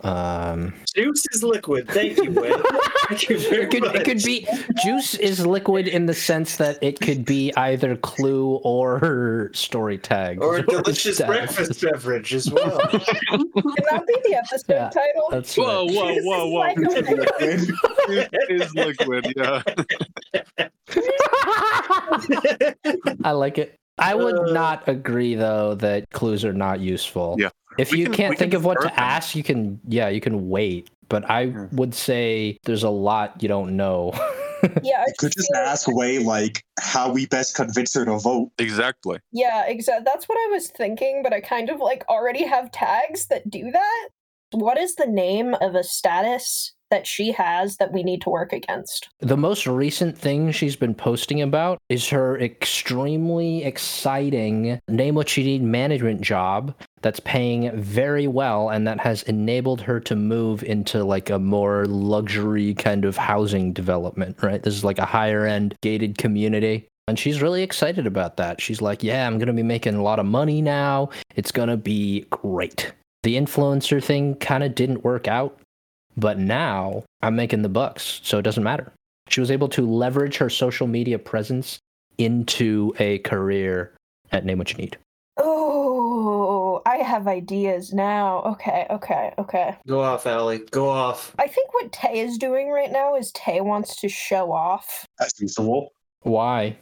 Um, 0.01 0.75
Juice 0.95 1.25
is 1.31 1.43
liquid. 1.43 1.87
Thank 1.89 2.17
you, 2.17 2.29
Wayne. 2.31 2.53
Thank 3.09 3.29
you 3.29 3.39
very 3.39 3.63
it 3.63 3.71
could 3.71 3.83
it 3.95 4.03
could 4.05 4.21
be 4.23 4.45
juice 4.83 5.15
is 5.15 5.45
liquid 5.45 5.87
in 5.87 6.05
the 6.05 6.13
sense 6.13 6.57
that 6.57 6.77
it 6.83 6.99
could 6.99 7.23
be 7.25 7.51
either 7.55 7.95
clue 7.95 8.55
or 8.63 9.49
story 9.53 9.97
tag 9.97 10.39
or 10.41 10.57
a 10.57 10.61
delicious 10.65 11.15
stat. 11.15 11.27
breakfast 11.27 11.81
beverage 11.81 12.33
as 12.35 12.51
well. 12.51 12.77
Can 12.89 12.99
that 13.31 14.03
be 14.05 14.15
the 14.25 14.35
episode 14.35 14.63
Yeah. 14.69 14.89
title? 14.89 15.29
That's 15.31 15.55
Whoa, 15.57 15.87
right. 15.87 15.95
whoa, 15.95 16.07
This 16.15 16.25
whoa, 16.25 16.45
is 16.45 16.51
whoa. 16.51 16.59
like 16.59 16.77
a- 16.77 18.29
it 18.35 18.61
is 18.61 18.75
liquid, 18.75 19.33
yeah. 19.37 19.63
I 23.23 23.31
like 23.31 23.57
it. 23.57 23.75
I 23.97 24.13
would 24.15 24.35
Uh. 24.37 24.51
not 24.53 24.87
agree 24.87 25.35
though 25.35 25.75
that 25.75 26.09
clues 26.11 26.45
are 26.45 26.53
not 26.53 26.79
useful. 26.81 27.35
Yeah. 27.39 27.49
If 27.77 27.91
We 27.91 27.99
you 27.99 28.05
can- 28.05 28.13
can't 28.13 28.37
think 28.37 28.51
can 28.51 28.57
of 28.57 28.65
what 28.65 28.81
to 28.81 28.87
them. 28.87 28.93
ask, 28.97 29.35
you 29.35 29.43
can 29.43 29.79
yeah, 29.87 30.09
you 30.09 30.21
can 30.21 30.49
wait. 30.49 30.89
But 31.09 31.29
I 31.29 31.47
Hmm. 31.47 31.75
would 31.75 31.93
say 31.95 32.57
there's 32.65 32.83
a 32.83 32.89
lot 32.89 33.41
you 33.41 33.47
don't 33.47 33.77
know. 33.77 34.11
yeah, 34.83 35.01
I 35.01 35.05
You 35.07 35.13
could 35.19 35.31
just 35.31 35.51
ask 35.55 35.87
Way 35.87 36.19
like 36.19 36.63
how 36.79 37.11
we 37.11 37.25
best 37.27 37.55
convince 37.55 37.93
her 37.93 38.05
to 38.05 38.17
vote. 38.17 38.51
Exactly. 38.57 39.19
Yeah, 39.31 39.65
exactly. 39.67 40.03
That's 40.05 40.27
what 40.27 40.37
I 40.37 40.51
was 40.51 40.69
thinking, 40.69 41.21
but 41.23 41.31
I 41.33 41.39
kind 41.41 41.69
of 41.69 41.79
like 41.79 42.03
already 42.09 42.45
have 42.45 42.71
tags 42.71 43.27
that 43.27 43.49
do 43.49 43.71
that. 43.71 44.09
What 44.51 44.77
is 44.77 44.95
the 44.95 45.05
name 45.07 45.53
of 45.61 45.75
a 45.75 45.83
status 45.83 46.73
that 46.89 47.07
she 47.07 47.31
has 47.31 47.77
that 47.77 47.93
we 47.93 48.03
need 48.03 48.21
to 48.21 48.29
work 48.29 48.53
against? 48.53 49.09
The 49.19 49.37
most 49.37 49.67
recent 49.67 50.17
thing 50.17 50.51
she's 50.51 50.75
been 50.75 50.95
posting 50.95 51.41
about 51.41 51.79
is 51.89 52.07
her 52.09 52.39
extremely 52.39 53.63
exciting 53.63 54.79
name 54.87 55.15
what 55.15 55.35
you 55.37 55.43
need 55.43 55.63
management 55.63 56.21
job 56.21 56.73
that's 57.01 57.19
paying 57.21 57.75
very 57.79 58.27
well 58.27 58.69
and 58.69 58.87
that 58.87 58.99
has 58.99 59.23
enabled 59.23 59.81
her 59.81 59.99
to 59.99 60.15
move 60.15 60.63
into 60.63 61.03
like 61.03 61.29
a 61.29 61.39
more 61.39 61.85
luxury 61.85 62.73
kind 62.73 63.05
of 63.05 63.17
housing 63.17 63.73
development, 63.73 64.41
right? 64.41 64.63
This 64.63 64.73
is 64.73 64.83
like 64.83 64.99
a 64.99 65.05
higher 65.05 65.45
end 65.45 65.75
gated 65.81 66.17
community. 66.17 66.87
And 67.07 67.17
she's 67.17 67.41
really 67.41 67.63
excited 67.63 68.05
about 68.05 68.35
that. 68.37 68.59
She's 68.59 68.81
like, 68.81 69.01
yeah, 69.01 69.25
I'm 69.25 69.37
going 69.37 69.47
to 69.47 69.53
be 69.53 69.63
making 69.63 69.95
a 69.95 70.03
lot 70.03 70.19
of 70.19 70.25
money 70.25 70.61
now. 70.61 71.09
It's 71.35 71.51
going 71.51 71.69
to 71.69 71.77
be 71.77 72.25
great. 72.29 72.91
The 73.23 73.35
influencer 73.35 74.03
thing 74.03 74.35
kind 74.35 74.63
of 74.63 74.75
didn't 74.75 75.03
work 75.03 75.27
out 75.27 75.59
but 76.17 76.39
now 76.39 77.03
I'm 77.21 77.35
making 77.35 77.61
the 77.61 77.69
bucks, 77.69 78.19
so 78.23 78.39
it 78.39 78.41
doesn't 78.41 78.63
matter. 78.63 78.91
She 79.29 79.39
was 79.39 79.51
able 79.51 79.69
to 79.69 79.85
leverage 79.89 80.37
her 80.37 80.49
social 80.49 80.87
media 80.87 81.19
presence 81.19 81.79
into 82.17 82.93
a 82.99 83.19
career 83.19 83.93
at 84.31 84.45
Name 84.45 84.57
What 84.57 84.71
You 84.71 84.77
Need. 84.77 84.97
Oh, 85.37 86.81
I 86.85 86.97
have 86.97 87.27
ideas 87.27 87.93
now. 87.93 88.41
Okay, 88.43 88.87
okay, 88.89 89.33
okay. 89.37 89.75
Go 89.87 90.01
off, 90.01 90.25
Allie. 90.25 90.61
Go 90.71 90.89
off. 90.89 91.35
I 91.37 91.47
think 91.47 91.73
what 91.73 91.91
Tay 91.91 92.19
is 92.19 92.37
doing 92.37 92.69
right 92.71 92.91
now 92.91 93.15
is 93.15 93.31
Tay 93.33 93.61
wants 93.61 93.99
to 94.01 94.09
show 94.09 94.51
off. 94.51 95.05
That's 95.19 95.39
usual. 95.39 95.91
Why? 96.21 96.75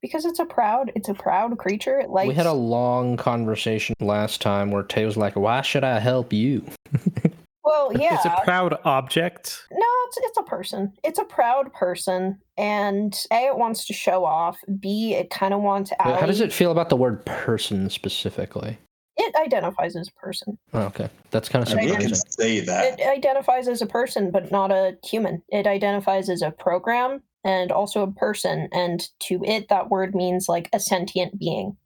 Because 0.00 0.24
it's 0.24 0.38
a 0.38 0.44
proud, 0.44 0.92
it's 0.94 1.08
a 1.08 1.14
proud 1.14 1.58
creature. 1.58 1.98
It 1.98 2.08
likes. 2.08 2.28
we 2.28 2.34
had 2.34 2.46
a 2.46 2.52
long 2.52 3.16
conversation 3.16 3.94
last 4.00 4.40
time 4.40 4.70
where 4.70 4.84
Tay 4.84 5.04
was 5.04 5.16
like, 5.16 5.34
"Why 5.34 5.60
should 5.60 5.82
I 5.84 5.98
help 5.98 6.32
you?" 6.32 6.64
Well, 7.68 7.92
yeah. 7.92 8.14
It's 8.14 8.24
a 8.24 8.40
proud 8.44 8.78
object. 8.86 9.66
No, 9.70 9.86
it's 10.06 10.18
it's 10.22 10.38
a 10.38 10.42
person. 10.42 10.94
It's 11.04 11.18
a 11.18 11.24
proud 11.24 11.70
person, 11.74 12.38
and 12.56 13.14
a 13.30 13.48
it 13.48 13.58
wants 13.58 13.84
to 13.88 13.92
show 13.92 14.24
off. 14.24 14.58
B 14.80 15.14
it 15.14 15.28
kind 15.28 15.52
of 15.52 15.60
wants. 15.60 15.90
To. 15.90 15.96
How 16.00 16.24
does 16.24 16.40
it 16.40 16.50
feel 16.50 16.70
about 16.70 16.88
the 16.88 16.96
word 16.96 17.26
person 17.26 17.90
specifically? 17.90 18.78
It 19.18 19.34
identifies 19.36 19.96
as 19.96 20.08
a 20.08 20.18
person. 20.18 20.56
Oh, 20.72 20.82
okay, 20.84 21.10
that's 21.30 21.50
kind 21.50 21.66
of 21.66 21.70
I 21.74 21.76
mean, 21.76 21.88
you 21.88 21.96
can 21.96 22.14
say 22.14 22.60
that. 22.60 22.98
It 22.98 23.06
identifies 23.06 23.68
as 23.68 23.82
a 23.82 23.86
person, 23.86 24.30
but 24.30 24.50
not 24.50 24.70
a 24.70 24.96
human. 25.04 25.42
It 25.50 25.66
identifies 25.66 26.30
as 26.30 26.40
a 26.40 26.52
program 26.52 27.20
and 27.44 27.70
also 27.70 28.02
a 28.02 28.12
person. 28.12 28.68
And 28.72 29.06
to 29.24 29.42
it, 29.44 29.68
that 29.68 29.90
word 29.90 30.14
means 30.14 30.48
like 30.48 30.70
a 30.72 30.80
sentient 30.80 31.38
being. 31.38 31.76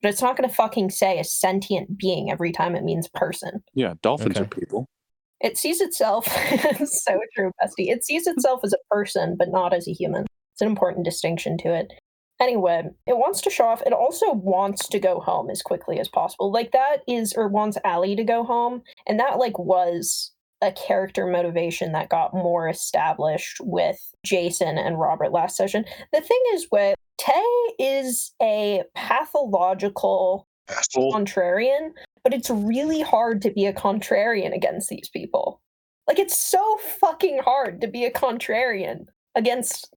But 0.00 0.10
it's 0.12 0.22
not 0.22 0.36
going 0.36 0.48
to 0.48 0.54
fucking 0.54 0.90
say 0.90 1.18
a 1.18 1.24
sentient 1.24 1.98
being 1.98 2.30
every 2.30 2.52
time 2.52 2.74
it 2.74 2.84
means 2.84 3.08
person. 3.08 3.62
Yeah, 3.74 3.94
dolphins 4.00 4.36
Okay. 4.36 4.44
are 4.44 4.48
people. 4.48 4.86
It 5.40 5.58
sees 5.58 5.80
itself, 5.80 6.26
so 6.84 7.20
true, 7.34 7.50
Bestie. 7.62 7.90
It 7.90 8.04
sees 8.04 8.26
itself 8.26 8.60
as 8.64 8.72
a 8.72 8.94
person, 8.94 9.36
but 9.38 9.48
not 9.50 9.74
as 9.74 9.86
a 9.86 9.92
human. 9.92 10.26
It's 10.54 10.62
an 10.62 10.68
important 10.68 11.04
distinction 11.04 11.58
to 11.58 11.74
it. 11.74 11.92
Anyway, 12.40 12.82
it 13.06 13.16
wants 13.16 13.40
to 13.42 13.50
show 13.50 13.66
off. 13.66 13.82
It 13.86 13.92
also 13.92 14.32
wants 14.32 14.88
to 14.88 14.98
go 14.98 15.20
home 15.20 15.50
as 15.50 15.62
quickly 15.62 15.98
as 15.98 16.08
possible. 16.08 16.50
Like 16.50 16.72
that 16.72 16.98
is, 17.08 17.32
or 17.34 17.48
wants 17.48 17.78
Allie 17.84 18.16
to 18.16 18.24
go 18.24 18.44
home, 18.44 18.82
and 19.06 19.18
that 19.20 19.38
like 19.38 19.58
was 19.58 20.32
a 20.62 20.72
character 20.72 21.26
motivation 21.26 21.92
that 21.92 22.08
got 22.08 22.34
more 22.34 22.68
established 22.68 23.58
with 23.60 23.98
Jason 24.24 24.78
and 24.78 24.98
Robert 24.98 25.32
last 25.32 25.56
session. 25.56 25.84
The 26.12 26.20
thing 26.20 26.40
is, 26.54 26.66
with 26.70 26.96
Tay 27.18 27.74
is 27.78 28.32
a 28.42 28.82
pathological 28.94 30.46
Asshole. 30.68 31.12
contrarian, 31.12 31.92
but 32.26 32.34
it's 32.34 32.50
really 32.50 33.02
hard 33.02 33.40
to 33.40 33.52
be 33.52 33.66
a 33.66 33.72
contrarian 33.72 34.52
against 34.52 34.88
these 34.88 35.08
people. 35.08 35.62
Like 36.08 36.18
it's 36.18 36.36
so 36.36 36.76
fucking 36.98 37.38
hard 37.38 37.80
to 37.82 37.86
be 37.86 38.04
a 38.04 38.10
contrarian 38.10 39.04
against 39.36 39.94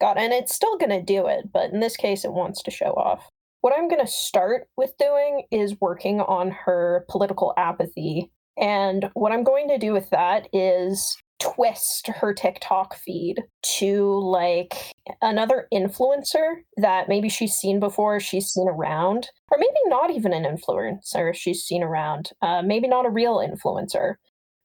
God, 0.00 0.18
and 0.18 0.32
it's 0.32 0.52
still 0.52 0.76
gonna 0.78 1.00
do 1.00 1.28
it, 1.28 1.52
but 1.52 1.70
in 1.70 1.78
this 1.78 1.96
case, 1.96 2.24
it 2.24 2.32
wants 2.32 2.60
to 2.64 2.72
show 2.72 2.90
off. 2.94 3.24
What 3.60 3.72
I'm 3.72 3.88
gonna 3.88 4.08
start 4.08 4.66
with 4.76 4.98
doing 4.98 5.44
is 5.52 5.80
working 5.80 6.20
on 6.20 6.50
her 6.50 7.04
political 7.08 7.54
apathy, 7.56 8.32
and 8.56 9.08
what 9.14 9.30
I'm 9.30 9.44
going 9.44 9.68
to 9.68 9.78
do 9.78 9.92
with 9.92 10.10
that 10.10 10.48
is 10.52 11.16
twist 11.40 12.06
her 12.08 12.32
TikTok 12.32 12.94
feed 12.94 13.42
to 13.62 14.20
like 14.20 14.92
another 15.22 15.66
influencer 15.72 16.56
that 16.76 17.08
maybe 17.08 17.28
she's 17.28 17.54
seen 17.54 17.80
before, 17.80 18.20
she's 18.20 18.48
seen 18.48 18.68
around, 18.68 19.28
or 19.50 19.58
maybe 19.58 19.72
not 19.86 20.10
even 20.10 20.32
an 20.32 20.44
influencer 20.44 21.34
she's 21.34 21.62
seen 21.62 21.82
around, 21.82 22.30
uh, 22.42 22.62
maybe 22.62 22.86
not 22.86 23.06
a 23.06 23.10
real 23.10 23.38
influencer. 23.38 24.14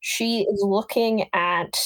She 0.02 0.41
is 0.41 0.61
looking 0.61 1.27
at 1.34 1.77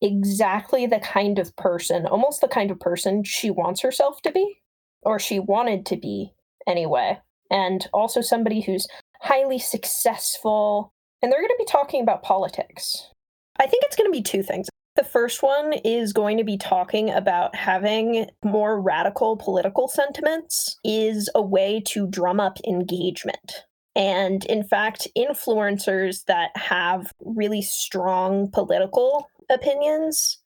exactly 0.00 0.86
the 0.86 1.00
kind 1.00 1.38
of 1.38 1.54
person, 1.56 2.06
almost 2.06 2.40
the 2.40 2.48
kind 2.48 2.70
of 2.70 2.78
person 2.78 3.24
she 3.24 3.50
wants 3.50 3.80
herself 3.80 4.20
to 4.22 4.30
be, 4.30 4.60
or 5.02 5.18
she 5.18 5.38
wanted 5.40 5.86
to 5.86 5.96
be 5.96 6.32
anyway, 6.66 7.18
and 7.50 7.88
also 7.92 8.20
somebody 8.20 8.60
who's 8.60 8.86
highly 9.20 9.58
successful. 9.58 10.92
And 11.22 11.32
they're 11.32 11.40
going 11.40 11.48
to 11.48 11.56
be 11.58 11.64
talking 11.64 12.02
about 12.02 12.22
politics. 12.22 13.10
I 13.58 13.66
think 13.66 13.84
it's 13.84 13.96
going 13.96 14.08
to 14.08 14.16
be 14.16 14.22
two 14.22 14.42
things. 14.42 14.68
The 14.96 15.04
first 15.04 15.42
one 15.42 15.74
is 15.84 16.14
going 16.14 16.38
to 16.38 16.44
be 16.44 16.56
talking 16.56 17.10
about 17.10 17.54
having 17.54 18.30
more 18.42 18.80
radical 18.80 19.36
political 19.36 19.88
sentiments 19.88 20.78
is 20.84 21.28
a 21.34 21.42
way 21.42 21.82
to 21.88 22.06
drum 22.06 22.40
up 22.40 22.58
engagement. 22.66 23.64
And 23.94 24.44
in 24.46 24.62
fact, 24.62 25.08
influencers 25.16 26.24
that 26.26 26.50
have 26.56 27.12
really 27.20 27.62
strong 27.62 28.50
political 28.50 29.28
opinions, 29.50 30.38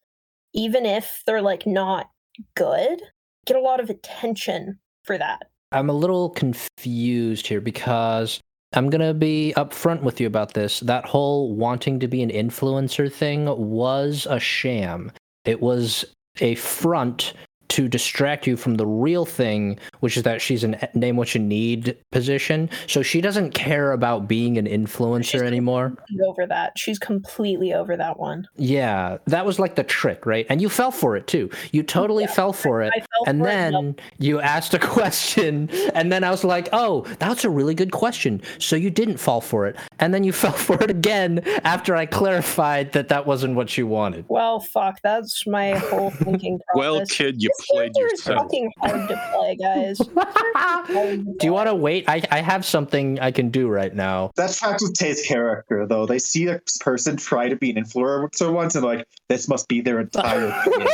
even 0.52 0.84
if 0.84 1.22
they're 1.26 1.42
like 1.42 1.66
not 1.66 2.10
good, 2.56 3.02
get 3.46 3.56
a 3.56 3.60
lot 3.60 3.80
of 3.80 3.90
attention 3.90 4.78
for 5.04 5.16
that. 5.18 5.42
I'm 5.72 5.90
a 5.90 5.94
little 5.94 6.30
confused 6.30 7.46
here 7.46 7.60
because 7.60 8.40
I'm 8.72 8.88
going 8.88 9.00
to 9.00 9.14
be 9.14 9.52
upfront 9.56 10.02
with 10.02 10.20
you 10.20 10.26
about 10.28 10.54
this. 10.54 10.80
That 10.80 11.04
whole 11.04 11.54
wanting 11.54 11.98
to 12.00 12.08
be 12.08 12.22
an 12.22 12.30
influencer 12.30 13.12
thing 13.12 13.46
was 13.46 14.26
a 14.30 14.38
sham. 14.38 15.10
It 15.44 15.60
was 15.60 16.04
a 16.40 16.54
front 16.54 17.34
to 17.70 17.88
distract 17.88 18.46
you 18.46 18.56
from 18.56 18.74
the 18.76 18.86
real 18.86 19.24
thing, 19.24 19.78
which 20.00 20.16
is 20.16 20.22
that 20.24 20.40
she's 20.42 20.64
an 20.64 20.76
name 20.94 21.16
what 21.16 21.34
you 21.34 21.40
need 21.40 21.96
position. 22.10 22.68
So 22.86 23.02
she 23.02 23.20
doesn't 23.20 23.52
care 23.52 23.92
about 23.92 24.28
being 24.28 24.58
an 24.58 24.66
influencer 24.66 25.24
She's 25.24 25.42
anymore. 25.42 25.94
Over 26.24 26.46
that. 26.46 26.78
She's 26.78 26.98
completely 26.98 27.72
over 27.72 27.96
that 27.96 28.18
one. 28.18 28.48
Yeah, 28.56 29.18
that 29.26 29.46
was 29.46 29.58
like 29.58 29.76
the 29.76 29.84
trick, 29.84 30.26
right? 30.26 30.46
And 30.48 30.60
you 30.60 30.68
fell 30.68 30.90
for 30.90 31.16
it 31.16 31.26
too. 31.26 31.50
You 31.72 31.82
totally 31.82 32.26
fell 32.26 32.52
for 32.52 32.82
it. 32.82 32.92
I 32.94 33.00
fell 33.00 33.24
And 33.26 33.40
for 33.40 33.48
it, 33.48 33.70
no. 33.70 33.82
then 33.82 33.96
you 34.18 34.40
asked 34.40 34.74
a 34.74 34.78
question, 35.00 35.70
and 35.94 36.10
then 36.12 36.24
I 36.24 36.30
was 36.30 36.44
like, 36.44 36.68
"Oh, 36.72 37.02
that's 37.18 37.44
a 37.44 37.50
really 37.50 37.74
good 37.74 37.92
question." 37.92 38.42
So 38.58 38.76
you 38.76 38.90
didn't 38.90 39.18
fall 39.18 39.40
for 39.40 39.66
it, 39.66 39.76
and 40.00 40.12
then 40.12 40.24
you 40.24 40.32
fell 40.44 40.52
for 40.52 40.82
it 40.82 40.90
again 40.90 41.40
after 41.64 41.94
I 41.96 42.06
clarified 42.06 42.92
that 42.92 43.08
that 43.08 43.26
wasn't 43.26 43.54
what 43.54 43.76
you 43.78 43.86
wanted. 43.86 44.24
Well, 44.28 44.60
fuck. 44.60 45.00
That's 45.02 45.46
my 45.46 45.72
whole 45.78 46.10
thinking. 46.10 46.58
Well, 46.74 47.04
kid, 47.06 47.42
you 47.42 47.50
This 47.58 47.59
played 47.68 47.94
character 47.94 48.14
is 48.14 48.22
fucking 48.22 48.72
hard 48.78 49.08
to 49.08 49.30
play, 49.32 49.56
guys. 49.56 49.98
do 51.38 51.46
you 51.46 51.52
want 51.52 51.68
to 51.68 51.74
wait? 51.74 52.08
I, 52.08 52.22
I 52.30 52.40
have 52.40 52.64
something 52.64 53.18
I 53.20 53.30
can 53.30 53.50
do 53.50 53.68
right 53.68 53.94
now. 53.94 54.30
That's 54.36 54.58
fact 54.58 54.80
with 54.82 54.94
Tay's 54.94 55.26
character, 55.26 55.86
though. 55.86 56.06
They 56.06 56.18
see 56.18 56.46
a 56.46 56.60
person 56.80 57.16
try 57.16 57.48
to 57.48 57.56
be 57.56 57.70
an 57.70 57.76
influencer 57.76 58.52
once 58.52 58.74
and 58.74 58.84
like, 58.84 59.06
this 59.28 59.48
must 59.48 59.68
be 59.68 59.80
their 59.80 60.00
entire 60.00 60.50
thing. 60.64 60.86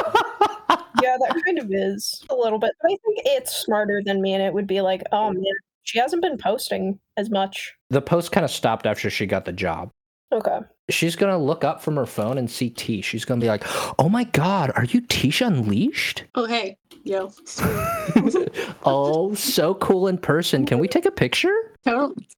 yeah, 1.02 1.16
that 1.18 1.42
kind 1.44 1.58
of 1.58 1.68
is 1.70 2.24
a 2.30 2.34
little 2.34 2.58
bit. 2.58 2.72
But 2.82 2.92
I 2.92 2.96
think 3.04 3.20
it's 3.24 3.52
smarter 3.52 4.02
than 4.04 4.20
me, 4.20 4.34
and 4.34 4.42
it 4.42 4.52
would 4.52 4.66
be 4.66 4.80
like, 4.80 5.02
oh 5.12 5.32
man, 5.32 5.44
she 5.82 5.98
hasn't 5.98 6.22
been 6.22 6.36
posting 6.38 6.98
as 7.16 7.30
much. 7.30 7.74
The 7.90 8.02
post 8.02 8.32
kind 8.32 8.44
of 8.44 8.50
stopped 8.50 8.86
after 8.86 9.08
she 9.08 9.26
got 9.26 9.44
the 9.44 9.52
job. 9.52 9.90
Okay. 10.32 10.58
She's 10.90 11.16
gonna 11.16 11.38
look 11.38 11.64
up 11.64 11.80
from 11.80 11.96
her 11.96 12.06
phone 12.06 12.38
and 12.38 12.50
see 12.50 12.70
T. 12.70 13.00
She's 13.00 13.24
gonna 13.24 13.40
be 13.40 13.48
like, 13.48 13.64
"Oh 13.98 14.08
my 14.08 14.24
God, 14.24 14.72
are 14.76 14.84
you 14.84 15.02
Tisha 15.02 15.46
Unleashed?" 15.46 16.24
Oh 16.34 16.46
hey, 16.46 16.76
yo. 17.04 17.32
oh, 18.84 19.34
so 19.34 19.74
cool 19.74 20.08
in 20.08 20.18
person. 20.18 20.66
Can 20.66 20.78
we 20.78 20.88
take 20.88 21.06
a 21.06 21.10
picture? 21.10 21.54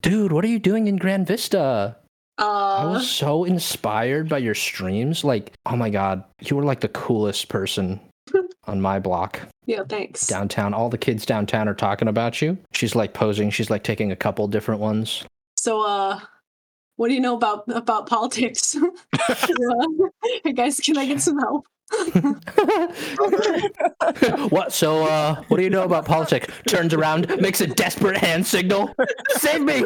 Dude, 0.02 0.32
what 0.32 0.44
are 0.44 0.48
you 0.48 0.58
doing 0.58 0.86
in 0.86 0.96
Grand 0.96 1.26
Vista? 1.26 1.96
I 2.38 2.82
uh, 2.82 2.90
was 2.90 3.10
so 3.10 3.44
inspired 3.44 4.28
by 4.28 4.38
your 4.38 4.54
streams. 4.54 5.24
Like, 5.24 5.52
oh 5.66 5.76
my 5.76 5.90
god, 5.90 6.22
you 6.40 6.56
were 6.56 6.62
like 6.62 6.80
the 6.80 6.88
coolest 6.88 7.48
person 7.48 8.00
on 8.64 8.80
my 8.80 8.98
block 8.98 9.40
yeah, 9.66 9.82
thanks. 9.88 10.26
downtown. 10.26 10.72
All 10.72 10.88
the 10.88 10.98
kids 10.98 11.26
downtown 11.26 11.68
are 11.68 11.74
talking 11.74 12.08
about 12.08 12.40
you. 12.40 12.56
She's 12.72 12.94
like 12.94 13.12
posing. 13.12 13.50
She's 13.50 13.70
like 13.70 13.82
taking 13.82 14.12
a 14.12 14.16
couple 14.16 14.46
different 14.48 14.80
ones. 14.80 15.24
So, 15.56 15.82
uh, 15.82 16.20
what 16.98 17.08
do 17.08 17.14
you 17.14 17.20
know 17.20 17.36
about 17.36 17.64
about 17.68 18.08
politics? 18.08 18.76
hey 20.44 20.52
guys, 20.52 20.80
can 20.80 20.98
I 20.98 21.06
get 21.06 21.22
some 21.22 21.38
help? 21.38 21.64
what? 24.50 24.72
So, 24.72 25.04
uh, 25.04 25.42
what 25.46 25.58
do 25.58 25.62
you 25.62 25.70
know 25.70 25.84
about 25.84 26.04
politics? 26.04 26.52
Turns 26.66 26.92
around, 26.92 27.28
makes 27.40 27.60
a 27.60 27.68
desperate 27.68 28.16
hand 28.16 28.44
signal. 28.44 28.92
Save 29.30 29.62
me! 29.62 29.84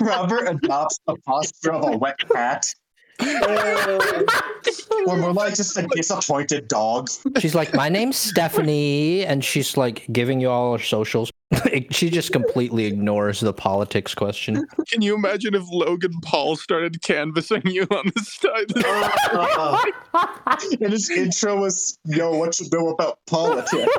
Robert 0.00 0.48
adopts 0.48 0.98
the 1.06 1.16
posture 1.26 1.72
of 1.72 1.94
a 1.94 1.98
wet 1.98 2.18
cat. 2.32 2.66
or 5.06 5.16
more 5.16 5.32
like 5.32 5.54
just 5.54 5.76
a 5.76 5.86
disappointed 5.92 6.66
dog. 6.66 7.08
She's 7.38 7.54
like, 7.54 7.72
my 7.74 7.88
name's 7.88 8.16
Stephanie, 8.16 9.24
and 9.24 9.44
she's 9.44 9.76
like 9.76 10.04
giving 10.12 10.40
you 10.40 10.50
all 10.50 10.76
her 10.76 10.82
socials. 10.82 11.30
she 11.90 12.10
just 12.10 12.32
completely 12.32 12.86
ignores 12.86 13.40
the 13.40 13.52
politics 13.52 14.14
question. 14.14 14.66
Can 14.88 15.02
you 15.02 15.14
imagine 15.14 15.54
if 15.54 15.64
Logan 15.70 16.12
Paul 16.22 16.56
started 16.56 17.00
canvassing 17.02 17.62
you 17.66 17.82
on 17.90 18.10
the 18.14 18.22
side? 18.22 18.72
Oh 18.76 19.82
and 20.80 20.92
his 20.92 21.10
intro 21.10 21.60
was, 21.60 21.98
yo, 22.04 22.36
what 22.36 22.58
you 22.60 22.68
know 22.72 22.88
about 22.88 23.18
politics? 23.26 23.92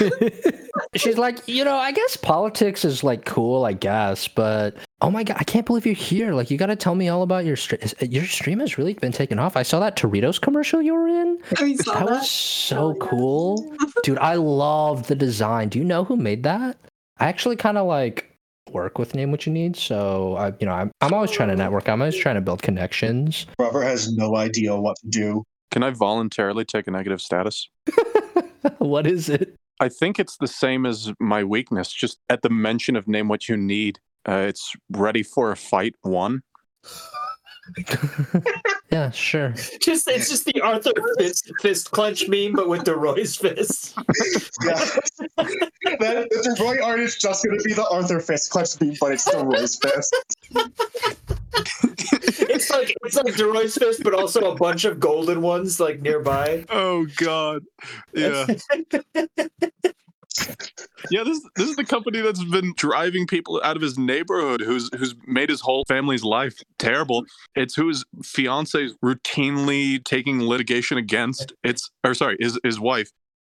she's 0.94 1.18
like, 1.18 1.46
you 1.46 1.64
know, 1.64 1.76
I 1.76 1.92
guess 1.92 2.16
politics 2.16 2.84
is 2.84 3.04
like 3.04 3.24
cool, 3.24 3.64
I 3.64 3.72
guess, 3.72 4.28
but 4.28 4.76
oh 5.04 5.10
my 5.10 5.22
god, 5.22 5.36
I 5.38 5.44
can't 5.44 5.66
believe 5.66 5.84
you're 5.84 5.94
here. 5.94 6.32
Like, 6.32 6.50
you 6.50 6.56
got 6.56 6.66
to 6.66 6.76
tell 6.76 6.94
me 6.94 7.08
all 7.10 7.22
about 7.22 7.44
your 7.44 7.56
stream. 7.56 7.80
Your 8.00 8.24
stream 8.24 8.60
has 8.60 8.78
really 8.78 8.94
been 8.94 9.12
taken 9.12 9.38
off. 9.38 9.54
I 9.56 9.62
saw 9.62 9.78
that 9.80 9.96
Doritos 9.96 10.40
commercial 10.40 10.80
you 10.80 10.94
were 10.94 11.06
in. 11.08 11.38
I 11.58 11.74
saw 11.74 11.92
That 11.94 12.06
that. 12.06 12.10
was 12.10 12.30
so 12.30 12.78
Oh, 12.78 12.90
yeah. 12.98 13.06
cool, 13.10 13.76
dude. 14.02 14.18
I 14.18 14.34
love 14.36 15.06
the 15.06 15.14
design. 15.14 15.68
Do 15.68 15.78
you 15.78 15.84
know 15.84 16.04
who 16.04 16.16
made 16.16 16.42
that? 16.44 16.78
I 17.18 17.26
actually 17.26 17.56
kind 17.56 17.76
of 17.76 17.86
like 17.86 18.30
work 18.72 18.98
with 18.98 19.14
Name 19.14 19.30
What 19.30 19.44
You 19.46 19.52
Need, 19.52 19.76
so 19.76 20.36
I, 20.36 20.48
you 20.58 20.66
know, 20.66 20.72
I'm 20.72 20.90
I'm 21.02 21.12
always 21.12 21.30
trying 21.30 21.50
to 21.50 21.56
network. 21.56 21.86
I'm 21.88 22.00
always 22.00 22.16
trying 22.16 22.36
to 22.36 22.40
build 22.40 22.62
connections. 22.62 23.46
Robert 23.58 23.82
has 23.82 24.10
no 24.16 24.36
idea 24.36 24.74
what 24.74 24.96
to 25.02 25.08
do. 25.08 25.44
Can 25.70 25.82
I 25.82 25.90
voluntarily 25.90 26.64
take 26.64 26.86
a 26.86 26.90
negative 26.90 27.20
status? 27.20 27.68
what 28.78 29.06
is 29.06 29.28
it? 29.28 29.54
I 29.80 29.88
think 29.90 30.18
it's 30.18 30.36
the 30.38 30.46
same 30.48 30.86
as 30.86 31.12
my 31.20 31.44
weakness. 31.44 31.92
Just 31.92 32.18
at 32.30 32.40
the 32.42 32.48
mention 32.48 32.96
of 32.96 33.06
name 33.06 33.28
what 33.28 33.48
you 33.48 33.56
need, 33.56 33.98
uh, 34.28 34.46
it's 34.48 34.74
ready 34.90 35.22
for 35.22 35.50
a 35.52 35.56
fight. 35.56 35.94
One. 36.02 36.42
yeah, 38.90 39.10
sure. 39.10 39.54
Just 39.80 40.06
it's 40.08 40.28
just 40.28 40.44
the 40.44 40.60
Arthur 40.60 40.92
fist, 41.18 41.50
fist 41.60 41.90
clench 41.90 42.28
meme, 42.28 42.52
but 42.52 42.68
with 42.68 42.84
the 42.84 42.96
Roy's 42.96 43.36
fist. 43.36 43.94
Yeah. 44.64 44.74
that, 45.36 46.28
the 46.30 46.56
Roy 46.60 46.84
art 46.84 47.00
is 47.00 47.16
just 47.16 47.44
going 47.44 47.58
to 47.58 47.64
be 47.64 47.72
the 47.72 47.88
Arthur 47.88 48.20
Fist 48.20 48.50
clutch 48.50 48.80
meme, 48.80 48.96
but 49.00 49.12
it's 49.12 49.24
still 49.24 49.44
Roy's 49.44 49.76
fist. 49.76 50.14
it's 52.50 52.70
like 52.70 52.94
it's 53.02 53.16
like 53.16 53.34
Deroy's 53.34 53.76
fist, 53.76 54.02
but 54.04 54.14
also 54.14 54.52
a 54.52 54.54
bunch 54.56 54.84
of 54.84 55.00
golden 55.00 55.40
ones 55.40 55.80
like 55.80 56.02
nearby. 56.02 56.64
Oh 56.68 57.06
God. 57.16 57.64
Yeah. 58.12 58.46
yeah, 61.10 61.22
this 61.22 61.40
this 61.56 61.68
is 61.68 61.76
the 61.76 61.84
company 61.84 62.20
that's 62.20 62.42
been 62.44 62.74
driving 62.76 63.26
people 63.26 63.60
out 63.64 63.76
of 63.76 63.82
his 63.82 63.98
neighborhood, 63.98 64.60
who's 64.60 64.90
who's 64.96 65.14
made 65.26 65.48
his 65.48 65.60
whole 65.60 65.84
family's 65.86 66.24
life 66.24 66.60
terrible. 66.78 67.24
It's 67.54 67.74
whose 67.74 68.04
fiance 68.22 68.82
is 68.82 68.96
routinely 69.04 70.02
taking 70.04 70.42
litigation 70.42 70.98
against. 70.98 71.52
It's 71.62 71.90
or 72.02 72.14
sorry, 72.14 72.36
his 72.40 72.58
his 72.64 72.80
wife. 72.80 73.10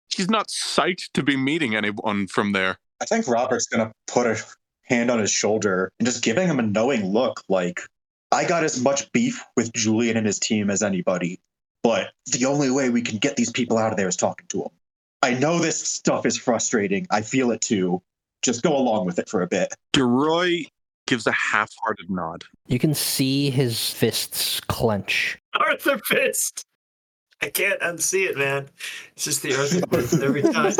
She's 0.09 0.29
not 0.29 0.49
psyched 0.49 1.11
to 1.13 1.23
be 1.23 1.37
meeting 1.37 1.75
anyone 1.75 2.27
from 2.27 2.51
there. 2.51 2.77
I 3.01 3.05
think 3.05 3.27
Robert's 3.27 3.67
to 3.67 3.91
put 4.07 4.27
a 4.27 4.37
hand 4.83 5.09
on 5.09 5.19
his 5.19 5.31
shoulder 5.31 5.91
and 5.99 6.05
just 6.05 6.23
giving 6.23 6.47
him 6.47 6.59
a 6.59 6.63
knowing 6.63 7.05
look 7.11 7.41
like, 7.49 7.81
I 8.31 8.45
got 8.45 8.63
as 8.63 8.81
much 8.81 9.11
beef 9.11 9.43
with 9.55 9.73
Julian 9.73 10.17
and 10.17 10.25
his 10.25 10.39
team 10.39 10.69
as 10.69 10.83
anybody, 10.83 11.39
but 11.81 12.11
the 12.31 12.45
only 12.45 12.69
way 12.69 12.89
we 12.89 13.01
can 13.01 13.17
get 13.17 13.35
these 13.35 13.51
people 13.51 13.77
out 13.77 13.91
of 13.91 13.97
there 13.97 14.07
is 14.07 14.15
talking 14.15 14.45
to 14.49 14.57
them. 14.59 14.71
I 15.23 15.33
know 15.35 15.57
this 15.57 15.79
stuff 15.79 16.25
is 16.25 16.37
frustrating. 16.37 17.07
I 17.09 17.21
feel 17.21 17.51
it 17.51 17.61
too. 17.61 18.01
Just 18.41 18.61
go 18.61 18.75
along 18.75 19.05
with 19.05 19.19
it 19.19 19.29
for 19.29 19.41
a 19.41 19.47
bit. 19.47 19.73
Deroy 19.93 20.65
gives 21.07 21.25
a 21.27 21.31
half-hearted 21.31 22.09
nod. 22.09 22.43
You 22.67 22.77
can 22.77 22.93
see 22.93 23.49
his 23.49 23.89
fists 23.89 24.59
clench. 24.59 25.37
Arthur 25.53 25.97
fist. 25.99 26.65
I 27.41 27.49
can't 27.49 27.79
unsee 27.79 28.27
it, 28.29 28.37
man. 28.37 28.67
It's 29.13 29.23
just 29.23 29.43
the 29.43 29.55
Arthur 29.57 29.87
fist 29.91 30.21
every 30.21 30.41
time. 30.41 30.73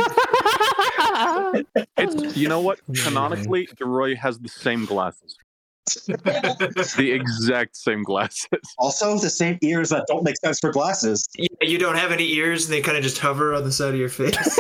It's 1.98 2.36
you 2.36 2.50
know 2.50 2.60
what? 2.60 2.82
Oh, 2.90 3.04
Canonically, 3.04 3.68
Deroy 3.78 4.18
has 4.18 4.40
the 4.40 4.50
same 4.50 4.84
glasses. 4.86 5.38
the 5.86 7.12
exact 7.14 7.76
same 7.76 8.04
glasses. 8.04 8.48
Also, 8.78 9.18
the 9.20 9.30
same 9.30 9.58
ears 9.62 9.90
that 9.90 10.06
don't 10.08 10.24
make 10.24 10.38
sense 10.38 10.60
for 10.60 10.72
glasses. 10.72 11.28
Yeah, 11.38 11.48
you 11.62 11.78
don't 11.78 11.96
have 11.98 12.12
any 12.12 12.32
ears, 12.34 12.66
and 12.66 12.74
they 12.74 12.82
kind 12.82 12.98
of 12.98 13.04
just 13.04 13.18
hover 13.20 13.54
on 13.54 13.64
the 13.64 13.72
side 13.72 13.94
of 13.94 14.00
your 14.00 14.10
face. 14.10 14.60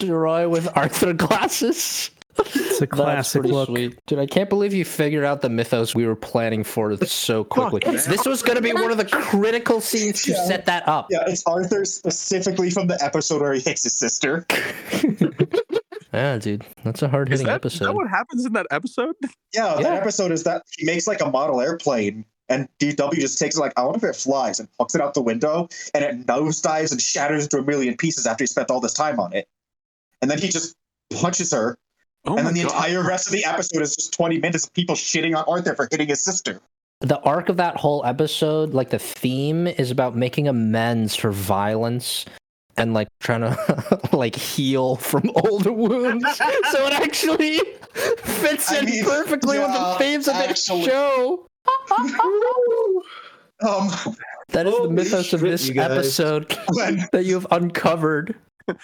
Roy 0.04 0.48
with 0.48 0.68
Arthur 0.76 1.12
glasses. 1.12 2.10
It's 2.54 2.80
a 2.80 2.86
classic 2.86 3.40
pretty 3.42 3.52
look. 3.52 3.66
sweet. 3.68 3.98
Dude, 4.06 4.20
I 4.20 4.26
can't 4.26 4.48
believe 4.48 4.72
you 4.72 4.84
figured 4.84 5.24
out 5.24 5.40
the 5.42 5.48
mythos 5.48 5.96
we 5.96 6.06
were 6.06 6.14
planning 6.14 6.62
for 6.62 6.96
so 7.04 7.42
quickly. 7.42 7.80
this 7.96 8.24
was 8.24 8.42
going 8.42 8.54
to 8.54 8.62
be 8.62 8.72
one 8.72 8.92
of 8.92 8.96
the 8.96 9.04
critical 9.06 9.80
scenes 9.80 10.22
to 10.22 10.30
Yeah. 10.32 10.44
set 10.46 10.66
that 10.66 10.86
up. 10.86 11.08
Yeah, 11.10 11.24
it's 11.26 11.42
Arthur 11.46 11.84
specifically 11.84 12.70
from 12.70 12.86
the 12.86 13.02
episode 13.02 13.40
where 13.42 13.54
he 13.54 13.60
hits 13.60 13.82
his 13.82 13.98
sister. 13.98 14.46
Yeah, 16.18 16.38
dude, 16.38 16.64
that's 16.84 17.02
a 17.02 17.08
hard 17.08 17.28
Is 17.32 17.40
hitting 17.40 17.46
that, 17.46 17.64
is 17.64 17.72
episode. 17.74 17.84
that 17.86 17.94
what 17.94 18.08
happens 18.08 18.44
in 18.44 18.52
that 18.54 18.66
episode? 18.70 19.14
Yeah, 19.54 19.74
that 19.76 19.82
Yeah. 19.82 19.94
episode 19.94 20.30
is 20.32 20.42
that 20.44 20.62
he 20.76 20.84
makes 20.84 21.06
like 21.06 21.20
a 21.22 21.30
model 21.30 21.60
airplane, 21.60 22.24
and 22.50 22.68
DW 22.78 23.14
just 23.20 23.38
takes 23.38 23.56
it 23.56 23.60
like, 23.60 23.72
I 23.78 23.82
wonder 23.84 24.06
if 24.08 24.16
it 24.16 24.18
flies, 24.20 24.60
and 24.60 24.68
hucks 24.78 24.94
it 24.94 25.00
out 25.00 25.14
the 25.14 25.22
window, 25.22 25.68
and 25.94 26.04
it 26.04 26.26
nosedives 26.26 26.92
and 26.92 27.00
shatters 27.00 27.44
into 27.44 27.58
a 27.58 27.62
million 27.62 27.96
pieces 27.96 28.26
after 28.26 28.42
he 28.42 28.46
spent 28.46 28.70
all 28.70 28.80
this 28.80 28.92
time 28.92 29.18
on 29.20 29.32
it. 29.32 29.48
And 30.20 30.30
then 30.30 30.38
he 30.38 30.48
just 30.48 30.74
punches 31.20 31.52
her, 31.52 31.78
Oh 32.26 32.36
and 32.36 32.46
then 32.46 32.54
the 32.54 32.64
God. 32.64 32.72
entire 32.74 33.06
rest 33.06 33.26
of 33.28 33.32
the 33.32 33.44
episode 33.44 33.80
is 33.80 33.94
just 33.96 34.12
20 34.12 34.38
minutes 34.38 34.66
of 34.66 34.74
people 34.74 34.94
shitting 34.96 35.34
on 35.36 35.44
Arthur 35.48 35.74
for 35.74 35.88
hitting 35.90 36.08
his 36.08 36.22
sister. 36.22 36.60
the 37.00 37.20
arc 37.20 37.48
of 37.48 37.56
that 37.58 37.76
whole 37.76 38.04
episode, 38.04 38.74
like 38.74 38.90
the 38.90 38.98
theme, 38.98 39.66
is 39.68 39.90
about 39.92 40.16
making 40.16 40.48
amends 40.48 41.14
for 41.14 41.30
violence 41.30 42.24
and 42.78 42.94
like 42.94 43.08
trying 43.20 43.40
to 43.40 44.00
like 44.12 44.34
heal 44.34 44.96
from 44.96 45.30
old 45.44 45.66
wounds. 45.66 46.24
so 46.36 46.86
it 46.86 46.92
actually 46.94 47.58
fits 48.22 48.70
I 48.72 48.78
in 48.80 48.84
mean, 48.86 49.04
perfectly 49.04 49.58
with 49.58 49.68
the 49.68 49.72
yeah, 49.74 49.98
themes 49.98 50.28
of 50.28 50.34
the 50.34 50.48
actually. 50.48 50.84
show. 50.84 51.46
Um, 53.60 53.90
That 54.50 54.66
is 54.66 54.74
the 54.78 54.88
mythos 54.88 55.32
of 55.32 55.40
this 55.40 55.68
episode 55.76 56.56
when 56.72 57.04
that 57.12 57.24
you've 57.24 57.46
uncovered. 57.50 58.34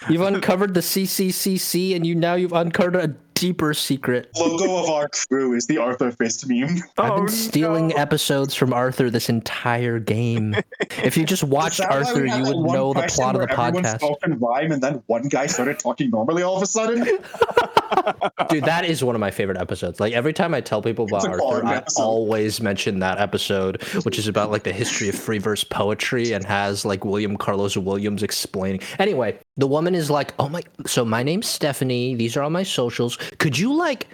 You've 0.09 0.21
uncovered 0.21 0.73
the 0.73 0.81
CCCC, 0.81 1.95
and 1.95 2.05
you 2.05 2.15
now 2.15 2.33
you've 2.35 2.53
uncovered 2.53 2.95
a 2.95 3.15
deeper 3.35 3.73
secret. 3.73 4.29
logo 4.39 4.77
of 4.83 4.89
our 4.89 5.07
crew 5.09 5.53
is 5.53 5.67
the 5.67 5.77
Arthur 5.77 6.11
Fist 6.11 6.47
meme. 6.47 6.77
I've 6.97 7.11
Oh, 7.11 7.15
been 7.17 7.27
stealing 7.29 7.89
no. 7.89 7.95
episodes 7.95 8.55
from 8.55 8.73
Arthur 8.73 9.09
this 9.09 9.29
entire 9.29 9.99
game. 9.99 10.55
if 11.03 11.15
you 11.15 11.25
just 11.25 11.43
watched 11.57 11.73
Is 11.79 11.85
that 11.85 11.89
why 11.91 11.99
we 11.99 12.05
Arthur, 12.07 12.25
you 12.25 12.43
would 12.43 12.71
know 12.73 12.93
the 12.93 13.01
question 13.01 13.23
plot 13.23 13.35
of 13.35 13.41
the 13.41 13.47
where 13.55 13.67
everyone 13.67 13.83
podcast. 13.83 13.95
spoke 13.99 14.19
in 14.25 14.39
rhyme, 14.39 14.71
and 14.71 14.81
then 14.81 15.03
one 15.07 15.23
guy 15.27 15.45
started 15.45 15.77
talking 15.79 16.09
normally 16.09 16.41
all 16.43 16.57
of 16.57 16.63
a 16.63 16.65
sudden. 16.65 17.03
Dude, 18.49 18.63
that 18.65 18.85
is 18.85 19.03
one 19.03 19.15
of 19.15 19.21
my 19.21 19.31
favorite 19.31 19.57
episodes. 19.57 19.99
Like 19.99 20.13
every 20.13 20.33
time 20.33 20.53
I 20.53 20.61
tell 20.61 20.81
people 20.81 21.05
about 21.05 21.27
Arthur, 21.27 21.65
I 21.65 21.83
always 21.97 22.61
mention 22.61 22.99
that 22.99 23.19
episode, 23.19 23.81
which 24.03 24.17
is 24.17 24.27
about 24.27 24.49
like 24.51 24.63
the 24.63 24.73
history 24.73 25.09
of 25.09 25.15
free 25.15 25.37
verse 25.37 25.63
poetry 25.63 26.31
and 26.33 26.43
has 26.45 26.83
like 26.85 27.05
William 27.05 27.37
Carlos 27.37 27.77
Williams 27.77 28.23
explaining. 28.23 28.81
Anyway, 28.99 29.37
the 29.57 29.67
woman 29.67 29.93
is 29.95 30.09
like, 30.09 30.33
"Oh 30.39 30.49
my, 30.49 30.63
so 30.85 31.05
my 31.05 31.21
name's 31.23 31.47
Stephanie. 31.47 32.15
These 32.15 32.35
are 32.37 32.43
all 32.43 32.49
my 32.49 32.63
socials. 32.63 33.17
Could 33.39 33.57
you 33.57 33.73
like, 33.73 34.07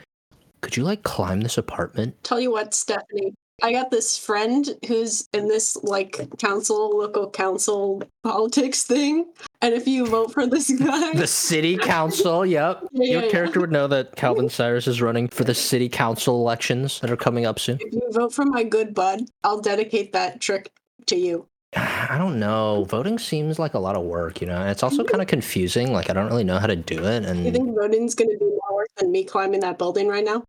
could 0.61 0.77
you 0.77 0.83
like 0.83 1.03
climb 1.03 1.41
this 1.41 1.57
apartment?" 1.57 2.23
Tell 2.23 2.39
you 2.39 2.51
what, 2.51 2.73
Stephanie, 2.73 3.33
I 3.63 3.71
got 3.71 3.91
this 3.91 4.17
friend 4.17 4.67
who's 4.87 5.27
in 5.33 5.47
this 5.47 5.75
like 5.83 6.19
council, 6.39 6.97
local 6.97 7.29
council 7.29 8.01
politics 8.23 8.83
thing. 8.83 9.25
And 9.61 9.73
if 9.75 9.87
you 9.87 10.07
vote 10.07 10.33
for 10.33 10.47
this 10.47 10.71
guy, 10.71 11.13
The 11.15 11.27
city 11.27 11.77
council. 11.77 12.43
Yep, 12.45 12.83
Yeah, 12.91 13.03
your 13.11 13.19
yeah, 13.21 13.25
yeah. 13.25 13.31
character 13.31 13.59
would 13.59 13.71
know 13.71 13.87
that 13.87 14.15
Calvin 14.15 14.49
Cyrus 14.49 14.87
is 14.87 15.01
running 15.01 15.27
for 15.27 15.43
the 15.43 15.53
city 15.53 15.89
council 15.89 16.35
elections 16.41 16.99
that 17.01 17.11
are 17.11 17.17
coming 17.17 17.45
up 17.45 17.59
soon. 17.59 17.77
if 17.81 17.93
you 17.93 18.01
vote 18.11 18.33
for 18.33 18.45
my 18.45 18.63
good 18.63 18.95
bud, 18.95 19.21
I'll 19.43 19.61
dedicate 19.61 20.13
that 20.13 20.41
trick 20.41 20.71
to 21.07 21.15
you. 21.15 21.47
I 21.75 22.17
don't 22.17 22.39
know. 22.39 22.85
Voting 22.89 23.17
seems 23.17 23.57
like 23.57 23.73
a 23.73 23.79
lot 23.79 23.95
of 23.95 24.03
work, 24.03 24.41
you 24.41 24.47
know. 24.47 24.59
And 24.59 24.69
it's 24.69 24.83
also 24.83 25.03
kind 25.03 25.21
of 25.21 25.27
confusing. 25.27 25.93
Like 25.93 26.09
I 26.09 26.13
don't 26.13 26.27
really 26.27 26.43
know 26.43 26.59
how 26.59 26.67
to 26.67 26.75
do 26.75 27.05
it, 27.05 27.23
And 27.25 27.45
You 27.45 27.51
think 27.51 27.73
voting's 27.75 28.13
gonna 28.13 28.37
be 28.37 28.45
more 28.45 28.75
work 28.75 28.89
than 28.97 29.11
me 29.11 29.23
climbing 29.23 29.61
that 29.61 29.77
building 29.77 30.07
right 30.07 30.25
now? 30.25 30.43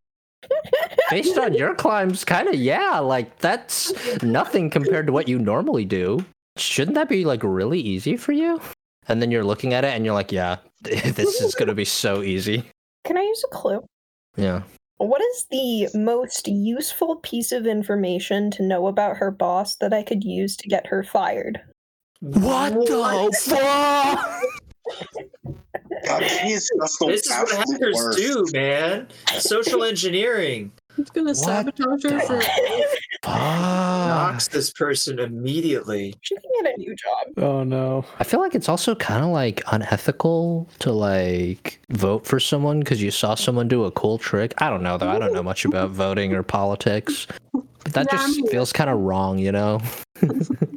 based 1.10 1.38
on 1.38 1.54
your 1.54 1.74
climbs, 1.74 2.24
kind 2.24 2.48
of 2.48 2.56
yeah. 2.56 2.98
Like 2.98 3.38
that's 3.38 3.92
nothing 4.22 4.70
compared 4.70 5.06
to 5.06 5.12
what 5.12 5.28
you 5.28 5.38
normally 5.38 5.84
do. 5.84 6.24
Shouldn't 6.56 6.96
that 6.96 7.08
be 7.08 7.24
like 7.24 7.42
really 7.44 7.80
easy 7.80 8.16
for 8.16 8.32
you? 8.32 8.60
And 9.08 9.22
then 9.22 9.30
you're 9.30 9.44
looking 9.44 9.74
at 9.74 9.84
it 9.84 9.94
and 9.94 10.04
you're 10.04 10.14
like, 10.14 10.32
yeah, 10.32 10.56
this 10.80 11.40
is 11.40 11.54
gonna 11.54 11.74
be 11.74 11.84
so 11.84 12.22
easy. 12.22 12.64
Can 13.04 13.16
I 13.16 13.22
use 13.22 13.44
a 13.44 13.54
clue? 13.54 13.84
Yeah. 14.36 14.62
What 15.02 15.20
is 15.20 15.46
the 15.50 15.88
most 15.98 16.46
useful 16.46 17.16
piece 17.16 17.50
of 17.50 17.66
information 17.66 18.52
to 18.52 18.62
know 18.62 18.86
about 18.86 19.16
her 19.16 19.32
boss 19.32 19.74
that 19.76 19.92
I 19.92 20.04
could 20.04 20.22
use 20.22 20.56
to 20.58 20.68
get 20.68 20.86
her 20.86 21.02
fired? 21.02 21.60
What 22.20 22.72
the 22.74 23.36
fuck? 23.42 24.42
God, 26.06 26.22
he 26.22 26.52
is 26.52 26.70
just 26.80 26.98
the 27.00 27.06
This 27.06 27.26
is 27.26 27.30
what 27.30 27.50
hackers 27.50 27.96
worst. 27.96 28.18
do, 28.18 28.46
man. 28.52 29.08
Social 29.38 29.82
engineering 29.82 30.70
It's 30.98 31.10
gonna 31.10 31.34
sabotage 31.34 32.02
her 32.04 32.20
for 32.20 32.40
Fuck. 33.24 33.34
knocks 33.34 34.48
this 34.48 34.72
person 34.72 35.18
immediately. 35.18 36.14
She 36.22 36.34
can 36.34 36.50
get 36.62 36.74
a 36.74 36.78
new 36.78 36.94
job. 36.94 37.44
Oh 37.44 37.62
no. 37.64 38.04
I 38.18 38.24
feel 38.24 38.40
like 38.40 38.54
it's 38.54 38.68
also 38.68 38.94
kind 38.94 39.24
of 39.24 39.30
like 39.30 39.62
unethical 39.72 40.68
to 40.80 40.92
like 40.92 41.80
vote 41.90 42.26
for 42.26 42.40
someone 42.40 42.80
because 42.80 43.00
you 43.00 43.10
saw 43.10 43.34
someone 43.34 43.68
do 43.68 43.84
a 43.84 43.90
cool 43.92 44.18
trick. 44.18 44.54
I 44.58 44.68
don't 44.70 44.82
know 44.82 44.98
though. 44.98 45.08
I 45.08 45.18
don't 45.18 45.32
know 45.32 45.42
much 45.42 45.64
about 45.64 45.90
voting 45.92 46.34
or 46.34 46.42
politics. 46.42 47.26
But 47.52 47.92
that 47.94 48.12
Nah, 48.12 48.18
just 48.18 48.48
feels 48.50 48.72
kind 48.72 48.90
of 48.90 48.98
wrong, 48.98 49.38
you 49.38 49.52
know? 49.52 49.80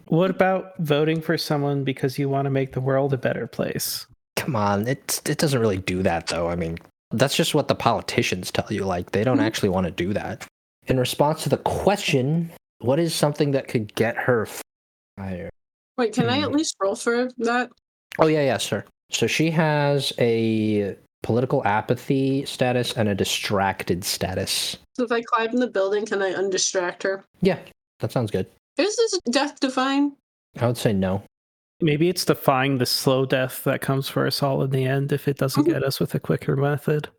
What 0.07 0.29
about 0.29 0.77
voting 0.79 1.19
for 1.19 1.37
someone 1.37 1.83
because 1.83 2.17
you 2.17 2.29
want 2.29 2.45
to 2.45 2.49
make 2.49 2.71
the 2.71 2.79
world 2.79 3.11
a 3.13 3.17
better 3.17 3.47
place? 3.47 4.05
Come 4.37 4.55
on, 4.55 4.87
it 4.87 5.19
it 5.25 5.39
doesn't 5.39 5.59
really 5.59 5.79
do 5.79 6.03
that 6.03 6.27
though. 6.27 6.47
I 6.47 6.55
mean, 6.55 6.77
that's 7.11 7.35
just 7.35 7.53
what 7.55 7.67
the 7.67 7.75
politicians 7.75 8.51
tell 8.51 8.67
you. 8.69 8.83
Like 8.85 9.11
they 9.11 9.23
don't 9.23 9.39
actually 9.39 9.69
want 9.69 9.85
to 9.85 9.91
do 9.91 10.13
that. 10.13 10.45
In 10.87 10.99
response 10.99 11.43
to 11.43 11.49
the 11.49 11.57
question, 11.57 12.51
what 12.79 12.99
is 12.99 13.13
something 13.13 13.51
that 13.51 13.67
could 13.67 13.93
get 13.95 14.15
her 14.17 14.47
fired? 15.17 15.49
Wait, 15.97 16.13
can 16.13 16.29
I 16.29 16.37
Hmm. 16.39 16.43
at 16.45 16.51
least 16.51 16.75
roll 16.81 16.95
for 16.95 17.29
that? 17.39 17.69
Oh 18.19 18.27
yeah, 18.27 18.41
yeah, 18.43 18.57
sir. 18.57 18.83
So 19.11 19.27
she 19.27 19.51
has 19.51 20.13
a 20.19 20.95
political 21.23 21.65
apathy 21.65 22.45
status 22.45 22.93
and 22.93 23.09
a 23.09 23.15
distracted 23.15 24.03
status. 24.03 24.77
So 24.95 25.03
if 25.03 25.11
I 25.11 25.21
climb 25.21 25.49
in 25.49 25.59
the 25.59 25.67
building, 25.67 26.05
can 26.05 26.21
I 26.21 26.33
undistract 26.33 27.03
her? 27.03 27.25
Yeah, 27.41 27.59
that 27.99 28.11
sounds 28.11 28.31
good. 28.31 28.47
Is 28.77 28.95
this 28.95 29.19
death 29.31 29.59
defying? 29.59 30.15
I 30.59 30.67
would 30.67 30.77
say 30.77 30.93
no. 30.93 31.23
Maybe 31.81 32.07
it's 32.09 32.25
defying 32.25 32.77
the 32.77 32.85
slow 32.85 33.25
death 33.25 33.63
that 33.65 33.81
comes 33.81 34.07
for 34.07 34.25
us 34.25 34.41
all 34.41 34.61
in 34.63 34.69
the 34.69 34.85
end 34.85 35.11
if 35.11 35.27
it 35.27 35.37
doesn't 35.37 35.65
get 35.65 35.83
us 35.83 35.99
with 35.99 36.15
a 36.15 36.19
quicker 36.19 36.55
method. 36.55 37.09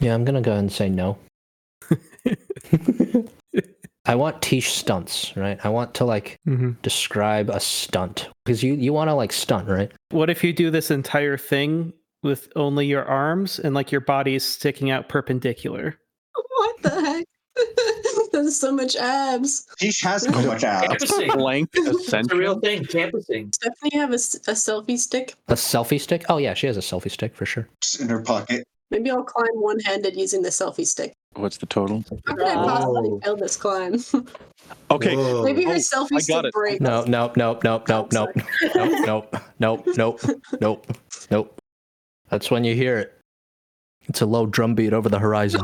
Yeah, 0.00 0.14
I'm 0.14 0.24
gonna 0.24 0.40
go 0.40 0.50
ahead 0.50 0.64
and 0.64 0.72
say 0.72 0.88
no. 0.88 1.18
I 4.04 4.16
want 4.16 4.42
Tish 4.42 4.72
stunts, 4.72 5.36
right? 5.36 5.64
I 5.64 5.68
want 5.68 5.94
to 5.94 6.04
like 6.04 6.36
hmm 6.44 6.72
describe 6.82 7.50
a 7.50 7.60
stunt 7.60 8.28
because 8.44 8.62
you 8.62 8.74
you 8.74 8.92
want 8.92 9.08
to 9.08 9.14
like 9.14 9.32
stunt, 9.32 9.68
right? 9.68 9.92
What 10.10 10.28
if 10.28 10.42
you 10.42 10.52
do 10.52 10.70
this 10.70 10.90
entire 10.90 11.36
thing 11.36 11.92
with 12.24 12.48
only 12.56 12.86
your 12.86 13.04
arms 13.04 13.60
and 13.60 13.74
like 13.74 13.92
your 13.92 14.00
body 14.00 14.34
is 14.34 14.44
sticking 14.44 14.90
out 14.90 15.08
perpendicular? 15.08 15.96
what 16.34 16.82
the 16.82 16.90
heck? 16.90 17.21
There's 18.32 18.56
so 18.58 18.72
much 18.72 18.96
abs. 18.96 19.66
He 19.78 19.92
has 20.02 20.22
so 20.24 20.30
much 20.30 20.64
abs. 20.64 20.86
Campusing. 20.88 21.30
Blank 21.34 21.68
It's 21.74 22.12
a 22.12 22.36
real 22.36 22.58
thing. 22.60 22.84
Campusing. 22.84 23.52
Stephanie 23.52 23.96
have 23.98 24.10
a, 24.10 24.14
s- 24.14 24.34
a 24.34 24.52
selfie 24.52 24.98
stick. 24.98 25.34
A 25.48 25.54
selfie 25.54 26.00
stick? 26.00 26.24
Oh 26.28 26.38
yeah, 26.38 26.54
she 26.54 26.66
has 26.66 26.76
a 26.76 26.80
selfie 26.80 27.10
stick 27.10 27.34
for 27.36 27.44
sure. 27.46 27.68
Just 27.82 28.00
in 28.00 28.08
her 28.08 28.22
pocket. 28.22 28.64
Maybe 28.90 29.10
I'll 29.10 29.22
climb 29.24 29.48
one 29.54 29.78
handed 29.80 30.16
using 30.16 30.42
the 30.42 30.50
selfie 30.50 30.86
stick. 30.86 31.12
What's 31.34 31.56
the 31.56 31.66
total? 31.66 32.04
How 32.26 32.34
can 32.34 32.46
I 32.46 32.54
possibly 32.54 33.10
Oh. 33.10 33.20
fail 33.20 33.36
this 33.36 33.56
climb? 33.56 33.96
Okay. 34.92 35.16
Whoa. 35.16 35.42
Maybe 35.42 35.64
her 35.64 35.72
Oh, 35.72 35.76
selfie 35.76 36.16
I 36.16 36.18
stick 36.20 36.34
got 36.34 36.44
it. 36.44 36.52
breaks. 36.52 36.80
No, 36.80 37.02
no, 37.04 37.32
no, 37.36 37.58
no, 37.64 37.82
no, 37.88 38.08
no, 38.12 38.28
no, 38.74 38.88
no, 39.00 39.26
no, 39.58 39.82
no, 39.96 40.18
no, 40.60 40.82
nope. 41.30 41.60
That's 42.28 42.50
when 42.50 42.62
you 42.64 42.74
hear 42.74 42.98
it. 42.98 43.18
It's 44.08 44.20
a 44.20 44.26
low 44.26 44.46
drum 44.46 44.74
beat 44.74 44.92
over 44.92 45.08
the 45.08 45.18
horizon. 45.18 45.62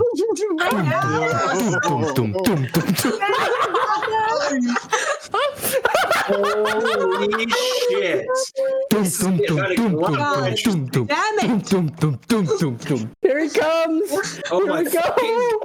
Holy 6.29 7.49
shit. 7.89 8.27
Dum, 8.91 9.05
dum, 9.05 9.37
dum, 9.47 9.75
dum, 9.77 9.95
dum, 9.97 10.87
dum, 10.87 10.87
dum, 10.87 11.07
dum, 11.09 11.61
dum, 11.61 11.89
dum, 11.99 12.19
dum, 12.29 12.47
dum, 12.59 12.77
dum. 12.77 13.11
Here 13.23 13.41
he 13.43 13.49
comes! 13.49 14.41
Oh 14.51 14.59
Here 14.61 14.67
my 14.67 14.83
we 14.83 14.91
go. 14.91 15.01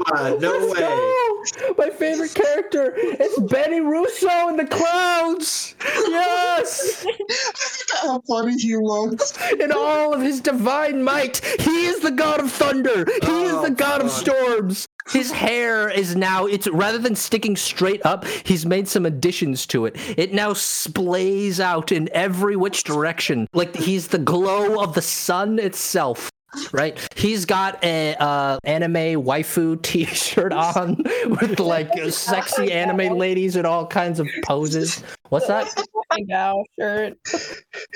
god. 0.09 0.41
No 0.41 0.51
Let's 0.51 0.73
way. 0.73 0.79
go! 0.79 1.73
My 1.77 1.89
favorite 1.89 2.33
character. 2.33 2.93
It's 2.95 3.39
Benny 3.51 3.81
Russo 3.81 4.47
in 4.49 4.57
the 4.57 4.65
clouds. 4.65 5.75
Yes, 5.83 7.05
How 8.01 8.21
funny 8.27 8.53
he 8.59 8.75
looks. 8.77 9.33
in 9.59 9.71
all 9.71 10.13
of 10.13 10.21
his 10.21 10.39
divine 10.41 11.03
might, 11.03 11.43
he 11.59 11.85
is 11.87 11.99
the 11.99 12.11
god 12.11 12.39
of 12.39 12.51
thunder. 12.51 13.05
He 13.05 13.43
is 13.43 13.53
Oh, 13.53 13.63
the 13.63 13.71
god 13.71 14.01
of 14.01 14.09
storms. 14.11 14.87
His 15.09 15.31
hair 15.31 15.89
is 15.89 16.15
now 16.15 16.45
it's 16.45 16.67
rather 16.67 16.97
than 16.97 17.15
sticking 17.15 17.55
straight 17.55 18.05
up, 18.05 18.25
he's 18.25 18.65
made 18.65 18.87
some 18.87 19.05
additions 19.05 19.65
to 19.67 19.85
it. 19.85 19.95
It 20.17 20.33
now 20.33 20.51
splays 20.53 21.59
out 21.59 21.91
in 21.91 22.09
every 22.13 22.55
which 22.55 22.83
direction. 22.83 23.47
Like 23.53 23.75
he's 23.75 24.07
the 24.07 24.17
glow 24.17 24.81
of 24.81 24.95
the 24.95 25.01
sun 25.01 25.59
itself. 25.59 26.29
Right, 26.71 26.99
he's 27.15 27.45
got 27.45 27.83
a 27.83 28.15
uh, 28.19 28.59
anime 28.63 29.23
waifu 29.23 29.81
T-shirt 29.81 30.53
on 30.53 30.97
with 31.25 31.59
like 31.59 31.89
sexy 32.11 32.71
anime 32.71 33.17
ladies 33.17 33.55
in 33.55 33.65
all 33.65 33.87
kinds 33.87 34.19
of 34.19 34.27
poses. 34.45 35.01
What's 35.29 35.47
that? 35.47 35.67
My 36.11 36.21
gow 36.21 36.63
shirt. 36.77 37.17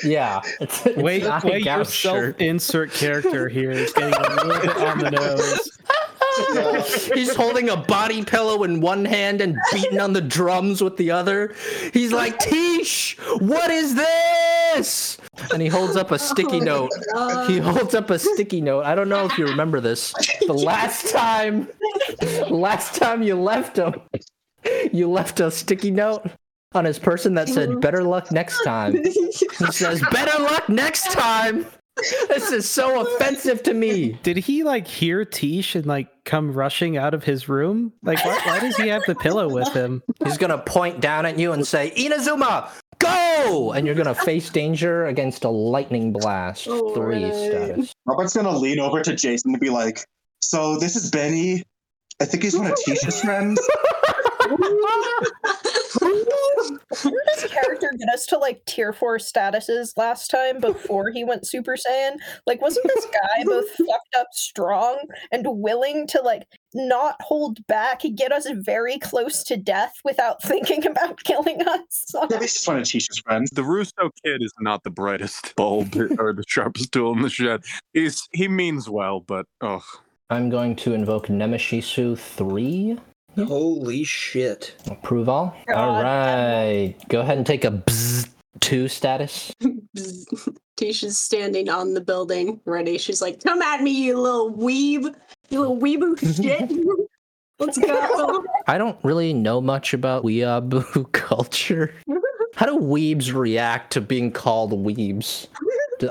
Yeah, 0.04 0.42
it's, 0.60 0.86
it's 0.86 0.98
Wait, 0.98 1.24
not 1.24 1.44
wait, 1.44 1.64
your 1.64 1.86
shirt. 1.86 1.88
self-insert 1.88 2.92
character 2.92 3.48
here 3.50 3.70
is 3.70 3.94
getting 3.94 4.14
a 4.14 4.44
little 4.44 4.62
bit 4.62 4.78
on 4.78 4.98
the 4.98 5.12
nose. 5.12 5.78
He's 7.14 7.36
holding 7.36 7.70
a 7.70 7.78
body 7.78 8.24
pillow 8.24 8.64
in 8.64 8.82
one 8.82 9.06
hand 9.06 9.42
and 9.42 9.58
beating 9.72 10.00
on 10.00 10.14
the 10.14 10.22
drums 10.22 10.82
with 10.82 10.98
the 10.98 11.12
other. 11.12 11.54
He's 11.94 12.12
like, 12.12 12.40
Tish, 12.40 13.18
what 13.40 13.70
is 13.72 13.96
this? 13.96 15.18
And 15.54 15.62
he 15.62 15.68
holds 15.68 15.96
up 15.96 16.12
a 16.12 16.20
sticky 16.20 16.62
oh 16.62 16.88
note. 17.14 17.48
He 17.48 17.58
holds 17.60 17.94
up 17.94 18.10
a 18.10 18.20
sticky 18.20 18.62
note. 18.62 18.86
I 18.86 18.96
don't 18.96 19.10
know 19.10 19.26
if 19.26 19.38
you 19.38 19.46
remember 19.46 19.80
this. 19.80 20.14
The 20.46 20.54
last 20.54 21.12
time, 21.12 21.68
the 22.20 22.48
last 22.50 22.96
time 22.96 23.22
you 23.22 23.36
left 23.36 23.78
him, 23.78 23.96
you 24.92 25.10
left 25.10 25.40
a 25.40 25.52
sticky 25.52 25.92
note 25.92 26.28
on 26.78 26.86
his 26.86 27.00
person 27.00 27.34
that 27.34 27.50
said, 27.50 27.70
mm-hmm. 27.70 27.80
better 27.82 28.04
luck 28.04 28.32
next 28.32 28.64
time. 28.64 29.04
He 29.58 29.72
says, 29.72 30.02
better 30.12 30.42
luck 30.42 30.70
next 30.70 31.12
time. 31.12 31.66
This 32.28 32.52
is 32.52 32.70
so 32.70 33.02
offensive 33.02 33.64
to 33.64 33.74
me. 33.74 34.20
Did 34.24 34.38
he 34.38 34.64
like 34.64 34.88
hear 34.88 35.26
Tish 35.26 35.76
and 35.76 35.86
like 35.86 36.10
come 36.26 36.54
rushing 36.54 36.98
out 36.98 37.14
of 37.14 37.24
his 37.24 37.50
room? 37.50 37.92
Like, 38.04 38.24
why, 38.24 38.40
why 38.46 38.60
does 38.60 38.78
he 38.78 38.88
have 38.90 39.02
the 39.08 39.16
pillow 39.16 39.50
with 39.50 39.74
him? 39.74 40.04
He's 40.24 40.38
gonna 40.38 40.60
point 40.60 41.02
down 41.02 41.26
at 41.26 41.40
you 41.40 41.54
and 41.54 41.66
say, 41.66 41.92
Inazuma, 41.98 42.70
go! 43.00 43.74
And 43.76 43.86
you're 43.86 43.96
gonna 43.96 44.16
face 44.16 44.50
danger 44.50 45.08
against 45.08 45.44
a 45.44 45.50
lightning 45.50 46.14
blast. 46.14 46.68
All 46.68 46.94
Three 46.94 47.26
right. 47.26 47.34
status. 47.34 47.94
Robert's 48.06 48.36
gonna 48.36 48.56
lean 48.56 48.80
over 48.80 49.02
to 49.02 49.16
Jason 49.16 49.52
and 49.52 49.60
be 49.60 49.70
like, 49.70 50.06
"So 50.42 50.78
this 50.78 50.96
is 50.96 51.10
Benny. 51.10 51.64
I 52.22 52.26
think 52.26 52.44
he's 52.44 52.58
one 52.58 52.68
of 52.68 52.78
Tisha's 52.86 53.22
friends." 53.22 53.60
Didn't 56.00 57.22
this 57.26 57.48
character 57.52 57.94
get 57.98 58.10
us 58.10 58.26
to 58.28 58.38
like 58.38 58.64
tier 58.66 58.94
four 58.94 59.18
statuses 59.18 59.92
last 59.98 60.30
time 60.30 60.60
before 60.60 61.12
he 61.12 61.24
went 61.24 61.48
Super 61.48 61.76
Saiyan? 61.76 62.18
Like, 62.46 62.62
wasn't 62.62 62.88
this 62.88 63.06
guy 63.06 63.44
both 63.46 63.70
fucked 63.78 64.16
up 64.18 64.28
strong 64.32 65.00
and 65.32 65.46
willing 65.46 66.08
to 66.08 66.22
like 66.22 66.48
not 66.74 67.16
hold 67.22 67.66
back, 67.68 68.02
get 68.16 68.32
us 68.32 68.48
very 68.52 69.00
close 69.00 69.44
to 69.46 69.58
death 69.58 69.94
without 70.04 70.42
thinking 70.48 70.86
about 70.86 71.24
killing 71.24 71.62
us? 71.68 72.06
Maybe 72.30 72.38
he's 72.42 72.54
just 72.54 72.68
one 72.68 72.78
of 72.78 72.84
Tisha's 72.84 73.20
friends. 73.20 73.50
The 73.52 73.64
Russo 73.64 74.10
kid 74.24 74.42
is 74.42 74.54
not 74.60 74.84
the 74.84 74.90
brightest 74.92 75.56
bulb 75.56 75.96
or 76.20 76.34
the 76.34 76.44
sharpest 76.48 76.92
tool 76.92 77.14
in 77.14 77.22
the 77.22 77.30
shed. 77.30 77.64
He's 77.94 78.28
he 78.32 78.48
means 78.48 78.90
well, 78.90 79.20
but 79.20 79.46
oh, 79.62 79.84
I'm 80.30 80.50
going 80.50 80.76
to 80.78 80.94
invoke 80.94 81.28
Nemeshisu 81.28 82.18
3. 82.18 83.00
Holy 83.46 84.04
shit. 84.04 84.76
Approve 84.90 85.30
all? 85.30 85.56
God. 85.68 85.76
All 85.78 86.04
right. 86.04 86.96
Go 87.10 87.22
ahead 87.22 87.38
and 87.38 87.46
take 87.46 87.66
a 87.66 87.72
bzz 87.72 88.30
2 88.60 88.88
status. 88.88 89.54
Tisha's 90.78 91.18
standing 91.18 91.70
on 91.70 91.94
the 91.94 92.02
building, 92.02 92.60
ready. 92.66 92.98
She's 92.98 93.22
like, 93.22 93.44
"Come 93.44 93.62
at 93.62 93.82
me, 93.82 93.92
you 93.92 94.20
little 94.20 94.54
weeb, 94.54 95.14
you 95.50 95.60
little 95.60 95.78
weeboo 95.78 96.20
shit. 96.42 96.72
Let's 97.60 97.78
go." 97.78 98.44
I 98.68 98.78
don't 98.78 98.98
really 99.04 99.34
know 99.34 99.60
much 99.60 99.94
about 99.94 100.24
weeaboo 100.24 101.12
culture. 101.12 101.94
How 102.56 102.66
do 102.68 102.78
weebs 102.80 103.34
react 103.34 103.94
to 103.94 104.02
being 104.02 104.32
called 104.32 104.72
weebs? 104.72 105.48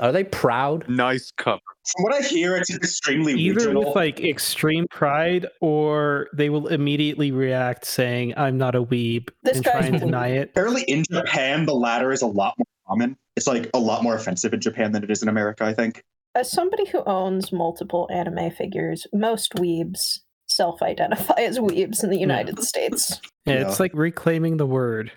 Are 0.01 0.11
they 0.11 0.25
proud? 0.25 0.87
nice 0.89 1.31
cover. 1.37 1.61
From 1.95 2.03
what 2.03 2.13
I 2.13 2.21
hear, 2.21 2.55
it's 2.57 2.73
extremely 2.73 3.33
Either 3.33 3.55
regional. 3.59 3.85
with 3.85 3.95
like 3.95 4.19
extreme 4.19 4.87
pride, 4.89 5.47
or 5.61 6.27
they 6.33 6.49
will 6.49 6.67
immediately 6.67 7.31
react 7.31 7.85
saying, 7.85 8.33
"I'm 8.37 8.57
not 8.57 8.75
a 8.75 8.83
weeb," 8.83 9.29
This 9.43 9.57
and 9.57 9.65
try 9.65 9.81
guy's 9.81 9.89
and 9.89 9.99
deny 10.01 10.27
it. 10.29 10.49
Apparently, 10.49 10.83
in 10.83 11.03
Japan, 11.09 11.65
the 11.65 11.73
latter 11.75 12.11
is 12.11 12.21
a 12.21 12.27
lot 12.27 12.53
more 12.57 12.65
common. 12.87 13.17
It's 13.35 13.47
like 13.47 13.69
a 13.73 13.79
lot 13.79 14.03
more 14.03 14.15
offensive 14.15 14.53
in 14.53 14.59
Japan 14.61 14.91
than 14.91 15.03
it 15.03 15.11
is 15.11 15.21
in 15.21 15.29
America. 15.29 15.63
I 15.63 15.73
think. 15.73 16.03
As 16.35 16.51
somebody 16.51 16.85
who 16.89 17.03
owns 17.05 17.51
multiple 17.51 18.07
anime 18.11 18.51
figures, 18.51 19.07
most 19.13 19.53
weebs 19.55 20.19
self 20.47 20.81
identify 20.81 21.41
as 21.41 21.59
weebs 21.59 22.03
in 22.03 22.09
the 22.09 22.19
United 22.19 22.61
States. 22.63 23.19
Yeah, 23.45 23.53
Yeah. 23.53 23.67
It's 23.67 23.79
like 23.79 23.91
reclaiming 23.93 24.57
the 24.57 24.65
word. 24.67 25.11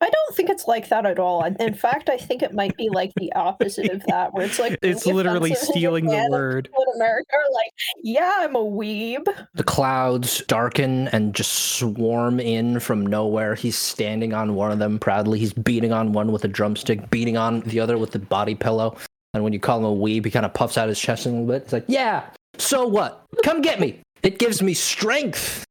I 0.00 0.10
don't 0.10 0.36
think 0.36 0.50
it's 0.50 0.66
like 0.66 0.90
that 0.90 1.06
at 1.06 1.18
all. 1.18 1.42
In 1.42 1.74
fact, 1.74 2.10
I 2.10 2.18
think 2.18 2.42
it 2.42 2.52
might 2.52 2.76
be 2.76 2.90
like 2.90 3.12
the 3.16 3.32
opposite 3.32 3.90
of 3.90 4.02
that, 4.08 4.34
where 4.34 4.44
it's 4.44 4.58
like 4.58 4.78
It's 4.82 5.06
literally 5.06 5.54
stealing 5.54 6.06
the 6.06 6.28
word. 6.30 6.66
people 6.66 6.84
In 6.94 7.00
America, 7.00 7.30
are 7.32 7.54
like, 7.54 7.72
yeah, 8.02 8.32
I'm 8.36 8.54
a 8.56 8.62
weeb. 8.62 9.24
The 9.54 9.64
clouds 9.64 10.42
darken 10.48 11.08
and 11.08 11.34
just 11.34 11.78
swarm 11.78 12.40
in 12.40 12.78
from 12.78 13.06
nowhere. 13.06 13.54
He's 13.54 13.76
standing 13.76 14.34
on 14.34 14.54
one 14.54 14.70
of 14.70 14.78
them 14.78 14.98
proudly. 14.98 15.38
He's 15.38 15.54
beating 15.54 15.92
on 15.92 16.12
one 16.12 16.30
with 16.30 16.44
a 16.44 16.48
drumstick, 16.48 17.08
beating 17.08 17.38
on 17.38 17.60
the 17.60 17.80
other 17.80 17.96
with 17.96 18.12
the 18.12 18.18
body 18.18 18.54
pillow. 18.54 18.96
And 19.32 19.44
when 19.44 19.54
you 19.54 19.60
call 19.60 19.78
him 19.78 19.84
a 19.84 19.94
weeb, 19.94 20.26
he 20.26 20.30
kind 20.30 20.44
of 20.46 20.52
puffs 20.52 20.76
out 20.76 20.88
his 20.88 21.00
chest 21.00 21.24
a 21.24 21.30
little 21.30 21.46
bit. 21.46 21.62
It's 21.62 21.72
like, 21.72 21.84
yeah, 21.88 22.24
so 22.58 22.86
what? 22.86 23.24
Come 23.44 23.62
get 23.62 23.80
me. 23.80 24.00
It 24.26 24.40
gives 24.40 24.60
me 24.60 24.74
strength. 24.74 25.64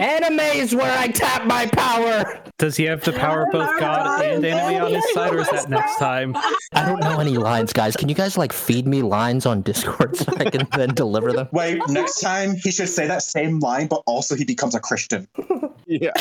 Anime 0.00 0.40
is 0.40 0.74
where 0.74 0.98
I 0.98 1.08
tap 1.08 1.44
my 1.44 1.66
power. 1.66 2.42
Does 2.56 2.74
he 2.74 2.84
have 2.84 3.04
the 3.04 3.12
power 3.12 3.42
of 3.42 3.52
both 3.52 3.68
God 3.80 4.24
and 4.24 4.42
anime 4.46 4.82
on 4.82 4.94
his 4.94 5.12
side, 5.12 5.34
or 5.34 5.40
is 5.40 5.50
that 5.50 5.68
next 5.68 5.98
time? 5.98 6.34
I 6.72 6.86
don't 6.86 7.00
know 7.00 7.18
any 7.18 7.36
lines, 7.36 7.70
guys. 7.74 7.94
Can 7.94 8.08
you 8.08 8.14
guys 8.14 8.38
like 8.38 8.54
feed 8.54 8.86
me 8.86 9.02
lines 9.02 9.44
on 9.44 9.60
Discord 9.60 10.16
so 10.16 10.32
I 10.38 10.48
can 10.48 10.66
then 10.74 10.94
deliver 10.94 11.34
them? 11.34 11.48
Wait, 11.52 11.82
next 11.88 12.20
time 12.20 12.54
he 12.54 12.70
should 12.70 12.88
say 12.88 13.06
that 13.06 13.20
same 13.20 13.58
line, 13.58 13.88
but 13.88 14.02
also 14.06 14.36
he 14.36 14.46
becomes 14.46 14.74
a 14.74 14.80
Christian. 14.80 15.28
Yeah. 15.86 16.12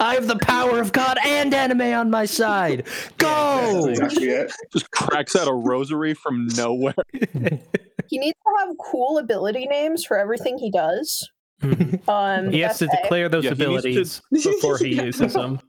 I 0.00 0.14
have 0.14 0.26
the 0.28 0.38
power 0.42 0.80
of 0.80 0.92
God 0.92 1.18
and 1.24 1.52
anime 1.54 1.80
on 1.94 2.10
my 2.10 2.24
side. 2.24 2.86
Go! 3.18 3.86
That's 3.94 4.16
exactly. 4.16 4.46
Just 4.72 4.90
cracks 4.90 5.36
out 5.36 5.48
a 5.48 5.52
rosary 5.52 6.14
from 6.14 6.46
nowhere. 6.56 6.94
He 7.12 8.18
needs 8.18 8.36
to 8.38 8.66
have 8.66 8.76
cool 8.78 9.18
ability 9.18 9.66
names 9.66 10.04
for 10.04 10.18
everything 10.18 10.58
he 10.58 10.70
does. 10.70 11.28
Mhm. 11.62 12.08
Um, 12.08 12.50
He 12.50 12.60
has 12.60 12.78
to 12.78 12.86
that's- 12.86 13.02
declare 13.02 13.28
those 13.28 13.44
Yeah, 13.44 13.54
he 13.54 13.66
needs 13.66 13.82
to- 13.82 13.88
abilities 13.88 14.22
before 14.32 14.78
he 14.78 15.02
uses 15.02 15.34
them. 15.34 15.60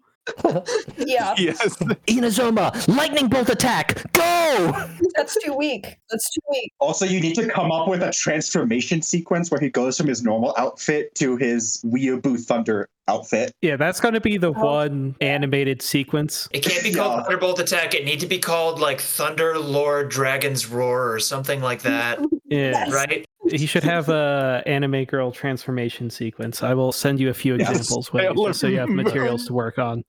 Yeah, 0.98 1.34
yes. 1.38 1.76
Inazuma, 2.08 2.88
lightning 2.96 3.28
bolt 3.28 3.50
attack, 3.50 4.04
go! 4.14 4.72
that's 5.16 5.36
too 5.44 5.54
weak. 5.54 5.98
That's 6.10 6.30
too 6.32 6.42
weak. 6.52 6.72
Also, 6.80 7.06
you 7.06 7.20
need 7.20 7.36
to 7.36 7.50
come 7.50 7.72
up 7.72 7.88
with 7.88 8.04
a 8.04 8.12
transformation 8.12 9.02
sequence 9.02 9.50
where 9.52 9.60
he 9.60 9.70
goes 9.70 9.98
from 9.98 10.08
his 10.08 10.24
normal 10.24 10.54
outfit 10.58 11.14
to 11.16 11.38
his 11.38 11.84
Weeaboo 11.86 12.40
Thunder 12.40 12.88
outfit. 13.12 13.54
Yeah, 13.62 13.76
that's 13.76 14.00
going 14.00 14.14
to 14.14 14.22
be 14.22 14.38
the 14.38 14.54
Oh. 14.54 14.66
one 14.66 15.16
animated 15.22 15.82
sequence. 15.82 16.48
It 16.52 16.64
can't 16.64 16.84
be 16.84 16.94
called 16.94 17.18
Yeah. 17.20 17.24
Thunderbolt 17.24 17.60
Attack. 17.60 17.94
It 17.96 18.06
need 18.06 18.20
to 18.22 18.28
be 18.28 18.40
called 18.40 18.80
like 18.80 19.00
Thunder 19.02 19.58
Lord 19.60 20.10
Dragon's 20.10 20.68
Roar 20.70 21.12
or 21.12 21.20
something 21.20 21.62
like 21.62 21.82
that, 21.84 22.20
Yeah, 22.46 22.72
Yes. 22.72 22.92
right? 22.94 23.26
he 23.50 23.66
should 23.66 23.84
have 23.84 24.08
a 24.10 24.62
anime 24.66 25.04
girl 25.06 25.32
transformation 25.32 26.10
sequence. 26.10 26.62
I 26.64 26.74
will 26.74 26.92
send 26.92 27.20
you 27.20 27.30
a 27.30 27.34
few 27.34 27.56
Yes. 27.58 27.70
examples 27.70 28.14
with, 28.14 28.36
just 28.48 28.60
so 28.60 28.68
you 28.68 28.80
have 28.80 28.90
materials 29.04 29.46
to 29.48 29.54
work 29.54 29.78
on. 29.80 30.04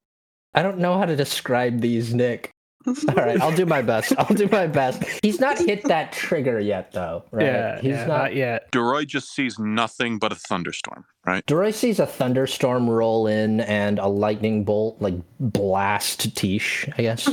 I 0.54 0.62
don't 0.62 0.78
know 0.78 0.98
how 0.98 1.06
to 1.06 1.16
describe 1.16 1.80
these, 1.80 2.12
Nick. 2.14 2.50
All 2.86 3.14
right, 3.14 3.40
I'll 3.40 3.54
do 3.54 3.66
my 3.66 3.82
best. 3.82 4.12
I'll 4.18 4.34
do 4.34 4.48
my 4.48 4.66
best. 4.66 5.02
He's 5.22 5.40
not 5.40 5.58
hit 5.58 5.84
that 5.84 6.12
trigger 6.12 6.58
yet, 6.58 6.92
though. 6.92 7.24
Right? 7.30 7.46
Yeah, 7.46 7.80
he's 7.80 7.90
yeah, 7.92 8.06
not. 8.06 8.18
not 8.18 8.34
yet. 8.34 8.70
Deroy 8.72 9.06
just 9.06 9.34
sees 9.34 9.58
nothing 9.58 10.18
but 10.18 10.32
a 10.32 10.34
thunderstorm, 10.34 11.04
right? 11.26 11.44
Deroy 11.46 11.72
sees 11.72 12.00
a 12.00 12.06
thunderstorm 12.06 12.88
roll 12.88 13.26
in 13.26 13.60
and 13.60 13.98
a 13.98 14.06
lightning 14.06 14.64
bolt 14.64 15.00
like 15.00 15.14
blast 15.40 16.36
Tish, 16.36 16.88
I 16.98 17.02
guess. 17.02 17.28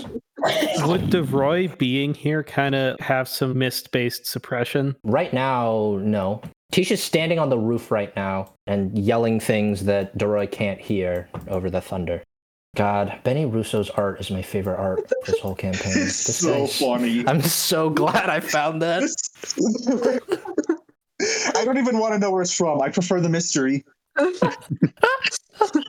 Would 0.86 1.10
Deroy 1.10 1.78
being 1.78 2.14
here 2.14 2.44
kind 2.44 2.76
of 2.76 3.00
have 3.00 3.28
some 3.28 3.58
mist-based 3.58 4.26
suppression? 4.26 4.96
right 5.04 5.34
now, 5.34 6.00
no. 6.02 6.42
Tish 6.72 6.92
is 6.92 7.04
standing 7.04 7.40
on 7.40 7.50
the 7.50 7.58
roof 7.58 7.90
right 7.90 8.16
now 8.16 8.54
and 8.68 8.98
yelling 8.98 9.40
things 9.40 9.86
that 9.86 10.16
Doroy 10.18 10.46
can't 10.50 10.80
hear 10.80 11.28
over 11.48 11.70
the 11.70 11.82
thunder. 11.82 12.22
God, 12.76 13.20
Benny 13.24 13.46
Russo's 13.46 13.90
art 13.90 14.20
is 14.20 14.30
my 14.32 14.42
favorite 14.42 14.78
art 14.78 15.12
this 15.26 15.40
whole 15.40 15.56
campaign. 15.56 15.92
It's 15.96 16.24
This 16.26 16.38
so 16.40 16.54
guy's- 16.60 16.80
funny. 16.80 17.24
I'm 17.28 17.42
so 17.42 17.90
glad 17.90 18.30
I 18.30 18.40
found 18.40 18.82
that. 18.82 19.04
I 21.56 21.66
don't 21.66 21.78
even 21.78 21.98
want 22.00 22.14
to 22.14 22.20
know 22.20 22.32
where 22.32 22.42
it's 22.42 22.54
from. 22.54 22.82
I 22.82 22.90
prefer 22.90 23.20
the 23.20 23.30
mystery. 23.30 23.84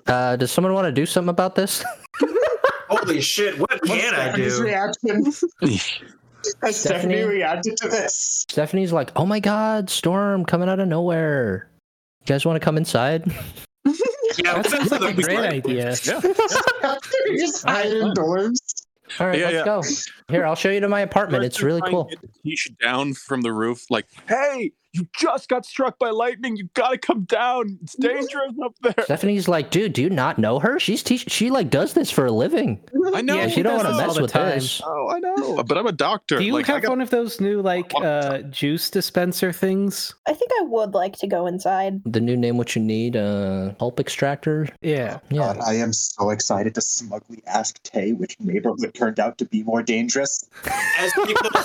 Uh, 0.06 0.36
does 0.36 0.50
someone 0.50 0.74
want 0.74 0.86
to 0.86 0.92
do 0.92 1.06
something 1.06 1.28
about 1.28 1.54
this? 1.54 1.84
Holy 2.88 3.20
shit! 3.20 3.58
What 3.58 3.80
can 3.82 4.14
I 4.14 4.34
do? 4.34 4.60
reaction? 4.62 5.24
Has 5.24 5.42
Stephanie 6.42 6.72
Stephanie? 6.72 7.22
reacted 7.22 7.76
to 7.76 7.88
this? 7.88 8.44
Stephanie's 8.48 8.92
like, 8.92 9.12
"Oh 9.14 9.24
my 9.26 9.38
God, 9.38 9.88
storm 9.88 10.44
coming 10.44 10.68
out 10.68 10.80
of 10.80 10.88
nowhere! 10.88 11.68
You 12.22 12.26
guys 12.26 12.44
want 12.44 12.56
to 12.56 12.64
come 12.64 12.76
inside?" 12.76 13.32
Yeah, 14.38 14.54
That 14.62 14.66
sounds 14.70 14.90
like 14.90 15.00
a 15.00 15.12
great 15.14 15.24
great. 15.26 15.38
idea. 15.66 15.96
Yeah. 16.04 16.96
Just 17.36 17.64
hide 17.64 17.86
indoors. 17.92 18.60
All 19.18 19.26
right, 19.26 19.38
Yeah, 19.38 19.44
let's 19.46 19.54
yeah. 19.54 19.64
go. 19.64 20.34
Here, 20.34 20.46
I'll 20.46 20.54
show 20.54 20.70
you 20.70 20.80
to 20.80 20.88
my 20.88 21.00
apartment. 21.00 21.44
It's 21.44 21.60
really 21.62 21.82
cool. 21.90 22.04
get 22.04 22.18
Tish 22.44 22.68
down 22.80 23.14
from 23.14 23.42
the 23.42 23.52
roof, 23.52 23.84
like, 23.90 24.06
hey, 24.28 24.70
you 24.92 25.06
just 25.18 25.48
got 25.48 25.64
struck 25.64 25.98
by 25.98 26.10
lightning. 26.10 26.56
You 26.56 26.68
gotta 26.74 26.98
come 26.98 27.22
down. 27.24 27.78
It's 27.82 27.94
dangerous 27.94 28.52
up 28.62 28.74
there. 28.82 29.04
Stephanie's 29.04 29.46
like, 29.48 29.70
"Dude, 29.70 29.92
do 29.92 30.02
you 30.02 30.10
not 30.10 30.38
know 30.38 30.58
her? 30.58 30.80
She's 30.80 31.02
te- 31.02 31.16
she 31.18 31.50
like 31.50 31.70
does 31.70 31.92
this 31.94 32.10
for 32.10 32.26
a 32.26 32.32
living. 32.32 32.80
I 33.14 33.22
know. 33.22 33.36
Yeah, 33.36 33.48
She 33.48 33.62
don't 33.62 33.74
does 33.78 33.84
want 33.84 33.94
to 33.96 34.00
all 34.00 34.06
mess 34.08 34.16
the 34.16 34.22
with 34.22 34.32
time. 34.32 34.48
this." 34.58 34.82
Oh, 34.84 35.10
I 35.10 35.18
know. 35.20 35.62
But 35.62 35.78
I'm 35.78 35.86
a 35.86 35.92
doctor. 35.92 36.38
Do 36.38 36.44
you 36.44 36.52
like, 36.54 36.66
have 36.66 36.82
got- 36.82 36.90
one 36.90 37.00
of 37.00 37.10
those 37.10 37.40
new 37.40 37.62
like 37.62 37.92
uh, 37.96 38.38
juice 38.42 38.90
dispenser 38.90 39.52
things? 39.52 40.14
I 40.26 40.32
think 40.32 40.50
I 40.60 40.64
would 40.64 40.92
like 40.94 41.16
to 41.18 41.26
go 41.26 41.46
inside. 41.46 42.00
The 42.04 42.20
new 42.20 42.36
name, 42.36 42.56
what 42.56 42.74
you 42.74 42.82
need, 42.82 43.16
uh, 43.16 43.70
pulp 43.74 44.00
extractor. 44.00 44.68
Yeah. 44.80 45.18
Yeah. 45.30 45.38
God, 45.54 45.58
I 45.64 45.74
am 45.74 45.92
so 45.92 46.30
excited 46.30 46.74
to 46.74 46.80
smugly 46.80 47.42
ask 47.46 47.80
Tay 47.84 48.12
which 48.12 48.38
neighborhood 48.40 48.92
turned 48.94 49.20
out 49.20 49.38
to 49.38 49.44
be 49.44 49.62
more 49.62 49.82
dangerous. 49.82 50.48
As 50.98 51.12
people, 51.12 51.50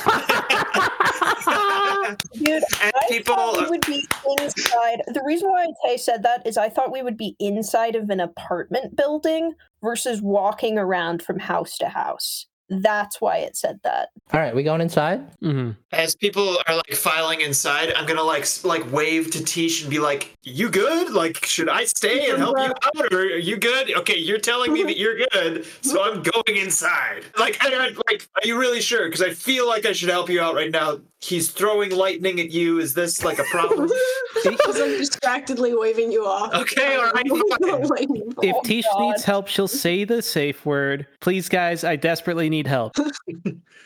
Dude, 2.34 2.64
as 2.64 2.91
I 2.93 3.07
people, 3.18 3.36
thought 3.36 3.62
we 3.62 3.70
would 3.70 3.86
be 3.86 4.08
inside. 4.40 5.02
The 5.08 5.24
reason 5.26 5.50
why 5.50 5.68
Tay 5.86 5.98
said 5.98 6.24
that 6.24 6.46
is 6.46 6.58
I 6.58 6.70
thought 6.70 6.92
we 6.92 7.02
would 7.02 7.18
be 7.18 7.36
inside 7.40 7.96
of 7.96 8.10
an 8.10 8.20
apartment 8.20 8.96
building 8.96 9.54
versus 9.82 10.22
walking 10.22 10.78
around 10.78 11.22
from 11.22 11.40
house 11.40 11.78
to 11.80 11.90
house. 11.90 12.48
That's 12.70 13.22
why 13.22 13.38
it 13.38 13.56
said 13.56 13.80
that. 13.84 14.10
All 14.34 14.40
right, 14.40 14.56
we 14.56 14.64
going 14.64 14.82
inside? 14.82 15.24
hmm 15.42 15.72
as 15.96 16.16
people 16.16 16.58
are 16.68 16.76
like 16.76 16.94
filing 16.94 17.42
inside, 17.42 17.94
I'm 17.96 18.06
gonna 18.06 18.24
like 18.24 18.46
like 18.64 18.92
wave 18.92 19.32
to 19.32 19.44
Tish 19.44 19.82
and 19.82 19.90
be 19.90 20.00
like, 20.00 20.36
"You 20.44 20.70
good? 20.70 21.12
Like, 21.12 21.46
should 21.46 21.70
I 21.70 21.86
stay 21.86 22.30
and 22.30 22.38
help 22.38 22.58
you 22.58 22.66
out, 22.66 23.14
or 23.14 23.20
are 23.20 23.38
you 23.38 23.58
good? 23.58 23.96
Okay, 23.98 24.18
you're 24.18 24.40
telling 24.40 24.74
me 24.74 24.84
that 24.84 24.98
you're 24.98 25.20
good, 25.32 25.66
so 25.82 26.04
I'm 26.04 26.22
going 26.22 26.58
inside. 26.58 27.24
Like, 27.40 27.58
I, 27.64 27.74
I, 27.74 27.88
like, 28.10 28.28
are 28.36 28.46
you 28.46 28.60
really 28.60 28.82
sure? 28.82 29.06
Because 29.08 29.22
I 29.22 29.32
feel 29.32 29.68
like 29.68 29.86
I 29.86 29.94
should 29.94 30.10
help 30.10 30.30
you 30.30 30.42
out 30.42 30.56
right 30.56 30.72
now. 30.72 31.00
He's 31.26 31.49
throwing 31.49 31.89
lightning 31.91 32.39
at 32.39 32.52
you. 32.52 32.77
Is 32.80 32.93
this 32.93 33.23
like 33.23 33.39
a 33.39 33.43
problem? 33.45 33.89
Because 34.43 34.80
I'm 34.80 34.89
distractedly 34.89 35.73
waving 35.73 36.11
you 36.11 36.26
off. 36.26 36.53
Okay, 36.53 36.97
all 36.97 37.10
right, 37.11 37.27
fine. 37.30 37.41
Oh 37.64 37.77
lightning 37.89 38.30
bolt. 38.30 38.45
If 38.45 38.56
Oh, 38.56 38.61
Tish 38.64 38.84
God. 38.93 38.99
needs 38.99 39.23
help, 39.23 39.47
she'll 39.47 39.68
say 39.68 40.03
the 40.03 40.22
safe 40.22 40.65
word. 40.65 41.07
Please, 41.22 41.47
guys, 41.49 41.84
I 41.84 41.95
desperately 41.95 42.49
need 42.49 42.68
help. 42.68 42.93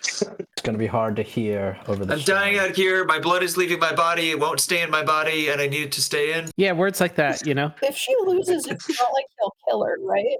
It's 0.01 0.63
gonna 0.63 0.77
be 0.77 0.87
hard 0.87 1.15
to 1.17 1.23
hear 1.23 1.77
over 1.87 2.03
the. 2.05 2.13
I'm 2.15 2.21
dying 2.21 2.57
out 2.57 2.75
here. 2.75 3.05
My 3.05 3.19
blood 3.19 3.43
is 3.43 3.55
leaving 3.57 3.79
my 3.79 3.93
body. 3.93 4.31
It 4.31 4.39
won't 4.39 4.59
stay 4.59 4.81
in 4.81 4.89
my 4.89 5.03
body, 5.03 5.49
and 5.49 5.59
I 5.61 5.67
need 5.67 5.83
it 5.83 5.91
to 5.93 6.01
stay 6.01 6.37
in. 6.37 6.49
Yeah, 6.57 6.71
words 6.73 6.99
like 6.99 7.15
that, 7.15 7.45
you 7.45 7.53
know? 7.53 7.71
If 7.83 7.95
she 7.95 8.13
loses, 8.25 8.65
it's 8.65 8.89
not 8.89 9.13
like 9.13 9.25
he'll 9.39 9.53
kill 9.67 9.83
her, 9.83 9.97
right? 10.01 10.37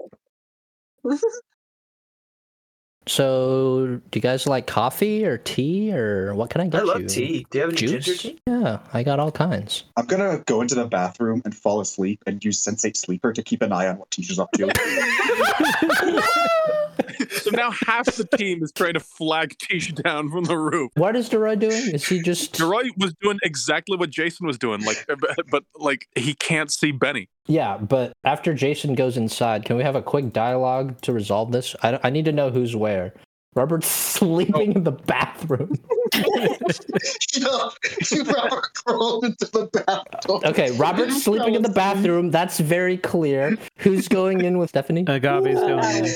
So, 3.06 4.00
do 4.10 4.16
you 4.16 4.20
guys 4.20 4.46
like 4.46 4.66
coffee 4.66 5.24
or 5.24 5.38
tea 5.38 5.92
or 5.92 6.34
what 6.34 6.50
can 6.50 6.60
I 6.60 6.66
get? 6.66 6.82
I 6.82 6.84
love 6.84 7.00
you? 7.00 7.08
tea. 7.08 7.46
Do 7.50 7.58
you 7.58 7.62
have 7.62 7.70
any 7.70 7.78
ginger 7.78 7.98
Juice? 7.98 8.22
tea? 8.22 8.38
Yeah, 8.46 8.78
I 8.92 9.02
got 9.02 9.18
all 9.18 9.32
kinds. 9.32 9.84
I'm 9.96 10.06
gonna 10.06 10.42
go 10.46 10.60
into 10.60 10.74
the 10.74 10.86
bathroom 10.86 11.40
and 11.44 11.56
fall 11.56 11.80
asleep 11.80 12.22
and 12.26 12.44
use 12.44 12.62
Sensate 12.62 12.96
Sleeper 12.96 13.32
to 13.32 13.42
keep 13.42 13.62
an 13.62 13.72
eye 13.72 13.88
on 13.88 13.96
what 13.96 14.10
Tisha's 14.10 14.32
is 14.32 14.38
up 14.38 14.52
to. 14.52 14.66
so 17.30 17.50
now 17.50 17.70
half 17.86 18.06
the 18.06 18.26
team 18.36 18.62
is 18.62 18.72
trying 18.72 18.94
to 18.94 19.00
flag 19.00 19.56
Tish 19.58 19.92
down 19.92 20.30
from 20.30 20.44
the 20.44 20.56
roof. 20.56 20.90
What 20.94 21.16
is 21.16 21.28
Deroy 21.28 21.58
doing? 21.58 21.94
Is 21.94 22.06
he 22.06 22.20
just? 22.22 22.52
Deroy 22.56 22.88
was 22.98 23.14
doing 23.20 23.38
exactly 23.42 23.96
what 23.96 24.10
Jason 24.10 24.46
was 24.46 24.58
doing, 24.58 24.84
like, 24.84 25.04
but, 25.20 25.46
but 25.50 25.64
like 25.76 26.06
he 26.14 26.34
can't 26.34 26.70
see 26.70 26.92
Benny. 26.92 27.28
Yeah, 27.46 27.78
but 27.78 28.12
after 28.24 28.54
Jason 28.54 28.94
goes 28.94 29.16
inside, 29.16 29.64
can 29.64 29.76
we 29.76 29.82
have 29.82 29.96
a 29.96 30.02
quick 30.02 30.32
dialogue 30.32 31.00
to 31.02 31.12
resolve 31.12 31.52
this? 31.52 31.74
I, 31.82 31.98
I 32.02 32.10
need 32.10 32.24
to 32.26 32.32
know 32.32 32.50
who's 32.50 32.76
where. 32.76 33.12
Robert's 33.54 33.88
sleeping 33.88 34.54
oh. 34.54 34.78
in 34.78 34.84
the 34.84 34.92
bathroom. 34.92 35.74
yeah, 36.14 37.68
Robert 38.32 38.68
crawled 38.74 39.24
into 39.24 39.46
the 39.46 39.68
bathroom. 39.72 40.40
Okay, 40.44 40.70
Robert's 40.72 41.24
sleeping 41.24 41.56
in 41.56 41.62
the 41.62 41.68
bathroom. 41.68 42.30
That's 42.30 42.60
very 42.60 42.96
clear. 42.96 43.58
Who's 43.78 44.06
going 44.06 44.42
in 44.42 44.58
with 44.58 44.70
Stephanie? 44.70 45.04
Uh, 45.06 45.14
Agave's 45.14 45.60
going 45.60 46.04
in. 46.04 46.14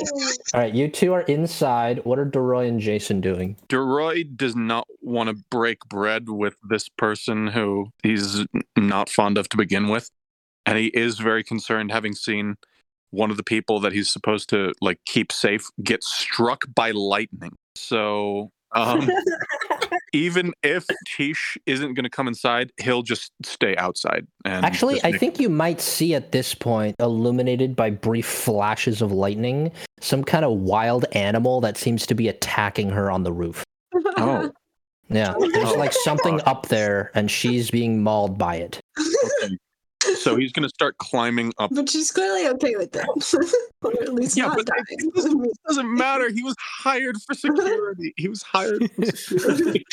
All 0.55 0.61
right, 0.61 0.73
you 0.73 0.89
two 0.89 1.13
are 1.13 1.23
inside. 1.23 2.05
What 2.05 2.21
are 2.21 2.25
Deroy 2.25 2.69
and 2.69 2.79
Jason 2.79 3.21
doing? 3.21 3.57
Deroy 3.69 4.25
does 4.37 4.55
not 4.55 4.87
want 5.01 5.29
to 5.29 5.37
break 5.51 5.81
bread 5.89 6.29
with 6.29 6.55
this 6.63 6.89
person 6.89 7.49
who 7.49 7.89
he's 8.05 8.47
not 8.77 9.09
fond 9.09 9.39
of 9.39 9.49
to 9.49 9.57
begin 9.57 9.89
with. 9.89 10.11
And 10.67 10.79
he 10.79 10.87
is 10.89 11.19
very 11.19 11.43
concerned 11.43 11.91
having 11.91 12.15
seen 12.15 12.57
one 13.15 13.31
of 13.31 13.37
the 13.37 13.43
people 13.45 13.81
that 13.81 13.93
he's 13.93 14.11
supposed 14.11 14.49
to 14.51 14.73
like 14.81 14.99
keep 15.07 15.33
safe 15.33 15.67
get 15.83 16.03
struck 16.05 16.65
by 16.75 16.91
lightning. 16.91 17.53
So 17.77 18.51
um, 18.75 19.09
even 20.13 20.53
if 20.63 20.85
Tish 21.17 21.57
isn't 21.67 21.95
going 21.95 22.05
to 22.05 22.11
come 22.11 22.29
inside, 22.29 22.71
he'll 22.81 23.03
just 23.03 23.33
stay 23.45 23.77
outside. 23.77 24.27
And 24.45 24.65
Actually, 24.65 24.95
just 24.95 25.07
I 25.07 25.11
make- 25.13 25.21
think 25.21 25.41
you 25.41 25.49
might 25.49 25.81
see 25.81 26.15
at 26.15 26.33
this 26.33 26.55
point, 26.55 26.97
illuminated 26.99 27.77
by 27.77 27.91
brief 27.91 28.27
flashes 28.27 29.01
of 29.03 29.13
lightning, 29.13 29.71
some 30.01 30.25
kind 30.25 30.45
of 30.45 30.53
wild 30.59 31.05
animal 31.13 31.61
that 31.63 31.77
seems 31.77 32.07
to 32.07 32.15
be 32.15 32.29
attacking 32.29 32.91
her 32.91 33.11
on 33.11 33.23
the 33.23 33.33
roof. 33.33 33.65
Oh, 34.17 34.51
Yeah, 35.09 35.35
there's 35.39 35.69
Oh. 35.71 35.75
like 35.79 35.93
something 35.93 36.41
up 36.47 36.67
there, 36.69 37.11
and 37.15 37.31
she's 37.31 37.71
being 37.71 38.03
mauled 38.03 38.39
by 38.39 38.57
it. 38.57 38.81
Okay. 40.15 40.23
So 40.23 40.37
he's 40.37 40.53
going 40.53 40.63
to 40.65 40.69
start 40.69 40.97
climbing 40.99 41.53
up. 41.59 41.71
But 41.73 41.89
she's 41.89 42.11
clearly 42.11 42.47
okay 42.49 42.77
with 42.77 42.93
that. 42.93 43.09
or 43.83 43.93
at 44.03 44.15
least 44.15 44.37
Yeah, 44.37 44.47
not 44.47 44.57
but 44.59 44.67
dying. 44.67 44.85
it 44.89 45.15
doesn't, 45.15 45.45
it 45.45 45.53
doesn't 45.67 45.95
matter. 45.95 46.31
He 46.31 46.43
was 46.43 46.55
hired 46.59 47.17
for 47.27 47.35
security. 47.35 48.15
He 48.17 48.29
was 48.29 48.43
hired 48.43 48.91
for 48.93 49.07
security. 49.17 49.85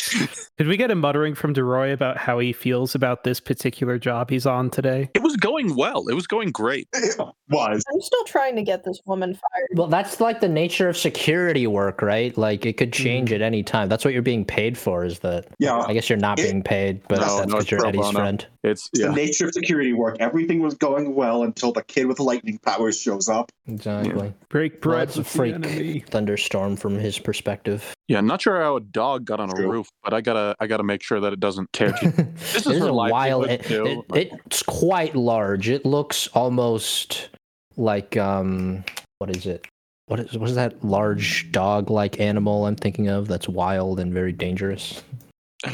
Did 0.57 0.67
we 0.67 0.77
get 0.77 0.91
a 0.91 0.95
muttering 0.95 1.35
from 1.35 1.53
Deroy 1.53 1.93
about 1.93 2.17
how 2.17 2.39
he 2.39 2.53
feels 2.53 2.95
about 2.95 3.23
this 3.23 3.39
particular 3.39 3.97
job 3.97 4.29
he's 4.29 4.45
on 4.45 4.69
today? 4.69 5.09
It 5.13 5.23
was 5.23 5.35
going 5.35 5.75
well. 5.75 6.07
It 6.07 6.13
was 6.13 6.27
going 6.27 6.51
great. 6.51 6.87
It 6.93 7.17
was. 7.49 7.83
I'm 7.91 8.01
still 8.01 8.23
trying 8.25 8.55
to 8.55 8.63
get 8.63 8.83
this 8.83 8.99
woman 9.05 9.33
fired. 9.33 9.67
Well, 9.75 9.87
that's 9.87 10.21
like 10.21 10.39
the 10.41 10.49
nature 10.49 10.87
of 10.89 10.97
security 10.97 11.67
work, 11.67 12.01
right? 12.01 12.37
Like 12.37 12.65
it 12.65 12.77
could 12.77 12.95
hmm. 12.95 13.03
change 13.03 13.31
at 13.33 13.41
any 13.41 13.63
time. 13.63 13.89
That's 13.89 14.05
what 14.05 14.13
you're 14.13 14.21
being 14.23 14.45
paid 14.45 14.77
for. 14.77 15.03
Is 15.03 15.19
that? 15.19 15.47
Yeah. 15.59 15.79
I 15.79 15.93
guess 15.93 16.09
you're 16.09 16.17
not 16.17 16.39
It- 16.39 16.43
being 16.43 16.63
paid, 16.63 17.01
but 17.07 17.19
No, 17.19 17.37
that's 17.37 17.45
because 17.45 17.61
it's 17.63 17.71
you're 17.71 17.85
Eddie's 17.85 18.01
bono. 18.01 18.19
friend. 18.19 18.47
It's 18.63 18.89
It's 18.93 19.01
yeah. 19.01 19.07
the 19.07 19.13
nature 19.15 19.47
of 19.47 19.53
security 19.53 19.91
work. 19.93 20.17
Everything 20.19 20.59
was 20.61 20.75
going 20.75 21.15
well 21.15 21.43
until 21.43 21.71
the 21.71 21.83
kid 21.83 22.05
with 22.05 22.19
lightning 22.19 22.59
powers 22.59 22.99
shows 23.01 23.27
up. 23.27 23.51
Exactly. 23.67 24.33
Break 24.49 24.81
bread 24.81 25.07
Lots 25.09 25.17
of 25.17 25.25
with 25.25 25.31
the 25.33 25.37
freak 25.37 25.55
enemy. 25.55 25.99
thunderstorm 26.07 26.75
from 26.75 26.95
his 26.99 27.17
perspective. 27.17 27.93
Yeah, 28.07 28.21
not 28.21 28.41
sure 28.41 28.61
how 28.61 28.75
a 28.75 28.81
dog 28.81 29.25
got 29.25 29.39
on 29.39 29.49
a 29.49 29.53
True. 29.53 29.71
roof, 29.71 29.87
but 30.03 30.13
I 30.13 30.21
gotta 30.21 30.55
I 30.59 30.67
gotta 30.67 30.83
make 30.83 31.01
sure 31.01 31.19
that 31.19 31.33
it 31.33 31.39
doesn't 31.39 31.73
tear. 31.73 31.91
to- 32.01 32.11
this 32.35 32.55
is 32.57 32.67
is 32.67 32.81
a 32.83 32.93
wild. 32.93 33.47
livelihood, 33.47 34.05
It, 34.13 34.15
it- 34.15 34.39
it's 34.45 34.61
quite 34.63 35.15
large. 35.15 35.67
It 35.69 35.83
looks 35.85 36.27
almost 36.27 37.29
like 37.77 38.15
um, 38.17 38.83
what 39.17 39.35
is 39.35 39.45
it? 39.47 39.65
What 40.05 40.19
is 40.19 40.37
what 40.37 40.49
is 40.49 40.55
that 40.55 40.83
large 40.83 41.51
dog-like 41.51 42.19
animal 42.19 42.65
I'm 42.67 42.75
thinking 42.75 43.07
of? 43.07 43.27
That's 43.27 43.47
wild 43.47 43.99
and 43.99 44.13
very 44.13 44.33
dangerous. 44.33 45.01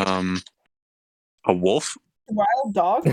um, 0.06 0.42
a 1.46 1.54
wolf. 1.54 1.98
Wild 2.30 2.74
dog? 2.74 3.06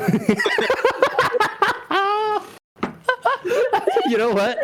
you 4.08 4.18
know 4.18 4.30
what? 4.30 4.58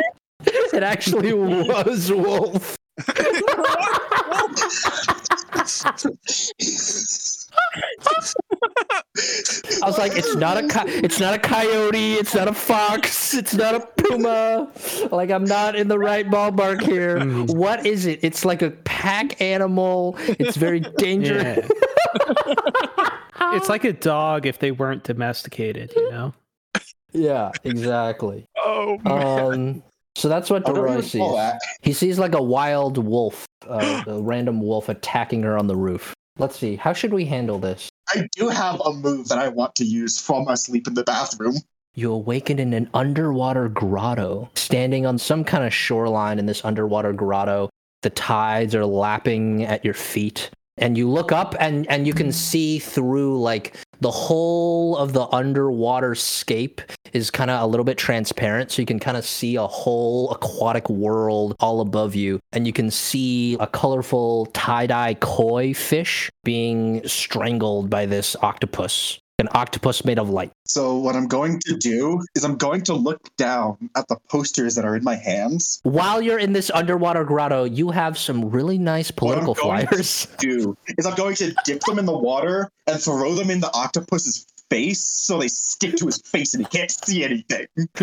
It 0.46 0.82
actually 0.82 1.32
was 1.32 2.10
wolf. 2.12 2.76
I 9.82 9.86
was 9.86 9.98
like, 9.98 10.16
it's 10.16 10.34
not 10.36 10.56
a 10.56 10.66
co- 10.68 10.84
it's 10.86 11.20
not 11.20 11.34
a 11.34 11.38
coyote, 11.38 12.14
it's 12.14 12.34
not 12.34 12.48
a 12.48 12.52
fox, 12.54 13.34
it's 13.34 13.54
not 13.54 13.74
a 13.74 13.80
puma. 13.80 14.70
Like 15.10 15.30
I'm 15.30 15.44
not 15.44 15.76
in 15.76 15.88
the 15.88 15.98
right 15.98 16.28
ballpark 16.28 16.82
here. 16.82 17.18
Mm. 17.18 17.54
What 17.54 17.86
is 17.86 18.06
it? 18.06 18.20
It's 18.22 18.44
like 18.44 18.62
a 18.62 18.70
pack 18.70 19.40
animal. 19.40 20.16
It's 20.18 20.56
very 20.56 20.80
dangerous. 20.98 21.68
It's 23.40 23.68
like 23.68 23.84
a 23.84 23.92
dog 23.92 24.46
if 24.46 24.58
they 24.58 24.70
weren't 24.70 25.04
domesticated, 25.04 25.92
you 25.96 26.10
know? 26.10 26.34
Yeah, 27.12 27.50
exactly. 27.64 28.46
Oh, 28.56 28.98
Um, 29.04 29.82
so 30.14 30.28
that's 30.28 30.50
what 30.50 30.68
I 30.68 30.72
don't 30.72 30.84
Deroy 30.84 30.96
recall 31.02 31.36
sees. 31.36 31.60
He 31.82 31.92
sees 31.92 32.18
like 32.18 32.34
a 32.34 32.42
wild 32.42 32.98
wolf, 32.98 33.46
uh, 33.68 34.02
a 34.06 34.20
random 34.20 34.60
wolf 34.60 34.88
attacking 34.88 35.42
her 35.42 35.56
on 35.56 35.66
the 35.66 35.76
roof. 35.76 36.14
Let's 36.38 36.58
see. 36.58 36.76
How 36.76 36.92
should 36.92 37.12
we 37.12 37.24
handle 37.24 37.58
this? 37.58 37.90
I 38.08 38.28
do 38.36 38.48
have 38.48 38.80
a 38.84 38.92
move 38.92 39.28
that 39.28 39.38
I 39.38 39.48
want 39.48 39.74
to 39.76 39.84
use 39.84 40.20
from 40.20 40.48
asleep 40.48 40.86
in 40.88 40.94
the 40.94 41.04
bathroom. 41.04 41.54
You 41.94 42.12
awaken 42.12 42.58
in 42.58 42.72
an 42.72 42.88
underwater 42.94 43.68
grotto, 43.68 44.50
standing 44.54 45.06
on 45.06 45.18
some 45.18 45.44
kind 45.44 45.64
of 45.64 45.74
shoreline 45.74 46.38
in 46.38 46.46
this 46.46 46.64
underwater 46.64 47.12
grotto. 47.12 47.68
The 48.02 48.10
tides 48.10 48.74
are 48.74 48.86
lapping 48.86 49.64
at 49.64 49.84
your 49.84 49.94
feet, 49.94 50.50
and 50.80 50.98
you 50.98 51.08
look 51.08 51.30
up 51.30 51.54
and 51.60 51.88
and 51.90 52.06
you 52.06 52.14
can 52.14 52.28
mm. 52.28 52.34
see 52.34 52.78
through 52.78 53.40
like 53.40 53.76
the 54.00 54.10
whole 54.10 54.96
of 54.96 55.12
the 55.12 55.26
underwater 55.28 56.14
scape 56.14 56.80
is 57.12 57.30
kind 57.30 57.50
of 57.50 57.62
a 57.62 57.66
little 57.66 57.84
bit 57.84 57.98
transparent 57.98 58.70
so 58.70 58.80
you 58.80 58.86
can 58.86 58.98
kind 58.98 59.16
of 59.16 59.24
see 59.24 59.56
a 59.56 59.66
whole 59.66 60.30
aquatic 60.30 60.88
world 60.88 61.54
all 61.60 61.80
above 61.80 62.14
you 62.14 62.40
and 62.52 62.66
you 62.66 62.72
can 62.72 62.90
see 62.90 63.56
a 63.60 63.66
colorful 63.66 64.46
tie-dye 64.46 65.14
koi 65.14 65.74
fish 65.74 66.30
being 66.44 67.06
strangled 67.06 67.90
by 67.90 68.06
this 68.06 68.34
octopus 68.42 69.19
an 69.40 69.48
octopus 69.52 70.04
made 70.04 70.18
of 70.18 70.30
light 70.30 70.52
So 70.66 70.96
what 70.98 71.16
I'm 71.16 71.26
going 71.26 71.58
to 71.66 71.76
do 71.76 72.22
is 72.36 72.44
I'm 72.44 72.56
going 72.56 72.82
to 72.82 72.94
look 72.94 73.20
down 73.36 73.90
at 73.96 74.06
the 74.08 74.16
posters 74.28 74.74
that 74.76 74.84
are 74.84 74.94
in 74.94 75.02
my 75.02 75.16
hands. 75.16 75.80
while 75.82 76.20
you're 76.22 76.38
in 76.38 76.52
this 76.52 76.70
underwater 76.70 77.24
grotto, 77.24 77.64
you 77.64 77.90
have 77.90 78.16
some 78.18 78.50
really 78.50 78.78
nice 78.78 79.10
political 79.10 79.54
going 79.54 79.86
to- 79.86 79.86
flyers. 79.88 80.26
Do 80.38 80.76
is 80.98 81.06
I'm 81.06 81.14
going 81.16 81.34
to 81.36 81.54
dip 81.64 81.80
them 81.80 81.98
in 81.98 82.04
the 82.06 82.16
water 82.16 82.70
and 82.86 83.00
throw 83.00 83.34
them 83.34 83.50
in 83.50 83.60
the 83.60 83.72
octopus's 83.74 84.46
face 84.70 85.02
so 85.02 85.38
they 85.38 85.48
stick 85.48 85.96
to 85.96 86.06
his 86.06 86.18
face 86.22 86.54
and 86.54 86.64
he 86.64 86.68
can't 86.78 86.90
see 86.90 87.24
anything. 87.24 87.66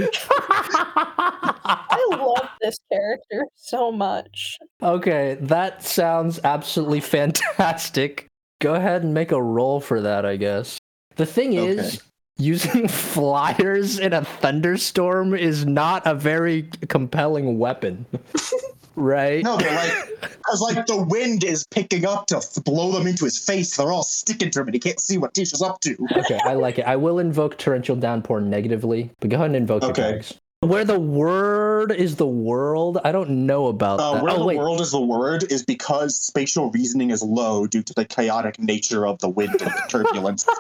I 0.70 2.08
love 2.12 2.50
this 2.62 2.78
character 2.92 3.46
so 3.56 3.92
much. 3.92 4.58
okay, 4.82 5.38
that 5.42 5.84
sounds 5.84 6.40
absolutely 6.44 7.00
fantastic. 7.18 8.28
Go 8.60 8.74
ahead 8.76 9.04
and 9.04 9.14
make 9.14 9.32
a 9.32 9.42
roll 9.42 9.80
for 9.80 10.02
that, 10.02 10.26
I 10.26 10.36
guess. 10.36 10.77
The 11.18 11.26
thing 11.26 11.54
is, 11.54 11.80
Okay. 11.96 11.98
using 12.38 12.88
flyers 12.88 14.00
in 14.00 14.14
a 14.14 14.24
thunderstorm 14.24 15.34
is 15.34 15.66
not 15.66 16.06
a 16.06 16.14
very 16.14 16.64
compelling 16.88 17.58
weapon. 17.60 18.06
right? 18.96 19.44
No, 19.44 19.58
they're 19.58 19.76
like, 19.76 20.20
because 20.22 20.62
like 20.62 20.86
the 20.88 21.04
wind 21.10 21.44
is 21.44 21.66
picking 21.72 22.06
up 22.06 22.26
to 22.28 22.38
f- 22.38 22.56
blow 22.64 22.92
them 22.92 23.06
into 23.08 23.26
his 23.26 23.38
face. 23.44 23.76
They're 23.78 23.92
all 23.92 24.04
sticking 24.04 24.50
to 24.52 24.62
him 24.62 24.68
and 24.68 24.74
he 24.74 24.80
can't 24.80 25.00
see 25.00 25.18
what 25.18 25.34
Tisha's 25.34 25.62
up 25.62 25.80
to. 25.82 25.96
Okay, 26.18 26.40
I 26.46 26.54
like 26.54 26.80
it. 26.80 26.86
I 26.88 26.96
will 26.96 27.20
invoke 27.20 27.58
torrential 27.58 27.96
downpour 27.96 28.42
negatively, 28.42 29.12
but 29.20 29.30
go 29.30 29.36
ahead 29.36 29.48
and 29.48 29.56
invoke 29.56 29.84
Okay. 29.84 30.02
your 30.02 30.12
tags. 30.14 30.34
Where 30.62 30.84
the 30.84 31.00
word 31.00 31.92
is 31.92 32.16
the 32.16 32.26
world, 32.26 32.98
I 33.04 33.12
don't 33.12 33.46
know 33.46 33.68
about 33.68 34.00
Uh, 34.00 34.16
that. 34.16 34.24
where 34.24 34.34
oh 34.34 34.40
the 34.40 34.46
wait, 34.46 34.58
world 34.58 34.82
is 34.82 34.90
the 34.90 35.00
word 35.00 35.44
is 35.52 35.64
because 35.64 36.20
spatial 36.20 36.72
reasoning 36.72 37.12
is 37.12 37.22
low 37.22 37.68
due 37.68 37.84
to 37.84 37.94
the 37.94 38.04
chaotic 38.06 38.58
nature 38.58 39.06
of 39.06 39.20
the 39.20 39.30
wind 39.30 39.52
and 39.52 39.70
the 39.70 39.84
turbulence. 39.88 40.48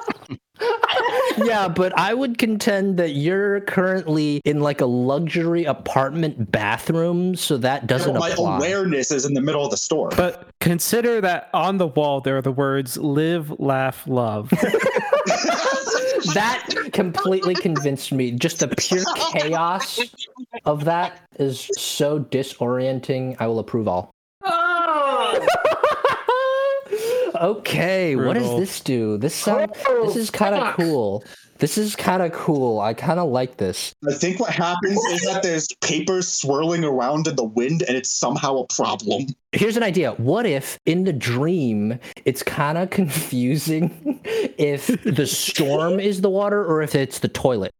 yeah, 1.43 1.67
but 1.67 1.97
I 1.97 2.13
would 2.13 2.37
contend 2.37 2.97
that 2.97 3.11
you're 3.11 3.61
currently 3.61 4.39
in 4.45 4.59
like 4.59 4.81
a 4.81 4.85
luxury 4.85 5.65
apartment 5.65 6.51
bathroom, 6.51 7.35
so 7.35 7.57
that 7.57 7.87
doesn't 7.87 8.13
my 8.19 8.29
apply. 8.29 8.57
awareness 8.57 9.09
is 9.11 9.25
in 9.25 9.33
the 9.33 9.41
middle 9.41 9.65
of 9.65 9.71
the 9.71 9.77
storm. 9.77 10.11
But 10.15 10.47
consider 10.61 11.21
that 11.21 11.49
on 11.55 11.79
the 11.79 11.87
wall 11.87 12.21
there 12.21 12.37
are 12.37 12.41
the 12.43 12.51
words 12.51 12.97
live, 12.97 13.51
laugh, 13.59 14.05
love. 14.07 14.51
that 16.33 16.67
completely 16.93 17.55
convinced 17.55 18.11
me. 18.11 18.31
Just 18.31 18.59
the 18.59 18.67
pure 18.67 19.03
chaos 19.31 19.99
of 20.65 20.85
that 20.85 21.21
is 21.39 21.69
so 21.77 22.19
disorienting. 22.19 23.35
I 23.39 23.47
will 23.47 23.59
approve 23.59 23.87
all. 23.87 24.11
Okay, 27.41 28.15
what 28.15 28.33
does 28.33 28.59
this 28.59 28.79
do? 28.79 29.17
This 29.17 29.35
sound, 29.35 29.73
this 30.03 30.15
is 30.15 30.29
kind 30.29 30.55
of 30.55 30.75
cool. 30.75 31.23
This 31.59 31.77
is 31.77 31.95
kind 31.95 32.21
of 32.21 32.31
cool. 32.33 32.79
I 32.79 32.93
kind 32.93 33.19
of 33.19 33.29
like 33.29 33.57
this. 33.57 33.93
I 34.07 34.13
think 34.13 34.39
what 34.39 34.51
happens 34.51 35.03
is 35.05 35.21
that 35.21 35.41
there's 35.41 35.67
papers 35.81 36.27
swirling 36.27 36.83
around 36.83 37.27
in 37.27 37.35
the 37.35 37.43
wind 37.43 37.83
and 37.87 37.97
it's 37.97 38.11
somehow 38.11 38.57
a 38.57 38.67
problem. 38.67 39.27
Here's 39.53 39.75
an 39.75 39.81
idea. 39.81 40.11
What 40.13 40.45
if 40.45 40.77
in 40.85 41.03
the 41.03 41.13
dream 41.13 41.97
it's 42.25 42.43
kind 42.43 42.77
of 42.77 42.89
confusing 42.91 44.19
if 44.23 44.87
the 45.03 45.25
storm 45.25 45.99
is 45.99 46.21
the 46.21 46.29
water 46.29 46.63
or 46.63 46.81
if 46.81 46.93
it's 46.93 47.19
the 47.19 47.27
toilet? 47.27 47.73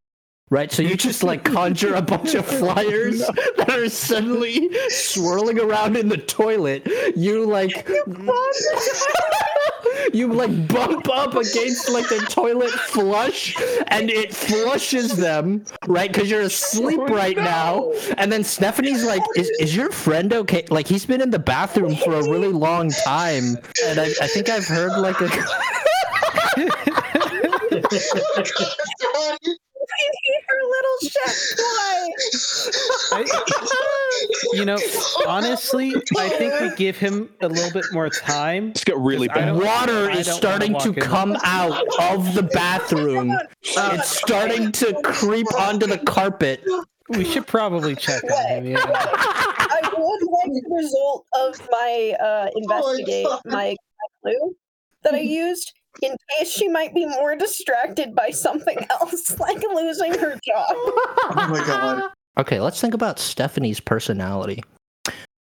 Right? 0.50 0.72
So 0.72 0.82
you 0.82 0.96
just 0.98 1.24
like 1.24 1.44
conjure 1.44 1.96
a 1.96 2.02
bunch 2.02 2.36
of 2.36 2.46
flyers 2.60 3.20
that 3.58 3.70
are 3.70 3.90
suddenly 3.90 4.70
swirling 4.90 5.60
around 5.60 5.98
in 5.98 6.10
the 6.10 6.18
toilet. 6.18 6.88
You 7.16 7.46
like 7.46 7.88
you 10.14 10.34
like 10.34 10.68
bump 10.68 11.08
up 11.10 11.36
against 11.36 11.90
like 11.90 12.08
the 12.10 12.26
toilet 12.30 12.72
flush 12.72 13.56
and 13.88 14.10
it 14.10 14.34
flushes 14.34 15.18
them, 15.18 15.64
right? 15.88 16.12
Because 16.12 16.30
you're 16.30 16.42
asleep 16.42 17.00
right 17.02 17.38
now. 17.38 17.92
And 18.18 18.32
then 18.32 18.44
Stephanie's 18.44 19.06
like, 19.06 19.22
is, 19.36 19.50
is 19.60 19.76
your 19.76 19.92
friend 19.92 20.34
okay? 20.34 20.66
Like 20.70 20.88
he's 20.88 21.06
been 21.06 21.22
in 21.22 21.30
the 21.30 21.40
bathroom 21.40 21.96
for 21.96 22.14
a 22.14 22.30
really 22.30 22.48
long 22.48 22.90
time. 22.90 23.58
And 23.86 24.00
I, 24.00 24.06
I 24.22 24.28
think 24.28 24.50
I've 24.50 24.68
heard 24.68 24.98
like 25.00 25.20
a 25.22 25.28
Her 30.48 30.62
little 30.64 30.98
chef 31.10 31.58
boy. 31.58 32.00
I- 33.14 34.54
you 34.54 34.66
know, 34.66 34.78
honestly, 35.28 35.94
I 36.18 36.30
think 36.30 36.60
we 36.60 36.76
give 36.76 36.98
him 36.98 37.30
a 37.42 37.48
little 37.48 37.72
bit 37.72 37.86
more 37.92 38.10
time. 38.10 38.70
It's 38.72 38.84
got 38.84 39.00
really 39.00 39.28
bad. 39.28 39.56
water 39.56 40.10
is 40.10 40.28
starting 40.30 40.74
wanna 40.74 40.92
in. 40.92 40.96
come 40.96 41.38
out 41.44 41.86
of 42.00 42.34
the 42.34 42.44
bathroom. 42.44 43.38
It's 43.64 44.10
starting 44.10 44.72
to 44.74 44.94
creep 45.04 45.48
onto 45.58 45.86
the 45.88 46.00
carpet. 46.00 46.64
We 47.10 47.24
should 47.24 47.48
probably 47.48 47.96
check 47.96 48.24
on 48.24 48.46
him. 48.48 48.66
Yeah. 48.66 48.78
I 48.84 49.80
would 49.98 50.32
like 50.32 50.52
the 50.52 50.76
result 50.76 51.26
of 51.40 51.60
my 51.72 52.16
uh, 52.20 52.50
investigate, 52.56 53.26
God. 53.26 53.42
my, 53.46 53.52
my 53.54 53.76
clue 54.34 54.56
that 55.04 55.14
I 55.14 55.20
used 55.20 55.74
in 56.02 56.16
case 56.38 56.52
she 56.52 56.68
might 56.68 56.94
be 56.94 57.06
more 57.06 57.36
distracted 57.36 58.16
by 58.16 58.30
something 58.30 58.78
else, 58.90 59.38
like 59.40 59.62
losing 59.74 60.14
her 60.14 60.34
job. 60.44 60.66
Oh 60.70 61.48
my 61.50 61.64
god. 61.66 62.12
Okay, 62.38 62.60
let's 62.60 62.80
think 62.80 62.94
about 62.94 63.20
Stephanie's 63.20 63.80
personality. 63.80 64.64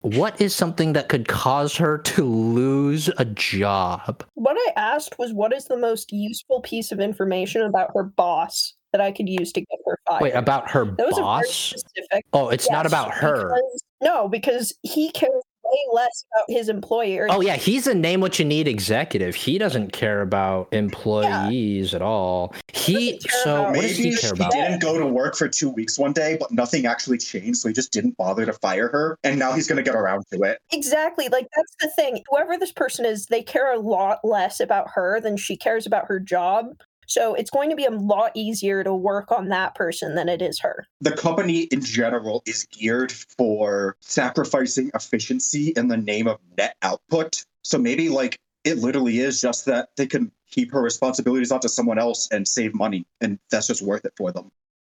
What 0.02 0.40
is 0.40 0.54
something 0.54 0.94
that 0.94 1.10
could 1.10 1.28
cause 1.28 1.76
her 1.78 1.98
to 1.98 2.24
lose 2.24 3.10
a 3.18 3.26
job? 3.26 4.24
What 4.36 4.56
I 4.56 4.72
asked 4.76 5.18
was, 5.18 5.34
what 5.34 5.52
is 5.52 5.66
the 5.66 5.78
most 5.78 6.12
useful 6.12 6.62
piece 6.62 6.92
of 6.92 7.00
information 7.00 7.64
about 7.64 7.90
her 7.96 8.04
boss 8.04 8.76
that 8.92 9.02
I 9.02 9.12
could 9.12 9.28
use 9.28 9.52
to 9.54 9.62
get 9.62 9.80
her 9.88 9.98
fired? 10.08 10.22
Wait, 10.22 10.34
about 10.34 10.70
her 10.70 10.86
that 10.86 11.08
was 11.08 11.14
a 11.18 11.22
very 11.22 11.24
boss? 11.24 11.50
specific. 11.50 12.24
Oh, 12.34 12.50
it's 12.50 12.70
not 12.70 12.86
about 12.86 13.16
her. 13.16 13.48
because- 13.50 13.84
no, 14.04 14.28
because 14.30 14.72
he 14.84 15.10
cares 15.12 15.42
way 15.72 15.80
less 15.94 16.26
about 16.32 16.46
his 16.56 16.70
employer. 16.70 17.28
Oh 17.30 17.42
yeah, 17.42 17.56
he's 17.56 17.88
a 17.88 17.94
name 17.94 18.22
what 18.22 18.40
you 18.40 18.46
need 18.46 18.68
executive. 18.68 19.36
He 19.36 19.58
doesn't 19.58 19.92
care 19.94 20.22
about 20.22 20.68
employees 20.72 21.94
at 21.94 22.02
all. 22.02 22.54
He 22.74 23.20
so 23.44 23.56
about- 23.56 23.76
what 23.76 23.82
does 23.82 23.98
Maybe 23.98 24.10
he 24.12 24.18
care 24.18 24.34
about? 24.34 24.52
didn't 24.52 24.82
go 24.82 24.98
to 24.98 25.06
work 25.06 25.36
for 25.36 25.48
two 25.48 25.70
weeks 25.70 25.98
one 25.98 26.14
day, 26.14 26.38
but 26.40 26.52
nothing 26.52 26.86
actually 26.86 27.18
changed, 27.18 27.58
so 27.60 27.68
he 27.68 27.74
just 27.74 27.92
didn't 27.92 28.18
bother 28.18 28.46
to 28.46 28.54
fire 28.54 28.90
her. 28.90 29.18
And 29.24 29.40
now 29.40 29.54
he's 29.54 29.68
gonna 29.68 29.84
get 29.84 29.96
around 29.96 30.24
to 30.34 30.42
it. 30.44 30.60
Exactly. 30.72 31.28
Like 31.30 31.48
that's 31.56 31.76
the 31.82 31.90
thing. 31.96 32.24
Whoever 32.30 32.58
this 32.58 32.72
person 32.72 33.06
is, 33.06 33.26
they 33.28 33.42
care 33.42 33.74
a 33.74 33.80
lot 33.80 34.20
less 34.24 34.60
about 34.60 34.90
her 34.94 35.20
than 35.20 35.38
she 35.38 35.56
cares 35.58 35.86
about 35.86 36.06
her 36.08 36.20
job. 36.20 36.68
So 37.08 37.34
it's 37.34 37.50
going 37.50 37.70
to 37.70 37.76
be 37.76 37.86
a 37.86 37.92
lot 37.92 38.32
easier 38.34 38.84
to 38.84 38.94
work 38.94 39.32
on 39.32 39.50
that 39.50 39.76
person 39.76 40.16
than 40.16 40.30
it 40.30 40.42
is 40.42 40.60
her. 40.60 40.88
The 41.02 41.12
company 41.12 41.62
in 41.64 41.82
general 41.82 42.44
is 42.46 42.66
geared 42.72 43.12
for 43.12 43.98
sacrificing 44.02 44.92
efficiency 44.94 45.74
in 45.76 45.88
the 45.88 45.98
name 45.98 46.28
of 46.28 46.40
net 46.58 46.76
output. 46.82 47.46
So 47.64 47.78
maybe 47.78 48.10
like 48.10 48.40
it 48.64 48.78
literally 48.78 49.20
is 49.20 49.42
just 49.42 49.66
that 49.66 49.90
they 49.96 50.08
can 50.08 50.32
keep 50.50 50.72
her 50.72 50.82
responsibilities 50.82 51.52
onto 51.52 51.68
someone 51.68 52.00
else 52.00 52.28
and 52.32 52.48
save 52.48 52.74
money, 52.74 53.06
and 53.22 53.40
that's 53.52 53.68
just 53.68 53.82
worth 53.82 54.06
it 54.06 54.14
for 54.18 54.32
them. 54.32 54.52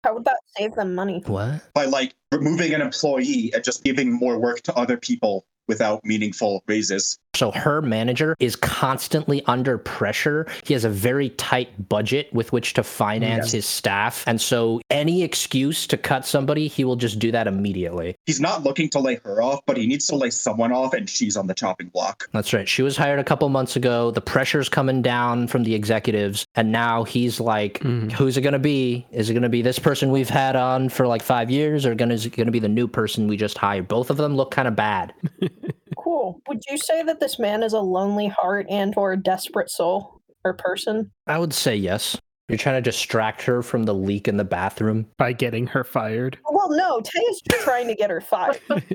How 0.05 0.14
would 0.14 0.24
that 0.24 0.39
save 0.56 0.74
them 0.74 0.94
money? 0.94 1.22
What? 1.26 1.62
By 1.74 1.86
like 1.86 2.14
removing 2.32 2.72
an 2.72 2.80
employee 2.80 3.51
and 3.52 3.64
just 3.64 3.85
giving 3.85 4.12
more 4.12 4.39
work 4.39 4.62
to 4.62 4.74
other 4.74 4.97
people 4.97 5.44
without 5.66 6.05
meaningful 6.05 6.62
raises. 6.66 7.18
So 7.39 7.52
her 7.52 7.81
manager 7.81 8.35
is 8.40 8.56
constantly 8.56 9.44
under 9.47 9.78
pressure. 9.78 10.47
He 10.65 10.73
has 10.74 10.85
a 10.85 10.89
very 10.89 11.31
tight 11.31 11.89
budget 11.89 12.28
with 12.32 12.52
which 12.52 12.74
to 12.74 12.82
finance 12.82 13.47
Yes. 13.47 13.52
his 13.52 13.66
staff. 13.66 14.24
And 14.27 14.40
so 14.40 14.81
any 14.90 15.23
excuse 15.23 15.86
to 15.86 15.97
cut 15.97 16.27
somebody, 16.27 16.66
he 16.66 16.85
will 16.85 16.97
just 16.97 17.20
do 17.20 17.31
that 17.31 17.47
immediately. 17.47 18.16
He's 18.27 18.40
not 18.40 18.65
looking 18.65 18.89
to 18.90 18.98
lay 18.98 19.20
her 19.24 19.40
off, 19.40 19.60
but 19.66 19.77
he 19.77 19.86
needs 19.86 20.06
to 20.09 20.16
lay 20.16 20.31
someone 20.31 20.73
off, 20.73 20.94
and 20.94 21.09
she's 21.09 21.36
on 21.36 21.47
the 21.47 21.55
chopping 21.55 21.89
block. 21.90 22.28
That's 22.32 22.52
right. 22.52 22.69
She 22.69 22.82
was 22.82 22.97
hired 22.97 23.20
a 23.20 23.24
couple 23.24 23.48
months 23.51 23.77
ago. 23.77 24.10
The 24.10 24.20
pressure's 24.20 24.69
coming 24.69 25.01
down 25.01 25.47
from 25.47 25.62
the 25.62 25.77
executives. 25.77 26.44
And 26.56 26.73
now 26.73 27.05
he's 27.05 27.39
like, 27.39 27.78
Mhm. 27.81 28.10
who's 28.10 28.36
it 28.36 28.40
going 28.40 28.55
to 28.55 28.59
be? 28.59 29.06
Is 29.12 29.31
it 29.31 29.35
going 29.35 29.43
to 29.44 29.48
be 29.48 29.62
this 29.62 29.78
person 29.78 30.10
we've 30.10 30.28
had 30.28 30.56
on 30.56 30.89
for 30.89 31.06
like 31.06 31.23
five 31.23 31.51
years 31.52 31.86
or 31.86 31.94
gonna, 31.94 32.15
is 32.15 32.27
it 32.27 32.35
going 32.36 32.47
to 32.47 32.52
be 32.52 32.59
the 32.59 32.69
new 32.69 32.89
person 32.89 33.28
we 33.28 33.36
just 33.36 33.56
hired? 33.59 33.86
Both 33.86 34.10
of 34.10 34.16
them 34.16 34.35
look 34.35 34.51
kind 34.51 34.66
of 34.66 34.74
bad. 34.74 35.15
Cool. 35.97 36.40
Would 36.48 36.62
you 36.70 36.78
say 36.78 37.02
that 37.02 37.19
this 37.28 37.38
man 37.38 37.62
is 37.62 37.74
a 37.74 37.80
lonely 37.80 38.28
heart 38.28 38.66
and 38.70 38.94
or 38.96 39.12
a 39.12 39.16
desperate 39.16 39.70
soul 39.70 40.22
or 40.46 40.55
person? 40.55 41.10
I 41.26 41.38
would 41.38 41.52
say 41.52 41.76
yes. 41.76 42.16
You're 42.48 42.56
trying 42.56 42.76
to 42.82 42.90
distract 42.90 43.42
her 43.42 43.60
from 43.62 43.82
the 43.84 43.92
leak 43.94 44.26
in 44.26 44.38
the 44.38 44.44
bathroom. 44.44 45.05
by 45.18 45.34
getting 45.34 45.66
her 45.66 45.84
fired. 45.84 46.38
Well, 46.50 46.70
no, 46.70 46.98
Tay 47.02 47.20
is 47.20 47.42
trying 47.50 47.86
to 47.88 47.94
get 47.94 48.09
her 48.09 48.22
fired. 48.22 48.59
like, 48.70 48.88
he 48.88 48.94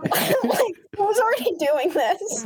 was 0.97 1.19
already 1.19 1.51
doing 1.59 1.93
this. 1.93 2.43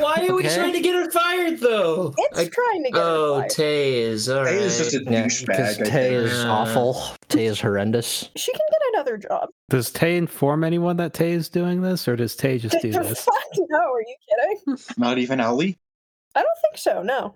Why 0.00 0.24
are 0.28 0.36
we 0.36 0.44
Okay. 0.46 0.54
trying 0.54 0.72
to 0.74 0.80
get 0.80 0.94
her 0.94 1.10
fired 1.10 1.58
though? 1.58 2.14
It's 2.16 2.38
I- 2.38 2.48
trying 2.48 2.84
to 2.84 2.90
get 2.92 3.00
her 3.00 3.04
oh. 3.08 3.44
Tay 3.50 4.02
is 4.02 4.28
all 4.28 4.44
right. 4.44 4.50
Tay 4.52 4.58
is 4.58 4.78
just 4.78 4.94
a 4.94 5.02
Yeah, 5.02 5.24
because 5.24 5.42
douchebag. 5.78 5.80
I 5.86 5.90
Tay 5.90 6.14
is 6.14 6.44
Uh, 6.44 6.48
awful. 6.52 7.02
Tay 7.28 7.46
is 7.46 7.60
horrendous. 7.60 8.30
she 8.36 8.52
can 8.52 8.60
get 8.70 8.80
another 9.06 9.16
job. 9.18 9.48
Does 9.70 9.90
Tay 9.90 10.16
inform 10.16 10.64
anyone 10.64 10.96
that 10.98 11.14
Tay 11.14 11.32
is 11.32 11.48
doing 11.48 11.80
this, 11.82 12.06
or 12.08 12.16
does 12.16 12.36
Tay 12.36 12.58
just 12.58 12.76
do 12.82 12.90
this? 12.90 13.24
Fuck 13.24 13.34
no, 13.68 13.78
are 13.78 14.00
you 14.00 14.16
kidding? 14.66 14.78
Not 14.96 15.18
even 15.18 15.40
Ellie. 15.40 15.76
I 16.34 16.40
don't 16.40 16.58
think 16.62 16.78
so, 16.78 17.02
no. 17.02 17.34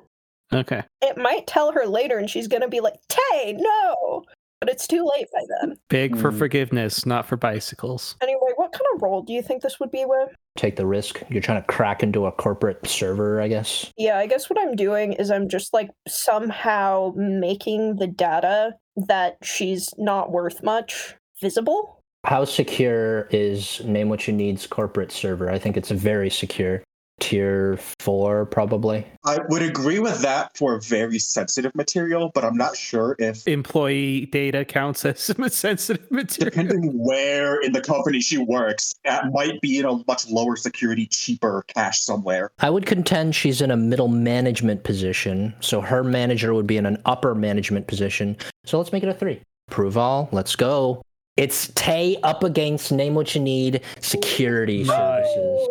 Okay. 0.52 0.82
It 1.00 1.16
might 1.16 1.46
tell 1.46 1.72
her 1.72 1.86
later 1.86 2.18
and 2.18 2.28
she's 2.28 2.48
gonna 2.48 2.68
be 2.68 2.80
like, 2.80 2.96
Tay, 3.08 3.52
no! 3.56 4.24
But 4.60 4.68
it's 4.68 4.86
too 4.86 5.08
late 5.16 5.26
by 5.32 5.40
then. 5.60 5.76
Big 5.88 6.18
for 6.18 6.30
Hmm. 6.30 6.36
forgiveness, 6.38 7.06
not 7.06 7.24
for 7.24 7.36
bicycles. 7.38 8.16
Anyway, 8.20 8.50
what 8.56 8.72
kind 8.72 8.84
of 8.94 9.00
role 9.00 9.22
do 9.22 9.32
you 9.32 9.40
think 9.40 9.62
this 9.62 9.80
would 9.80 9.90
be 9.90 10.04
with? 10.04 10.28
Take 10.56 10.76
the 10.76 10.84
risk. 10.84 11.22
You're 11.30 11.40
trying 11.40 11.62
to 11.62 11.66
crack 11.66 12.02
into 12.02 12.26
a 12.26 12.32
corporate 12.32 12.86
server, 12.86 13.40
I 13.40 13.48
guess. 13.48 13.90
Yeah, 13.96 14.18
I 14.18 14.26
guess 14.26 14.50
what 14.50 14.58
I'm 14.60 14.76
doing 14.76 15.14
is 15.14 15.30
I'm 15.30 15.48
just 15.48 15.72
like 15.72 15.88
somehow 16.06 17.12
making 17.16 17.96
the 17.96 18.06
data 18.06 18.74
that 19.08 19.36
she's 19.42 19.94
not 19.96 20.30
worth 20.30 20.62
much 20.62 21.14
visible. 21.40 22.00
How 22.24 22.44
secure 22.44 23.28
is 23.30 23.80
Name 23.84 24.08
What 24.10 24.26
You 24.26 24.34
Need's 24.34 24.66
corporate 24.66 25.10
server? 25.10 25.50
I 25.50 25.58
think 25.58 25.76
it's 25.76 25.90
a 25.90 25.94
very 25.94 26.30
secure. 26.30 26.82
Tier 27.18 27.78
four, 27.98 28.46
probably. 28.46 29.06
I 29.26 29.40
would 29.50 29.60
agree 29.60 29.98
with 29.98 30.22
that 30.22 30.56
for 30.56 30.80
very 30.80 31.18
sensitive 31.18 31.74
material, 31.74 32.30
but 32.34 32.46
I'm 32.46 32.56
not 32.56 32.78
sure 32.78 33.14
if, 33.18 33.46
Employee 33.46 34.24
data 34.26 34.64
counts 34.64 35.04
as 35.04 35.20
sensitive 35.54 36.10
material. 36.10 36.50
depending 36.50 36.98
where 36.98 37.60
in 37.60 37.72
the 37.72 37.82
company 37.82 38.20
she 38.20 38.38
works, 38.38 38.94
that 39.04 39.30
might 39.34 39.60
be 39.60 39.78
in 39.78 39.84
a 39.84 40.02
much 40.08 40.28
lower 40.30 40.56
security, 40.56 41.06
cheaper 41.06 41.62
cache 41.68 42.00
somewhere. 42.00 42.52
I 42.60 42.70
would 42.70 42.86
contend 42.86 43.34
she's 43.34 43.60
in 43.60 43.70
a 43.70 43.76
middle 43.76 44.08
management 44.08 44.84
position, 44.84 45.54
so 45.60 45.82
her 45.82 46.02
manager 46.02 46.54
would 46.54 46.66
be 46.66 46.78
in 46.78 46.86
an 46.86 47.02
upper 47.04 47.34
management 47.34 47.86
position. 47.86 48.34
So 48.64 48.78
let's 48.78 48.92
make 48.92 49.02
it 49.02 49.10
a 49.10 49.14
three. 49.14 49.42
Prove 49.70 49.98
all. 49.98 50.30
Let's 50.32 50.56
go. 50.56 51.02
It's 51.40 51.72
Tay 51.74 52.18
up 52.22 52.44
against 52.44 52.92
Name 52.92 53.14
What 53.14 53.34
You 53.34 53.40
Need 53.40 53.80
Security 54.00 54.84
Services. 54.84 55.68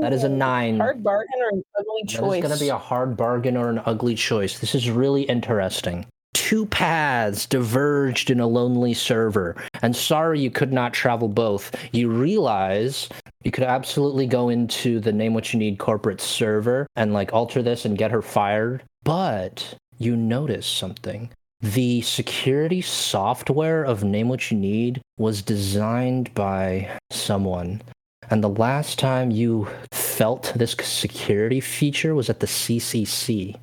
That 0.00 0.14
is 0.14 0.24
a 0.24 0.30
nine. 0.30 0.78
Hard 0.80 1.04
bargain 1.04 1.42
or 1.42 1.48
an 1.50 1.64
ugly 1.78 2.04
choice. 2.06 2.42
going 2.42 2.54
to 2.54 2.58
be 2.58 2.70
a 2.70 2.78
hard 2.78 3.18
bargain 3.18 3.54
or 3.54 3.68
an 3.68 3.82
ugly 3.84 4.14
choice. 4.14 4.58
This 4.58 4.74
is 4.74 4.88
really 4.88 5.24
interesting. 5.24 6.06
Two 6.32 6.64
paths 6.64 7.44
diverged 7.44 8.30
in 8.30 8.40
a 8.40 8.46
lonely 8.46 8.94
server, 8.94 9.62
and 9.82 9.94
sorry 9.94 10.40
you 10.40 10.50
could 10.50 10.72
not 10.72 10.94
travel 10.94 11.28
both. 11.28 11.76
You 11.92 12.08
realize 12.08 13.10
you 13.44 13.50
could 13.50 13.64
absolutely 13.64 14.26
go 14.26 14.48
into 14.48 15.00
the 15.00 15.12
Name 15.12 15.34
What 15.34 15.52
You 15.52 15.58
Need 15.58 15.78
corporate 15.78 16.22
server 16.22 16.86
and 16.96 17.12
like 17.12 17.34
alter 17.34 17.62
this 17.62 17.84
and 17.84 17.98
get 17.98 18.10
her 18.10 18.22
fired, 18.22 18.84
but 19.04 19.74
you 19.98 20.16
notice 20.16 20.66
something. 20.66 21.28
The 21.62 22.00
security 22.02 22.80
software 22.80 23.84
of 23.84 24.02
Name 24.02 24.28
What 24.28 24.50
You 24.50 24.56
Need 24.56 25.02
was 25.18 25.42
designed 25.42 26.32
by 26.34 26.88
someone 27.10 27.82
and 28.30 28.44
the 28.44 28.48
last 28.48 28.98
time 28.98 29.32
you 29.32 29.68
felt 29.90 30.52
this 30.54 30.76
security 30.82 31.60
feature 31.60 32.14
was 32.14 32.30
at 32.30 32.38
the 32.38 32.46
CCC. 32.46 33.56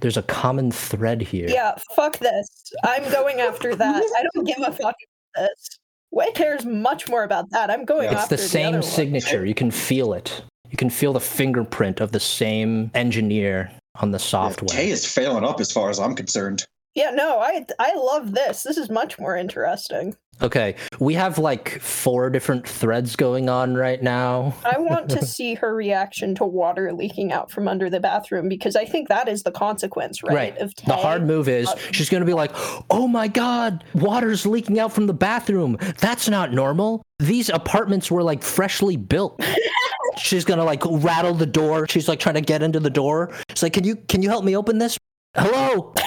There's 0.00 0.16
a 0.16 0.22
common 0.22 0.72
thread 0.72 1.22
here. 1.22 1.46
Yeah, 1.48 1.74
fuck 1.94 2.18
this. 2.18 2.48
I'm 2.82 3.08
going 3.12 3.40
after 3.40 3.76
that. 3.76 4.02
I 4.16 4.24
don't 4.34 4.46
give 4.46 4.58
a 4.58 4.72
fuck 4.72 4.78
about 4.80 4.96
this. 5.36 5.78
Way 6.10 6.32
cares 6.32 6.66
much 6.66 7.08
more 7.08 7.22
about 7.22 7.50
that. 7.50 7.70
I'm 7.70 7.84
going 7.84 8.10
it's 8.10 8.22
after 8.22 8.36
the 8.36 8.42
other 8.42 8.48
same 8.48 8.72
one. 8.74 8.82
signature. 8.82 9.46
You 9.46 9.54
can 9.54 9.70
feel 9.70 10.12
it. 10.12 10.42
You 10.70 10.76
can 10.76 10.90
feel 10.90 11.12
the 11.12 11.20
fingerprint 11.20 12.00
of 12.00 12.10
the 12.10 12.18
same 12.18 12.90
engineer 12.94 13.70
on 14.00 14.10
the 14.10 14.18
software. 14.18 14.68
Tay 14.68 14.90
is 14.90 15.06
failing 15.06 15.44
up 15.44 15.60
as 15.60 15.70
far 15.70 15.88
as 15.88 16.00
I'm 16.00 16.16
concerned. 16.16 16.66
Yeah, 16.94 17.10
no, 17.10 17.38
I 17.38 17.64
I 17.78 17.94
love 17.94 18.32
this. 18.32 18.62
This 18.64 18.76
is 18.76 18.90
much 18.90 19.18
more 19.18 19.36
interesting. 19.36 20.16
Okay, 20.42 20.76
we 20.98 21.14
have 21.14 21.38
like 21.38 21.80
four 21.80 22.30
different 22.30 22.66
threads 22.66 23.14
going 23.14 23.50
on 23.50 23.74
right 23.74 24.02
now. 24.02 24.54
I 24.64 24.78
want 24.78 25.10
to 25.10 25.24
see 25.26 25.54
her 25.54 25.74
reaction 25.74 26.34
to 26.36 26.46
water 26.46 26.92
leaking 26.94 27.30
out 27.30 27.50
from 27.50 27.68
under 27.68 27.90
the 27.90 28.00
bathroom 28.00 28.48
because 28.48 28.74
I 28.74 28.86
think 28.86 29.08
that 29.08 29.28
is 29.28 29.42
the 29.42 29.50
consequence, 29.50 30.22
right? 30.22 30.34
Right. 30.34 30.58
Of 30.58 30.74
The 30.86 30.96
hard 30.96 31.26
move 31.26 31.46
is 31.48 31.68
uh, 31.68 31.76
she's 31.92 32.08
going 32.08 32.22
to 32.22 32.26
be 32.26 32.32
like, 32.32 32.52
oh 32.90 33.06
my 33.06 33.28
God, 33.28 33.84
water's 33.94 34.46
leaking 34.46 34.78
out 34.78 34.92
from 34.92 35.06
the 35.06 35.14
bathroom. 35.14 35.76
That's 35.98 36.28
not 36.28 36.52
normal. 36.52 37.02
These 37.18 37.50
apartments 37.50 38.10
were 38.10 38.22
like 38.22 38.42
freshly 38.42 38.96
built. 38.96 39.42
she's 40.16 40.46
going 40.46 40.58
to 40.58 40.64
like 40.64 40.82
rattle 40.86 41.34
the 41.34 41.46
door. 41.46 41.86
She's 41.86 42.08
like 42.08 42.18
trying 42.18 42.36
to 42.36 42.40
get 42.40 42.62
into 42.62 42.80
the 42.80 42.90
door. 42.90 43.30
She's 43.50 43.62
like, 43.62 43.74
can 43.74 43.84
you, 43.84 43.96
can 43.96 44.22
you 44.22 44.30
help 44.30 44.44
me 44.44 44.56
open 44.56 44.78
this? 44.78 44.98
Hello? 45.36 45.92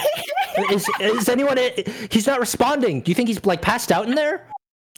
is, 0.71 0.87
is 0.99 1.29
anyone, 1.29 1.57
he's 2.09 2.27
not 2.27 2.39
responding. 2.39 3.01
Do 3.01 3.11
you 3.11 3.15
think 3.15 3.27
he's 3.29 3.43
like 3.45 3.61
passed 3.61 3.91
out 3.91 4.07
in 4.07 4.15
there? 4.15 4.47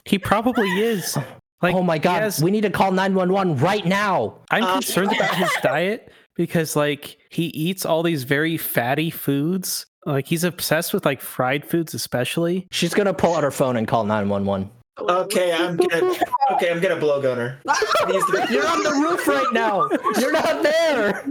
He 0.04 0.18
probably 0.18 0.68
is. 0.80 1.16
Like, 1.62 1.74
oh 1.74 1.82
my 1.82 1.98
God, 1.98 2.22
has- 2.22 2.42
we 2.42 2.50
need 2.50 2.62
to 2.62 2.70
call 2.70 2.92
911 2.92 3.56
right 3.58 3.84
now. 3.84 4.40
I'm 4.50 4.62
Um, 4.62 4.72
concerned 4.74 5.12
about 5.12 5.34
his 5.34 5.50
diet 5.62 6.12
because 6.36 6.76
like 6.76 7.16
he 7.30 7.46
eats 7.46 7.84
all 7.86 8.02
these 8.02 8.24
very 8.24 8.56
fatty 8.56 9.10
foods. 9.10 9.86
Like 10.04 10.26
he's 10.26 10.44
obsessed 10.44 10.94
with 10.94 11.04
like 11.04 11.20
fried 11.20 11.64
foods, 11.64 11.94
especially. 11.94 12.66
She's 12.70 12.94
going 12.94 13.06
to 13.06 13.14
pull 13.14 13.34
out 13.34 13.42
her 13.42 13.50
phone 13.50 13.76
and 13.76 13.88
call 13.88 14.04
911. 14.04 14.70
Okay, 14.98 15.52
I'm 15.52 15.76
gonna. 15.76 16.14
Okay, 16.52 16.70
I'm 16.70 16.80
gonna 16.80 16.96
blow 16.96 17.20
gunner. 17.20 17.58
You're 18.08 18.66
on 18.66 18.82
the 18.82 18.98
roof 19.02 19.28
right 19.28 19.52
now. 19.52 19.88
You're 20.18 20.32
not 20.32 20.62
there. 20.62 21.22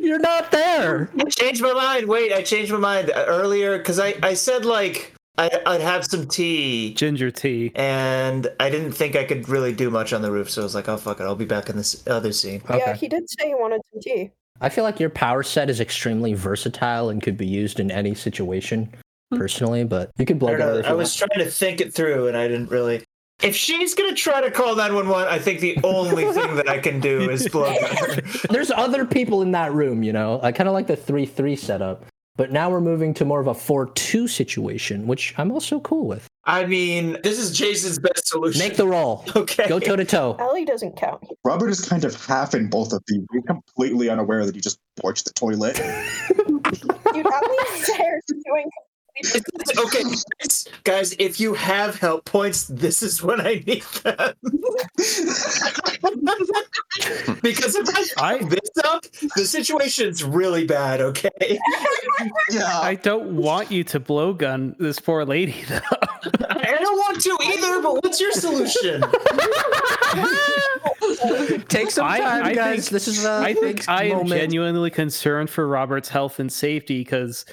You're 0.00 0.18
not 0.18 0.50
there. 0.50 1.10
I 1.18 1.24
changed 1.28 1.62
my 1.62 1.72
mind. 1.72 2.08
Wait, 2.08 2.32
I 2.32 2.42
changed 2.42 2.72
my 2.72 2.78
mind 2.78 3.10
uh, 3.10 3.24
earlier 3.28 3.78
because 3.78 3.98
I, 3.98 4.14
I 4.22 4.34
said 4.34 4.64
like 4.64 5.14
I, 5.36 5.50
I'd 5.66 5.80
have 5.82 6.04
some 6.06 6.26
tea, 6.26 6.94
Ginger 6.94 7.30
tea. 7.30 7.72
and 7.74 8.48
I 8.58 8.70
didn't 8.70 8.92
think 8.92 9.14
I 9.14 9.24
could 9.24 9.48
really 9.48 9.72
do 9.72 9.90
much 9.90 10.12
on 10.12 10.22
the 10.22 10.32
roof, 10.32 10.50
so 10.50 10.62
I 10.62 10.64
was 10.64 10.74
like, 10.74 10.88
oh 10.88 10.96
fuck 10.96 11.20
it, 11.20 11.24
I'll 11.24 11.36
be 11.36 11.44
back 11.44 11.68
in 11.68 11.76
this 11.76 12.06
other 12.06 12.32
scene. 12.32 12.62
Yeah, 12.70 12.94
he 12.94 13.08
did 13.08 13.28
say 13.28 13.48
he 13.48 13.54
wanted 13.54 13.82
some 13.92 14.00
tea. 14.00 14.30
I 14.60 14.68
feel 14.68 14.84
like 14.84 15.00
your 15.00 15.10
power 15.10 15.42
set 15.42 15.70
is 15.70 15.80
extremely 15.80 16.34
versatile 16.34 17.08
and 17.08 17.22
could 17.22 17.36
be 17.36 17.46
used 17.46 17.80
in 17.80 17.90
any 17.90 18.14
situation. 18.14 18.92
Hmm. 19.30 19.38
Personally, 19.38 19.84
but 19.84 20.10
you 20.18 20.26
could 20.26 20.36
I, 20.36 20.38
blow 20.38 20.56
don't 20.56 20.82
know, 20.82 20.88
I 20.88 20.90
you 20.90 20.96
was 20.96 21.14
trying 21.14 21.38
to 21.38 21.50
think 21.50 21.80
it 21.80 21.94
through, 21.94 22.28
and 22.28 22.36
I 22.36 22.48
didn't 22.48 22.70
really. 22.70 23.04
If 23.42 23.56
she's 23.56 23.94
gonna 23.94 24.14
try 24.14 24.40
to 24.40 24.50
call 24.50 24.76
911, 24.76 25.28
I 25.32 25.38
think 25.38 25.60
the 25.60 25.78
only 25.84 26.24
thing 26.32 26.56
that 26.56 26.68
I 26.68 26.78
can 26.78 27.00
do 27.00 27.20
is 27.30 27.48
blow 27.48 27.72
her. 27.72 28.20
There's 28.50 28.70
other 28.70 29.06
people 29.06 29.42
in 29.42 29.52
that 29.52 29.72
room, 29.72 30.02
you 30.02 30.12
know. 30.12 30.40
I 30.42 30.52
kind 30.52 30.68
of 30.68 30.74
like 30.74 30.86
the 30.86 30.96
3 30.96 31.26
3 31.26 31.56
setup. 31.56 32.04
But 32.36 32.52
now 32.52 32.70
we're 32.70 32.80
moving 32.80 33.12
to 33.14 33.24
more 33.24 33.40
of 33.40 33.46
a 33.46 33.54
4 33.54 33.86
2 33.90 34.26
situation, 34.26 35.06
which 35.06 35.34
I'm 35.38 35.52
also 35.52 35.80
cool 35.80 36.06
with. 36.06 36.26
I 36.44 36.64
mean, 36.64 37.18
this 37.22 37.38
is 37.38 37.56
Jason's 37.56 37.98
best 37.98 38.28
solution. 38.28 38.58
Make 38.58 38.76
the 38.76 38.86
roll. 38.86 39.24
okay. 39.36 39.68
Go 39.68 39.78
toe 39.78 39.96
to 39.96 40.04
toe. 40.04 40.36
Allie 40.38 40.64
doesn't 40.64 40.96
count. 40.96 41.22
Robert 41.44 41.68
is 41.68 41.86
kind 41.86 42.04
of 42.04 42.14
half 42.24 42.54
in 42.54 42.70
both 42.70 42.92
of 42.92 43.02
you. 43.08 43.26
You're 43.32 43.42
completely 43.42 44.08
unaware 44.08 44.46
that 44.46 44.54
you 44.54 44.60
just 44.60 44.78
torched 45.00 45.24
the 45.24 45.32
toilet. 45.34 45.76
Dude, 47.12 47.26
Allie's 47.26 47.86
there 47.86 48.20
doing 48.26 48.70
okay, 49.78 50.02
guys, 50.38 50.68
guys, 50.84 51.14
if 51.18 51.40
you 51.40 51.54
have 51.54 51.98
help 51.98 52.24
points, 52.24 52.66
this 52.68 53.02
is 53.02 53.22
when 53.22 53.40
I 53.40 53.62
need 53.66 53.82
them. 54.02 54.34
because 57.42 57.76
if 57.76 57.88
I 58.18 58.38
fuck 58.38 58.50
this 58.50 58.70
up, 58.84 59.02
the 59.36 59.44
situation's 59.46 60.24
really 60.24 60.66
bad. 60.66 61.00
Okay. 61.00 61.28
yeah. 62.50 62.80
I 62.80 62.94
don't 62.94 63.36
want 63.36 63.70
you 63.70 63.84
to 63.84 64.00
blowgun 64.00 64.76
this 64.78 64.98
poor 64.98 65.24
lady, 65.24 65.62
though. 65.68 65.80
I 66.48 66.76
don't 66.80 66.96
want 66.96 67.20
to 67.20 67.38
either. 67.46 67.82
But 67.82 68.02
what's 68.02 68.20
your 68.20 68.32
solution? 68.32 69.02
Take 71.68 71.90
some 71.90 72.06
I- 72.06 72.18
time, 72.18 72.44
I 72.44 72.54
guys. 72.54 72.88
think- 72.88 72.92
this 72.92 73.08
is 73.08 73.24
a 73.24 73.40
I 73.42 73.54
think 73.54 73.88
I 73.88 74.04
am 74.04 74.18
moment. 74.18 74.40
genuinely 74.40 74.90
concerned 74.90 75.50
for 75.50 75.66
Robert's 75.66 76.08
health 76.08 76.38
and 76.38 76.52
safety 76.52 77.00
because 77.00 77.44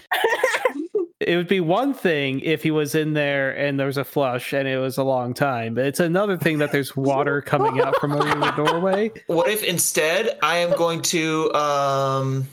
it 1.20 1.36
would 1.36 1.48
be 1.48 1.60
one 1.60 1.94
thing 1.94 2.40
if 2.42 2.62
he 2.62 2.70
was 2.70 2.94
in 2.94 3.14
there 3.14 3.52
and 3.58 3.80
there 3.80 3.88
was 3.88 3.98
a 3.98 4.04
flush 4.04 4.54
and 4.54 4.68
it 4.68 4.78
was 4.78 4.98
a 4.98 5.04
long 5.04 5.34
time, 5.34 5.74
but 5.74 5.86
it's 5.86 6.00
another 6.00 6.38
thing 6.38 6.60
that 6.60 6.72
there's 6.72 6.96
water 6.96 7.42
coming 7.46 7.82
out 7.82 7.96
from 8.00 8.12
under 8.12 8.40
the 8.40 8.52
doorway. 8.52 9.12
What 9.28 9.50
if 9.50 9.64
instead 9.64 10.38
I 10.44 10.58
am 10.58 10.78
going 10.78 11.02
to 11.04 11.52
um 11.54 12.48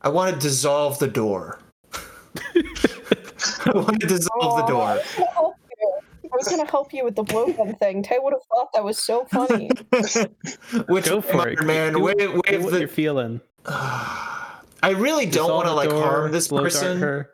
I 0.00 0.08
want 0.08 0.34
to 0.34 0.40
dissolve 0.40 0.98
the 0.98 1.08
door. 1.08 1.60
I 2.54 3.72
want 3.74 4.00
to 4.00 4.06
dissolve 4.06 4.56
the 4.58 4.66
door. 4.66 5.00
I 6.30 6.36
was 6.36 6.48
gonna 6.48 6.70
help 6.70 6.92
you 6.92 7.04
with 7.04 7.16
the 7.16 7.24
blowgun 7.24 7.78
thing. 7.78 8.02
Tay 8.02 8.18
would 8.20 8.32
have 8.34 8.42
thought 8.54 8.72
that 8.74 8.84
was 8.84 8.98
so 8.98 9.24
funny. 9.26 9.70
Which 10.88 11.06
Go 11.06 11.20
for 11.20 11.48
it. 11.48 11.62
man, 11.64 11.94
Do, 11.94 12.00
wave, 12.00 12.18
do 12.18 12.32
what 12.34 12.70
the 12.72 12.80
you're 12.80 12.88
feeling. 12.88 13.40
I 13.64 14.90
really 14.96 15.26
don't 15.26 15.50
want 15.50 15.66
to 15.66 15.72
like 15.72 15.90
harm 15.90 16.32
this 16.32 16.48
blow 16.48 16.60
dart 16.60 16.72
person. 16.72 17.26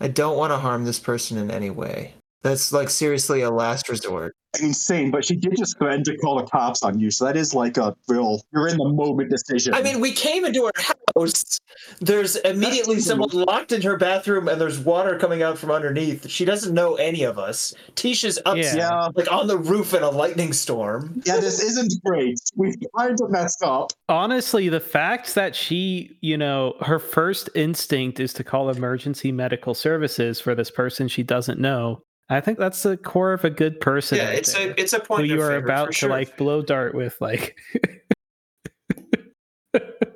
I 0.00 0.08
don't 0.08 0.36
want 0.36 0.52
to 0.52 0.58
harm 0.58 0.84
this 0.84 0.98
person 0.98 1.36
in 1.36 1.50
any 1.50 1.70
way. 1.70 2.14
That's 2.42 2.72
like 2.72 2.88
seriously 2.88 3.42
a 3.42 3.50
last 3.50 3.88
resort. 3.88 4.34
Insane, 4.60 5.12
but 5.12 5.24
she 5.24 5.36
did 5.36 5.56
just 5.56 5.78
threaten 5.78 6.02
to 6.04 6.16
call 6.18 6.36
the 6.38 6.42
cops 6.44 6.82
on 6.82 6.98
you, 6.98 7.10
so 7.12 7.24
that 7.24 7.36
is 7.36 7.54
like 7.54 7.76
a 7.76 7.94
real 8.08 8.42
you're 8.52 8.66
in 8.66 8.76
the 8.78 8.88
moment 8.88 9.30
decision. 9.30 9.72
I 9.74 9.80
mean, 9.82 10.00
we 10.00 10.10
came 10.10 10.44
into 10.44 10.64
her 10.64 10.72
house. 11.16 11.60
There's 12.00 12.34
immediately 12.36 12.96
That's 12.96 13.06
someone 13.06 13.28
locked 13.30 13.70
in 13.70 13.80
her 13.82 13.96
bathroom, 13.96 14.48
and 14.48 14.60
there's 14.60 14.80
water 14.80 15.16
coming 15.18 15.42
out 15.42 15.56
from 15.56 15.70
underneath. 15.70 16.28
She 16.28 16.44
doesn't 16.44 16.74
know 16.74 16.96
any 16.96 17.22
of 17.22 17.38
us. 17.38 17.74
Tisha's 17.94 18.40
up, 18.44 18.56
Yeah. 18.56 18.74
yeah, 18.74 19.08
like 19.14 19.30
on 19.30 19.46
the 19.46 19.56
roof 19.56 19.94
in 19.94 20.02
a 20.02 20.10
lightning 20.10 20.52
storm. 20.52 21.22
yeah, 21.24 21.38
this 21.38 21.62
isn't 21.62 21.92
great. 22.04 22.40
We 22.56 22.74
kind 22.98 23.16
of 23.22 23.30
messed 23.30 23.62
up. 23.62 23.92
Honestly, 24.08 24.68
the 24.68 24.80
fact 24.80 25.36
that 25.36 25.54
she, 25.54 26.18
you 26.22 26.36
know, 26.36 26.74
her 26.80 26.98
first 26.98 27.48
instinct 27.54 28.18
is 28.18 28.32
to 28.34 28.42
call 28.42 28.68
emergency 28.68 29.30
medical 29.30 29.74
services 29.74 30.40
for 30.40 30.56
this 30.56 30.72
person 30.72 31.06
she 31.06 31.22
doesn't 31.22 31.60
know. 31.60 32.02
I 32.30 32.40
think 32.40 32.58
that's 32.58 32.84
the 32.84 32.96
core 32.96 33.32
of 33.32 33.44
a 33.44 33.50
good 33.50 33.80
person. 33.80 34.18
Yeah, 34.18 34.30
it's 34.30 34.54
there, 34.54 34.70
a 34.70 34.74
it's 34.80 34.92
a 34.92 35.00
who 35.00 35.04
point. 35.04 35.26
you 35.26 35.34
of 35.34 35.48
are 35.48 35.56
about 35.56 35.88
for 35.88 35.92
to 35.92 36.08
like 36.08 36.36
blow 36.36 36.62
dart 36.62 36.94
with, 36.94 37.20
like. 37.20 37.58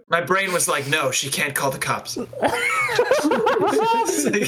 My 0.09 0.21
brain 0.21 0.53
was 0.53 0.69
like, 0.69 0.87
no, 0.87 1.11
she 1.11 1.29
can't 1.29 1.57
call 1.57 1.73
the 1.73 1.79
cops. 1.79 2.15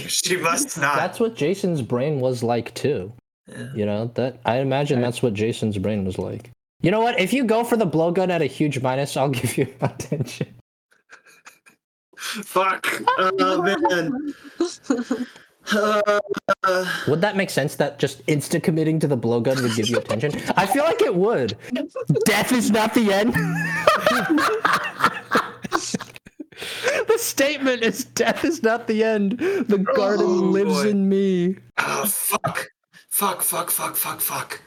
she 0.08 0.36
must 0.36 0.78
not. 0.78 0.96
That's 0.96 1.18
what 1.18 1.34
Jason's 1.34 1.82
brain 1.82 2.20
was 2.20 2.44
like 2.44 2.72
too. 2.74 3.12
Yeah. 3.48 3.72
You 3.74 3.84
know 3.84 4.12
that 4.14 4.38
I 4.44 4.58
imagine 4.58 5.00
that's 5.00 5.22
what 5.22 5.34
Jason's 5.34 5.76
brain 5.76 6.04
was 6.04 6.18
like. 6.18 6.50
You 6.82 6.92
know 6.92 7.00
what? 7.00 7.18
If 7.18 7.32
you 7.32 7.42
go 7.42 7.64
for 7.64 7.76
the 7.76 7.86
blowgun 7.86 8.28
at 8.30 8.42
a 8.42 8.46
huge 8.46 8.80
minus, 8.80 9.16
I'll 9.16 9.28
give 9.28 9.58
you 9.58 9.66
attention. 9.80 10.54
Fuck. 12.16 13.02
Oh 13.18 13.62
man. 13.62 14.34
Uh, 15.72 16.20
Would 17.08 17.20
that 17.22 17.36
make 17.36 17.50
sense? 17.50 17.74
That 17.76 17.98
just 17.98 18.24
insta 18.26 18.62
committing 18.62 18.98
to 19.00 19.08
the 19.08 19.16
blowgun 19.18 19.60
would 19.62 19.74
give 19.74 19.88
you 19.88 19.98
attention? 19.98 20.40
I 20.56 20.66
feel 20.66 20.84
like 20.84 21.02
it 21.02 21.14
would. 21.14 21.56
Death 22.24 22.52
is 22.52 22.70
not 22.70 22.94
the 22.94 23.12
end. 23.12 23.34
the 27.08 27.18
statement 27.18 27.82
is 27.82 28.04
death 28.04 28.44
is 28.44 28.62
not 28.62 28.86
the 28.86 29.02
end. 29.04 29.38
The 29.38 29.78
garden 29.94 30.26
Oh, 30.26 30.28
lives 30.28 30.82
boy. 30.82 30.88
in 30.90 31.08
me. 31.08 31.56
oh 31.78 32.06
fuck. 32.06 32.68
Fuck. 33.10 33.42
Fuck. 33.42 33.70
Fuck. 33.70 33.96
Fuck. 33.96 34.20
Fuck. 34.20 34.62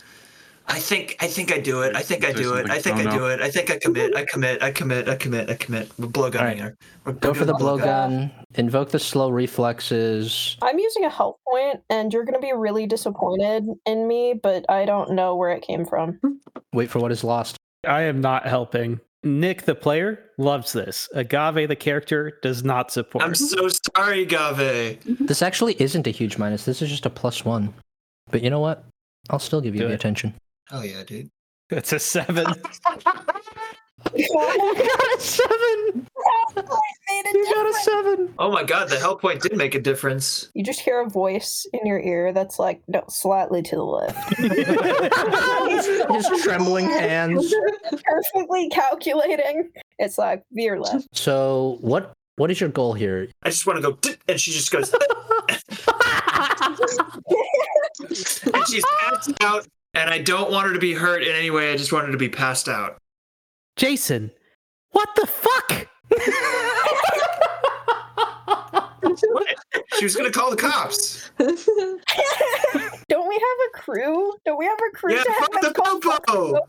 I 0.70 0.80
think 0.80 1.18
I 1.20 1.28
think 1.28 1.52
I 1.52 1.60
do 1.60 1.82
it. 1.82 1.96
I 1.96 2.02
think 2.02 2.24
I 2.24 2.32
do 2.32 2.54
it. 2.54 2.70
I 2.70 2.80
think 2.80 2.98
I 2.98 3.16
do 3.16 3.26
it. 3.26 3.42
I 3.42 3.50
think 3.50 3.72
I 3.72 3.78
commit. 3.78 4.16
I 4.16 4.24
commit. 4.26 4.62
I 4.62 4.72
commit. 4.72 5.10
I 5.10 5.16
commit. 5.16 5.50
I 5.50 5.56
commit. 5.56 5.92
We're 5.98 6.08
blow 6.08 6.30
gunning 6.30 6.60
her. 6.60 6.76
We're 7.06 7.14
Go 7.14 7.34
for 7.34 7.46
the 7.46 7.54
doing 7.54 7.80
blowgun. 7.80 8.32
Invoke 8.56 8.92
the 8.92 9.00
slow 9.00 9.30
reflexes. 9.30 10.58
I'm 10.62 10.78
using 10.78 11.06
a 11.06 11.10
health 11.10 11.38
point, 11.48 11.82
and 11.90 12.14
you're 12.14 12.24
gonna 12.24 12.40
be 12.40 12.54
really 12.54 12.86
disappointed 12.86 13.66
in 13.86 14.08
me, 14.08 14.40
but 14.42 14.64
I 14.70 14.86
don't 14.86 15.12
know 15.12 15.36
where 15.36 15.52
it 15.52 15.64
came 15.64 15.86
from. 15.86 16.20
Wait 16.74 16.90
for 16.90 17.00
what 17.00 17.12
is 17.12 17.24
lost. 17.24 17.58
I 17.88 18.04
am 18.04 18.22
not 18.22 18.46
helping. 18.46 19.00
Nick, 19.24 19.64
the 19.64 19.76
player, 19.76 20.20
loves 20.38 20.72
this. 20.72 21.10
Agave, 21.14 21.68
the 21.68 21.76
character, 21.76 22.38
does 22.42 22.64
not 22.64 22.92
support. 22.92 23.24
I'm 23.24 23.36
so 23.36 23.68
sorry, 23.96 24.24
Gave. 24.26 25.00
This 25.20 25.42
actually 25.42 25.76
isn't 25.82 26.08
a 26.08 26.12
huge 26.12 26.38
minus. 26.38 26.64
This 26.64 26.82
is 26.82 26.90
just 26.90 27.06
a 27.06 27.10
plus 27.10 27.44
one. 27.44 27.74
But 28.32 28.44
you 28.44 28.50
know 28.50 28.62
what? 28.62 28.86
I'll 29.30 29.40
still 29.40 29.60
give 29.62 29.76
you 29.76 29.82
Do 29.82 29.88
the 29.88 29.94
it. 29.94 29.96
attention. 29.96 30.34
Hell 30.70 30.86
yeah, 30.86 31.04
dude. 31.04 31.30
It's 31.70 31.94
a 31.94 32.00
seven. 32.00 32.46
You 34.16 34.28
got 34.34 35.18
a 35.18 35.20
seven. 35.20 36.08
You 36.56 37.54
got 37.54 37.70
a 37.70 37.74
seven. 37.84 38.34
Oh 38.40 38.50
my 38.52 38.64
god, 38.64 38.90
the 38.90 38.98
hell 38.98 39.18
point 39.18 39.42
did 39.42 39.58
make 39.58 39.76
a 39.76 39.80
difference. 39.80 40.50
You 40.54 40.64
just 40.64 40.80
hear 40.80 41.02
a 41.02 41.10
voice 41.10 41.68
in 41.74 41.86
your 41.86 42.00
ear 42.00 42.32
that's 42.32 42.60
like, 42.60 42.82
no, 42.88 43.04
slightly 43.10 43.62
to 43.62 43.76
the 43.76 43.84
left. 43.84 44.38
Just 46.10 46.44
trembling 46.44 46.86
hands. 46.86 47.54
Perfectly 48.06 48.70
calculating. 48.70 49.70
It's 50.00 50.18
like 50.18 50.44
veer 50.54 50.80
left. 50.80 51.08
So 51.14 51.78
what? 51.82 52.14
What 52.38 52.50
is 52.52 52.62
your 52.62 52.70
goal 52.70 52.94
here? 52.94 53.28
I 53.44 53.50
just 53.50 53.68
want 53.68 53.84
to 53.84 53.92
go, 53.92 54.00
and 54.30 54.40
she 54.40 54.52
just 54.52 54.72
goes, 54.72 54.94
and 58.54 58.66
she's 58.66 58.86
passed 59.02 59.34
out. 59.42 59.68
And 59.94 60.10
I 60.10 60.20
don't 60.20 60.52
want 60.52 60.68
her 60.68 60.74
to 60.74 60.80
be 60.80 60.94
hurt 60.94 61.24
in 61.24 61.36
any 61.36 61.50
way. 61.50 61.74
I 61.74 61.78
just 61.78 61.92
want 61.92 62.06
her 62.06 62.12
to 62.12 62.18
be 62.18 62.30
passed 62.30 62.70
out. 62.70 62.98
Jason, 63.76 64.32
what 64.92 65.10
the 65.16 65.28
fuck? 65.28 65.88
She 70.00 70.06
was 70.06 70.16
gonna 70.16 70.32
call 70.32 70.50
the 70.50 70.56
cops. 70.56 71.30
Don't 71.38 73.28
we 73.28 73.36
have 73.36 73.44
a 73.68 73.78
crew? 73.78 74.34
Don't 74.46 74.58
we 74.58 74.66
have 74.66 74.78
a 74.92 74.96
crew 74.96 75.14
Yeah, 75.16 75.24
to 75.24 75.32
fuck 75.34 75.54
have 75.54 75.62
the 75.64 75.74
call 75.74 76.00
popo. 76.00 76.60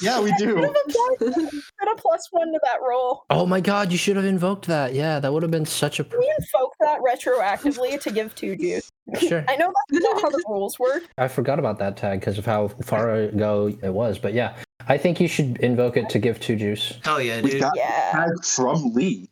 Yeah, 0.00 0.20
we 0.20 0.32
do. 0.38 0.54
Put 0.56 1.88
a 1.88 1.94
plus 1.96 2.28
one 2.30 2.52
to 2.52 2.60
that 2.62 2.78
roll. 2.86 3.24
Oh 3.30 3.46
my 3.46 3.60
god, 3.60 3.90
you 3.92 3.98
should 3.98 4.16
have 4.16 4.24
invoked 4.24 4.66
that. 4.66 4.92
Yeah, 4.94 5.20
that 5.20 5.32
would 5.32 5.42
have 5.42 5.50
been 5.52 5.66
such 5.66 6.00
a. 6.00 6.04
Can 6.04 6.18
we 6.18 6.32
invoke 6.38 6.74
that 6.80 7.00
retroactively 7.00 8.00
to 8.00 8.10
give 8.10 8.34
two 8.34 8.56
juice? 8.56 8.90
Sure. 9.20 9.44
I 9.48 9.56
know 9.56 9.72
that's 9.90 10.02
not 10.04 10.22
how 10.22 10.30
the 10.30 10.42
rules 10.48 10.78
work. 10.78 11.04
I 11.18 11.28
forgot 11.28 11.58
about 11.58 11.78
that 11.78 11.96
tag 11.96 12.20
because 12.20 12.38
of 12.38 12.46
how 12.46 12.68
far 12.68 13.14
ago 13.14 13.74
it 13.82 13.92
was. 13.92 14.18
But 14.18 14.34
yeah, 14.34 14.56
I 14.88 14.98
think 14.98 15.20
you 15.20 15.28
should 15.28 15.58
invoke 15.58 15.96
it 15.96 16.08
to 16.10 16.18
give 16.18 16.40
two 16.40 16.56
juice. 16.56 16.98
Hell 17.04 17.20
yeah, 17.20 17.40
We 17.40 17.50
dude. 17.52 17.60
got 17.60 17.72
Yeah. 17.76 18.10
tag 18.12 18.44
from 18.44 18.92
Lee. 18.94 19.30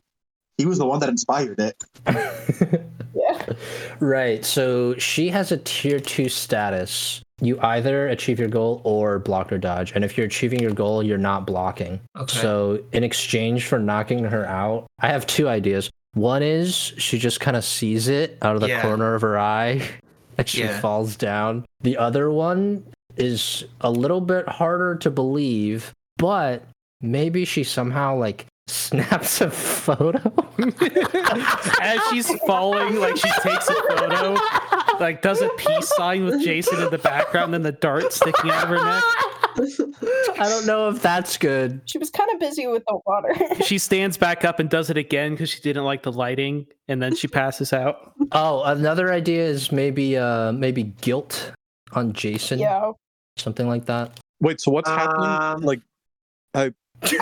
He 0.57 0.65
was 0.67 0.77
the 0.77 0.85
one 0.85 0.99
that 0.99 1.09
inspired 1.09 1.59
it. 1.59 1.83
Right. 3.99 4.43
So 4.43 4.95
she 4.97 5.29
has 5.29 5.51
a 5.51 5.57
tier 5.57 5.99
two 5.99 6.29
status. 6.29 7.21
You 7.41 7.59
either 7.61 8.07
achieve 8.07 8.39
your 8.39 8.47
goal 8.49 8.81
or 8.83 9.19
block 9.19 9.51
or 9.51 9.57
dodge. 9.57 9.91
And 9.95 10.03
if 10.05 10.17
you're 10.17 10.25
achieving 10.27 10.59
your 10.59 10.71
goal, 10.73 11.03
you're 11.03 11.17
not 11.17 11.45
blocking. 11.47 11.99
Okay. 12.17 12.37
So 12.39 12.83
in 12.91 13.03
exchange 13.03 13.65
for 13.65 13.79
knocking 13.79 14.23
her 14.25 14.45
out, 14.45 14.87
I 14.99 15.07
have 15.09 15.25
two 15.27 15.47
ideas. 15.49 15.89
One 16.13 16.43
is 16.43 16.75
she 16.75 17.17
just 17.17 17.39
kind 17.39 17.57
of 17.57 17.63
sees 17.65 18.07
it 18.07 18.37
out 18.41 18.55
of 18.55 18.61
the 18.61 18.67
Yeah. 18.67 18.81
corner 18.81 19.15
of 19.15 19.21
her 19.23 19.37
eye 19.37 19.81
and 20.37 20.47
she 20.47 20.59
Yeah. 20.61 20.79
falls 20.79 21.15
down. 21.15 21.65
The 21.81 21.97
other 21.97 22.29
one 22.31 22.83
is 23.17 23.65
a 23.81 23.89
little 23.91 24.21
bit 24.21 24.47
harder 24.47 24.95
to 24.95 25.11
believe, 25.11 25.91
but 26.17 26.63
maybe 27.01 27.45
she 27.45 27.63
somehow 27.63 28.15
like 28.15 28.45
snaps 28.67 29.41
a 29.41 29.49
photo. 29.51 30.19
As 31.81 31.99
she's 32.09 32.29
falling, 32.47 32.95
like 32.99 33.17
she 33.17 33.29
takes 33.41 33.67
a 33.69 33.73
photo, 33.73 34.37
like 34.99 35.21
does 35.21 35.41
a 35.41 35.49
peace 35.57 35.89
sign 35.95 36.25
with 36.25 36.41
Jason 36.43 36.81
in 36.81 36.89
the 36.89 36.97
background 36.97 37.53
and 37.55 37.65
the 37.65 37.71
dart 37.71 38.13
sticking 38.13 38.49
out 38.51 38.63
of 38.63 38.69
her 38.69 38.83
neck. 38.83 39.03
I 40.39 40.49
don't 40.49 40.65
know 40.65 40.89
if 40.89 41.01
that's 41.01 41.37
good. 41.37 41.81
She 41.85 41.97
was 41.97 42.09
kind 42.09 42.29
of 42.33 42.39
busy 42.39 42.65
with 42.67 42.83
the 42.87 42.99
water. 43.05 43.35
She 43.63 43.77
stands 43.77 44.17
back 44.17 44.43
up 44.45 44.59
and 44.59 44.69
does 44.69 44.89
it 44.89 44.97
again 44.97 45.31
because 45.31 45.49
she 45.49 45.59
didn't 45.61 45.83
like 45.85 46.03
the 46.03 46.11
lighting, 46.11 46.65
and 46.87 47.01
then 47.01 47.15
she 47.15 47.27
passes 47.27 47.71
out. 47.73 48.13
Oh, 48.31 48.63
another 48.63 49.11
idea 49.13 49.43
is 49.45 49.71
maybe 49.71 50.17
uh 50.17 50.51
maybe 50.53 50.83
guilt 50.83 51.51
on 51.93 52.13
Jason. 52.13 52.59
yeah. 52.59 52.91
Something 53.37 53.67
like 53.67 53.85
that. 53.85 54.19
Wait, 54.41 54.59
so 54.61 54.71
what's 54.71 54.89
Um, 54.89 54.97
happening? 54.97 55.65
Like, 55.65 55.81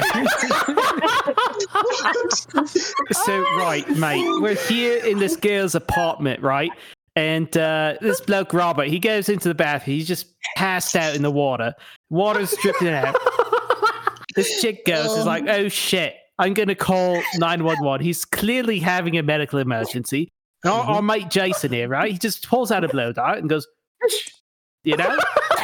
So 3.12 3.40
right, 3.58 3.88
mate, 3.96 4.24
we're 4.40 4.54
here 4.54 5.04
in 5.04 5.18
this 5.18 5.36
girl's 5.36 5.74
apartment, 5.74 6.42
right? 6.42 6.70
And 7.16 7.54
uh, 7.56 7.94
this 8.00 8.20
bloke 8.20 8.54
Robert, 8.54 8.88
he 8.88 8.98
goes 8.98 9.28
into 9.28 9.48
the 9.48 9.54
bath. 9.54 9.82
He's 9.82 10.06
just 10.06 10.26
passed 10.56 10.96
out 10.96 11.14
in 11.14 11.22
the 11.22 11.30
water. 11.30 11.74
Water's 12.08 12.54
dripping 12.62 12.88
out. 12.88 13.16
This 14.36 14.62
chick 14.62 14.86
goes, 14.86 15.10
is 15.18 15.26
like, 15.26 15.48
"Oh 15.48 15.68
shit, 15.68 16.14
I'm 16.38 16.54
gonna 16.54 16.76
call 16.76 17.20
911." 17.38 18.04
He's 18.04 18.24
clearly 18.24 18.78
having 18.78 19.18
a 19.18 19.24
medical 19.24 19.58
emergency. 19.58 20.28
And 20.62 20.72
our, 20.72 20.84
our 20.84 21.02
mate 21.02 21.30
Jason 21.30 21.72
here, 21.72 21.88
right? 21.88 22.12
He 22.12 22.16
just 22.16 22.48
pulls 22.48 22.70
out 22.70 22.84
a 22.84 22.88
blow 22.88 23.12
dart 23.12 23.38
and 23.38 23.50
goes, 23.50 23.66
you 24.84 24.96
know, 24.96 25.18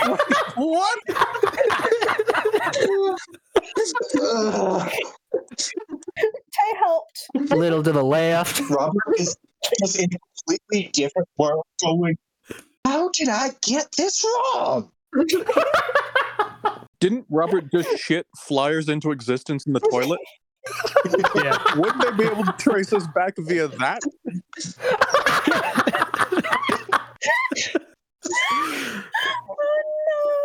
what? 0.57 0.99
I 6.59 6.75
helped. 6.79 7.27
A 7.51 7.57
little 7.57 7.83
to 7.83 7.93
the 7.93 8.03
left. 8.03 8.61
Robert 8.71 9.03
is 9.19 9.37
just 9.81 9.99
in 9.99 10.09
a 10.13 10.19
completely 10.47 10.91
different 10.93 11.29
world 11.37 11.65
going, 11.83 12.17
How 12.85 13.11
did 13.11 13.29
I 13.29 13.51
get 13.63 13.89
this 13.97 14.25
wrong? 14.25 14.91
Didn't 17.01 17.27
Robert 17.29 17.71
just 17.71 17.99
shit 17.99 18.27
flyers 18.37 18.89
into 18.89 19.11
existence 19.11 19.67
in 19.67 19.75
the 19.75 19.81
toilet? 19.81 20.21
yeah. 21.35 21.59
Wouldn't 21.77 22.03
they 22.03 22.25
be 22.25 22.31
able 22.31 22.45
to 22.45 22.55
trace 22.59 22.93
us 22.93 23.07
back 23.09 23.35
via 23.39 23.69
that? 23.69 24.01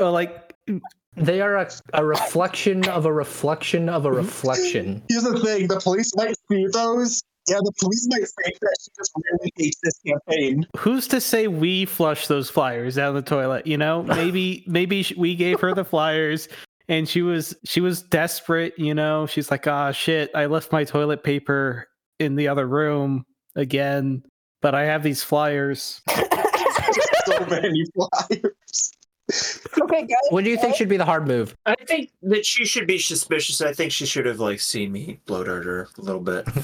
Oh 0.01 0.05
Or 0.05 0.11
like, 0.11 0.53
They 1.15 1.41
are 1.41 1.57
a, 1.57 1.69
a 1.93 2.05
reflection 2.05 2.87
of 2.87 3.05
a 3.05 3.11
reflection 3.13 3.89
of 3.89 4.05
a 4.05 4.11
reflection. 4.11 5.03
Here's 5.09 5.23
the 5.23 5.39
thing 5.39 5.67
the 5.67 5.79
police 5.79 6.15
might 6.15 6.35
see 6.49 6.67
those. 6.71 7.21
Yeah, 7.47 7.57
the 7.57 7.73
police 7.79 8.07
might 8.09 8.27
think 8.43 8.59
that 8.61 8.77
she 8.79 8.91
just 8.97 9.11
really 9.15 9.51
hates 9.57 9.77
this 9.83 9.99
campaign. 10.05 10.67
who's 10.77 11.07
to 11.07 11.19
say 11.19 11.47
we 11.47 11.85
flushed 11.85 12.29
those 12.29 12.49
flyers 12.49 12.95
down 12.95 13.15
the 13.15 13.21
toilet? 13.21 13.65
You 13.67 13.77
know, 13.77 14.03
maybe 14.17 14.63
maybe 14.67 15.05
we 15.17 15.35
gave 15.35 15.59
her 15.59 15.73
the 15.73 15.85
flyers. 15.85 16.47
And 16.87 17.07
she 17.07 17.21
was 17.21 17.55
she 17.63 17.79
was 17.81 18.01
desperate, 18.01 18.73
you 18.77 18.93
know. 18.93 19.25
She's 19.25 19.49
like, 19.49 19.65
"Ah, 19.65 19.91
shit! 19.91 20.29
I 20.35 20.47
left 20.47 20.71
my 20.71 20.83
toilet 20.83 21.23
paper 21.23 21.87
in 22.19 22.35
the 22.35 22.47
other 22.49 22.67
room 22.67 23.23
again, 23.55 24.23
but 24.61 24.75
I 24.75 24.83
have 24.85 25.01
these 25.01 25.23
flyers." 25.23 26.01
so 27.25 27.45
many 27.45 27.85
flyers. 27.95 28.91
Okay, 29.81 30.01
guys. 30.01 30.17
What 30.29 30.43
do 30.43 30.49
you 30.49 30.57
think 30.57 30.75
should 30.75 30.89
be 30.89 30.97
the 30.97 31.05
hard 31.05 31.27
move? 31.27 31.55
I 31.65 31.75
think 31.85 32.11
that 32.23 32.45
she 32.45 32.65
should 32.65 32.87
be 32.87 32.99
suspicious. 32.99 33.61
I 33.61 33.73
think 33.73 33.91
she 33.91 34.05
should 34.05 34.25
have 34.25 34.39
like 34.39 34.59
seen 34.59 34.91
me 34.91 35.19
blow 35.25 35.43
dart 35.43 35.65
her 35.65 35.87
a 35.97 36.01
little 36.01 36.21
bit. 36.21 36.47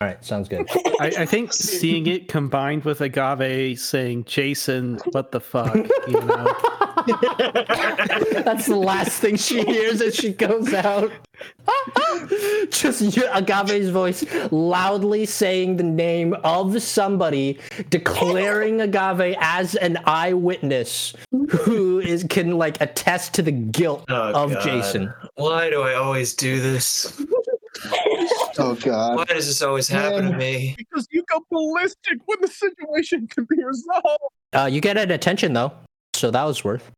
All 0.00 0.08
right, 0.08 0.22
sounds 0.22 0.48
good. 0.48 0.68
I, 1.00 1.12
I 1.18 1.26
think 1.26 1.54
seeing 1.54 2.06
it 2.06 2.28
combined 2.28 2.84
with 2.84 3.00
Agave 3.00 3.78
saying, 3.78 4.24
"Jason, 4.24 4.98
what 5.12 5.32
the 5.32 5.40
fuck," 5.40 5.74
you 5.74 6.20
know. 6.20 6.54
That's 7.06 8.66
the 8.66 8.76
last 8.76 9.20
thing 9.20 9.36
she 9.36 9.62
hears 9.64 10.00
as 10.00 10.14
she 10.14 10.32
goes 10.32 10.72
out. 10.74 11.10
Just 12.70 13.02
Agave's 13.32 13.90
voice 13.90 14.24
loudly 14.50 15.26
saying 15.26 15.76
the 15.76 15.82
name 15.82 16.34
of 16.44 16.82
somebody, 16.82 17.58
declaring 17.90 18.80
Agave 18.80 19.36
as 19.40 19.74
an 19.76 19.98
eyewitness 20.06 21.14
who 21.50 22.00
is 22.00 22.24
can 22.28 22.58
like 22.58 22.80
attest 22.80 23.34
to 23.34 23.42
the 23.42 23.52
guilt 23.52 24.04
Oh, 24.08 24.32
of 24.44 24.52
God. 24.54 24.62
Jason. 24.62 25.12
Why 25.34 25.70
do 25.70 25.82
I 25.82 25.94
always 25.94 26.34
do 26.34 26.60
this? 26.60 27.22
Oh, 28.58 28.74
God. 28.74 29.16
Why 29.16 29.24
does 29.26 29.46
this 29.46 29.60
always 29.60 29.86
happen 29.86 30.30
to 30.30 30.36
me? 30.36 30.74
Because 30.78 31.06
you 31.10 31.22
go 31.30 31.44
ballistic 31.50 32.18
when 32.24 32.38
the 32.40 32.48
situation 32.48 33.26
can 33.28 33.44
be 33.44 33.62
resolved. 33.62 34.18
Uh, 34.54 34.64
you 34.72 34.80
get 34.80 34.96
an 34.96 35.10
attention 35.10 35.52
though, 35.52 35.72
so 36.14 36.30
that 36.30 36.42
was 36.44 36.64
worth. 36.64 36.90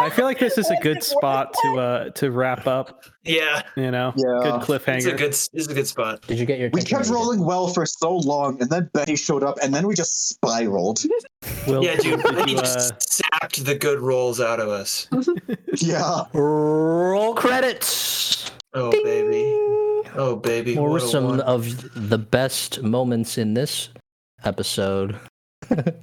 I 0.00 0.10
feel 0.10 0.24
like 0.24 0.38
this 0.40 0.58
is 0.58 0.68
a 0.70 0.76
good 0.82 1.02
spot 1.02 1.54
to 1.62 1.78
uh 1.78 2.10
to 2.10 2.30
wrap 2.30 2.66
up. 2.66 3.04
Yeah, 3.22 3.62
You 3.76 3.90
know, 3.90 4.12
Yeah. 4.16 4.24
good 4.42 4.54
it's 4.56 4.68
a 4.68 4.72
cliffhanger. 4.72 5.16
good. 5.18 5.32
This 5.32 5.48
is 5.54 5.68
a 5.68 5.74
good 5.74 5.86
spot. 5.86 6.20
Did 6.26 6.38
you 6.38 6.46
get 6.46 6.58
your? 6.58 6.70
We 6.72 6.80
kept 6.82 6.90
You 6.92 6.98
did. 6.98 7.10
rolling 7.14 7.44
well 7.44 7.68
for 7.68 7.86
so 7.86 8.16
long, 8.16 8.60
and 8.60 8.68
then 8.68 8.90
Betty 8.92 9.16
showed 9.16 9.42
up, 9.44 9.56
and 9.62 9.72
then 9.72 9.86
we 9.86 9.94
just 9.94 10.28
spiraled. 10.28 11.00
Will, 11.66 11.82
Yeah, 11.84 11.96
dude. 11.96 12.22
did 12.22 12.44
He 12.48 12.52
you, 12.52 12.58
uh, 12.58 12.62
just 12.62 13.12
sapped 13.12 13.64
the 13.64 13.74
good 13.74 14.00
rolls 14.00 14.40
out 14.40 14.60
of 14.60 14.68
us. 14.68 15.08
Yeah. 15.78 16.24
Roll 16.32 17.34
credits. 17.34 18.50
Oh 18.74 18.90
Ding. 18.90 19.04
baby. 19.04 20.10
Oh 20.16 20.36
baby. 20.36 20.76
What 20.76 20.90
were 20.90 21.00
some 21.00 21.24
one. 21.24 21.40
of 21.40 22.10
the 22.10 22.18
best 22.18 22.82
moments 22.82 23.38
in 23.38 23.54
this 23.54 23.88
episode? 24.44 25.18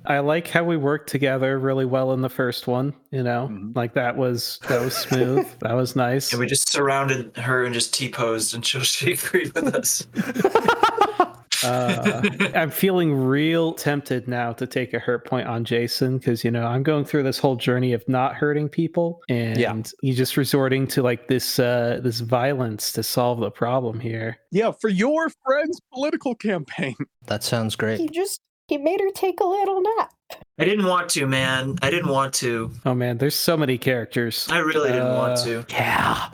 I 0.05 0.19
like 0.19 0.47
how 0.47 0.63
we 0.63 0.77
worked 0.77 1.09
together 1.09 1.57
really 1.59 1.85
well 1.85 2.13
in 2.13 2.21
the 2.21 2.29
first 2.29 2.67
one. 2.67 2.93
You 3.11 3.23
know, 3.23 3.49
Mhm. 3.51 3.75
like 3.75 3.93
that 3.93 4.17
was 4.17 4.59
that 4.67 4.81
was 4.81 4.95
smooth. 4.95 5.47
that 5.59 5.73
was 5.73 5.95
nice. 5.95 6.31
And 6.31 6.39
we 6.39 6.47
just 6.47 6.69
surrounded 6.69 7.35
her 7.37 7.63
and 7.65 7.73
just 7.73 7.93
T 7.93 8.09
posed 8.09 8.53
until 8.55 8.81
she 8.81 9.13
agreed 9.13 9.53
with 9.53 9.73
us. 9.75 10.05
Uh, 11.63 12.23
I'm 12.55 12.71
feeling 12.71 13.13
real 13.13 13.73
tempted 13.73 14.27
now 14.27 14.51
to 14.53 14.65
take 14.65 14.95
a 14.95 14.99
hurt 14.99 15.27
point 15.27 15.47
on 15.47 15.63
Jason 15.63 16.17
because 16.17 16.43
you 16.43 16.49
know 16.49 16.65
I'm 16.65 16.81
going 16.81 17.05
through 17.05 17.21
this 17.21 17.37
whole 17.37 17.55
journey 17.55 17.93
of 17.93 18.03
not 18.09 18.33
hurting 18.33 18.67
people, 18.67 19.21
and 19.29 19.59
Yeah. 19.59 19.79
he's 20.01 20.17
just 20.17 20.37
resorting 20.37 20.87
to 20.87 21.03
like 21.03 21.27
this 21.27 21.59
uh, 21.59 21.99
this 22.01 22.21
violence 22.21 22.91
to 22.93 23.03
solve 23.03 23.41
the 23.41 23.51
problem 23.51 23.99
here. 23.99 24.39
Yeah, 24.51 24.71
for 24.71 24.89
your 24.89 25.29
friend's 25.45 25.79
political 25.93 26.33
campaign. 26.33 26.95
That 27.27 27.43
sounds 27.43 27.75
He 27.75 27.77
great. 27.77 28.11
just 28.11 28.41
he 28.71 28.77
made 28.77 29.01
her 29.01 29.11
take 29.11 29.41
a 29.41 29.45
little 29.45 29.81
nap. 29.81 30.13
I 30.57 30.63
didn't 30.63 30.85
want 30.85 31.09
to, 31.09 31.27
man. 31.27 31.77
I 31.81 31.89
didn't 31.91 32.09
want 32.09 32.33
to. 32.35 32.71
Oh 32.85 32.93
man, 32.95 33.17
there's 33.17 33.35
so 33.35 33.57
many 33.57 33.77
characters. 33.77 34.47
I 34.49 34.59
really 34.59 34.91
didn't 34.93 35.13
want 35.13 35.33
Uh, 35.39 35.43
to. 35.43 35.65
Yeah. 35.69 36.29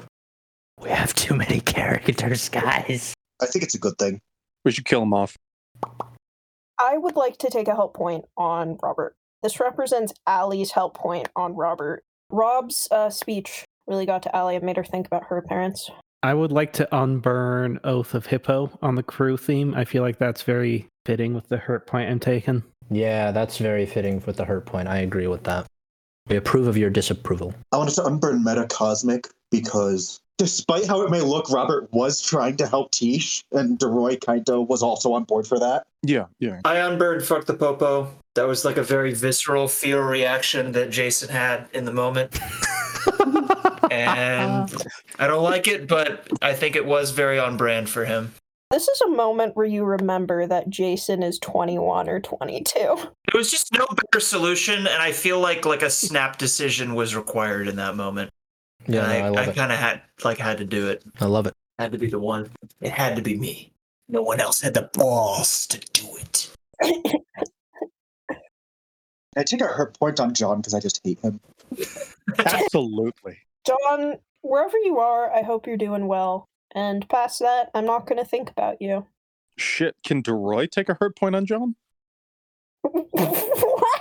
We 0.79 0.91
have 0.91 1.15
too 1.15 1.33
many 1.35 1.61
characters, 1.61 2.47
guys. 2.49 3.15
I 3.41 3.47
think 3.47 3.63
it's 3.63 3.73
a 3.73 3.79
good 3.79 3.97
thing. 3.97 4.21
We 4.63 4.71
should 4.71 4.85
kill 4.85 5.01
him 5.01 5.15
off. 5.15 5.35
I 6.79 6.99
would 6.99 7.15
like 7.15 7.39
to 7.39 7.49
take 7.49 7.67
a 7.67 7.73
help 7.73 7.95
point 7.95 8.25
on 8.37 8.77
Robert. 8.83 9.15
This 9.41 9.59
represents 9.59 10.13
Allie's 10.27 10.71
help 10.73 10.93
point 10.95 11.29
on 11.35 11.55
Robert. 11.55 12.03
Rob's 12.29 12.87
uh, 12.91 13.09
speech 13.09 13.63
really 13.87 14.05
got 14.05 14.21
to 14.23 14.35
Allie 14.35 14.57
and 14.57 14.63
made 14.63 14.77
her 14.77 14.83
think 14.83 15.07
about 15.07 15.23
her 15.29 15.41
parents. 15.41 15.89
I 16.23 16.33
would 16.33 16.51
like 16.51 16.73
to 16.73 16.95
unburn 16.95 17.79
Oath 17.83 18.13
of 18.13 18.25
Hippo 18.25 18.77
on 18.81 18.95
the 18.95 19.03
crew 19.03 19.37
theme. 19.37 19.75
I 19.75 19.85
feel 19.85 20.01
like 20.03 20.17
that's 20.17 20.41
very 20.41 20.87
fitting 21.05 21.33
with 21.33 21.47
the 21.49 21.57
hurt 21.57 21.85
point 21.85 22.09
I'm 22.09 22.19
taking. 22.19 22.63
Yeah, 22.89 23.31
that's 23.31 23.57
very 23.57 23.85
fitting 23.85 24.23
with 24.25 24.37
the 24.37 24.45
hurt 24.45 24.65
point. 24.65 24.87
I 24.87 24.99
agree 24.99 25.27
with 25.27 25.43
that. 25.43 25.67
We 26.27 26.35
approve 26.35 26.67
of 26.67 26.75
your 26.75 26.89
disapproval. 26.89 27.53
I 27.71 27.77
wanted 27.77 27.95
to 27.95 28.05
unburn 28.05 28.43
Metacosmic 28.43 29.29
because 29.51 30.19
despite 30.37 30.85
how 30.85 31.01
it 31.01 31.11
may 31.11 31.21
look, 31.21 31.49
Robert 31.49 31.91
was 31.91 32.21
trying 32.21 32.57
to 32.57 32.67
help 32.67 32.91
Tish, 32.91 33.43
and 33.51 33.77
Deroy 33.79 34.19
kind 34.19 34.47
of 34.49 34.67
was 34.67 34.83
also 34.83 35.13
on 35.13 35.23
board 35.23 35.47
for 35.47 35.59
that. 35.59 35.87
Yeah, 36.03 36.25
yeah. 36.39 36.61
I 36.65 36.77
unburned 36.77 37.23
fuck 37.23 37.45
the 37.45 37.53
popo. 37.53 38.13
That 38.35 38.47
was 38.47 38.65
like 38.65 38.77
a 38.77 38.83
very 38.83 39.13
visceral 39.13 39.67
feel 39.67 39.99
reaction 39.99 40.71
that 40.73 40.89
Jason 40.89 41.29
had 41.29 41.67
in 41.73 41.85
the 41.85 41.93
moment. 41.93 42.39
and 43.91 44.73
I 45.19 45.27
don't 45.27 45.43
like 45.43 45.67
it, 45.67 45.87
but 45.87 46.27
I 46.41 46.53
think 46.53 46.75
it 46.75 46.85
was 46.85 47.11
very 47.11 47.39
on 47.39 47.57
brand 47.57 47.89
for 47.89 48.05
him. 48.05 48.33
This 48.69 48.87
is 48.89 49.01
a 49.01 49.09
moment 49.09 49.55
where 49.55 49.65
you 49.65 49.85
remember 49.85 50.45
that 50.45 50.69
Jason 50.69 51.23
is 51.23 51.39
21 51.39 52.09
or 52.09 52.19
22. 52.19 52.77
There 52.77 53.09
was 53.33 53.49
just 53.49 53.71
no 53.71 53.87
better 53.87 54.19
solution, 54.19 54.79
and 54.79 55.01
I 55.01 55.13
feel 55.13 55.39
like 55.39 55.65
like 55.65 55.83
a 55.83 55.89
snap 55.89 56.37
decision 56.37 56.93
was 56.93 57.15
required 57.15 57.69
in 57.69 57.77
that 57.77 57.95
moment. 57.95 58.29
Yeah, 58.85 59.09
and 59.09 59.33
no, 59.33 59.39
I, 59.39 59.43
I, 59.43 59.45
love 59.45 59.55
kind 59.55 59.71
of 59.71 59.79
had 59.79 60.01
like 60.23 60.37
had 60.37 60.57
to 60.57 60.65
do 60.65 60.89
it. 60.89 61.03
I 61.21 61.25
love 61.25 61.47
it. 61.47 61.53
Had 61.79 61.93
to 61.93 61.97
be 61.97 62.07
the 62.07 62.19
one. 62.19 62.49
It 62.81 62.91
had 62.91 63.15
to 63.15 63.21
be 63.21 63.37
me. 63.37 63.71
No 64.09 64.21
one 64.21 64.41
else 64.41 64.61
had 64.61 64.73
the 64.73 64.89
balls 64.93 65.67
to 65.67 65.79
do 65.93 66.07
it. 66.17 66.49
I 69.37 69.43
take 69.43 69.61
a 69.61 69.65
hurt 69.65 69.97
point 69.97 70.19
on 70.19 70.33
John 70.33 70.57
because 70.57 70.73
I 70.73 70.79
just 70.79 70.99
hate 71.03 71.19
him. 71.19 71.39
Absolutely. 72.39 73.37
John, 73.67 74.19
wherever 74.41 74.77
you 74.77 74.99
are, 74.99 75.31
I 75.33 75.41
hope 75.41 75.67
you're 75.67 75.77
doing 75.77 76.07
well. 76.07 76.47
And 76.73 77.07
past 77.09 77.39
that, 77.39 77.69
I'm 77.73 77.85
not 77.85 78.07
going 78.07 78.17
to 78.17 78.25
think 78.25 78.49
about 78.49 78.81
you. 78.81 79.07
Shit, 79.57 79.95
can 80.05 80.21
Deroy 80.21 80.69
take 80.69 80.89
a 80.89 80.93
hurt 80.93 81.17
point 81.17 81.35
on 81.35 81.45
John? 81.45 81.75
what? 82.81 83.91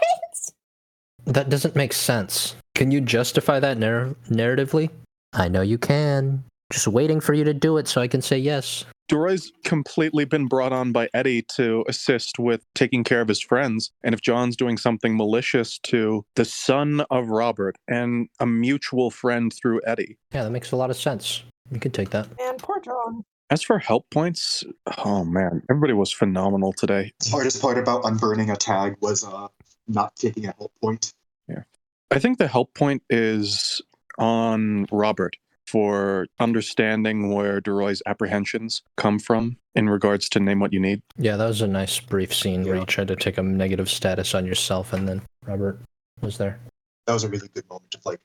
That 1.24 1.48
doesn't 1.48 1.74
make 1.74 1.92
sense. 1.92 2.54
Can 2.74 2.90
you 2.90 3.00
justify 3.00 3.58
that 3.58 3.78
narr- 3.78 4.14
narratively? 4.28 4.90
I 5.32 5.48
know 5.48 5.62
you 5.62 5.78
can. 5.78 6.44
Just 6.72 6.88
waiting 6.88 7.20
for 7.20 7.32
you 7.32 7.44
to 7.44 7.54
do 7.54 7.76
it 7.76 7.86
so 7.86 8.00
I 8.00 8.08
can 8.08 8.20
say 8.20 8.38
yes. 8.38 8.84
Deroy's 9.08 9.52
completely 9.64 10.24
been 10.24 10.46
brought 10.46 10.72
on 10.72 10.90
by 10.90 11.08
Eddie 11.14 11.42
to 11.42 11.84
assist 11.88 12.40
with 12.40 12.64
taking 12.74 13.04
care 13.04 13.20
of 13.20 13.28
his 13.28 13.40
friends. 13.40 13.92
And 14.02 14.14
if 14.14 14.20
John's 14.20 14.56
doing 14.56 14.76
something 14.76 15.16
malicious 15.16 15.78
to 15.84 16.24
the 16.34 16.44
son 16.44 17.04
of 17.10 17.28
Robert 17.28 17.76
and 17.86 18.28
a 18.40 18.46
mutual 18.46 19.12
friend 19.12 19.52
through 19.52 19.80
Eddie. 19.86 20.18
Yeah, 20.32 20.42
that 20.42 20.50
makes 20.50 20.72
a 20.72 20.76
lot 20.76 20.90
of 20.90 20.96
sense. 20.96 21.44
You 21.70 21.78
can 21.78 21.92
take 21.92 22.10
that. 22.10 22.28
And 22.40 22.58
poor 22.58 22.80
John. 22.80 23.24
As 23.48 23.62
for 23.62 23.78
help 23.78 24.10
points, 24.10 24.64
oh 25.04 25.24
man, 25.24 25.62
everybody 25.70 25.92
was 25.92 26.12
phenomenal 26.12 26.72
today. 26.72 27.12
The 27.20 27.30
hardest 27.30 27.62
part 27.62 27.78
about 27.78 28.04
unburning 28.04 28.50
a 28.50 28.56
tag 28.56 28.96
was 29.00 29.22
uh, 29.22 29.46
not 29.86 30.16
taking 30.16 30.46
a 30.46 30.54
help 30.58 30.72
point. 30.82 31.12
Yeah. 31.46 31.62
I 32.10 32.18
think 32.18 32.38
the 32.38 32.48
help 32.48 32.74
point 32.74 33.04
is 33.08 33.80
on 34.18 34.86
Robert 34.90 35.36
for 35.66 36.26
understanding 36.38 37.32
where 37.32 37.60
Deroy's 37.60 38.02
apprehensions 38.06 38.82
come 38.96 39.18
from 39.18 39.56
in 39.74 39.88
regards 39.88 40.28
to 40.30 40.40
name 40.40 40.60
what 40.60 40.72
you 40.72 40.80
need. 40.80 41.02
Yeah, 41.16 41.36
that 41.36 41.46
was 41.46 41.60
a 41.60 41.66
nice 41.66 42.00
brief 42.00 42.34
scene 42.34 42.64
where 42.64 42.76
you 42.76 42.86
tried 42.86 43.08
to 43.08 43.16
take 43.16 43.38
a 43.38 43.42
negative 43.42 43.90
status 43.90 44.34
on 44.34 44.46
yourself 44.46 44.92
and 44.92 45.08
then 45.08 45.22
Robert 45.44 45.80
was 46.20 46.38
there. 46.38 46.58
That 47.06 47.12
was 47.12 47.24
a 47.24 47.28
really 47.28 47.48
good 47.48 47.68
moment 47.68 47.94
of 47.94 48.04
like 48.06 48.20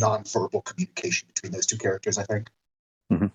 non-verbal 0.00 0.62
communication 0.62 1.28
between 1.28 1.52
those 1.52 1.66
two 1.66 1.78
characters. 1.78 2.18
I 2.18 2.24
think. 2.24 2.48
Mm-hmm. 3.12 3.26